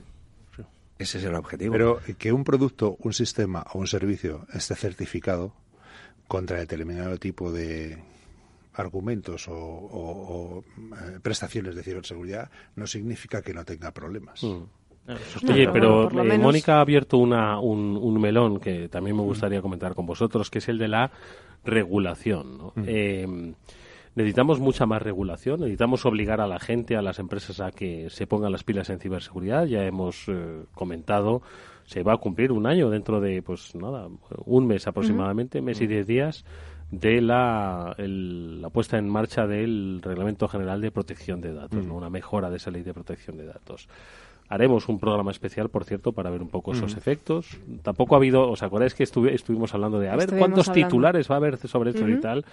Ese 0.99 1.17
es 1.19 1.25
el 1.25 1.35
objetivo. 1.35 1.73
Pero 1.73 1.99
que 2.19 2.31
un 2.33 2.45
producto, 2.45 2.97
un 3.01 3.15
sistema 3.15 3.65
o 3.73 3.79
un 3.79 3.87
servicio 3.87 4.47
esté 4.53 4.75
certificado 4.75 5.55
contra 6.29 6.59
determinado 6.59 7.17
tipo 7.19 7.51
de 7.51 7.99
argumentos 8.75 9.49
o, 9.49 9.55
o- 9.55 10.59
o, 10.59 10.65
eh, 10.95 11.19
prestaciones 11.23 11.75
de 11.75 11.83
ciberseguridad 11.83 12.51
no 12.77 12.87
significa 12.87 13.43
que 13.43 13.53
no 13.55 13.65
tenga 13.65 13.91
problemas. 13.93 14.43
Mm. 14.43 14.63
Oye, 15.53 15.69
pero 15.73 16.09
eh, 16.11 16.15
menos- 16.25 16.39
Mónica 16.41 16.77
ha 16.79 16.81
abierto 16.81 17.19
una, 17.19 17.59
un, 17.61 17.97
un 18.01 18.21
melón 18.21 18.59
que 18.61 18.89
también 18.89 19.17
me 19.17 19.23
gustaría 19.23 19.63
comentar 19.63 19.95
con 19.95 20.07
vosotros, 20.07 20.51
que 20.51 20.59
es 20.59 20.69
el 20.69 20.79
de 20.79 20.89
la 20.89 21.11
regulación. 21.65 22.59
¿no? 22.59 22.73
Mm. 22.77 22.85
Eh, 22.87 23.55
necesitamos 24.15 24.59
mucha 24.61 24.87
más 24.87 25.03
regulación, 25.03 25.61
necesitamos 25.61 26.05
obligar 26.07 26.41
a 26.41 26.47
la 26.47 26.59
gente, 26.59 26.97
a 26.97 27.03
las 27.03 27.19
empresas 27.19 27.61
a 27.61 27.71
que 27.71 28.11
se 28.11 28.27
pongan 28.27 28.53
las 28.53 28.65
pilas 28.65 28.91
en 28.91 28.99
ciberseguridad. 28.99 29.67
Ya 29.67 29.85
hemos 29.85 30.25
eh, 30.29 30.63
comentado, 30.75 31.43
se 31.85 32.03
va 32.03 32.15
a 32.15 32.17
cumplir 32.17 32.53
un 32.53 32.67
año 32.67 32.91
dentro 32.91 33.21
de, 33.21 33.43
pues 33.43 33.75
nada, 33.75 34.09
un 34.47 34.67
mes 34.67 34.87
aproximadamente, 34.87 35.61
mes 35.61 35.81
y 35.81 35.87
diez 35.87 36.07
días 36.07 36.45
de 36.91 37.21
la, 37.21 37.95
el- 37.99 38.61
la 38.61 38.69
puesta 38.71 38.99
en 38.99 39.09
marcha 39.09 39.47
del 39.47 40.01
Reglamento 40.03 40.49
General 40.49 40.81
de 40.81 40.91
Protección 40.91 41.41
de 41.41 41.53
Datos, 41.55 41.85
¿no? 41.87 41.95
Una 41.95 42.11
mejora 42.11 42.51
de 42.51 42.57
esa 42.57 42.73
ley 42.73 42.83
de 42.83 42.93
protección 42.93 43.37
de 43.37 43.47
datos. 43.47 43.89
Haremos 44.53 44.89
un 44.89 44.99
programa 44.99 45.31
especial, 45.31 45.69
por 45.71 45.85
cierto, 45.85 46.13
para 46.13 46.29
ver 46.29 46.43
un 46.43 46.49
poco 46.49 46.73
esos 46.73 46.95
Mm. 46.95 46.99
efectos. 46.99 47.47
Tampoco 47.83 48.15
ha 48.17 48.19
habido, 48.19 48.51
¿os 48.51 48.63
acordáis 48.63 48.95
que 48.95 49.05
estuvi- 49.05 49.33
estuvimos 49.33 49.73
hablando 49.75 49.99
de 50.01 50.09
a 50.09 50.13
ver 50.13 50.25
Estuvimos 50.25 50.49
cuántos 50.49 50.69
hablando. 50.69 50.89
titulares 50.89 51.31
va 51.31 51.35
a 51.35 51.39
haber 51.39 51.57
sobre 51.69 51.91
esto 51.91 52.09
y 52.09 52.21
tal? 52.21 52.45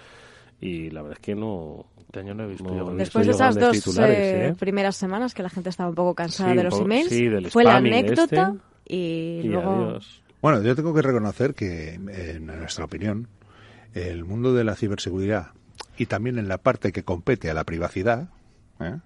Y 0.60 0.90
la 0.90 1.02
verdad 1.02 1.18
es 1.20 1.24
que 1.24 1.34
no. 1.34 1.86
Este 1.98 2.20
año 2.20 2.34
no 2.34 2.44
he 2.44 2.46
visto 2.46 2.64
no 2.64 2.94
Después 2.94 3.26
de 3.26 3.32
esas 3.32 3.54
dos 3.56 3.98
eh, 3.98 4.48
¿eh? 4.48 4.54
primeras 4.58 4.96
semanas 4.96 5.34
que 5.34 5.42
la 5.42 5.50
gente 5.50 5.68
estaba 5.70 5.88
un 5.90 5.94
poco 5.94 6.14
cansada 6.14 6.52
Sí, 6.52 6.56
de 6.56 6.64
los 6.64 6.80
emails, 6.80 7.08
sí, 7.10 7.28
del 7.28 7.50
fue 7.50 7.64
la 7.64 7.72
spamming 7.72 7.92
anécdota 7.92 8.54
este. 8.84 8.94
y, 8.94 9.40
Y 9.40 9.42
luego... 9.48 9.70
adiós. 9.72 10.22
Bueno, 10.40 10.62
yo 10.62 10.74
tengo 10.76 10.94
que 10.94 11.02
reconocer 11.02 11.54
que, 11.54 11.94
en 11.94 12.46
nuestra 12.46 12.84
opinión, 12.84 13.26
el 13.92 14.24
mundo 14.24 14.54
de 14.54 14.62
la 14.64 14.74
ciberseguridad 14.76 15.48
y 15.96 16.06
también 16.06 16.38
en 16.38 16.46
la 16.48 16.58
parte 16.58 16.92
que 16.92 17.02
compete 17.02 17.50
a 17.50 17.54
la 17.54 17.64
privacidad, 17.64 18.28
¿eh? 18.80 18.96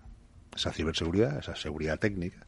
esa 0.54 0.72
ciberseguridad, 0.72 1.38
esa 1.38 1.56
seguridad 1.56 1.98
técnica, 1.98 2.46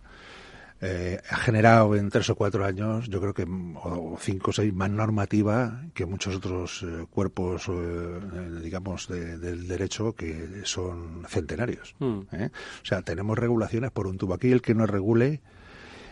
eh, 0.87 1.19
ha 1.31 1.37
generado 1.37 1.97
en 1.97 2.11
tres 2.11 2.29
o 2.29 2.35
cuatro 2.37 2.65
años, 2.65 3.09
yo 3.09 3.21
creo 3.21 3.33
que 3.33 3.45
o 3.49 4.17
cinco 4.21 4.51
o 4.51 4.53
seis, 4.53 4.73
más 4.75 4.91
normativa 4.91 5.83
que 5.95 6.05
muchos 6.05 6.37
otros 6.37 6.83
eh, 6.83 7.07
cuerpos, 7.11 7.67
eh, 7.69 8.21
digamos, 8.63 9.09
de- 9.09 9.39
del 9.39 9.67
derecho 9.67 10.13
que 10.13 10.61
son 10.65 11.25
centenarios. 11.29 11.95
Mm. 12.01 12.21
¿eh? 12.33 12.51
O 12.83 12.87
sea, 12.87 13.03
tenemos 13.03 13.39
regulaciones 13.39 13.91
por 13.91 14.07
un 14.07 14.19
tubo. 14.19 14.35
Aquí 14.35 14.53
el 14.53 14.61
que 14.61 14.75
no 14.75 14.85
regule 14.87 15.41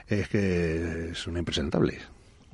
es 0.09 0.29
que 0.29 1.11
es 1.11 1.27
un 1.27 1.37
impresentable. 1.37 1.99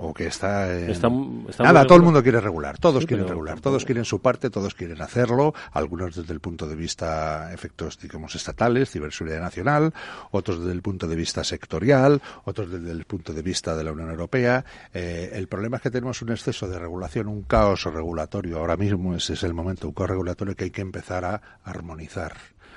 O 0.01 0.15
que 0.15 0.29
está, 0.29 0.71
en- 0.73 0.91
Está- 0.91 0.93
está 0.93 1.09
muy 1.09 1.53
Nada, 1.59 1.85
todo 1.85 1.97
el 1.99 2.05
mundo 2.05 2.23
quiere 2.23 2.41
regular. 2.41 2.79
Todos 2.79 3.03
Sí, 3.03 3.07
quieren 3.09 3.27
regular. 3.27 3.55
tampoco- 3.57 3.71
Todos 3.71 3.85
quieren 3.85 4.05
su 4.05 4.23
parte, 4.23 4.49
todos 4.49 4.73
quieren 4.75 5.03
hacerlo. 5.03 5.53
Algunos 5.73 6.15
desde 6.15 6.33
el 6.33 6.39
punto 6.39 6.69
de 6.69 6.77
vista 6.77 7.53
efectos, 7.53 7.99
digamos, 7.99 8.35
estatales, 8.37 8.91
ciberseguridad 8.91 9.41
nacional. 9.41 9.93
Otros 10.31 10.61
desde 10.61 10.71
el 10.73 10.83
punto 10.83 11.09
de 11.09 11.17
vista 11.17 11.43
sectorial. 11.43 12.23
Otros 12.45 12.71
desde 12.71 12.93
el 12.93 13.05
punto 13.07 13.33
de 13.33 13.43
vista 13.43 13.75
de 13.77 13.83
la 13.83 13.91
Unión 13.91 14.11
Europea. 14.11 14.65
Eh, 14.95 15.31
el 15.35 15.49
problema 15.49 15.79
es 15.79 15.83
que 15.83 15.91
tenemos 15.91 16.23
un 16.23 16.31
exceso 16.31 16.69
de 16.69 16.79
regulación, 16.79 17.27
un 17.27 17.43
caos 17.43 17.83
regulatorio. 17.85 18.59
Ahora 18.61 18.77
mismo 18.77 19.17
ese 19.17 19.33
es 19.33 19.43
el 19.43 19.53
momento, 19.53 19.89
un 19.89 19.95
caos 19.95 20.11
regulatorio 20.11 20.55
que 20.55 20.63
hay 20.65 20.71
que 20.71 20.81
empezar 20.83 21.25
a 21.25 21.41
armonizar, 21.65 22.35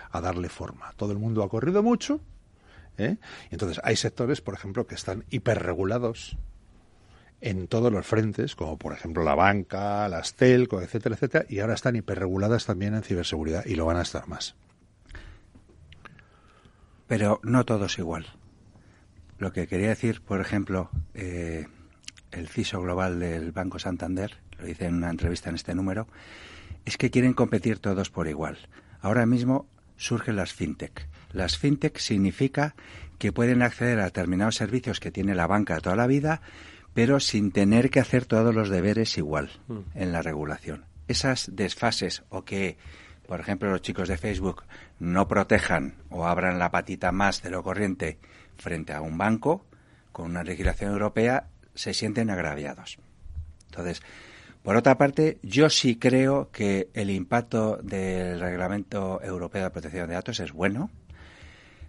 a 0.09 0.21
darle 0.21 0.49
forma. 0.49 0.91
Todo 0.97 1.11
el 1.11 1.19
mundo 1.19 1.43
ha 1.43 1.49
corrido 1.49 1.83
mucho. 1.83 2.19
¿eh? 2.97 3.17
Y 3.51 3.53
entonces 3.55 3.79
hay 3.83 3.95
sectores, 3.95 4.41
por 4.41 4.53
ejemplo, 4.55 4.85
que 4.87 4.95
están 4.95 5.23
hiperregulados 5.29 6.35
en 7.41 7.67
todos 7.67 7.91
los 7.91 8.05
frentes, 8.05 8.55
como 8.55 8.77
por 8.77 8.93
ejemplo 8.93 9.23
la 9.23 9.35
banca, 9.35 10.07
las 10.07 10.35
telco, 10.35 10.81
etcétera, 10.81 11.15
etcétera, 11.15 11.45
y 11.49 11.59
ahora 11.59 11.73
están 11.73 11.95
hiperreguladas 11.95 12.65
también 12.65 12.93
en 12.93 13.03
ciberseguridad 13.03 13.65
y 13.65 13.75
lo 13.75 13.85
van 13.85 13.97
a 13.97 14.03
estar 14.03 14.27
más. 14.27 14.55
Pero 17.07 17.41
no 17.43 17.65
todo 17.65 17.85
es 17.85 17.97
igual. 17.97 18.27
Lo 19.37 19.51
que 19.51 19.67
quería 19.67 19.89
decir, 19.89 20.21
por 20.21 20.39
ejemplo, 20.39 20.91
eh, 21.15 21.67
el 22.31 22.47
CISO 22.47 22.79
global 22.81 23.19
del 23.19 23.51
Banco 23.51 23.79
Santander, 23.79 24.37
lo 24.59 24.65
dice 24.65 24.85
en 24.85 24.95
una 24.95 25.09
entrevista 25.09 25.49
en 25.49 25.55
este 25.55 25.73
número, 25.73 26.07
es 26.85 26.97
que 26.97 27.09
quieren 27.09 27.33
competir 27.33 27.79
todos 27.79 28.11
por 28.11 28.27
igual. 28.27 28.57
Ahora 29.01 29.25
mismo 29.25 29.67
surgen 29.97 30.35
las 30.35 30.53
fintech. 30.53 31.07
Las 31.31 31.57
fintech 31.57 31.97
significa 31.97 32.75
que 33.17 33.31
pueden 33.31 33.61
acceder 33.61 33.99
a 33.99 34.05
determinados 34.05 34.55
servicios 34.55 34.99
que 34.99 35.11
tiene 35.11 35.35
la 35.35 35.47
banca 35.47 35.79
toda 35.79 35.95
la 35.95 36.07
vida, 36.07 36.41
pero 36.93 37.19
sin 37.19 37.51
tener 37.51 37.89
que 37.89 37.99
hacer 37.99 38.25
todos 38.25 38.53
los 38.53 38.69
deberes 38.69 39.17
igual 39.17 39.49
Mm. 39.67 39.79
en 39.95 40.11
la 40.11 40.21
regulación. 40.21 40.85
Esas 41.07 41.49
desfases 41.53 42.23
o 42.29 42.43
que, 42.43 42.77
por 43.27 43.39
ejemplo, 43.39 43.69
los 43.69 43.81
chicos 43.81 44.07
de 44.07 44.17
Facebook 44.17 44.63
no 44.99 45.27
protejan 45.27 45.95
o 46.09 46.25
abran 46.27 46.59
la 46.59 46.71
patita 46.71 47.11
más 47.11 47.41
de 47.41 47.49
lo 47.49 47.63
corriente 47.63 48.19
frente 48.57 48.93
a 48.93 49.01
un 49.01 49.17
banco 49.17 49.65
con 50.11 50.25
una 50.29 50.43
legislación 50.43 50.91
europea, 50.91 51.47
se 51.73 51.93
sienten 51.93 52.29
agraviados. 52.29 52.97
Entonces, 53.69 54.01
por 54.63 54.75
otra 54.75 54.97
parte, 54.97 55.39
yo 55.41 55.69
sí 55.69 55.95
creo 55.97 56.51
que 56.51 56.89
el 56.93 57.09
impacto 57.09 57.77
del 57.81 58.39
Reglamento 58.39 59.19
Europeo 59.23 59.63
de 59.63 59.69
Protección 59.71 60.07
de 60.07 60.13
Datos 60.15 60.39
es 60.39 60.51
bueno. 60.51 60.91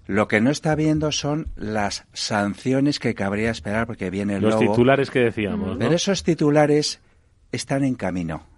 Lo 0.06 0.28
que 0.28 0.40
no 0.40 0.50
está 0.50 0.74
viendo 0.74 1.12
son 1.12 1.48
las 1.56 2.06
sanciones 2.12 2.98
que 2.98 3.14
cabría 3.14 3.50
esperar 3.50 3.86
porque 3.86 4.10
viene 4.10 4.36
el 4.36 4.42
Los 4.42 4.54
lobo. 4.54 4.72
titulares 4.72 5.10
que 5.10 5.20
decíamos, 5.20 5.72
¿no? 5.74 5.78
Pero 5.78 5.94
esos 5.94 6.22
titulares 6.24 7.00
están 7.52 7.84
en 7.84 7.94
camino 7.94 8.51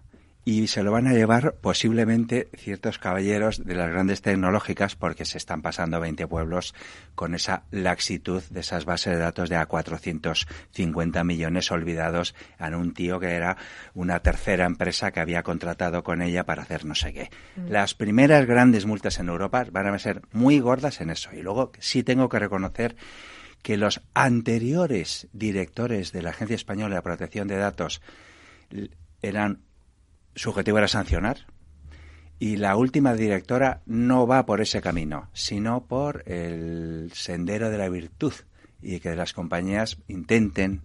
y 0.45 0.67
se 0.67 0.83
lo 0.83 0.93
van 0.93 1.07
a 1.07 1.15
llevar 1.15 1.55
posiblemente 1.61 2.49
ciertos 2.57 2.99
caballeros 2.99 3.65
de 3.65 3.75
las 3.75 3.91
grandes 3.91 4.21
tecnológicas 4.21 4.95
porque 4.95 5.25
se 5.25 5.39
están 5.39 5.63
pasando 5.63 6.01
20 6.01 6.27
pueblos 6.27 6.75
con 7.15 7.35
esa 7.35 7.65
laxitud 7.71 8.43
de 8.51 8.61
esas 8.61 8.85
bases 8.85 9.15
de 9.15 9.21
datos 9.21 9.49
de 9.49 9.57
a 9.57 9.67
450 9.67 11.25
millones 11.25 11.71
olvidados 11.71 12.35
en 12.59 12.75
un 12.75 12.93
tío 12.93 13.19
que 13.21 13.31
era 13.31 13.57
una 13.95 14.21
tercera 14.21 14.67
empresa 14.67 15.13
que 15.13 15.21
había 15.21 15.43
contratado 15.43 16.03
con 16.03 16.21
ella 16.21 16.45
para 16.45 16.63
hacer 16.63 16.85
no 16.85 16.95
sé 16.95 17.15
qué. 17.15 17.31
Mm. 17.57 17.71
Las 17.71 17.95
primeras 17.95 18.47
grandes 18.47 18.85
multas 18.85 19.19
en 19.19 19.29
Europa 19.29 19.65
van 19.71 19.87
a 19.87 19.99
ser 19.99 20.23
muy 20.33 20.61
gordas 20.61 21.01
en 21.01 21.09
eso 21.11 21.31
y 21.33 21.43
luego 21.43 21.73
sí 21.79 22.03
tengo 22.03 22.29
que 22.29 22.39
reconocer 22.39 22.97
que 23.63 23.79
los 23.79 24.03
anteriores 24.13 25.27
directores 25.33 26.13
de 26.13 26.21
la 26.21 26.31
Agencia 26.31 26.55
Española 26.55 26.97
de 26.97 27.03
Protección 27.03 27.49
de 27.49 27.57
Datos 27.57 28.03
eran 29.23 29.61
su 30.35 30.51
objetivo 30.51 30.79
era 30.79 30.89
sancionar 30.89 31.47
y 32.39 32.57
la 32.57 32.77
última 32.77 33.15
directora 33.15 33.81
no 33.87 34.27
va 34.27 34.45
por 34.45 34.61
ese 34.61 34.81
camino, 34.81 35.29
sino 35.33 35.87
por 35.87 36.25
el 36.27 37.11
sendero 37.15 37.71
de 37.71 37.79
la 37.79 37.89
virtud 37.89 38.33
y 38.83 39.01
que 39.01 39.15
las 39.15 39.33
compañías 39.33 39.99
intenten 40.09 40.83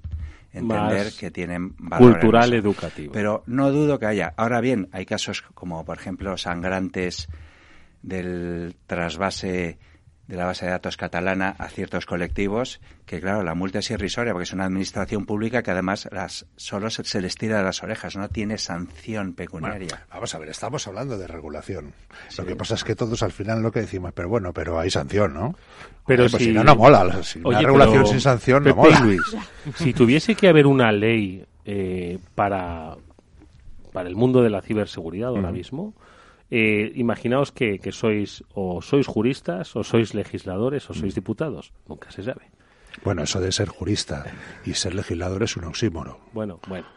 entender 0.54 1.06
Más 1.06 1.18
que 1.18 1.32
tienen 1.32 1.76
valor 1.78 2.14
cultural, 2.14 2.54
educativo. 2.54 3.12
Pero 3.12 3.43
no 3.45 3.72
dudo 3.72 4.00
que 4.00 4.06
haya. 4.06 4.34
Ahora 4.38 4.62
bien, 4.62 4.89
hay 4.91 5.06
casos 5.06 5.41
como, 5.41 5.84
por 5.86 5.97
ejemplo, 5.97 6.38
sangrantes 6.38 7.28
del 8.02 8.76
trasvase 8.88 9.78
de 10.30 10.36
la 10.36 10.46
base 10.46 10.66
de 10.66 10.72
datos 10.72 10.96
catalana 10.96 11.56
a 11.58 11.70
ciertos 11.70 12.06
colectivos, 12.06 12.80
que 13.08 13.20
claro, 13.20 13.42
la 13.42 13.56
multa 13.56 13.80
es 13.80 13.90
irrisoria 13.90 14.32
porque 14.32 14.44
es 14.44 14.54
una 14.54 14.66
administración 14.66 15.26
pública 15.26 15.64
que 15.64 15.72
además 15.72 16.08
las, 16.12 16.46
solo 16.56 16.92
se, 16.92 17.04
se 17.04 17.20
les 17.20 17.34
tira 17.34 17.58
de 17.58 17.64
las 17.64 17.82
orejas, 17.82 18.16
no 18.16 18.30
tiene 18.30 18.60
sanción 18.60 19.34
pecuniaria. 19.34 19.88
Bueno, 19.90 20.06
vamos 20.12 20.36
a 20.36 20.38
ver, 20.38 20.50
estamos 20.50 20.86
hablando 20.88 21.18
de 21.18 21.26
regulación. 21.26 21.94
Lo 22.38 22.46
que 22.46 22.56
pasa 22.56 22.76
es 22.76 22.84
que 22.84 22.96
todos 22.96 23.24
al 23.24 23.32
final 23.32 23.64
lo 23.64 23.72
que 23.72 23.80
decimos, 23.80 24.14
pero 24.14 24.30
bueno, 24.30 24.53
pero 24.53 24.80
hay 24.80 24.91
sanción, 24.91 25.34
¿no? 25.34 25.56
Pero 26.06 26.26
Oye, 26.26 26.30
pues 26.30 26.44
si, 26.44 26.49
si 26.49 26.53
no, 26.53 26.64
no 26.64 26.76
mola. 26.76 27.24
Si 27.24 27.40
Oye, 27.40 27.48
una 27.48 27.62
regulación 27.62 28.03
pero, 28.03 28.08
sin 28.12 28.22
sanción 28.22 28.64
Pepe 28.64 28.76
no 28.76 28.84
mola. 28.84 28.99
Luis, 28.99 29.22
si 29.78 29.94
tuviese 29.94 30.36
que 30.36 30.48
haber 30.48 30.68
una 30.68 30.91
ley 30.91 31.44
eh, 31.66 32.20
para, 32.36 32.98
para 33.91 34.08
el 34.08 34.16
mundo 34.16 34.44
de 34.44 34.52
la 34.52 34.62
ciberseguridad 34.62 35.30
ahora 35.30 35.52
mismo, 35.52 35.95
eh, 36.52 36.92
imaginaos 36.96 37.52
que, 37.52 37.80
que 37.80 37.92
sois 37.92 38.44
o 38.54 38.82
sois 38.82 39.08
juristas, 39.08 39.76
o 39.76 39.84
sois 39.84 40.14
legisladores, 40.14 40.90
o 40.90 40.94
sois 40.94 41.14
diputados. 41.16 41.74
Nunca 41.88 42.12
se 42.12 42.24
sabe. 42.24 42.50
Bueno, 43.04 43.24
eso 43.24 43.40
de 43.40 43.52
ser 43.52 43.70
jurista 43.70 44.26
y 44.66 44.74
ser 44.74 44.96
legislador 44.96 45.44
es 45.44 45.56
un 45.56 45.66
oxímoro. 45.66 46.20
Bueno, 46.34 46.60
bueno. 46.68 46.88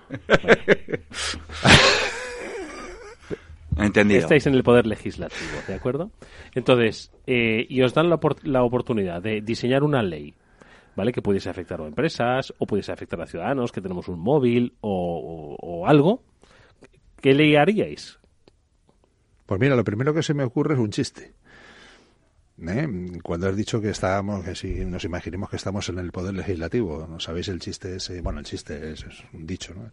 Entendido. 3.77 4.21
Estáis 4.21 4.47
en 4.47 4.55
el 4.55 4.63
poder 4.63 4.87
legislativo, 4.87 5.59
¿de 5.67 5.75
acuerdo? 5.75 6.11
Entonces, 6.55 7.11
eh, 7.27 7.67
y 7.69 7.83
os 7.83 7.95
dan 7.95 8.11
la, 8.11 8.19
la 8.43 8.65
oportunidad 8.65 9.23
de 9.23 9.41
diseñar 9.41 9.83
una 9.83 10.03
ley, 10.03 10.35
¿vale? 10.95 11.13
Que 11.13 11.23
pudiese 11.23 11.49
afectar 11.49 11.81
a 11.81 11.87
empresas 11.87 12.53
o 12.59 12.67
pudiese 12.67 12.93
afectar 12.93 13.21
a 13.21 13.27
ciudadanos 13.27 13.73
que 13.73 13.81
tenemos 13.81 14.09
un 14.09 14.21
móvil 14.21 14.75
o, 14.81 15.57
o 15.59 15.87
algo. 15.87 16.23
¿Qué 17.21 17.33
ley 17.33 17.57
haríais? 17.57 18.19
Pues 19.53 19.61
mira, 19.61 19.77
lo 19.77 19.85
primero 19.85 20.15
que 20.15 20.23
se 20.23 20.33
me 20.33 20.45
ocurre 20.45 20.73
es 20.73 20.81
un 20.81 20.89
chiste. 20.89 21.35
¿Eh? 22.67 22.89
Cuando 23.23 23.51
has 23.51 23.55
dicho 23.55 23.83
que 23.83 23.91
estábamos, 23.91 24.43
que 24.43 24.55
si 24.55 24.83
nos 24.87 25.05
imaginemos 25.05 25.51
que 25.51 25.57
estamos 25.57 25.91
en 25.91 25.99
el 25.99 26.11
poder 26.11 26.33
legislativo, 26.33 27.07
¿no 27.07 27.21
sabéis 27.21 27.49
el 27.49 27.61
chiste 27.61 27.97
ese? 27.97 28.23
Bueno, 28.23 28.39
el 28.39 28.47
chiste 28.47 28.93
es, 28.93 29.05
un 29.35 29.47
dicho, 29.47 29.75
¿no? 29.75 29.91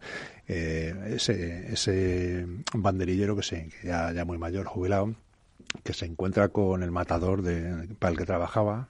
Eh, 0.48 0.94
ese, 1.14 1.74
ese 1.74 2.46
banderillero 2.72 3.36
que, 3.36 3.42
se, 3.42 3.68
que 3.68 3.88
ya, 3.88 4.24
muy 4.24 4.38
mayor, 4.38 4.64
jubilado, 4.64 5.14
que 5.84 5.92
se 5.92 6.06
encuentra 6.06 6.48
con 6.48 6.82
el 6.82 6.90
matador 6.90 7.42
de, 7.42 7.86
para 7.98 8.12
el 8.12 8.18
que 8.18 8.24
trabajaba 8.24 8.88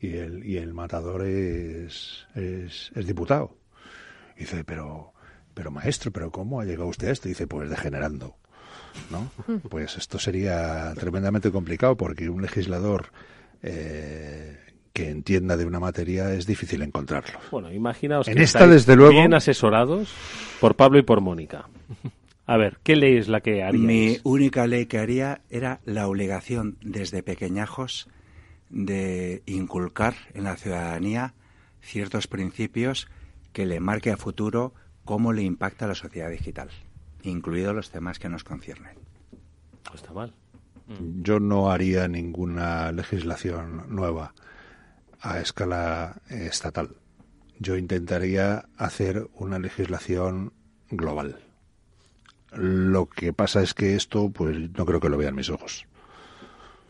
y 0.00 0.16
el, 0.16 0.44
y 0.44 0.56
el 0.56 0.74
matador 0.74 1.24
es, 1.24 2.26
es, 2.34 3.06
diputado. 3.06 3.56
Dice, 4.36 4.64
pero, 4.64 5.12
pero 5.54 5.70
maestro, 5.70 6.10
¿pero 6.10 6.32
cómo 6.32 6.60
ha 6.60 6.64
llegado 6.64 6.88
usted 6.88 7.06
a 7.06 7.12
esto? 7.12 7.28
Y 7.28 7.30
dice, 7.30 7.46
pues 7.46 7.70
degenerando. 7.70 8.39
¿No? 9.10 9.30
Pues 9.68 9.96
esto 9.96 10.18
sería 10.18 10.92
tremendamente 10.94 11.50
complicado 11.50 11.96
porque 11.96 12.28
un 12.28 12.42
legislador 12.42 13.10
eh, 13.62 14.58
que 14.92 15.10
entienda 15.10 15.56
de 15.56 15.64
una 15.64 15.80
materia 15.80 16.32
es 16.32 16.46
difícil 16.46 16.82
encontrarlo. 16.82 17.38
Bueno, 17.50 17.72
imaginaos 17.72 18.28
en 18.28 18.36
que 18.36 18.42
esta, 18.42 18.66
desde 18.66 18.96
luego, 18.96 19.12
bien 19.12 19.34
asesorados 19.34 20.12
por 20.60 20.76
Pablo 20.76 20.98
y 20.98 21.02
por 21.02 21.20
Mónica. 21.20 21.68
A 22.46 22.56
ver, 22.56 22.78
¿qué 22.82 22.96
ley 22.96 23.16
es 23.16 23.28
la 23.28 23.40
que 23.40 23.62
haría? 23.62 23.80
Mi 23.80 24.18
única 24.24 24.66
ley 24.66 24.86
que 24.86 24.98
haría 24.98 25.42
era 25.50 25.80
la 25.84 26.08
obligación 26.08 26.76
desde 26.82 27.22
pequeñajos 27.22 28.08
de 28.70 29.42
inculcar 29.46 30.14
en 30.34 30.44
la 30.44 30.56
ciudadanía 30.56 31.34
ciertos 31.80 32.26
principios 32.26 33.08
que 33.52 33.66
le 33.66 33.80
marque 33.80 34.10
a 34.10 34.16
futuro 34.16 34.74
cómo 35.04 35.32
le 35.32 35.42
impacta 35.42 35.86
la 35.86 35.94
sociedad 35.94 36.30
digital 36.30 36.70
incluidos 37.22 37.74
los 37.74 37.90
temas 37.90 38.18
que 38.18 38.28
nos 38.28 38.44
conciernen. 38.44 38.96
No 39.88 39.94
está 39.94 40.12
mal. 40.12 40.34
Yo 41.22 41.38
no 41.38 41.70
haría 41.70 42.08
ninguna 42.08 42.90
legislación 42.92 43.84
nueva 43.88 44.34
a 45.20 45.40
escala 45.40 46.20
estatal. 46.28 46.96
Yo 47.58 47.76
intentaría 47.76 48.64
hacer 48.76 49.28
una 49.34 49.58
legislación 49.58 50.52
global. 50.90 51.38
Lo 52.52 53.06
que 53.06 53.32
pasa 53.32 53.62
es 53.62 53.74
que 53.74 53.94
esto, 53.94 54.30
pues 54.30 54.56
no 54.76 54.84
creo 54.84 54.98
que 54.98 55.08
lo 55.08 55.16
vean 55.16 55.34
mis 55.34 55.50
ojos. 55.50 55.86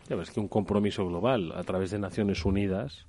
Ya 0.09 0.17
ves 0.17 0.31
que 0.31 0.41
un 0.41 0.49
compromiso 0.49 1.07
global 1.07 1.53
a 1.55 1.63
través 1.65 1.91
de 1.91 1.99
Naciones 1.99 2.45
Unidas 2.45 3.07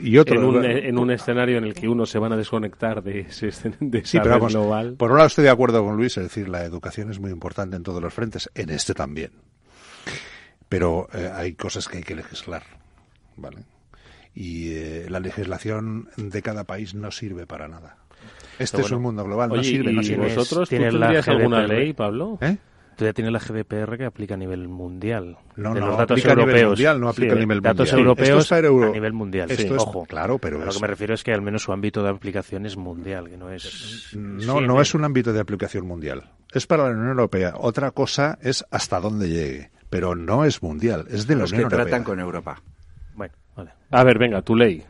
y 0.00 0.18
otro, 0.18 0.36
en, 0.36 0.44
un, 0.44 0.64
en 0.64 0.98
un 0.98 1.10
escenario 1.10 1.58
en 1.58 1.64
el 1.64 1.74
que 1.74 1.88
uno 1.88 2.06
se 2.06 2.18
van 2.18 2.32
a 2.32 2.36
desconectar 2.36 3.02
de 3.02 3.20
ese, 3.20 3.50
de 3.80 4.04
sí, 4.04 4.18
pero 4.18 4.30
vamos, 4.34 4.52
global. 4.52 4.94
Por 4.94 5.10
un 5.10 5.16
lado 5.16 5.28
estoy 5.28 5.44
de 5.44 5.50
acuerdo 5.50 5.84
con 5.84 5.96
Luis, 5.96 6.16
es 6.16 6.24
decir, 6.24 6.48
la 6.48 6.64
educación 6.64 7.10
es 7.10 7.20
muy 7.20 7.30
importante 7.30 7.76
en 7.76 7.82
todos 7.82 8.02
los 8.02 8.12
frentes, 8.12 8.50
en 8.54 8.70
este 8.70 8.94
también. 8.94 9.32
Pero 10.68 11.08
eh, 11.12 11.30
hay 11.32 11.54
cosas 11.54 11.88
que 11.88 11.98
hay 11.98 12.02
que 12.02 12.16
legislar, 12.16 12.64
¿vale? 13.36 13.64
Y 14.34 14.72
eh, 14.72 15.06
la 15.08 15.20
legislación 15.20 16.08
de 16.16 16.42
cada 16.42 16.64
país 16.64 16.94
no 16.94 17.10
sirve 17.10 17.46
para 17.46 17.68
nada. 17.68 17.96
Este 18.58 18.78
bueno, 18.78 18.86
es 18.86 18.92
un 18.92 19.02
mundo 19.02 19.24
global, 19.24 19.52
oye, 19.52 19.58
no 19.58 19.64
sirve, 19.64 19.92
¿y 19.92 19.94
no 19.94 20.02
sirve. 20.02 20.34
¿Vosotros 20.34 20.68
¿tú 20.68 20.76
tendrías 20.76 21.28
alguna 21.28 21.66
ley, 21.66 21.92
Pablo? 21.92 22.38
¿Eh? 22.40 22.56
Tú 22.96 23.04
ya 23.04 23.12
tienes 23.12 23.30
la 23.32 23.38
GDPR 23.38 23.98
que 23.98 24.06
aplica 24.06 24.34
a 24.34 24.36
nivel 24.38 24.68
mundial. 24.68 25.36
No, 25.56 25.74
de 25.74 25.80
no, 25.80 25.88
los 25.88 25.98
datos 25.98 26.12
aplica 26.14 26.30
europeos. 26.30 26.48
a 26.48 26.56
nivel 26.56 26.68
mundial, 26.68 27.00
no 27.00 27.08
aplica 27.10 27.32
Sí, 27.32 27.36
a 27.36 27.40
nivel 27.40 27.60
datos 27.60 27.78
mundial. 27.92 27.98
europeos 28.00 28.28
Esto 28.42 28.54
es 28.56 28.64
euro- 28.64 28.88
a 28.88 28.92
nivel 28.92 29.12
mundial. 29.12 29.50
Esto 29.50 29.62
sí, 29.62 29.68
es- 29.74 29.82
ojo. 29.82 30.06
claro, 30.06 30.38
pero 30.38 30.62
A 30.62 30.64
lo 30.64 30.72
que 30.72 30.80
me 30.80 30.86
refiero 30.86 31.12
es 31.14 31.22
que 31.22 31.32
al 31.34 31.42
menos 31.42 31.62
su 31.62 31.72
ámbito 31.72 32.02
de 32.02 32.08
aplicación 32.08 32.64
es 32.64 32.76
mundial, 32.78 33.28
que 33.28 33.36
no 33.36 33.50
es... 33.50 34.10
No, 34.14 34.60
no 34.62 34.80
es 34.80 34.94
un 34.94 35.04
ámbito 35.04 35.32
de 35.34 35.40
aplicación 35.40 35.86
mundial. 35.86 36.24
Es 36.52 36.66
para 36.66 36.84
la 36.84 36.90
Unión 36.90 37.08
Europea. 37.08 37.52
Otra 37.58 37.90
cosa 37.90 38.38
es 38.40 38.64
hasta 38.70 38.98
dónde 38.98 39.28
llegue. 39.28 39.70
Pero 39.90 40.14
no 40.14 40.44
es 40.46 40.62
mundial, 40.62 41.04
es 41.10 41.26
de 41.26 41.34
la 41.34 41.42
Los 41.42 41.50
que 41.50 41.56
Unión 41.58 41.70
Europea. 41.70 41.84
tratan 41.86 42.02
con 42.04 42.18
Europa. 42.18 42.62
Bueno, 43.14 43.34
vale. 43.54 43.70
A 43.90 44.04
ver, 44.04 44.18
venga, 44.18 44.40
tu 44.42 44.56
ley. 44.56 44.82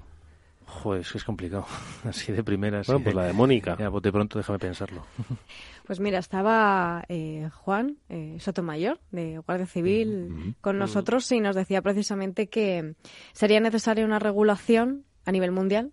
Joder, 0.86 1.00
es 1.00 1.10
que 1.10 1.18
es 1.18 1.24
complicado. 1.24 1.66
Así 2.04 2.30
de 2.30 2.44
primeras. 2.44 2.86
Bueno, 2.86 3.02
pues 3.02 3.16
la 3.16 3.24
de 3.24 3.32
Mónica. 3.32 3.76
Ya, 3.76 3.88
bote 3.88 4.12
pronto, 4.12 4.38
déjame 4.38 4.60
pensarlo. 4.60 5.04
Pues 5.84 6.00
mira, 6.00 6.18
estaba 6.18 7.04
eh, 7.08 7.48
Juan 7.54 7.98
eh, 8.08 8.38
Sotomayor, 8.40 8.98
de 9.12 9.38
Guardia 9.38 9.66
Civil, 9.66 10.56
con 10.60 10.80
nosotros 10.80 11.30
y 11.30 11.38
nos 11.38 11.54
decía 11.54 11.80
precisamente 11.80 12.48
que 12.48 12.96
sería 13.32 13.60
necesaria 13.60 14.04
una 14.04 14.18
regulación 14.18 15.04
a 15.24 15.30
nivel 15.30 15.52
mundial, 15.52 15.92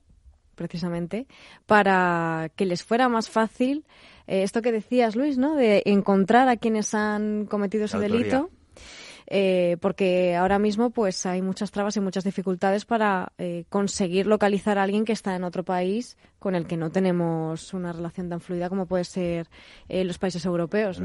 precisamente, 0.56 1.28
para 1.68 2.50
que 2.56 2.66
les 2.66 2.84
fuera 2.84 3.08
más 3.08 3.30
fácil 3.30 3.86
eh, 4.26 4.42
esto 4.42 4.64
que 4.64 4.72
decías, 4.72 5.16
Luis, 5.16 5.38
¿no? 5.38 5.56
De 5.56 5.84
encontrar 5.86 6.50
a 6.50 6.58
quienes 6.58 6.96
han 6.96 7.46
cometido 7.46 7.86
ese 7.86 8.00
delito. 8.00 8.50
Eh, 9.28 9.78
porque 9.82 10.36
ahora 10.36 10.60
mismo 10.60 10.90
pues 10.90 11.26
hay 11.26 11.42
muchas 11.42 11.72
trabas 11.72 11.96
y 11.98 12.00
muchas 12.00 12.24
dificultades 12.24 12.86
para 12.86 13.32
eh, 13.38 13.66
conseguir 13.70 14.28
localizar 14.28 14.78
a 14.78 14.84
alguien 14.84 15.06
que 15.06 15.14
está 15.14 15.36
en 15.36 15.44
otro 15.44 15.64
país 15.64 16.18
con 16.40 16.56
el 16.56 16.68
que 16.68 16.78
no 16.78 16.92
tenemos 16.92 17.74
una 17.74 17.94
relación 17.94 18.30
tan 18.30 18.42
fluida 18.42 18.70
como 18.70 18.86
puede 18.86 19.04
ser 19.06 19.48
eh, 19.90 20.04
los 20.04 20.18
países 20.18 20.46
europeos. 20.46 21.02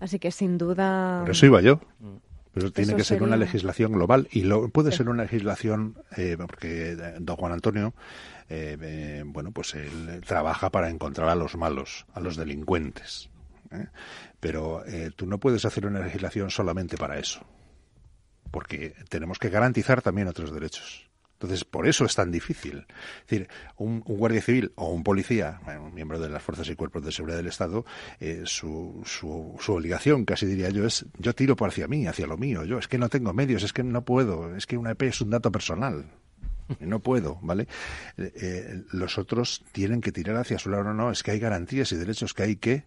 Así 0.00 0.18
que 0.18 0.30
sin 0.30 0.58
duda. 0.58 1.20
Por 1.22 1.30
eso 1.30 1.46
iba 1.46 1.60
yo. 1.60 1.80
Pero 2.52 2.72
tiene 2.72 2.92
Eso 2.92 2.96
que 2.96 3.04
ser 3.04 3.22
una 3.22 3.36
legislación 3.36 3.92
global 3.92 4.28
y 4.32 4.40
lo, 4.40 4.70
puede 4.70 4.90
Sí. 4.90 4.96
ser 4.96 5.10
una 5.10 5.24
legislación, 5.24 5.94
eh, 6.16 6.38
porque 6.38 6.92
eh, 6.92 6.96
don 7.20 7.36
Juan 7.36 7.52
Antonio, 7.52 7.92
eh, 8.48 8.78
eh, 8.80 9.22
bueno, 9.26 9.52
pues 9.52 9.74
él 9.74 10.22
trabaja 10.26 10.70
para 10.70 10.88
encontrar 10.88 11.28
a 11.28 11.34
los 11.34 11.54
malos, 11.54 12.06
a 12.14 12.20
los 12.20 12.34
delincuentes. 12.36 13.28
Pero 14.46 14.86
eh, 14.86 15.10
tú 15.16 15.26
no 15.26 15.40
puedes 15.40 15.64
hacer 15.64 15.86
una 15.86 15.98
legislación 15.98 16.50
solamente 16.52 16.96
para 16.96 17.18
eso, 17.18 17.44
porque 18.52 18.94
tenemos 19.08 19.40
que 19.40 19.48
garantizar 19.48 20.02
también 20.02 20.28
otros 20.28 20.54
derechos. 20.54 21.10
Entonces, 21.32 21.64
por 21.64 21.88
eso 21.88 22.04
es 22.04 22.14
tan 22.14 22.30
difícil. 22.30 22.86
Es 23.22 23.26
decir, 23.28 23.48
un, 23.76 24.02
guardia 24.02 24.40
civil 24.40 24.70
o 24.76 24.92
un 24.92 25.02
policía, 25.02 25.60
un 25.84 25.92
miembro 25.92 26.20
de 26.20 26.28
las 26.28 26.44
fuerzas 26.44 26.68
y 26.68 26.76
cuerpos 26.76 27.04
de 27.04 27.10
seguridad 27.10 27.38
del 27.38 27.48
Estado, 27.48 27.84
eh, 28.20 28.42
su, 28.44 29.02
su, 29.04 29.56
obligación, 29.72 30.24
casi 30.24 30.46
diría 30.46 30.70
yo, 30.70 30.86
es 30.86 31.06
yo 31.18 31.34
tiro 31.34 31.56
por 31.56 31.70
hacia 31.70 31.88
mí, 31.88 32.06
hacia 32.06 32.28
lo 32.28 32.36
mío. 32.36 32.62
Yo 32.62 32.78
es 32.78 32.86
que 32.86 32.98
no 32.98 33.08
tengo 33.08 33.32
medios, 33.32 33.64
es 33.64 33.72
que 33.72 33.82
no 33.82 34.04
puedo, 34.04 34.54
es 34.54 34.68
que 34.68 34.78
una 34.78 34.92
EP 34.92 35.02
es 35.02 35.20
un 35.20 35.30
dato 35.30 35.50
personal. 35.50 36.06
No 36.78 37.00
puedo, 37.00 37.40
¿vale? 37.42 37.66
Eh, 38.16 38.32
eh, 38.40 38.82
los 38.92 39.18
otros 39.18 39.64
tienen 39.72 40.00
que 40.00 40.12
tirar 40.12 40.36
hacia 40.36 40.60
su 40.60 40.70
lado. 40.70 40.84
No, 40.84 40.94
no, 40.94 41.10
es 41.10 41.24
que 41.24 41.32
hay 41.32 41.40
garantías 41.40 41.90
y 41.90 41.96
derechos 41.96 42.32
que 42.32 42.44
hay 42.44 42.56
que, 42.56 42.84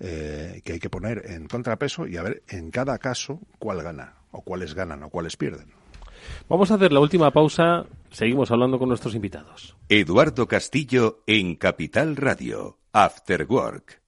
eh, 0.00 0.60
que 0.64 0.74
hay 0.74 0.78
que 0.78 0.90
poner 0.90 1.22
en 1.26 1.46
contrapeso 1.48 2.06
y 2.06 2.16
a 2.16 2.22
ver 2.22 2.42
en 2.48 2.70
cada 2.70 2.98
caso 2.98 3.40
cuál 3.58 3.82
gana, 3.82 4.14
o 4.30 4.42
cuáles 4.42 4.74
ganan, 4.74 5.02
o 5.02 5.10
cuáles 5.10 5.36
pierden. 5.36 5.72
Vamos 6.48 6.70
a 6.70 6.74
hacer 6.74 6.92
la 6.92 7.00
última 7.00 7.30
pausa. 7.30 7.86
Seguimos 8.10 8.50
hablando 8.50 8.78
con 8.78 8.88
nuestros 8.88 9.14
invitados. 9.14 9.76
Eduardo 9.88 10.46
Castillo 10.48 11.22
en 11.26 11.56
Capital 11.56 12.16
Radio. 12.16 12.78
After 12.92 13.46
Work. 13.48 14.07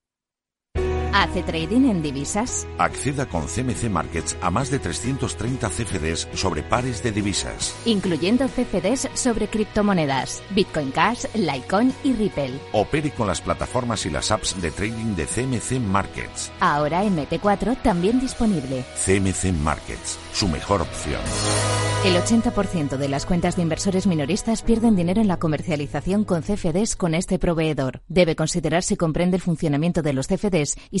¿Hace 1.13 1.43
trading 1.43 1.89
en 1.89 2.01
divisas? 2.01 2.65
Acceda 2.77 3.25
con 3.25 3.45
CMC 3.47 3.89
Markets 3.89 4.37
a 4.41 4.49
más 4.49 4.71
de 4.71 4.79
330 4.79 5.69
CFDs 5.69 6.27
sobre 6.33 6.63
pares 6.63 7.03
de 7.03 7.11
divisas. 7.11 7.75
Incluyendo 7.85 8.47
CFDs 8.47 9.09
sobre 9.13 9.47
criptomonedas, 9.47 10.41
Bitcoin 10.51 10.91
Cash, 10.91 11.25
Litecoin 11.33 11.93
y 12.03 12.13
Ripple. 12.13 12.59
Opere 12.71 13.11
con 13.11 13.27
las 13.27 13.41
plataformas 13.41 14.05
y 14.05 14.09
las 14.09 14.31
apps 14.31 14.59
de 14.61 14.71
trading 14.71 15.15
de 15.15 15.25
CMC 15.25 15.81
Markets. 15.81 16.51
Ahora 16.61 17.03
MT4 17.03 17.81
también 17.81 18.19
disponible. 18.19 18.85
CMC 19.05 19.51
Markets, 19.61 20.17
su 20.33 20.47
mejor 20.47 20.81
opción. 20.81 21.21
El 22.03 22.15
80% 22.15 22.97
de 22.97 23.07
las 23.07 23.27
cuentas 23.27 23.55
de 23.55 23.61
inversores 23.61 24.07
minoristas 24.07 24.63
pierden 24.63 24.95
dinero 24.95 25.21
en 25.21 25.27
la 25.27 25.37
comercialización 25.37 26.23
con 26.23 26.41
CFDs 26.41 26.95
con 26.95 27.13
este 27.13 27.37
proveedor. 27.37 28.01
Debe 28.07 28.35
considerar 28.35 28.81
si 28.81 28.95
comprende 28.95 29.37
el 29.37 29.43
funcionamiento 29.43 30.01
de 30.01 30.13
los 30.13 30.25
CFDs 30.25 30.77
y 30.89 31.00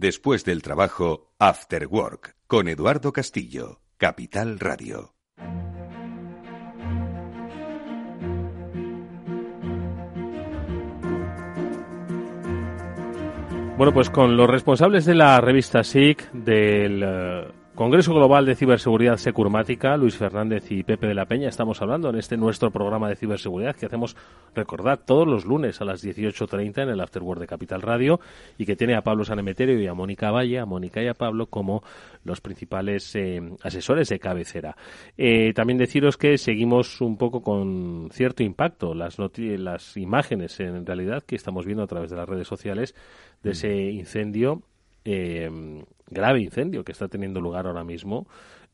Después 0.00 0.46
del 0.46 0.62
trabajo, 0.62 1.34
After 1.38 1.86
Work, 1.86 2.34
con 2.46 2.68
Eduardo 2.68 3.12
Castillo, 3.12 3.82
Capital 3.98 4.58
Radio. 4.58 5.12
Bueno, 13.76 13.92
pues 13.92 14.08
con 14.08 14.38
los 14.38 14.48
responsables 14.48 15.04
de 15.04 15.14
la 15.16 15.38
revista 15.42 15.84
SIC, 15.84 16.32
del 16.32 17.02
eh, 17.04 17.59
Congreso 17.80 18.12
Global 18.12 18.44
de 18.44 18.56
Ciberseguridad 18.56 19.16
Securmática, 19.16 19.96
Luis 19.96 20.14
Fernández 20.14 20.70
y 20.70 20.82
Pepe 20.82 21.06
de 21.06 21.14
la 21.14 21.24
Peña, 21.24 21.48
estamos 21.48 21.80
hablando 21.80 22.10
en 22.10 22.16
este 22.16 22.36
nuestro 22.36 22.70
programa 22.70 23.08
de 23.08 23.16
ciberseguridad 23.16 23.74
que 23.74 23.86
hacemos, 23.86 24.18
recordad, 24.54 25.00
todos 25.02 25.26
los 25.26 25.46
lunes 25.46 25.80
a 25.80 25.86
las 25.86 26.04
18.30 26.04 26.82
en 26.82 26.90
el 26.90 27.00
Afterword 27.00 27.40
de 27.40 27.46
Capital 27.46 27.80
Radio 27.80 28.20
y 28.58 28.66
que 28.66 28.76
tiene 28.76 28.96
a 28.96 29.00
Pablo 29.00 29.24
Sanemeterio 29.24 29.80
y 29.80 29.86
a 29.86 29.94
Mónica 29.94 30.30
Valle, 30.30 30.58
a 30.58 30.66
Mónica 30.66 31.02
y 31.02 31.08
a 31.08 31.14
Pablo 31.14 31.46
como 31.46 31.82
los 32.22 32.42
principales 32.42 33.16
eh, 33.16 33.40
asesores 33.62 34.10
de 34.10 34.18
cabecera. 34.18 34.76
Eh, 35.16 35.54
también 35.54 35.78
deciros 35.78 36.18
que 36.18 36.36
seguimos 36.36 37.00
un 37.00 37.16
poco 37.16 37.42
con 37.42 38.10
cierto 38.12 38.42
impacto 38.42 38.92
las, 38.92 39.16
las 39.18 39.96
imágenes 39.96 40.60
en 40.60 40.84
realidad 40.84 41.22
que 41.22 41.34
estamos 41.34 41.64
viendo 41.64 41.84
a 41.84 41.86
través 41.86 42.10
de 42.10 42.16
las 42.18 42.28
redes 42.28 42.46
sociales 42.46 42.94
de 43.42 43.52
ese 43.52 43.74
incendio 43.90 44.64
eh, 45.02 45.48
grave 46.10 46.40
incendio 46.40 46.84
que 46.84 46.92
está 46.92 47.08
teniendo 47.08 47.40
lugar 47.40 47.66
ahora 47.66 47.84
mismo 47.84 48.26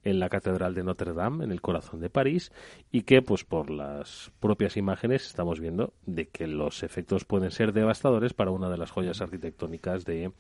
en 0.07 0.21
la 0.21 0.29
Catedral 0.29 0.75
de 0.75 0.85
Notre 0.85 1.13
Dame, 1.13 1.45
en 1.45 1.51
el 1.51 1.61
corazón 1.61 2.01
de 2.01 2.09
París, 2.09 2.53
y 2.93 3.03
que, 3.03 3.23
pues 3.23 3.45
por 3.45 3.71
las 3.71 4.31
propias 4.39 4.77
imágenes, 4.77 5.27
estamos 5.27 5.59
viendo 5.59 5.93
de 6.07 6.29
que 6.29 6.47
los 6.47 6.85
efectos 6.85 7.25
pueden 7.25 7.51
ser 7.51 7.73
devastadores 7.73 8.33
para 8.33 8.53
una 8.53 8.71
de 8.71 8.79
las 8.79 8.91
joyas 8.91 9.21
arquitectónicas 9.21 10.05
de 10.05 10.31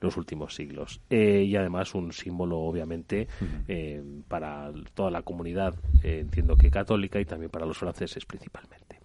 los 0.00 0.16
últimos 0.16 0.54
siglos. 0.54 1.00
Eh, 1.10 1.44
y 1.46 1.56
además 1.56 1.94
un 1.94 2.12
símbolo, 2.12 2.58
obviamente, 2.60 3.26
eh, 3.66 4.02
para 4.28 4.72
toda 4.94 5.10
la 5.10 5.22
comunidad, 5.22 5.74
eh, 6.04 6.20
entiendo 6.20 6.56
que 6.56 6.70
católica, 6.70 7.20
y 7.20 7.24
también 7.24 7.50
para 7.50 7.66
los 7.66 7.76
franceses 7.76 8.24
principalmente. 8.24 8.97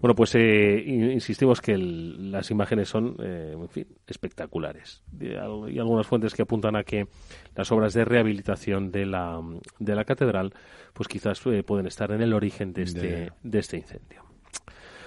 Bueno, 0.00 0.14
pues 0.14 0.34
eh, 0.34 0.82
insistimos 0.86 1.60
que 1.60 1.76
las 1.76 2.50
imágenes 2.50 2.88
son, 2.88 3.16
eh, 3.22 3.54
en 3.54 3.68
fin, 3.68 3.86
espectaculares. 4.06 5.02
Y 5.20 5.34
algunas 5.78 6.06
fuentes 6.06 6.34
que 6.34 6.42
apuntan 6.42 6.76
a 6.76 6.82
que 6.82 7.06
las 7.54 7.70
obras 7.70 7.94
de 7.94 8.04
rehabilitación 8.04 8.90
de 8.90 9.06
la, 9.06 9.40
de 9.78 9.94
la 9.94 10.04
catedral, 10.04 10.52
pues 10.92 11.08
quizás 11.08 11.40
eh, 11.46 11.62
pueden 11.62 11.86
estar 11.86 12.10
en 12.10 12.22
el 12.22 12.32
origen 12.32 12.72
de 12.72 12.82
este, 12.82 13.32
de 13.42 13.58
este 13.58 13.76
incendio. 13.76 14.31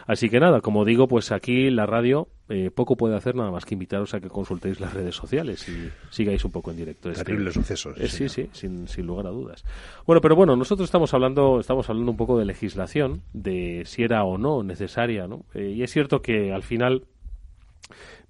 Así 0.07 0.30
que 0.30 0.40
nada, 0.40 0.61
como 0.61 0.86
digo, 0.86 1.07
pues 1.07 1.32
aquí 1.32 1.69
la 1.72 1.86
radio 1.86 2.27
eh, 2.48 2.69
poco 2.69 2.95
puede 2.95 3.15
hacer 3.15 3.34
nada 3.36 3.49
más 3.49 3.65
que 3.65 3.73
invitaros 3.73 4.14
a 4.14 4.19
que 4.19 4.30
consultéis 4.30 4.80
las 4.80 4.94
redes 4.94 5.15
sociales 5.15 5.68
y 5.68 5.90
sigáis 6.11 6.45
un 6.45 6.52
poco 6.52 6.69
en 6.69 6.77
directo. 6.77 7.10
Este 7.10 7.23
Terribles 7.23 7.56
sucesos. 7.56 7.99
Eh, 7.99 8.07
sí, 8.07 8.30
sí, 8.30 8.49
sin, 8.52 8.88
sin, 8.88 9.07
lugar 9.07 9.26
a 9.26 9.32
dudas. 9.32 9.65
Bueno, 10.06 10.22
pero 10.22 10.36
bueno, 10.36 10.56
nosotros 10.56 10.88
estamos 10.88 11.14
hablando, 11.15 11.60
estamos 11.60 11.90
hablando 11.90 12.11
un 12.11 12.18
poco 12.18 12.38
de 12.38 12.45
legislación, 12.45 13.23
de 13.34 13.84
si 13.86 14.03
era 14.03 14.23
o 14.23 14.38
no 14.38 14.61
necesaria, 14.61 15.27
¿no? 15.27 15.45
Eh, 15.56 15.73
y 15.76 15.82
es 15.82 15.91
cierto 15.91 16.22
que 16.22 16.53
al 16.53 16.61
final 16.61 17.06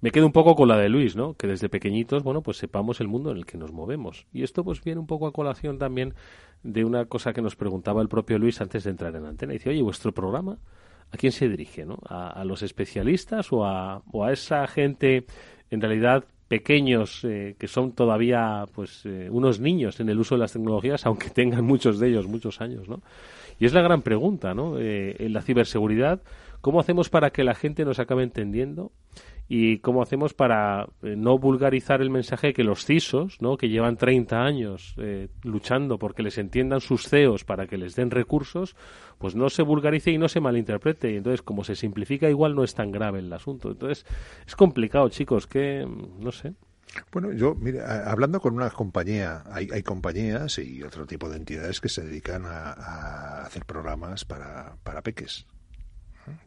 me 0.00 0.10
quedo 0.10 0.26
un 0.26 0.32
poco 0.32 0.54
con 0.54 0.68
la 0.68 0.78
de 0.78 0.88
Luis, 0.88 1.14
¿no? 1.14 1.34
Que 1.34 1.46
desde 1.46 1.68
pequeñitos, 1.68 2.22
bueno, 2.22 2.40
pues 2.40 2.56
sepamos 2.56 3.00
el 3.00 3.08
mundo 3.08 3.32
en 3.32 3.36
el 3.36 3.44
que 3.44 3.58
nos 3.58 3.72
movemos. 3.72 4.26
Y 4.32 4.44
esto 4.44 4.64
pues 4.64 4.82
viene 4.82 5.00
un 5.00 5.06
poco 5.06 5.26
a 5.26 5.32
colación 5.32 5.78
también 5.78 6.14
de 6.62 6.86
una 6.86 7.04
cosa 7.04 7.34
que 7.34 7.42
nos 7.42 7.54
preguntaba 7.54 8.00
el 8.00 8.08
propio 8.08 8.38
Luis 8.38 8.62
antes 8.62 8.84
de 8.84 8.90
entrar 8.90 9.14
en 9.14 9.26
antena. 9.26 9.52
Dice, 9.52 9.68
oye, 9.68 9.82
vuestro 9.82 10.12
programa 10.12 10.58
¿a 11.10 11.16
quién 11.16 11.32
se 11.32 11.48
dirige? 11.48 11.84
¿no? 11.84 11.98
¿A, 12.08 12.44
los 12.44 12.62
especialistas 12.62 13.52
o 13.52 13.64
a, 13.64 14.02
o 14.12 14.24
a, 14.24 14.32
esa 14.32 14.66
gente, 14.66 15.26
en 15.70 15.80
realidad, 15.80 16.24
pequeños, 16.48 17.24
eh, 17.24 17.56
que 17.58 17.68
son 17.68 17.92
todavía 17.92 18.64
pues 18.74 19.04
eh, 19.04 19.28
unos 19.30 19.60
niños 19.60 20.00
en 20.00 20.08
el 20.08 20.18
uso 20.18 20.36
de 20.36 20.40
las 20.40 20.52
tecnologías, 20.52 21.06
aunque 21.06 21.30
tengan 21.30 21.64
muchos 21.64 21.98
de 21.98 22.08
ellos 22.08 22.26
muchos 22.26 22.60
años? 22.60 22.88
¿no? 22.88 23.02
Y 23.58 23.66
es 23.66 23.72
la 23.72 23.82
gran 23.82 24.02
pregunta, 24.02 24.54
¿no? 24.54 24.78
Eh, 24.78 25.16
en 25.18 25.32
la 25.32 25.42
ciberseguridad, 25.42 26.22
¿cómo 26.60 26.80
hacemos 26.80 27.08
para 27.08 27.30
que 27.30 27.42
la 27.42 27.54
gente 27.54 27.84
nos 27.84 27.98
acabe 27.98 28.22
entendiendo? 28.22 28.92
Y 29.48 29.78
cómo 29.78 30.02
hacemos 30.02 30.34
para 30.34 30.88
eh, 31.02 31.14
no 31.16 31.38
vulgarizar 31.38 32.00
el 32.02 32.10
mensaje 32.10 32.52
que 32.52 32.64
los 32.64 32.84
CISOs, 32.84 33.40
¿no? 33.40 33.56
que 33.56 33.68
llevan 33.68 33.96
30 33.96 34.42
años 34.42 34.94
eh, 34.98 35.28
luchando 35.42 35.98
porque 35.98 36.22
les 36.22 36.38
entiendan 36.38 36.80
sus 36.80 37.08
CEOs 37.08 37.44
para 37.44 37.66
que 37.66 37.76
les 37.76 37.94
den 37.94 38.10
recursos, 38.10 38.74
pues 39.18 39.36
no 39.36 39.48
se 39.48 39.62
vulgarice 39.62 40.10
y 40.10 40.18
no 40.18 40.28
se 40.28 40.40
malinterprete. 40.40 41.12
Y 41.12 41.16
entonces, 41.16 41.42
como 41.42 41.62
se 41.62 41.76
simplifica, 41.76 42.28
igual 42.28 42.54
no 42.54 42.64
es 42.64 42.74
tan 42.74 42.90
grave 42.90 43.20
el 43.20 43.32
asunto. 43.32 43.70
Entonces, 43.70 44.04
es 44.46 44.56
complicado, 44.56 45.08
chicos, 45.10 45.46
que 45.46 45.86
no 46.18 46.32
sé. 46.32 46.54
Bueno, 47.12 47.32
yo, 47.32 47.54
mire, 47.54 47.82
hablando 47.82 48.40
con 48.40 48.54
una 48.54 48.70
compañía, 48.70 49.42
hay, 49.50 49.68
hay, 49.72 49.82
compañías 49.82 50.58
y 50.58 50.82
otro 50.82 51.06
tipo 51.06 51.28
de 51.28 51.36
entidades 51.36 51.80
que 51.80 51.88
se 51.88 52.02
dedican 52.02 52.46
a, 52.46 52.72
a 52.72 53.42
hacer 53.44 53.64
programas 53.64 54.24
para, 54.24 54.76
para 54.82 55.02
peques, 55.02 55.46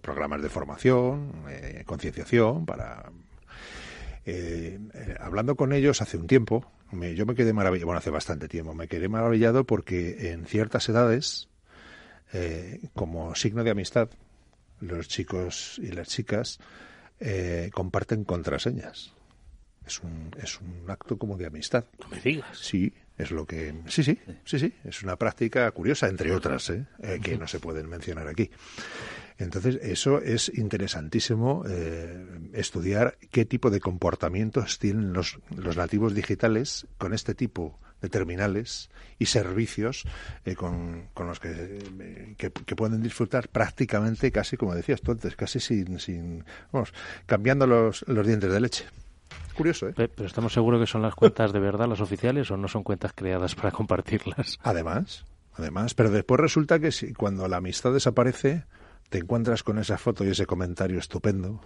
programas 0.02 0.42
de 0.42 0.50
formación, 0.50 1.32
eh, 1.50 1.84
concienciación, 1.86 2.66
para... 2.66 3.12
Eh, 4.26 4.80
eh, 4.94 5.16
hablando 5.20 5.56
con 5.56 5.74
ellos 5.74 6.02
hace 6.02 6.18
un 6.18 6.28
tiempo, 6.28 6.72
yo 6.92 7.26
me 7.26 7.36
quedé 7.36 7.54
maravillado, 7.54 7.88
bueno, 7.88 8.00
hace 8.00 8.10
bastante 8.10 8.48
tiempo, 8.48 8.74
me 8.74 8.88
quedé 8.88 9.08
maravillado 9.10 9.64
porque 9.64 10.32
en 10.32 10.46
ciertas 10.46 10.90
edades, 10.90 11.50
como 12.94 13.36
signo 13.36 13.64
de 13.64 13.72
amistad, 13.72 14.10
los 14.80 15.08
chicos 15.08 15.80
y 15.84 15.92
las 15.92 16.10
chicas 16.10 16.60
comparten 17.74 18.24
contraseñas. 18.24 19.14
Es 19.86 20.00
un, 20.00 20.32
es 20.42 20.60
un 20.62 20.90
acto 20.90 21.18
como 21.18 21.38
de 21.38 21.46
amistad. 21.46 21.86
No 22.00 22.10
me 22.10 22.20
digas. 22.20 22.58
Sí, 22.58 22.92
es 23.20 23.32
lo 23.32 23.46
que. 23.46 23.74
Sí, 23.88 24.04
sí, 24.04 24.20
sí, 24.46 24.60
sí. 24.60 24.74
Es 24.84 25.04
una 25.04 25.16
práctica 25.16 25.70
curiosa, 25.72 26.08
entre 26.08 26.32
otras, 26.34 26.72
que 27.22 27.38
no 27.38 27.48
se 27.48 27.60
pueden 27.60 27.88
mencionar 27.88 28.28
aquí. 28.28 28.50
Entonces, 29.40 29.80
eso 29.82 30.22
es 30.22 30.52
interesantísimo 30.54 31.64
eh, 31.68 32.26
estudiar 32.52 33.18
qué 33.32 33.46
tipo 33.46 33.70
de 33.70 33.80
comportamientos 33.80 34.80
tienen 34.80 35.14
los, 35.14 35.40
los 35.56 35.78
nativos 35.78 36.14
digitales 36.14 36.88
con 36.98 37.14
este 37.14 37.34
tipo 37.34 37.80
de 38.02 38.10
terminales 38.10 38.90
y 39.18 39.28
servicios 39.28 40.04
eh, 40.44 40.56
con, 40.56 41.08
con, 41.14 41.28
los 41.28 41.40
que, 41.40 42.36
que, 42.38 42.76
pueden 42.76 43.02
disfrutar 43.02 43.48
prácticamente 43.48 44.30
casi, 44.32 44.58
como 44.58 44.76
decías 44.76 45.02
tú 45.02 45.14
antes, 45.14 45.38
casi 45.38 45.62
sin, 45.62 46.00
sin 46.00 46.44
vamos, 46.74 46.94
cambiando 47.26 47.66
los, 47.66 48.04
los 48.08 48.28
dientes 48.28 48.52
de 48.52 48.60
leche. 48.60 48.86
Curioso, 49.56 49.88
¿eh? 49.88 49.94
Pero 49.96 50.26
estamos 50.26 50.52
seguros 50.52 50.82
que 50.82 50.88
son 50.88 51.02
las 51.02 51.16
cuentas 51.16 51.54
de 51.54 51.60
verdad, 51.60 51.88
las 51.88 52.02
oficiales, 52.02 52.52
o 52.52 52.58
no 52.58 52.68
son 52.68 52.84
cuentas 52.84 53.14
creadas 53.16 53.56
para 53.56 53.72
compartirlas. 53.72 54.60
Además, 54.64 55.26
además, 55.54 55.94
pero 55.94 56.10
después 56.10 56.42
resulta 56.42 56.80
que 56.80 56.92
si, 56.92 57.14
cuando 57.14 57.48
la 57.48 57.58
amistad 57.58 57.94
desaparece, 57.94 58.64
te 59.10 59.18
encuentras 59.20 59.64
con 59.64 59.80
esa 59.80 59.98
foto 59.98 60.24
y 60.24 60.30
ese 60.30 60.46
comentario 60.46 61.00
estupendo, 61.00 61.62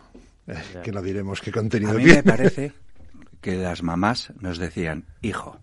eh, 0.48 0.62
que 0.84 0.92
no 0.92 1.02
diremos 1.02 1.42
qué 1.42 1.52
contenido 1.52 1.92
A 1.92 1.96
mí 1.96 2.06
me 2.06 2.24
parece 2.24 2.74
que 3.42 3.56
las 3.58 3.84
mamás 3.84 4.34
nos 4.40 4.58
decían, 4.58 5.06
hijo, 5.22 5.60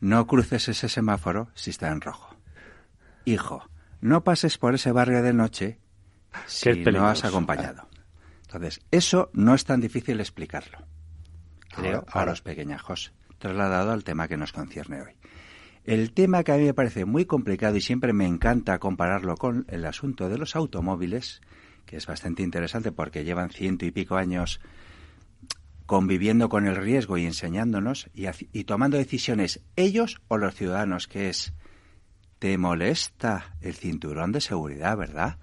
no 0.00 0.26
cruces 0.26 0.68
ese 0.68 0.88
semáforo 0.88 1.50
si 1.54 1.70
está 1.70 1.88
en 1.90 2.00
rojo. 2.00 2.34
Hijo, 3.24 3.68
no 4.00 4.24
pases 4.24 4.58
por 4.58 4.74
ese 4.74 4.90
barrio 4.90 5.22
de 5.22 5.32
noche 5.32 5.78
si 6.46 6.72
no 6.84 7.06
has 7.06 7.24
acompañado. 7.24 7.88
Entonces, 8.42 8.80
eso 8.90 9.30
no 9.32 9.54
es 9.54 9.64
tan 9.64 9.80
difícil 9.80 10.20
explicarlo, 10.20 10.78
creo, 11.74 12.04
a 12.08 12.24
los 12.24 12.42
pequeñajos, 12.42 13.12
trasladado 13.38 13.92
al 13.92 14.04
tema 14.04 14.28
que 14.28 14.36
nos 14.36 14.52
concierne 14.52 15.02
hoy. 15.02 15.12
El 15.84 16.12
tema 16.12 16.44
que 16.44 16.52
a 16.52 16.56
mí 16.56 16.64
me 16.64 16.74
parece 16.74 17.04
muy 17.04 17.24
complicado 17.24 17.76
y 17.76 17.80
siempre 17.80 18.12
me 18.12 18.26
encanta 18.26 18.78
compararlo 18.78 19.36
con 19.36 19.64
el 19.68 19.84
asunto 19.84 20.28
de 20.28 20.38
los 20.38 20.54
automóviles, 20.54 21.40
que 21.86 21.96
es 21.96 22.06
bastante 22.06 22.44
interesante 22.44 22.92
porque 22.92 23.24
llevan 23.24 23.50
ciento 23.50 23.84
y 23.84 23.90
pico 23.90 24.16
años 24.16 24.60
conviviendo 25.86 26.48
con 26.48 26.66
el 26.66 26.76
riesgo 26.76 27.18
y 27.18 27.26
enseñándonos 27.26 28.08
y, 28.14 28.64
tomando 28.64 28.96
decisiones 28.96 29.60
ellos 29.74 30.20
o 30.28 30.38
los 30.38 30.54
ciudadanos, 30.54 31.08
que 31.08 31.28
es, 31.28 31.52
te 32.38 32.56
molesta 32.58 33.56
el 33.60 33.74
cinturón 33.74 34.30
de 34.30 34.40
seguridad, 34.40 34.96
¿verdad? 34.96 35.38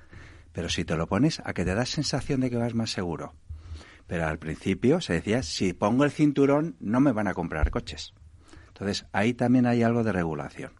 Pero 0.54 0.70
si 0.70 0.86
te 0.86 0.96
lo 0.96 1.08
pones, 1.08 1.42
a 1.44 1.54
que 1.54 1.66
te 1.66 1.76
da 1.76 1.86
sensación 1.86 2.40
de 2.40 2.50
que 2.50 2.58
vas 2.58 2.74
más 2.74 2.92
seguro. 2.92 3.36
Pero 4.08 4.26
al 4.26 4.40
principio 4.40 5.02
se 5.02 5.14
decía, 5.14 5.44
si 5.44 5.74
pongo 5.74 6.06
el 6.06 6.12
cinturón 6.12 6.78
no 6.80 7.02
me 7.02 7.12
van 7.12 7.28
a 7.28 7.34
comprar 7.34 7.70
coches. 7.70 8.14
Entonces, 8.80 9.06
ahí 9.12 9.34
también 9.34 9.66
hay 9.66 9.84
algo 9.84 10.04
de 10.04 10.14
regulación. 10.14 10.72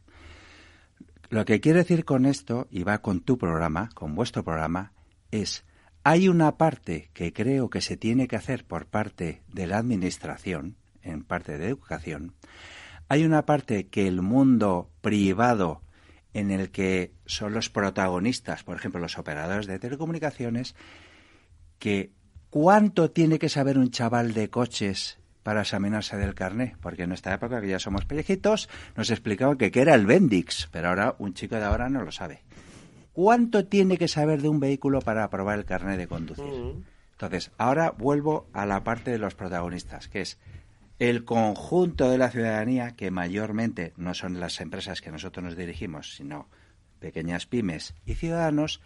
Lo 1.30 1.44
que 1.44 1.60
quiero 1.60 1.80
decir 1.80 2.06
con 2.06 2.26
esto, 2.26 2.68
y 2.72 2.84
va 2.84 3.00
con 3.00 3.20
tu 3.20 3.38
programa, 3.38 3.90
con 3.94 4.16
vuestro 4.16 4.44
programa, 4.44 4.94
es, 5.32 5.66
hay 6.04 6.30
una 6.30 6.58
parte 6.58 7.12
que 7.14 7.34
creo 7.34 7.70
que 7.70 7.82
se 7.82 7.98
tiene 7.98 8.28
que 8.28 8.38
hacer 8.38 8.66
por 8.66 8.86
parte 8.86 9.44
de 9.48 9.68
la 9.68 9.78
Administración, 9.78 10.78
en 11.04 11.24
parte 11.24 11.58
de 11.58 11.68
educación, 11.68 12.34
hay 13.10 13.26
una 13.26 13.46
parte 13.46 13.88
que 13.88 14.08
el 14.08 14.22
mundo 14.22 14.92
privado 15.02 15.82
en 16.34 16.52
el 16.52 16.72
que 16.72 17.14
son 17.26 17.54
los 17.54 17.70
protagonistas, 17.70 18.64
por 18.64 18.78
ejemplo, 18.78 19.02
los 19.02 19.18
operadores 19.18 19.68
de 19.68 19.80
telecomunicaciones, 19.80 20.76
que 21.80 22.12
cuánto 22.50 23.12
tiene 23.12 23.40
que 23.40 23.50
saber 23.50 23.78
un 23.78 23.90
chaval 23.90 24.34
de 24.34 24.50
coches 24.50 25.19
para 25.44 25.62
examinarse 25.62 26.18
del 26.18 26.36
carné, 26.36 26.76
porque 26.82 27.04
en 27.04 27.12
esta 27.12 27.34
época 27.34 27.62
que 27.62 27.68
ya 27.70 27.80
somos 27.80 28.06
pellejitos, 28.06 28.70
nos 28.96 29.10
explicaban 29.10 29.58
que, 29.58 29.72
que 29.72 29.82
era 29.82 29.96
el 29.96 30.06
Bendix, 30.06 30.68
pero 30.72 30.90
ahora 30.90 31.16
un 31.20 31.34
chico 31.34 31.56
de 31.56 31.64
ahora 31.64 31.90
no 31.90 32.04
lo 32.04 32.12
sabe. 32.12 32.42
¿Cuánto 33.14 33.66
tiene 33.66 33.98
que 33.98 34.08
saber 34.08 34.42
de 34.42 34.50
un 34.50 34.60
vehículo 34.60 35.00
para 35.00 35.24
aprobar 35.24 35.60
el 35.60 35.66
carné 35.66 35.98
de 35.98 36.08
conducir? 36.08 36.84
Entonces, 37.12 37.52
ahora 37.58 37.92
vuelvo 37.92 38.48
a 38.54 38.66
la 38.66 38.84
parte 38.84 39.12
de 39.12 39.18
los 39.18 39.36
protagonistas, 39.36 40.08
que 40.08 40.22
es 40.22 40.38
el 41.00 41.26
conjunto 41.26 42.10
de 42.10 42.18
la 42.18 42.30
ciudadanía, 42.30 42.96
que 42.96 43.12
mayormente 43.12 43.94
no 43.98 44.14
son 44.14 44.40
las 44.40 44.62
empresas 44.62 45.02
que 45.02 45.12
nosotros 45.12 45.44
nos 45.44 45.58
dirigimos, 45.58 46.16
sino 46.16 46.48
pequeñas 47.00 47.46
pymes 47.46 47.94
y 48.06 48.16
ciudadanos, 48.16 48.82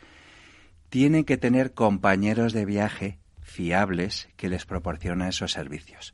tienen 0.90 1.26
que 1.26 1.38
tener 1.38 1.74
compañeros 1.74 2.54
de 2.54 2.66
viaje 2.66 3.20
fiables 3.42 4.30
que 4.36 4.50
les 4.50 4.66
proporcionen 4.66 5.28
esos 5.28 5.52
servicios. 5.52 6.14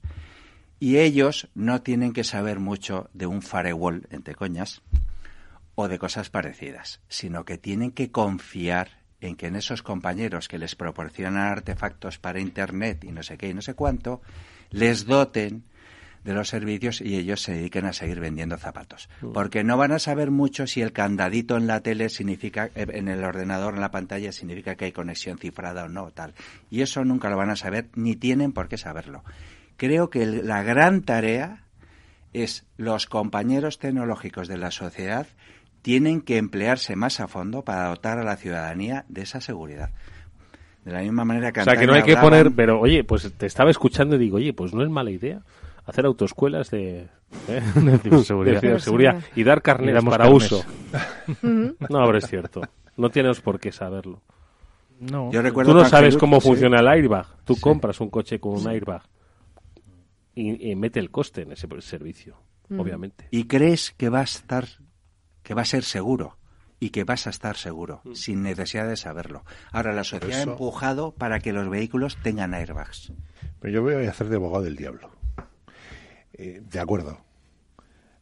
Y 0.79 0.97
ellos 0.97 1.49
no 1.55 1.81
tienen 1.81 2.13
que 2.13 2.23
saber 2.23 2.59
mucho 2.59 3.09
de 3.13 3.25
un 3.25 3.41
firewall, 3.41 4.07
entre 4.11 4.35
coñas, 4.35 4.81
o 5.75 5.87
de 5.87 5.99
cosas 5.99 6.29
parecidas, 6.29 7.01
sino 7.07 7.45
que 7.45 7.57
tienen 7.57 7.91
que 7.91 8.11
confiar 8.11 8.99
en 9.21 9.35
que 9.35 9.47
en 9.47 9.55
esos 9.55 9.81
compañeros 9.81 10.47
que 10.47 10.57
les 10.57 10.75
proporcionan 10.75 11.47
artefactos 11.47 12.19
para 12.19 12.39
Internet 12.39 13.03
y 13.03 13.11
no 13.11 13.23
sé 13.23 13.37
qué 13.37 13.49
y 13.49 13.53
no 13.53 13.61
sé 13.61 13.73
cuánto, 13.73 14.21
les 14.71 15.05
doten 15.05 15.63
de 16.23 16.33
los 16.33 16.49
servicios 16.49 17.01
y 17.01 17.15
ellos 17.15 17.41
se 17.41 17.53
dediquen 17.53 17.85
a 17.85 17.93
seguir 17.93 18.19
vendiendo 18.19 18.57
zapatos. 18.57 19.09
Mm. 19.21 19.31
Porque 19.31 19.63
no 19.63 19.77
van 19.77 19.91
a 19.91 19.99
saber 19.99 20.31
mucho 20.31 20.67
si 20.67 20.81
el 20.81 20.91
candadito 20.91 21.57
en 21.57 21.67
la 21.67 21.81
tele 21.81 22.09
significa, 22.09 22.69
eh, 22.75 22.87
en 22.89 23.07
el 23.07 23.23
ordenador, 23.23 23.75
en 23.75 23.81
la 23.81 23.91
pantalla, 23.91 24.31
significa 24.31 24.75
que 24.75 24.85
hay 24.85 24.91
conexión 24.91 25.37
cifrada 25.37 25.85
o 25.85 25.89
no, 25.89 26.11
tal. 26.11 26.33
Y 26.69 26.81
eso 26.81 27.05
nunca 27.05 27.29
lo 27.29 27.37
van 27.37 27.49
a 27.49 27.55
saber, 27.55 27.89
ni 27.95 28.15
tienen 28.15 28.51
por 28.51 28.67
qué 28.67 28.77
saberlo. 28.77 29.23
Creo 29.79 30.09
que 30.11 30.21
el- 30.21 30.45
la 30.47 30.61
gran 30.61 31.01
tarea 31.01 31.63
es 32.33 32.65
los 32.77 33.07
compañeros 33.07 33.79
tecnológicos 33.79 34.47
de 34.47 34.57
la 34.57 34.69
sociedad 34.69 35.25
tienen 35.81 36.21
que 36.21 36.37
emplearse 36.37 36.95
más 36.95 37.19
a 37.21 37.27
fondo 37.27 37.63
para 37.63 37.87
dotar 37.87 38.19
a 38.19 38.23
la 38.23 38.35
ciudadanía 38.35 39.05
de 39.07 39.21
esa 39.21 39.41
seguridad. 39.41 39.89
De 40.85 40.91
la 40.91 40.99
misma 41.01 41.23
manera 41.25 41.51
que 41.51 41.61
O 41.61 41.63
sea, 41.63 41.75
que 41.77 41.87
no 41.87 41.93
hay 41.93 42.03
que 42.03 42.17
poner, 42.17 42.51
pero 42.51 42.79
oye, 42.79 43.03
pues 43.03 43.31
te 43.37 43.45
estaba 43.45 43.71
escuchando 43.71 44.15
y 44.15 44.19
digo, 44.19 44.37
oye, 44.37 44.53
pues 44.53 44.73
no 44.73 44.83
es 44.83 44.89
mala 44.89 45.09
idea 45.11 45.41
hacer 45.85 46.05
autoescuelas 46.05 46.69
de, 46.69 47.07
¿eh? 47.47 47.61
de 47.75 47.97
ciberseguridad. 47.99 48.59
ciberseguridad 48.61 49.23
y 49.35 49.43
dar 49.43 49.61
damos 49.63 50.11
para 50.17 50.29
uso. 50.29 50.63
no, 51.41 52.05
pero 52.05 52.17
es 52.17 52.27
cierto. 52.27 52.61
No 52.97 53.09
tienes 53.09 53.39
por 53.41 53.59
qué 53.59 53.71
saberlo. 53.71 54.21
No. 54.99 55.31
Yo 55.31 55.41
recuerdo 55.41 55.71
Tú 55.71 55.77
no 55.77 55.85
sabes 55.85 56.17
cómo 56.17 56.41
sí. 56.41 56.47
funciona 56.49 56.81
el 56.81 56.87
airbag. 56.87 57.25
Tú 57.45 57.55
Sí. 57.55 57.61
compras 57.61 58.01
un 58.01 58.09
coche 58.09 58.39
con 58.39 58.53
un 58.59 58.67
airbag 58.67 59.01
y, 60.39 60.71
y 60.71 60.75
mete 60.75 60.99
el 60.99 61.11
coste 61.11 61.41
en 61.43 61.51
ese 61.51 61.67
servicio, 61.81 62.37
Mm. 62.69 62.79
obviamente. 62.79 63.27
y 63.31 63.45
crees 63.45 63.91
que 63.97 64.09
va 64.09 64.19
a 64.19 64.23
estar 64.23 64.67
que 65.41 65.55
va 65.55 65.63
a 65.63 65.65
ser 65.65 65.83
seguro 65.83 66.37
y 66.79 66.91
que 66.91 67.03
vas 67.03 67.25
a 67.25 67.31
estar 67.31 67.57
seguro 67.57 68.01
sin 68.13 68.43
necesidad 68.43 68.87
de 68.87 68.95
saberlo. 68.95 69.43
Ahora 69.71 69.91
la 69.91 70.03
sociedad 70.03 70.39
ha 70.39 70.43
empujado 70.43 71.11
para 71.15 71.39
que 71.39 71.51
los 71.51 71.67
vehículos 71.69 72.17
tengan 72.21 72.53
airbags. 72.53 73.11
Pero 73.59 73.73
yo 73.73 73.81
voy 73.81 74.05
a 74.05 74.09
hacer 74.09 74.29
de 74.29 74.35
abogado 74.35 74.63
del 74.63 74.75
diablo. 74.75 75.09
Eh, 76.33 76.61
de 76.63 76.79
acuerdo. 76.79 77.19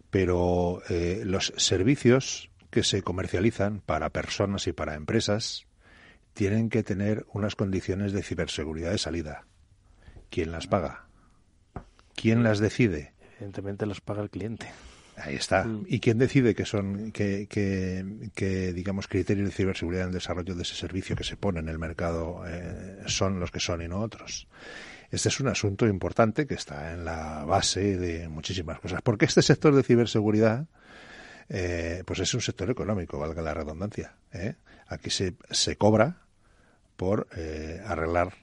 Pero 0.10 0.82
eh, 0.90 1.24
los 1.26 1.54
servicios 1.58 2.50
que 2.70 2.84
se 2.84 3.02
comercializan 3.04 3.82
para 3.82 4.10
personas 4.12 4.66
y 4.68 4.72
para 4.72 4.96
empresas 4.96 5.68
tienen 6.34 6.70
que 6.70 6.84
tener 6.84 7.26
unas 7.34 7.56
condiciones 7.56 8.14
de 8.14 8.24
ciberseguridad 8.24 8.92
de 8.92 8.98
salida. 8.98 9.46
¿Quién 10.30 10.52
las 10.52 10.68
paga? 10.68 11.07
¿Quién 12.18 12.42
las 12.42 12.58
decide? 12.58 13.14
Evidentemente 13.36 13.86
los 13.86 14.02
paga 14.02 14.24
el 14.24 14.32
cliente. 14.32 14.68
Ahí 15.18 15.36
está. 15.36 15.68
¿Y 15.86 16.00
quién 16.00 16.18
decide 16.18 16.56
que 16.56 16.66
son, 16.66 17.12
que, 17.12 17.48
que, 17.48 18.30
que, 18.34 18.74
digamos, 18.74 19.08
criterios 19.08 19.48
de 19.48 19.54
ciberseguridad 19.54 20.04
en 20.04 20.08
el 20.10 20.14
desarrollo 20.16 20.56
de 20.56 20.64
ese 20.64 20.74
servicio 20.74 21.16
que 21.16 21.24
se 21.24 21.38
pone 21.38 21.60
en 21.60 21.70
el 21.70 21.78
mercado 21.78 22.42
eh, 22.48 23.04
son 23.06 23.40
los 23.40 23.52
que 23.52 23.60
son 23.60 23.84
y 23.84 23.88
no 23.88 24.00
otros? 24.02 24.48
Este 25.12 25.30
es 25.30 25.40
un 25.40 25.48
asunto 25.48 25.86
importante 25.86 26.48
que 26.48 26.56
está 26.56 26.92
en 26.94 27.06
la 27.06 27.46
base 27.46 27.98
de 27.98 28.28
muchísimas 28.30 28.80
cosas. 28.80 29.02
Porque 29.04 29.26
este 29.26 29.44
sector 29.44 29.76
de 29.76 29.84
ciberseguridad, 29.84 30.66
eh, 31.50 32.02
pues 32.06 32.20
es 32.20 32.34
un 32.34 32.42
sector 32.42 32.70
económico, 32.72 33.20
valga 33.20 33.44
la 33.44 33.54
redundancia. 33.54 34.16
¿eh? 34.34 34.56
Aquí 34.88 35.12
se, 35.12 35.36
se 35.52 35.78
cobra 35.78 36.24
por 36.96 37.28
eh, 37.38 37.80
arreglar, 37.86 38.34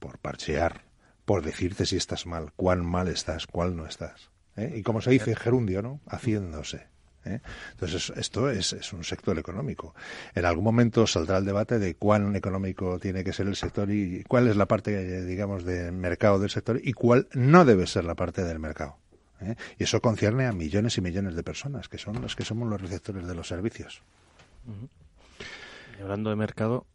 por 0.00 0.18
parchear, 0.18 0.83
por 1.24 1.42
decirte 1.42 1.86
si 1.86 1.96
estás 1.96 2.26
mal, 2.26 2.52
cuán 2.56 2.84
mal 2.84 3.08
estás, 3.08 3.46
cuál 3.46 3.76
no 3.76 3.86
estás. 3.86 4.30
¿eh? 4.56 4.74
Y 4.76 4.82
como 4.82 5.00
se 5.00 5.10
dice 5.10 5.30
en 5.30 5.36
gerundio, 5.36 5.82
¿no? 5.82 6.00
Haciéndose. 6.06 6.86
¿eh? 7.24 7.40
Entonces, 7.72 8.12
esto 8.16 8.50
es, 8.50 8.92
un 8.92 9.04
sector 9.04 9.38
económico. 9.38 9.94
En 10.34 10.44
algún 10.44 10.64
momento 10.64 11.06
saldrá 11.06 11.38
el 11.38 11.44
debate 11.44 11.78
de 11.78 11.96
cuán 11.96 12.36
económico 12.36 12.98
tiene 12.98 13.24
que 13.24 13.32
ser 13.32 13.46
el 13.46 13.56
sector 13.56 13.90
y 13.90 14.24
cuál 14.24 14.48
es 14.48 14.56
la 14.56 14.66
parte, 14.66 15.24
digamos, 15.24 15.64
del 15.64 15.92
mercado 15.92 16.38
del 16.38 16.50
sector 16.50 16.80
y 16.82 16.92
cuál 16.92 17.28
no 17.32 17.64
debe 17.64 17.86
ser 17.86 18.04
la 18.04 18.14
parte 18.14 18.44
del 18.44 18.58
mercado. 18.58 18.98
¿eh? 19.40 19.56
Y 19.78 19.84
eso 19.84 20.00
concierne 20.00 20.46
a 20.46 20.52
millones 20.52 20.98
y 20.98 21.00
millones 21.00 21.34
de 21.34 21.42
personas, 21.42 21.88
que 21.88 21.98
son 21.98 22.20
los 22.20 22.36
que 22.36 22.44
somos 22.44 22.68
los 22.68 22.80
receptores 22.80 23.26
de 23.26 23.34
los 23.34 23.48
servicios. 23.48 24.02
Y 25.98 26.02
hablando 26.02 26.30
de 26.30 26.36
mercado, 26.36 26.86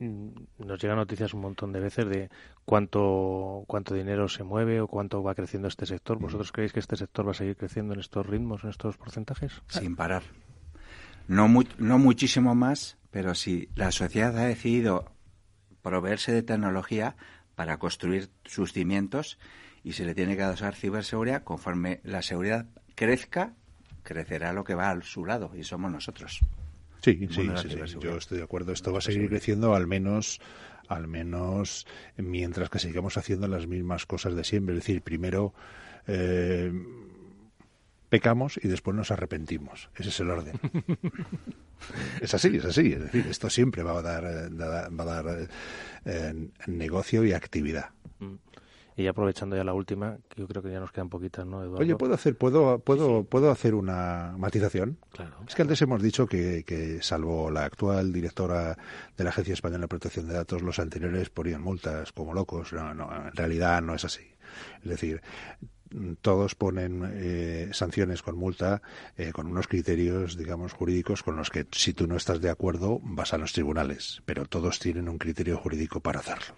nos 0.00 0.82
llegan 0.82 0.96
noticias 0.98 1.34
un 1.34 1.40
montón 1.40 1.72
de 1.72 1.80
veces 1.80 2.06
de 2.08 2.30
cuánto 2.64 3.64
cuánto 3.66 3.94
dinero 3.94 4.28
se 4.28 4.42
mueve 4.44 4.80
o 4.80 4.88
cuánto 4.88 5.22
va 5.22 5.34
creciendo 5.34 5.68
este 5.68 5.86
sector. 5.86 6.18
¿Vosotros 6.18 6.52
creéis 6.52 6.72
que 6.72 6.80
este 6.80 6.96
sector 6.96 7.26
va 7.26 7.30
a 7.30 7.34
seguir 7.34 7.56
creciendo 7.56 7.94
en 7.94 8.00
estos 8.00 8.26
ritmos, 8.26 8.64
en 8.64 8.70
estos 8.70 8.96
porcentajes? 8.96 9.52
sin 9.68 9.94
parar. 9.96 10.22
No, 11.28 11.48
mu- 11.48 11.62
no 11.78 11.98
muchísimo 11.98 12.54
más, 12.54 12.98
pero 13.10 13.34
si 13.34 13.68
la 13.76 13.92
sociedad 13.92 14.36
ha 14.36 14.44
decidido 14.46 15.06
proveerse 15.82 16.32
de 16.32 16.42
tecnología 16.42 17.16
para 17.54 17.78
construir 17.78 18.30
sus 18.44 18.72
cimientos 18.72 19.38
y 19.84 19.92
se 19.92 20.04
le 20.04 20.14
tiene 20.14 20.36
que 20.36 20.42
dar 20.42 20.74
ciberseguridad, 20.74 21.44
conforme 21.44 22.00
la 22.04 22.20
seguridad 22.22 22.66
crezca, 22.94 23.54
crecerá 24.02 24.52
lo 24.52 24.64
que 24.64 24.74
va 24.74 24.90
a 24.90 25.00
su 25.02 25.24
lado 25.24 25.50
y 25.56 25.62
somos 25.64 25.90
nosotros. 25.92 26.40
Sí, 27.04 27.28
sí, 27.30 27.50
sí, 27.60 27.68
sí, 27.86 27.96
yo 28.00 28.16
estoy 28.16 28.38
de 28.38 28.44
acuerdo. 28.44 28.72
Esto 28.72 28.90
va 28.90 28.98
a 28.98 29.02
seguir 29.02 29.28
creciendo 29.28 29.74
al 29.74 29.86
menos, 29.86 30.40
al 30.88 31.06
menos 31.06 31.86
mientras 32.16 32.70
que 32.70 32.78
sigamos 32.78 33.18
haciendo 33.18 33.46
las 33.46 33.66
mismas 33.66 34.06
cosas 34.06 34.34
de 34.34 34.42
siempre. 34.42 34.74
Es 34.74 34.80
decir, 34.80 35.02
primero 35.02 35.52
eh, 36.06 36.72
pecamos 38.08 38.58
y 38.62 38.68
después 38.68 38.96
nos 38.96 39.10
arrepentimos. 39.10 39.90
Ese 39.96 40.08
es 40.08 40.20
el 40.20 40.30
orden. 40.30 40.58
es 42.22 42.32
así, 42.32 42.56
es 42.56 42.64
así. 42.64 42.94
Es 42.94 43.00
decir, 43.00 43.26
esto 43.28 43.50
siempre 43.50 43.82
va 43.82 43.98
a 43.98 44.02
dar, 44.02 44.24
eh, 44.24 44.48
va 44.48 44.86
a 44.86 45.22
dar 45.22 45.48
eh, 46.06 46.48
negocio 46.68 47.22
y 47.26 47.34
actividad. 47.34 47.90
Y 48.96 49.06
aprovechando 49.08 49.56
ya 49.56 49.64
la 49.64 49.74
última, 49.74 50.18
que 50.28 50.40
yo 50.40 50.46
creo 50.46 50.62
que 50.62 50.70
ya 50.70 50.78
nos 50.78 50.92
quedan 50.92 51.08
poquitas, 51.08 51.44
¿no, 51.44 51.62
Eduardo? 51.62 51.82
Oye, 51.82 51.96
¿puedo 51.96 52.14
hacer, 52.14 52.36
puedo, 52.36 52.78
puedo, 52.78 53.24
puedo 53.24 53.50
hacer 53.50 53.74
una 53.74 54.34
matización? 54.38 54.98
Claro. 55.12 55.36
Es 55.48 55.54
que 55.54 55.62
antes 55.62 55.82
hemos 55.82 56.00
dicho 56.00 56.26
que, 56.26 56.62
que 56.64 57.02
salvo 57.02 57.50
la 57.50 57.64
actual 57.64 58.12
directora 58.12 58.78
de 59.16 59.24
la 59.24 59.30
Agencia 59.30 59.54
Española 59.54 59.82
de 59.82 59.88
Protección 59.88 60.28
de 60.28 60.34
Datos, 60.34 60.62
los 60.62 60.78
anteriores 60.78 61.28
ponían 61.30 61.62
multas 61.62 62.12
como 62.12 62.34
locos. 62.34 62.72
No, 62.72 62.94
no, 62.94 63.10
en 63.14 63.32
realidad 63.32 63.82
no 63.82 63.94
es 63.96 64.04
así. 64.04 64.22
Es 64.82 64.88
decir, 64.88 65.22
todos 66.20 66.54
ponen 66.54 67.02
eh, 67.14 67.70
sanciones 67.72 68.22
con 68.22 68.36
multa 68.36 68.82
eh, 69.16 69.32
con 69.32 69.46
unos 69.46 69.68
criterios, 69.68 70.36
digamos, 70.36 70.72
jurídicos 70.72 71.22
con 71.22 71.36
los 71.36 71.50
que 71.50 71.66
si 71.72 71.94
tú 71.94 72.06
no 72.06 72.16
estás 72.16 72.40
de 72.40 72.50
acuerdo 72.50 73.00
vas 73.02 73.32
a 73.32 73.38
los 73.38 73.52
tribunales, 73.52 74.22
pero 74.24 74.46
todos 74.46 74.78
tienen 74.78 75.08
un 75.08 75.18
criterio 75.18 75.56
jurídico 75.56 76.00
para 76.00 76.20
hacerlo. 76.20 76.54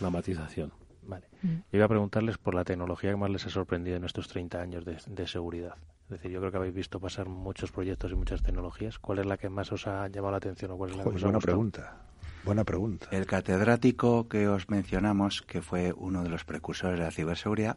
Una 0.00 0.10
matización. 0.10 0.72
Vale. 1.06 1.26
Yo 1.42 1.48
iba 1.72 1.84
a 1.84 1.88
preguntarles 1.88 2.36
por 2.38 2.54
la 2.54 2.64
tecnología 2.64 3.10
que 3.10 3.16
más 3.16 3.30
les 3.30 3.46
ha 3.46 3.50
sorprendido 3.50 3.96
en 3.96 4.04
estos 4.04 4.28
30 4.28 4.60
años 4.60 4.84
de, 4.84 4.98
de 5.06 5.26
seguridad. 5.26 5.74
Es 6.04 6.10
decir, 6.10 6.30
yo 6.30 6.40
creo 6.40 6.50
que 6.50 6.56
habéis 6.58 6.74
visto 6.74 7.00
pasar 7.00 7.28
muchos 7.28 7.72
proyectos 7.72 8.12
y 8.12 8.14
muchas 8.14 8.42
tecnologías. 8.42 8.98
¿Cuál 8.98 9.20
es 9.20 9.26
la 9.26 9.36
que 9.36 9.48
más 9.48 9.70
os 9.72 9.86
ha 9.86 10.06
llamado 10.08 10.32
la 10.32 10.36
atención 10.38 10.70
o 10.72 10.76
cuál 10.76 10.90
es 10.90 10.96
la 10.96 11.02
que 11.02 11.10
Joder, 11.10 11.16
os 11.16 11.22
ha 11.22 11.26
buena 11.26 11.36
gustado? 11.38 11.54
pregunta. 11.56 11.96
Buena 12.44 12.64
pregunta. 12.64 13.08
El 13.10 13.26
catedrático 13.26 14.28
que 14.28 14.46
os 14.48 14.68
mencionamos, 14.70 15.42
que 15.42 15.62
fue 15.62 15.92
uno 15.96 16.22
de 16.22 16.28
los 16.28 16.44
precursores 16.44 16.98
de 16.98 17.04
la 17.04 17.10
ciberseguridad, 17.10 17.76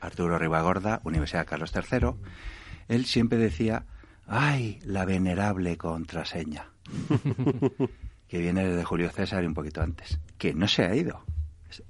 Arturo 0.00 0.38
Ribagorda, 0.38 1.00
Universidad 1.04 1.46
Carlos 1.46 1.72
III, 1.74 2.10
él 2.88 3.06
siempre 3.06 3.38
decía, 3.38 3.84
¡Ay! 4.26 4.78
La 4.84 5.04
venerable 5.06 5.76
contraseña. 5.78 6.66
que 8.28 8.38
viene 8.38 8.66
desde 8.66 8.84
Julio 8.84 9.10
César 9.10 9.42
y 9.42 9.46
un 9.46 9.54
poquito 9.54 9.82
antes. 9.82 10.20
Que 10.38 10.54
no 10.54 10.68
se 10.68 10.84
ha 10.84 10.94
ido. 10.94 11.22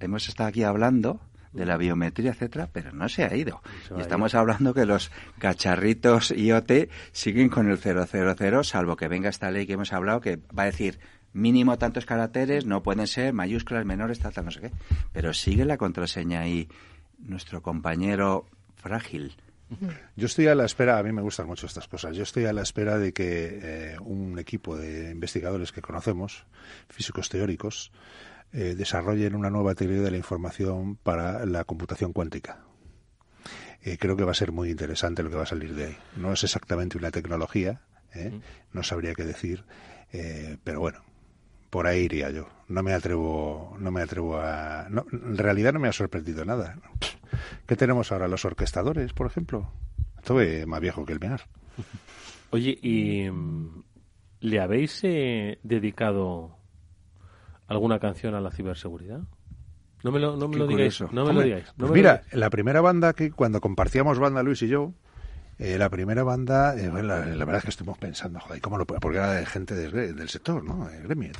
Hemos 0.00 0.28
estado 0.28 0.48
aquí 0.48 0.62
hablando 0.62 1.20
de 1.52 1.66
la 1.66 1.76
biometría, 1.76 2.30
etcétera, 2.30 2.68
pero 2.72 2.92
no 2.92 3.08
se 3.08 3.24
ha 3.24 3.34
ido. 3.34 3.60
y 3.96 4.00
estamos 4.00 4.34
hablando 4.34 4.72
que 4.72 4.86
los 4.86 5.10
cacharritos 5.38 6.30
IoT 6.30 6.88
siguen 7.12 7.48
con 7.48 7.68
el 7.68 7.78
000, 7.78 8.64
salvo 8.64 8.96
que 8.96 9.08
venga 9.08 9.28
esta 9.28 9.50
ley 9.50 9.66
que 9.66 9.72
hemos 9.72 9.92
hablado 9.92 10.20
que 10.20 10.36
va 10.56 10.64
a 10.64 10.66
decir 10.66 11.00
mínimo 11.32 11.78
tantos 11.78 12.06
caracteres, 12.06 12.66
no 12.66 12.82
pueden 12.82 13.06
ser 13.06 13.32
mayúsculas 13.32 13.84
menores, 13.84 14.18
tal, 14.18 14.32
tal, 14.32 14.44
no 14.44 14.50
sé 14.50 14.60
qué. 14.60 14.72
Pero 15.12 15.32
sigue 15.32 15.64
la 15.64 15.76
contraseña 15.76 16.46
y 16.46 16.68
nuestro 17.18 17.62
compañero 17.62 18.46
frágil. 18.76 19.36
Yo 20.16 20.26
estoy 20.26 20.48
a 20.48 20.56
la 20.56 20.64
espera, 20.64 20.98
a 20.98 21.02
mí 21.04 21.12
me 21.12 21.22
gustan 21.22 21.46
mucho 21.46 21.66
estas 21.66 21.86
cosas, 21.86 22.16
yo 22.16 22.24
estoy 22.24 22.44
a 22.46 22.52
la 22.52 22.62
espera 22.62 22.98
de 22.98 23.12
que 23.12 23.60
eh, 23.62 23.96
un 24.00 24.36
equipo 24.40 24.76
de 24.76 25.12
investigadores 25.12 25.70
que 25.70 25.80
conocemos, 25.80 26.44
físicos 26.88 27.28
teóricos, 27.28 27.92
eh, 28.52 28.74
desarrollen 28.74 29.36
una 29.36 29.48
nueva 29.48 29.76
teoría 29.76 30.00
de 30.00 30.10
la 30.10 30.16
información 30.16 30.96
para 30.96 31.46
la 31.46 31.62
computación 31.64 32.12
cuántica. 32.12 32.64
Eh, 33.82 33.96
creo 33.96 34.16
que 34.16 34.24
va 34.24 34.32
a 34.32 34.34
ser 34.34 34.50
muy 34.50 34.70
interesante 34.70 35.22
lo 35.22 35.30
que 35.30 35.36
va 35.36 35.44
a 35.44 35.46
salir 35.46 35.74
de 35.74 35.86
ahí. 35.86 35.96
No 36.16 36.32
es 36.32 36.42
exactamente 36.42 36.98
una 36.98 37.12
tecnología, 37.12 37.82
¿eh? 38.12 38.40
no 38.72 38.82
sabría 38.82 39.14
qué 39.14 39.24
decir, 39.24 39.64
pero 40.64 40.80
bueno, 40.80 41.04
por 41.70 41.86
ahí 41.86 42.00
iría 42.00 42.30
yo. 42.30 42.48
No 42.66 42.82
me 42.82 42.92
atrevo, 42.92 43.76
no 43.78 43.92
me 43.92 44.02
atrevo 44.02 44.36
a. 44.36 44.88
en 44.88 45.38
realidad 45.38 45.72
no 45.72 45.78
me 45.78 45.88
ha 45.88 45.92
sorprendido 45.92 46.44
nada. 46.44 46.76
¿Qué 47.66 47.76
tenemos 47.76 48.10
ahora? 48.10 48.26
Los 48.26 48.44
orquestadores, 48.44 49.12
por 49.12 49.28
ejemplo. 49.28 49.72
Esto 50.18 50.40
es 50.40 50.66
más 50.66 50.80
viejo 50.80 51.04
que 51.06 51.12
el 51.12 51.20
mear. 51.20 51.42
Oye, 52.50 52.76
¿y 52.82 53.30
mm, 53.30 53.84
le 54.40 54.60
habéis 54.60 55.00
dedicado 55.02 56.59
alguna 57.70 57.98
canción 58.00 58.34
a 58.34 58.40
la 58.40 58.50
ciberseguridad? 58.50 59.20
No 60.02 60.10
me 60.10 60.18
lo, 60.18 60.36
no 60.36 60.48
me 60.48 60.56
lo 60.56 60.66
digáis. 60.66 61.00
No 61.12 61.24
me 61.24 61.32
lo 61.32 61.40
digáis. 61.42 61.66
Pues 61.76 61.90
mira, 61.90 62.22
la 62.32 62.50
primera 62.50 62.80
banda 62.80 63.12
que 63.12 63.30
cuando 63.30 63.60
compartíamos 63.60 64.18
banda 64.18 64.42
Luis 64.42 64.60
y 64.62 64.68
yo, 64.68 64.92
eh, 65.58 65.78
la 65.78 65.88
primera 65.88 66.22
banda, 66.22 66.74
eh, 66.74 66.90
la, 67.02 67.20
verdad 67.20 67.56
es 67.56 67.64
que 67.64 67.70
estuvimos 67.70 67.98
pensando, 67.98 68.40
joder, 68.40 68.60
¿cómo 68.60 68.76
lo 68.76 68.86
Porque 68.86 69.18
era 69.18 69.32
de 69.32 69.46
gente 69.46 69.74
del 69.74 70.28
sector, 70.28 70.64
¿no? 70.64 70.88
El 70.88 71.02
gremio 71.04 71.30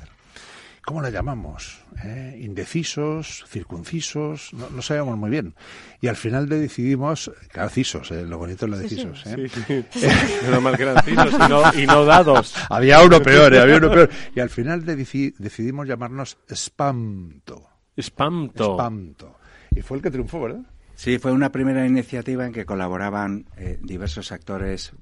¿Cómo 0.85 1.03
la 1.03 1.11
llamamos? 1.11 1.79
¿Eh? 2.05 2.39
Indecisos, 2.41 3.45
circuncisos, 3.47 4.53
no, 4.55 4.71
no, 4.71 4.83
sabíamos 4.83 5.19
muy 5.19 5.31
bien. 5.31 5.55
Y 6.01 6.09
al 6.09 6.17
final 6.17 6.49
decidimos, 6.49 7.31
claro, 7.49 7.69
cisos, 7.69 8.11
¿eh? 8.11 8.25
lo 8.25 8.39
bonito 8.39 8.65
es 8.65 8.71
lo 8.71 8.79
de 8.79 8.89
cisos. 8.89 9.27
¿eh? 9.27 9.49
Sí, 9.49 9.85
sí. 9.93 10.07
Menos 10.45 10.63
mal 10.63 10.77
que 10.77 10.85
eran 10.85 11.03
cisos 11.05 11.35
y 11.35 11.49
no, 11.49 11.75
y 11.83 11.87
no 11.87 12.05
dados. 12.05 12.55
había 12.71 13.03
uno 13.03 13.21
peor, 13.21 13.55
¿eh? 13.55 13.61
había 13.61 13.77
uno 13.77 13.91
peor. 13.91 14.11
Y 14.35 14.41
al 14.41 14.51
final 14.51 14.85
decidimos 14.85 15.87
llamarnos 15.87 16.39
Spamto. 16.53 17.69
Spamto. 18.01 18.75
Spamto. 18.75 19.39
Y 19.71 19.83
fue 19.83 19.99
el 19.99 20.03
que 20.03 20.11
triunfó, 20.11 20.41
¿verdad? 20.41 20.63
Sí, 20.95 21.19
fue 21.19 21.33
una 21.33 21.51
primera 21.51 21.87
iniciativa 21.87 22.45
en 22.45 22.53
que 22.53 22.67
colaboraban 22.67 23.47
eh, 23.57 23.79
diversos 23.83 24.33
actores 24.33 24.93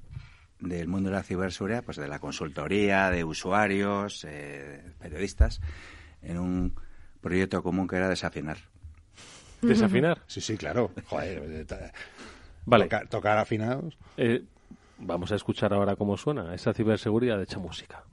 del 0.60 0.88
mundo 0.88 1.10
de 1.10 1.16
la 1.16 1.22
ciberseguridad, 1.22 1.84
pues 1.84 1.96
de 1.96 2.08
la 2.08 2.18
consultoría, 2.18 3.10
de 3.10 3.24
usuarios, 3.24 4.24
eh, 4.28 4.82
periodistas, 4.98 5.60
en 6.22 6.38
un 6.38 6.74
proyecto 7.20 7.62
común 7.62 7.86
que 7.86 7.96
era 7.96 8.08
desafinar. 8.08 8.58
¿Desafinar? 9.62 10.22
Sí, 10.26 10.40
sí, 10.40 10.56
claro. 10.56 10.90
Joder, 11.06 11.66
vale. 12.64 12.88
tocar 13.08 13.38
afinados. 13.38 13.96
Eh, 14.16 14.44
vamos 14.98 15.32
a 15.32 15.36
escuchar 15.36 15.72
ahora 15.72 15.96
cómo 15.96 16.16
suena 16.16 16.54
esa 16.54 16.72
ciberseguridad 16.72 17.40
hecha 17.42 17.58
música. 17.58 18.04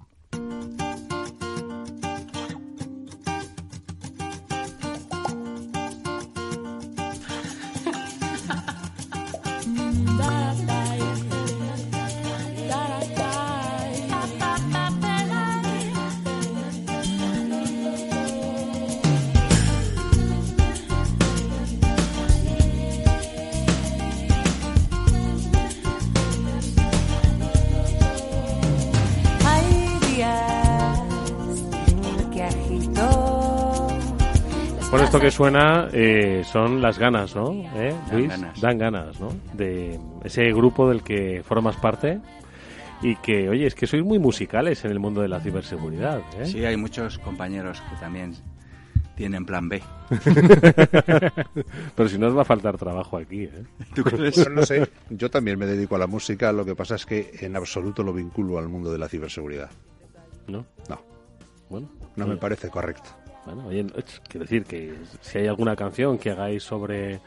Esto 35.16 35.26
que 35.26 35.32
suena 35.32 35.88
eh, 35.94 36.44
son 36.46 36.82
las 36.82 37.00
ganas, 37.00 37.36
¿no? 37.36 37.52
¿Eh, 37.76 37.96
Luis? 38.12 38.34
Dan 38.60 38.78
ganas. 38.78 39.20
¿no? 39.20 39.30
De 39.54 40.00
ese 40.24 40.52
grupo 40.52 40.90
del 40.90 41.04
que 41.04 41.42
formas 41.44 41.78
parte 41.78 42.20
y 43.02 43.16
que, 43.18 43.50
oye, 43.50 43.68
es 43.68 43.76
que 43.76 43.88
sois 43.88 44.04
muy 44.04 44.20
musicales 44.20 44.84
en 44.84 44.92
el 44.92 45.00
mundo 45.00 45.22
de 45.22 45.30
la 45.30 45.40
ciberseguridad. 45.40 46.20
¿eh? 46.38 46.46
Sí, 46.46 46.66
hay 46.66 46.76
muchos 46.76 47.18
compañeros 47.20 47.82
que 47.82 47.96
también 47.98 48.36
tienen 49.16 49.46
plan 49.46 49.70
B. 49.70 49.82
Pero 51.96 52.10
si 52.10 52.18
no 52.18 52.28
os 52.28 52.38
va 52.38 52.42
a 52.42 52.46
faltar 52.46 52.78
trabajo 52.78 53.18
aquí, 53.18 53.44
¿eh? 53.44 53.64
¿Tú 53.96 54.04
crees? 54.04 54.50
no 54.50 54.66
sé, 54.66 54.90
yo 55.10 55.30
también 55.30 55.58
me 55.58 55.66
dedico 55.66 55.96
a 55.96 56.00
la 56.00 56.08
música, 56.08 56.52
lo 56.52 56.66
que 56.66 56.76
pasa 56.76 56.96
es 56.96 57.06
que 57.06 57.32
en 57.40 57.56
absoluto 57.56 58.04
lo 58.04 58.14
vinculo 58.14 58.58
al 58.58 58.68
mundo 58.68 58.92
de 58.92 58.98
la 58.98 59.08
ciberseguridad. 59.08 59.70
¿No? 60.48 60.66
No. 60.90 61.02
Bueno. 61.70 61.90
No 62.18 62.28
me 62.28 62.38
parece 62.38 62.70
correcto. 62.70 63.25
Bueno, 63.46 63.68
oye, 63.68 63.86
quiero 64.28 64.44
decir 64.44 64.64
que 64.64 64.96
si 65.22 65.38
hay 65.38 65.48
alguna 65.48 65.76
canción 65.76 66.18
que 66.18 66.32
hagáis 66.32 66.64
sobre, 66.64 67.20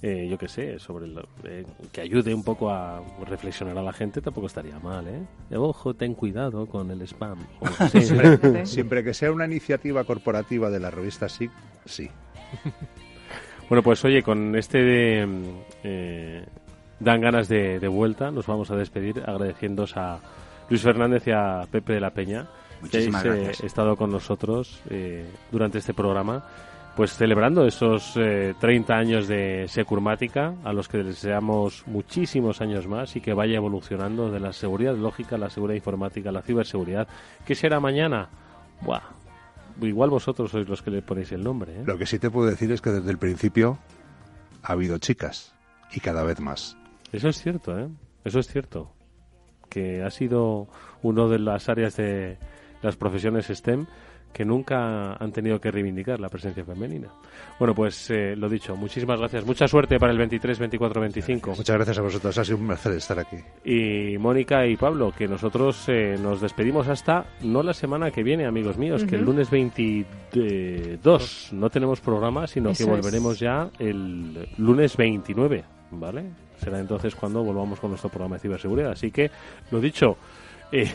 eh, 0.00 0.26
yo 0.28 0.38
qué 0.38 0.48
sé, 0.48 0.78
sobre 0.78 1.08
eh, 1.44 1.66
que 1.92 2.00
ayude 2.00 2.32
un 2.32 2.42
poco 2.42 2.70
a 2.70 3.02
reflexionar 3.26 3.76
a 3.76 3.82
la 3.82 3.92
gente, 3.92 4.22
tampoco 4.22 4.46
estaría 4.46 4.78
mal, 4.78 5.06
¿eh? 5.06 5.56
ojo, 5.56 5.92
ten 5.92 6.14
cuidado 6.14 6.66
con 6.66 6.90
el 6.90 7.02
spam. 7.02 7.46
siempre, 8.64 9.04
que 9.04 9.12
sea 9.12 9.30
una 9.30 9.44
iniciativa 9.44 10.04
corporativa 10.04 10.70
de 10.70 10.80
la 10.80 10.90
revista 10.90 11.28
SIC, 11.28 11.50
sí. 11.84 12.08
bueno, 13.68 13.82
pues 13.82 14.02
oye, 14.06 14.22
con 14.22 14.56
este 14.56 14.78
de, 14.78 15.28
eh, 15.84 16.46
dan 16.98 17.20
ganas 17.20 17.46
de, 17.48 17.78
de 17.78 17.88
vuelta, 17.88 18.30
nos 18.30 18.46
vamos 18.46 18.70
a 18.70 18.76
despedir 18.76 19.22
agradeciéndos 19.26 19.98
a 19.98 20.18
Luis 20.70 20.80
Fernández 20.80 21.26
y 21.26 21.32
a 21.32 21.66
Pepe 21.70 21.92
de 21.92 22.00
la 22.00 22.10
Peña 22.10 22.48
Muchísimas 22.80 23.22
que 23.22 23.28
habéis 23.28 23.60
estado 23.60 23.96
con 23.96 24.10
nosotros 24.10 24.80
eh, 24.90 25.26
durante 25.50 25.78
este 25.78 25.94
programa, 25.94 26.44
pues 26.96 27.14
celebrando 27.14 27.66
esos 27.66 28.14
30 28.14 28.60
eh, 28.92 28.96
años 28.96 29.28
de 29.28 29.66
Securmática, 29.68 30.54
a 30.64 30.72
los 30.72 30.88
que 30.88 30.98
deseamos 30.98 31.84
muchísimos 31.86 32.60
años 32.60 32.86
más 32.86 33.14
y 33.16 33.20
que 33.20 33.34
vaya 33.34 33.56
evolucionando 33.56 34.30
de 34.30 34.40
la 34.40 34.52
seguridad 34.52 34.96
lógica, 34.96 35.38
la 35.38 35.50
seguridad 35.50 35.76
informática, 35.76 36.32
la 36.32 36.42
ciberseguridad. 36.42 37.06
¿Qué 37.46 37.54
será 37.54 37.80
mañana? 37.80 38.28
Buah, 38.80 39.02
igual 39.82 40.10
vosotros 40.10 40.50
sois 40.50 40.68
los 40.68 40.82
que 40.82 40.90
le 40.90 41.02
ponéis 41.02 41.32
el 41.32 41.42
nombre. 41.42 41.72
¿eh? 41.72 41.82
Lo 41.86 41.98
que 41.98 42.06
sí 42.06 42.18
te 42.18 42.30
puedo 42.30 42.48
decir 42.48 42.70
es 42.72 42.80
que 42.80 42.90
desde 42.90 43.10
el 43.10 43.18
principio 43.18 43.78
ha 44.62 44.72
habido 44.72 44.98
chicas 44.98 45.54
y 45.92 46.00
cada 46.00 46.24
vez 46.24 46.40
más. 46.40 46.76
Eso 47.12 47.28
es 47.28 47.40
cierto, 47.40 47.78
¿eh? 47.78 47.88
Eso 48.24 48.40
es 48.40 48.48
cierto. 48.48 48.92
Que 49.68 50.02
ha 50.02 50.10
sido 50.10 50.68
uno 51.02 51.28
de 51.28 51.38
las 51.38 51.68
áreas 51.68 51.96
de, 51.96 52.38
las 52.82 52.96
profesiones 52.96 53.46
STEM 53.46 53.86
que 54.32 54.44
nunca 54.44 55.14
han 55.14 55.32
tenido 55.32 55.60
que 55.60 55.70
reivindicar 55.70 56.20
la 56.20 56.28
presencia 56.28 56.64
femenina. 56.64 57.08
Bueno, 57.58 57.74
pues 57.74 58.10
eh, 58.10 58.36
lo 58.36 58.48
dicho, 58.48 58.76
muchísimas 58.76 59.18
gracias. 59.18 59.44
Mucha 59.44 59.66
suerte 59.66 59.98
para 59.98 60.12
el 60.12 60.18
23, 60.18 60.58
24, 60.58 61.00
25. 61.00 61.50
Muchas 61.56 61.76
gracias 61.76 61.98
a 61.98 62.02
vosotros, 62.02 62.38
ha 62.38 62.44
sido 62.44 62.58
un 62.58 62.66
placer 62.66 62.92
estar 62.92 63.18
aquí. 63.18 63.36
Y 63.64 64.16
Mónica 64.18 64.66
y 64.66 64.76
Pablo, 64.76 65.12
que 65.16 65.26
nosotros 65.26 65.84
eh, 65.88 66.16
nos 66.20 66.40
despedimos 66.40 66.88
hasta, 66.88 67.26
no 67.42 67.62
la 67.62 67.72
semana 67.74 68.10
que 68.10 68.22
viene, 68.22 68.46
amigos 68.46 68.76
míos, 68.78 69.04
que 69.04 69.16
el 69.16 69.24
lunes 69.24 69.50
22 69.50 71.48
no 71.52 71.70
tenemos 71.70 72.00
programa, 72.00 72.46
sino 72.46 72.72
que 72.72 72.84
volveremos 72.84 73.40
ya 73.40 73.70
el 73.78 74.48
lunes 74.58 74.96
29, 74.96 75.64
¿vale? 75.92 76.24
Será 76.58 76.78
entonces 76.80 77.14
cuando 77.14 77.42
volvamos 77.42 77.80
con 77.80 77.90
nuestro 77.90 78.10
programa 78.10 78.36
de 78.36 78.40
ciberseguridad. 78.40 78.92
Así 78.92 79.10
que, 79.10 79.30
lo 79.70 79.80
dicho, 79.80 80.16
eh, 80.70 80.90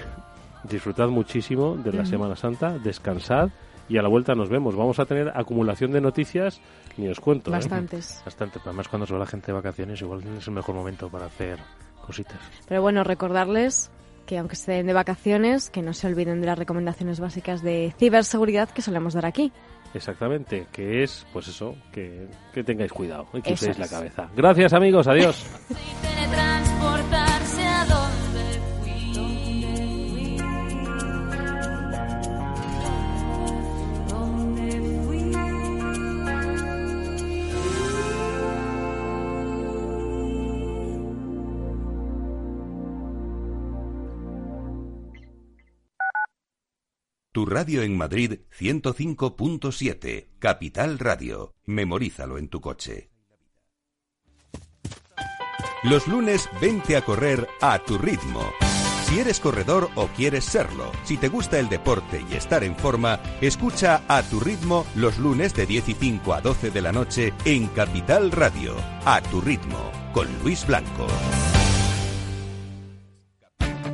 disfrutad 0.64 1.08
muchísimo 1.10 1.76
de 1.76 1.94
la 1.94 2.06
Semana 2.06 2.36
Santa, 2.36 2.78
descansad 2.80 3.50
y 3.90 3.98
a 3.98 4.02
la 4.02 4.10
vuelta 4.10 4.34
nos 4.34 4.50
vemos. 4.50 4.76
Vamos 4.76 5.00
a 5.00 5.06
tener 5.06 5.32
acumulación 5.36 5.92
de 5.92 6.02
noticias, 6.02 6.62
ni 6.98 7.08
os 7.08 7.20
cuento. 7.20 7.52
¿eh? 7.52 7.54
Bastantes. 7.54 8.22
Bastante. 8.26 8.60
Además, 8.64 8.88
cuando 8.88 9.06
se 9.06 9.14
va 9.14 9.20
la 9.20 9.26
gente 9.26 9.48
de 9.48 9.54
vacaciones, 9.54 10.02
igual 10.02 10.22
es 10.38 10.48
el 10.48 10.54
mejor 10.54 10.76
momento 10.76 11.10
para 11.10 11.26
hacer 11.26 11.60
cositas. 12.06 12.40
Pero 12.68 12.82
bueno, 12.82 13.04
recordarles 13.04 13.92
que 14.26 14.38
aunque 14.38 14.54
estén 14.54 14.88
de 14.88 14.94
vacaciones, 14.94 15.70
que 15.70 15.82
no 15.82 15.94
se 15.94 16.08
olviden 16.08 16.40
de 16.40 16.48
las 16.48 16.58
recomendaciones 16.58 17.20
básicas 17.20 17.62
de 17.62 17.94
ciberseguridad 17.98 18.70
que 18.70 18.82
solemos 18.82 19.14
dar 19.14 19.26
aquí. 19.26 19.52
Exactamente, 19.94 20.68
que 20.72 21.04
es, 21.04 21.26
pues 21.32 21.48
eso, 21.50 21.76
que, 21.92 22.28
tengáis 22.66 22.92
cuidado 22.92 23.28
y 23.34 23.42
que 23.42 23.54
uséis 23.54 23.78
la 23.78 23.88
cabeza. 23.88 24.30
Gracias 24.36 24.74
amigos, 24.74 25.08
adiós. 25.08 25.46
Tu 47.34 47.48
radio 47.48 47.82
en 47.82 47.98
Madrid 47.98 48.42
105.7, 48.60 50.28
Capital 50.38 51.00
Radio. 51.00 51.56
Memorízalo 51.66 52.38
en 52.38 52.48
tu 52.48 52.62
coche. 52.62 53.10
Los 55.82 56.08
lunes 56.08 56.48
vente 56.62 56.96
a 56.96 57.04
correr 57.04 57.48
a 57.60 57.80
tu 57.80 57.98
ritmo. 57.98 58.40
Si 59.08 59.20
eres 59.20 59.40
corredor 59.40 59.90
o 59.96 60.10
quieres 60.10 60.46
serlo, 60.46 60.92
si 61.06 61.18
te 61.18 61.28
gusta 61.28 61.58
el 61.58 61.70
deporte 61.70 62.24
y 62.30 62.36
estar 62.36 62.64
en 62.64 62.76
forma, 62.76 63.20
escucha 63.42 64.04
a 64.08 64.22
tu 64.22 64.40
ritmo 64.40 64.86
los 64.94 65.18
lunes 65.18 65.56
de 65.56 65.66
10 65.66 65.90
y 65.90 65.94
5 65.96 66.36
a 66.36 66.42
12 66.42 66.70
de 66.70 66.82
la 66.82 66.92
noche 66.92 67.34
en 67.46 67.66
Capital 67.70 68.32
Radio. 68.32 68.76
A 69.06 69.22
tu 69.24 69.42
ritmo, 69.42 69.92
con 70.14 70.28
Luis 70.44 70.68
Blanco. 70.68 71.08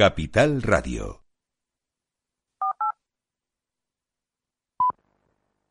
Capital 0.00 0.62
Radio. 0.62 1.19